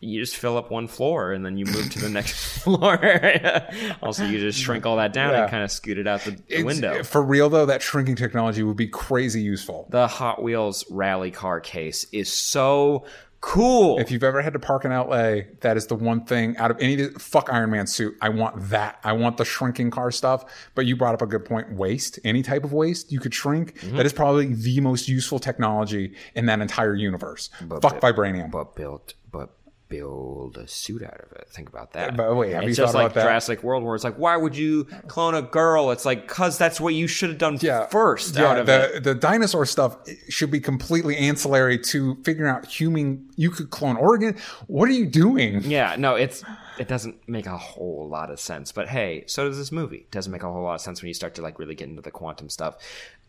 you 0.00 0.20
just 0.20 0.36
fill 0.36 0.56
up 0.56 0.70
one 0.70 0.86
floor 0.86 1.32
and 1.32 1.44
then 1.44 1.56
you 1.56 1.64
move 1.64 1.90
to 1.90 1.98
the 1.98 2.09
next 2.09 2.32
floor. 2.62 3.00
also, 4.02 4.24
you 4.24 4.38
just 4.38 4.56
shrink 4.61 4.86
all 4.86 4.96
that 4.96 5.12
down 5.12 5.32
Yeah. 5.32 5.42
and 5.42 5.50
kind 5.50 5.64
of 5.64 5.72
scoot 5.72 5.98
it 5.98 6.06
out 6.06 6.20
the, 6.20 6.38
the 6.48 6.62
window. 6.62 7.02
For 7.02 7.20
real 7.20 7.48
though, 7.48 7.66
that 7.66 7.82
shrinking 7.82 8.14
technology 8.14 8.62
would 8.62 8.76
be 8.76 8.86
crazy 8.86 9.42
useful. 9.42 9.88
The 9.90 10.06
Hot 10.06 10.40
Wheels 10.40 10.84
rally 10.88 11.32
car 11.32 11.59
case 11.61 12.06
is 12.12 12.32
so 12.32 13.06
cool. 13.41 13.99
If 13.99 14.11
you've 14.11 14.24
ever 14.24 14.43
had 14.43 14.53
to 14.53 14.59
park 14.59 14.84
in 14.84 14.91
LA, 14.91 15.43
that 15.61 15.76
is 15.76 15.86
the 15.86 15.95
one 15.95 16.24
thing 16.24 16.57
out 16.57 16.70
of 16.70 16.78
any 16.80 17.09
fuck 17.11 17.53
Iron 17.53 17.70
Man 17.70 17.86
suit. 17.86 18.16
I 18.20 18.28
want 18.28 18.70
that. 18.70 18.99
I 19.05 19.12
want 19.12 19.36
the 19.36 19.45
shrinking 19.45 19.91
car 19.91 20.11
stuff. 20.11 20.45
But 20.74 20.86
you 20.86 20.97
brought 20.97 21.14
up 21.14 21.22
a 21.22 21.26
good 21.26 21.45
point. 21.45 21.72
Waste, 21.72 22.18
any 22.24 22.43
type 22.43 22.64
of 22.64 22.72
waste 22.72 23.12
you 23.12 23.20
could 23.20 23.34
shrink. 23.34 23.74
Mm-hmm. 23.80 23.97
That 23.97 24.07
is 24.07 24.12
probably 24.12 24.55
the 24.55 24.80
most 24.80 25.09
useful 25.09 25.39
technology 25.39 26.14
in 26.34 26.47
that 26.47 26.61
entire 26.61 26.95
universe. 26.95 27.51
fuck 27.80 28.01
vibranium. 28.01 28.51
but 28.51 28.74
built, 28.74 29.14
but 29.30 29.57
build 29.89 30.57
a 30.59 30.68
suit 30.68 31.03
out 31.03 31.20
of 31.20 31.32
it. 31.32 31.49
Think 31.51 31.68
about 31.68 31.93
that. 31.93 32.16
But 32.16 32.34
wait, 32.36 32.53
have 32.53 32.62
it's 32.62 32.70
you 32.70 32.74
just 32.76 32.93
thought 32.93 32.99
like 32.99 33.07
about 33.12 33.14
that? 33.14 33.24
Jurassic 33.24 33.62
World, 33.62 33.84
where 33.84 33.95
it's 33.95 34.05
like, 34.05 34.18
why 34.18 34.36
would 34.36 34.57
you 34.57 34.84
clone 35.07 35.34
a 35.34 35.43
girl? 35.43 35.91
It's 35.91 36.05
like, 36.05 36.28
cause 36.28 36.59
that's 36.59 36.80
what 36.80 36.95
you 36.95 37.07
should 37.07 37.30
have 37.30 37.39
done 37.39 37.59
yeah, 37.61 37.86
first 37.86 38.36
yeah, 38.36 38.47
out 38.47 38.59
of 38.59 38.66
the, 38.66 38.97
it. 38.97 39.05
The 39.05 39.14
dinosaur 39.14 39.66
stuff 39.66 39.99
should 40.28 40.51
be 40.51 40.61
completely 40.61 41.16
ancillary 41.16 41.78
to 41.78 42.16
figuring 42.22 42.51
out 42.51 42.66
human. 42.66 43.28
You 43.36 43.51
could 43.51 43.70
clone 43.70 43.97
Oregon. 43.97 44.36
What 44.66 44.89
are 44.89 44.93
you 44.93 45.07
doing? 45.07 45.62
Yeah, 45.62 45.97
no, 45.99 46.14
it's 46.14 46.45
it 46.78 46.89
doesn't 46.89 47.28
make 47.28 47.47
a 47.47 47.57
whole 47.57 48.09
lot 48.09 48.30
of 48.30 48.39
sense. 48.41 48.72
But 48.72 48.89
hey, 48.89 49.24
so 49.26 49.49
does 49.49 49.59
this 49.59 49.72
movie. 49.72 49.99
It 49.99 50.11
doesn't 50.11 50.32
make 50.32 50.43
a 50.43 50.53
whole 50.53 50.62
lot 50.62 50.74
of 50.74 50.80
sense 50.80 51.03
when 51.03 51.09
you 51.09 51.14
start 51.14 51.34
to 51.36 51.43
like 51.43 51.59
really 51.59 51.74
get 51.74 51.89
into 51.89 52.03
the 52.03 52.11
quantum 52.11 52.49
stuff. 52.49 52.76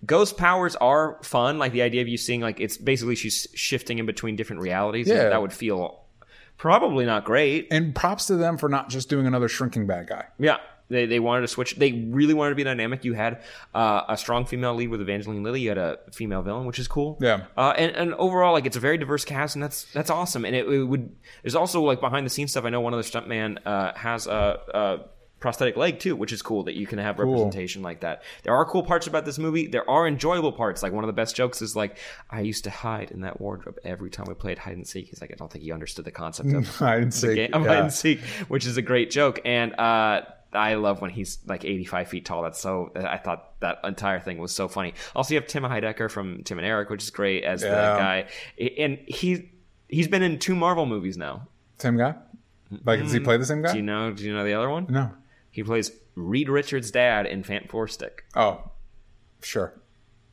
Ghost 0.05 0.37
powers 0.37 0.75
are 0.77 1.19
fun, 1.23 1.57
like 1.57 1.71
the 1.71 1.81
idea 1.81 2.01
of 2.01 2.07
you 2.07 2.17
seeing 2.17 2.41
like 2.41 2.59
it's 2.59 2.77
basically 2.77 3.15
she's 3.15 3.47
shifting 3.53 3.99
in 3.99 4.05
between 4.05 4.35
different 4.35 4.61
realities. 4.61 5.07
Yeah. 5.07 5.29
that 5.29 5.41
would 5.41 5.53
feel 5.53 6.03
probably 6.59 7.05
not 7.05 7.25
great. 7.25 7.69
And 7.71 7.95
props 7.95 8.27
to 8.27 8.35
them 8.35 8.59
for 8.59 8.69
not 8.69 8.89
just 8.89 9.09
doing 9.09 9.25
another 9.25 9.47
shrinking 9.47 9.87
bad 9.87 10.07
guy. 10.07 10.25
Yeah. 10.37 10.57
They, 10.89 11.05
they 11.05 11.19
wanted 11.19 11.41
to 11.41 11.47
switch. 11.47 11.75
They 11.75 11.91
really 11.91 12.33
wanted 12.33 12.49
to 12.49 12.55
be 12.55 12.63
dynamic. 12.63 13.05
You 13.05 13.13
had 13.13 13.43
uh, 13.75 14.01
a 14.09 14.17
strong 14.17 14.45
female 14.45 14.73
lead 14.73 14.89
with 14.89 15.01
Evangeline 15.01 15.43
Lilly. 15.43 15.61
You 15.61 15.69
had 15.69 15.77
a 15.77 15.99
female 16.11 16.41
villain, 16.41 16.65
which 16.65 16.79
is 16.79 16.87
cool. 16.87 17.17
Yeah. 17.21 17.45
Uh, 17.55 17.73
and, 17.77 17.95
and 17.95 18.13
overall, 18.15 18.53
like 18.53 18.65
it's 18.65 18.75
a 18.75 18.79
very 18.79 18.97
diverse 18.97 19.23
cast, 19.23 19.55
and 19.55 19.61
that's 19.61 19.83
that's 19.93 20.09
awesome. 20.09 20.45
And 20.45 20.55
it, 20.55 20.67
it 20.67 20.83
would. 20.83 21.15
There's 21.43 21.53
also 21.53 21.81
like 21.83 21.99
behind 21.99 22.25
the 22.25 22.31
scenes 22.31 22.51
stuff. 22.51 22.65
I 22.65 22.71
know 22.71 22.81
one 22.81 22.95
of 22.95 22.97
the 22.97 23.07
stuntman 23.07 23.59
uh, 23.67 23.93
has 23.93 24.25
a, 24.25 24.59
a 24.73 24.97
prosthetic 25.39 25.77
leg 25.77 25.99
too, 25.99 26.15
which 26.15 26.31
is 26.33 26.41
cool 26.41 26.63
that 26.63 26.75
you 26.75 26.85
can 26.85 26.99
have 26.99 27.17
representation 27.19 27.81
like 27.81 28.01
that. 28.01 28.23
There 28.43 28.53
are 28.53 28.65
cool 28.65 28.83
parts 28.83 29.07
about 29.07 29.25
this 29.25 29.37
movie. 29.37 29.67
There 29.67 29.89
are 29.89 30.07
enjoyable 30.07 30.51
parts. 30.51 30.83
Like 30.83 30.91
one 30.93 31.03
of 31.03 31.07
the 31.07 31.13
best 31.13 31.35
jokes 31.35 31.61
is 31.61 31.75
like, 31.75 31.97
I 32.29 32.41
used 32.41 32.63
to 32.65 32.69
hide 32.69 33.11
in 33.11 33.21
that 33.21 33.39
wardrobe 33.39 33.77
every 33.83 34.09
time 34.09 34.25
we 34.27 34.33
played 34.33 34.57
hide 34.57 34.75
and 34.75 34.87
seek. 34.87 35.07
He's 35.07 35.21
like, 35.21 35.31
I 35.31 35.35
don't 35.35 35.51
think 35.51 35.63
he 35.63 35.71
understood 35.71 36.05
the 36.05 36.11
concept 36.11 36.49
of 36.49 36.65
didn't 36.79 37.05
the 37.05 37.11
say. 37.11 37.35
game 37.35 37.53
of 37.53 37.63
yeah. 37.63 37.67
hide 37.69 37.79
and 37.83 37.93
seek, 37.93 38.19
which 38.49 38.65
is 38.65 38.77
a 38.77 38.81
great 38.81 39.09
joke. 39.11 39.39
And 39.45 39.73
uh, 39.79 40.21
I 40.51 40.73
love 40.75 40.99
when 41.01 41.11
he's 41.11 41.39
like 41.45 41.63
85 41.63 42.07
feet 42.09 42.25
tall. 42.25 42.41
That's 42.43 42.59
so. 42.59 42.91
I 42.95 43.17
thought 43.17 43.59
that 43.61 43.79
entire 43.83 44.19
thing 44.19 44.39
was 44.39 44.51
so 44.53 44.67
funny. 44.67 44.93
Also, 45.15 45.33
you 45.35 45.39
have 45.39 45.47
Tim 45.47 45.63
Heidecker 45.63 46.09
from 46.11 46.43
Tim 46.43 46.57
and 46.57 46.67
Eric, 46.67 46.89
which 46.89 47.03
is 47.03 47.11
great 47.11 47.43
as 47.43 47.61
the 47.61 47.67
Yeah. 47.67 47.97
guy, 47.97 48.27
and 48.77 48.97
he 49.07 49.51
he's 49.87 50.07
been 50.07 50.23
in 50.23 50.39
two 50.39 50.55
Marvel 50.55 50.85
movies 50.85 51.17
now. 51.17 51.47
Same 51.77 51.97
guy? 51.97 52.15
Like, 52.83 52.99
does 52.99 53.11
he 53.11 53.19
play 53.19 53.37
the 53.37 53.45
same 53.45 53.61
guy? 53.61 53.71
Do 53.71 53.77
you 53.77 53.83
know? 53.83 54.11
Do 54.11 54.23
you 54.23 54.33
know 54.33 54.43
the 54.43 54.53
other 54.53 54.69
one? 54.69 54.87
no. 54.89 55.11
He 55.51 55.63
plays 55.63 55.91
Reed 56.15 56.49
Richards' 56.49 56.91
dad 56.91 57.25
in 57.25 57.43
Phantom 57.43 57.69
Four 57.69 57.87
Stick. 57.87 58.25
Oh, 58.35 58.71
sure. 59.41 59.73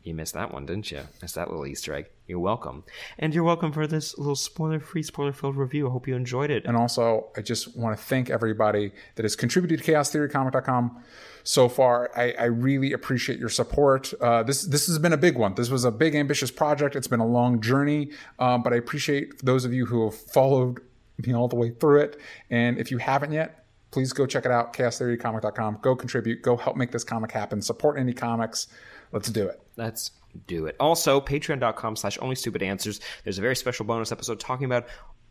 You 0.02 0.14
missed 0.14 0.34
that 0.34 0.52
one, 0.52 0.66
didn't 0.66 0.92
you? 0.92 1.00
Missed 1.20 1.34
that 1.34 1.50
little 1.50 1.66
Easter 1.66 1.92
egg. 1.92 2.06
You're 2.28 2.38
welcome, 2.38 2.84
and 3.18 3.34
you're 3.34 3.42
welcome 3.44 3.72
for 3.72 3.88
this 3.88 4.16
little 4.18 4.36
spoiler-free, 4.36 5.02
spoiler-filled 5.02 5.56
review. 5.56 5.88
I 5.88 5.92
hope 5.92 6.06
you 6.06 6.14
enjoyed 6.14 6.50
it. 6.50 6.64
And 6.64 6.76
also, 6.76 7.28
I 7.36 7.40
just 7.40 7.76
want 7.76 7.96
to 7.96 8.04
thank 8.04 8.30
everybody 8.30 8.92
that 9.16 9.24
has 9.24 9.34
contributed 9.34 9.82
to 9.82 9.92
chaostheorycomic.com 9.92 11.02
so 11.42 11.68
far. 11.68 12.10
I, 12.16 12.32
I 12.32 12.44
really 12.44 12.92
appreciate 12.92 13.40
your 13.40 13.48
support. 13.48 14.12
Uh, 14.20 14.44
this 14.44 14.62
this 14.62 14.86
has 14.86 14.98
been 14.98 15.12
a 15.12 15.16
big 15.16 15.36
one. 15.36 15.54
This 15.54 15.70
was 15.70 15.84
a 15.84 15.90
big, 15.90 16.14
ambitious 16.14 16.52
project. 16.52 16.94
It's 16.94 17.08
been 17.08 17.20
a 17.20 17.26
long 17.26 17.60
journey, 17.60 18.10
um, 18.38 18.62
but 18.62 18.72
I 18.72 18.76
appreciate 18.76 19.44
those 19.44 19.64
of 19.64 19.72
you 19.72 19.86
who 19.86 20.04
have 20.04 20.14
followed 20.14 20.80
me 21.24 21.34
all 21.34 21.48
the 21.48 21.56
way 21.56 21.70
through 21.70 22.00
it. 22.00 22.20
And 22.48 22.78
if 22.78 22.92
you 22.92 22.98
haven't 22.98 23.32
yet, 23.32 23.65
please 23.96 24.12
go 24.12 24.26
check 24.26 24.44
it 24.44 24.52
out, 24.52 24.74
chaostheorycomic.com. 24.74 25.78
Go 25.80 25.96
contribute. 25.96 26.42
Go 26.42 26.54
help 26.54 26.76
make 26.76 26.92
this 26.92 27.02
comic 27.02 27.32
happen. 27.32 27.62
Support 27.62 27.96
indie 27.96 28.14
comics. 28.14 28.66
Let's 29.10 29.30
do 29.30 29.46
it. 29.46 29.58
Let's 29.78 30.10
do 30.46 30.66
it. 30.66 30.76
Also, 30.78 31.18
patreon.com 31.18 31.96
slash 31.96 32.18
only 32.20 32.34
stupid 32.34 32.62
answers. 32.62 33.00
There's 33.24 33.38
a 33.38 33.40
very 33.40 33.56
special 33.56 33.86
bonus 33.86 34.12
episode 34.12 34.38
talking 34.38 34.66
about 34.66 34.86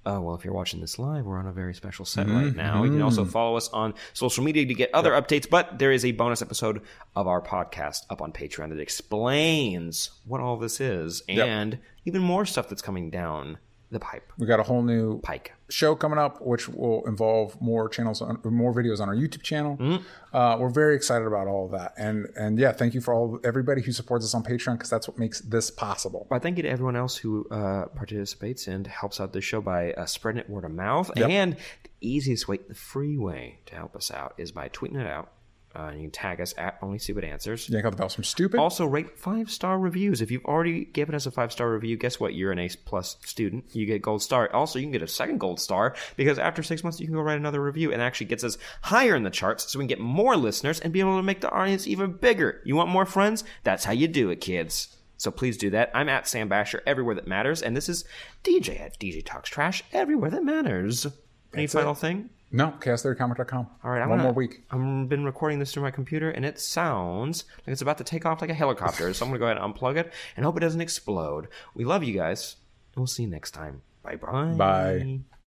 Oh, 0.07 0.21
well, 0.21 0.35
if 0.35 0.45
you're 0.45 0.53
watching 0.53 0.81
this 0.81 0.99
live, 0.99 1.25
we're 1.25 1.39
on 1.39 1.47
a 1.47 1.51
very 1.51 1.73
special 1.73 2.05
set 2.05 2.27
right 2.27 2.45
mm-hmm. 2.45 2.57
now. 2.57 2.83
You 2.83 2.91
can 2.91 3.01
also 3.01 3.25
follow 3.25 3.57
us 3.57 3.69
on 3.69 3.95
social 4.13 4.43
media 4.43 4.63
to 4.63 4.73
get 4.75 4.91
other 4.93 5.11
updates, 5.13 5.49
but 5.49 5.79
there 5.79 5.91
is 5.91 6.05
a 6.05 6.11
bonus 6.11 6.43
episode 6.43 6.81
of 7.15 7.27
our 7.27 7.41
podcast 7.41 8.03
up 8.11 8.21
on 8.21 8.31
Patreon 8.31 8.69
that 8.69 8.79
explains 8.79 10.11
what 10.25 10.41
all 10.41 10.57
this 10.57 10.79
is 10.79 11.23
and 11.27 11.79
even 12.05 12.21
more 12.21 12.45
stuff 12.45 12.69
that's 12.69 12.83
coming 12.83 13.09
down 13.09 13.57
the 13.95 13.99
pipe. 13.99 14.31
We 14.37 14.45
got 14.45 14.59
a 14.59 14.63
whole 14.63 14.83
new 14.83 15.19
Pike. 15.21 15.53
show 15.69 15.95
coming 15.95 16.19
up, 16.19 16.41
which 16.41 16.69
will 16.69 17.03
involve 17.07 17.59
more 17.59 17.89
channels, 17.89 18.21
on, 18.21 18.39
more 18.43 18.73
videos 18.73 18.99
on 18.99 19.09
our 19.09 19.15
YouTube 19.15 19.41
channel. 19.41 19.77
Mm-hmm. 19.77 20.35
Uh, 20.35 20.57
we're 20.57 20.69
very 20.69 20.95
excited 20.95 21.25
about 21.25 21.47
all 21.47 21.65
of 21.65 21.71
that, 21.71 21.93
and 21.97 22.27
and 22.35 22.59
yeah, 22.59 22.71
thank 22.71 22.93
you 22.93 23.01
for 23.01 23.13
all 23.13 23.39
everybody 23.43 23.81
who 23.81 23.91
supports 23.91 24.23
us 24.25 24.35
on 24.35 24.43
Patreon 24.43 24.73
because 24.73 24.89
that's 24.89 25.07
what 25.07 25.17
makes 25.17 25.41
this 25.41 25.71
possible. 25.71 26.27
But 26.29 26.43
thank 26.43 26.57
you 26.57 26.63
to 26.63 26.69
everyone 26.69 26.95
else 26.95 27.15
who 27.15 27.47
uh, 27.49 27.85
participates 27.87 28.67
and 28.67 28.85
helps 28.85 29.19
out 29.19 29.33
this 29.33 29.45
show 29.45 29.61
by 29.61 29.93
uh, 29.93 30.05
spreading 30.05 30.41
it 30.41 30.49
word 30.49 30.65
of 30.65 30.71
mouth. 30.71 31.09
And 31.15 31.53
the 31.53 31.89
easiest 32.01 32.47
way, 32.47 32.59
the 32.67 32.75
free 32.75 33.17
way 33.17 33.59
to 33.67 33.75
help 33.75 33.95
us 33.95 34.11
out 34.11 34.35
is 34.37 34.51
by 34.51 34.69
tweeting 34.69 34.99
it 34.99 35.07
out. 35.07 35.31
Uh, 35.75 35.87
and 35.87 35.97
you 35.97 36.03
can 36.03 36.11
tag 36.11 36.39
us 36.39 36.53
at 36.57 36.77
Only 36.81 36.99
Stupid 36.99 37.25
Answers. 37.25 37.69
Yank 37.69 37.85
out 37.85 37.91
the 37.91 37.97
bells 37.97 38.13
from 38.13 38.23
stupid. 38.23 38.59
Also, 38.59 38.85
rate 38.85 39.17
five 39.17 39.51
star 39.51 39.77
reviews. 39.77 40.21
If 40.21 40.31
you've 40.31 40.45
already 40.45 40.85
given 40.85 41.13
us 41.15 41.25
a 41.25 41.31
five 41.31 41.51
star 41.51 41.71
review, 41.71 41.97
guess 41.97 42.19
what? 42.19 42.33
You're 42.33 42.51
an 42.51 42.59
A 42.59 42.69
plus 42.85 43.17
student. 43.25 43.65
You 43.75 43.85
get 43.85 44.01
gold 44.01 44.21
star. 44.21 44.53
Also, 44.53 44.79
you 44.79 44.85
can 44.85 44.91
get 44.91 45.01
a 45.01 45.07
second 45.07 45.39
gold 45.39 45.59
star 45.59 45.95
because 46.15 46.39
after 46.39 46.63
six 46.63 46.83
months, 46.83 46.99
you 46.99 47.07
can 47.07 47.15
go 47.15 47.21
write 47.21 47.37
another 47.37 47.61
review 47.61 47.91
and 47.91 48.01
actually 48.01 48.27
gets 48.27 48.43
us 48.43 48.57
higher 48.83 49.15
in 49.15 49.23
the 49.23 49.29
charts 49.29 49.71
so 49.71 49.79
we 49.79 49.83
can 49.83 49.89
get 49.89 49.99
more 49.99 50.37
listeners 50.37 50.79
and 50.79 50.93
be 50.93 51.01
able 51.01 51.17
to 51.17 51.23
make 51.23 51.41
the 51.41 51.51
audience 51.51 51.87
even 51.87 52.13
bigger. 52.13 52.61
You 52.63 52.75
want 52.75 52.89
more 52.89 53.05
friends? 53.05 53.43
That's 53.63 53.83
how 53.83 53.91
you 53.91 54.07
do 54.07 54.29
it, 54.29 54.39
kids. 54.41 54.95
So 55.17 55.31
please 55.31 55.57
do 55.57 55.69
that. 55.71 55.91
I'm 55.93 56.09
at 56.09 56.27
Sam 56.27 56.49
Basher 56.49 56.83
everywhere 56.85 57.15
that 57.15 57.27
matters, 57.27 57.61
and 57.61 57.75
this 57.75 57.89
is 57.89 58.05
DJ 58.43 58.79
at 58.79 58.99
DJ 58.99 59.25
Talks 59.25 59.49
Trash 59.49 59.83
everywhere 59.93 60.29
that 60.31 60.43
matters. 60.43 61.07
Any 61.53 61.67
final 61.67 61.95
thing? 61.95 62.29
No, 62.55 62.73
chaostheorycomic.com. 62.79 63.67
All 63.83 63.91
right, 63.91 64.01
I'm 64.01 64.09
one 64.09 64.17
gonna- 64.19 64.23
more 64.29 64.33
week. 64.33 64.63
I've 64.71 65.09
been 65.09 65.25
recording 65.25 65.59
this 65.59 65.73
through 65.73 65.83
my 65.83 65.91
computer, 65.91 66.29
and 66.29 66.45
it 66.45 66.59
sounds 66.59 67.43
like 67.59 67.67
it's 67.73 67.81
about 67.81 67.97
to 67.99 68.03
take 68.03 68.25
off 68.25 68.41
like 68.41 68.49
a 68.49 68.53
helicopter. 68.55 69.13
so 69.13 69.25
I'm 69.25 69.29
gonna 69.31 69.39
go 69.39 69.45
ahead 69.45 69.57
and 69.57 69.73
unplug 69.75 69.97
it 69.97 70.13
and 70.35 70.45
hope 70.45 70.57
it 70.57 70.61
doesn't 70.61 70.81
explode. 70.81 71.47
We 71.73 71.85
love 71.85 72.03
you 72.03 72.13
guys, 72.13 72.55
and 72.93 73.01
we'll 73.01 73.07
see 73.07 73.23
you 73.23 73.29
next 73.29 73.51
time. 73.51 73.81
Bye 74.03 74.15
bye. 74.15 74.53
Bye. 74.53 75.19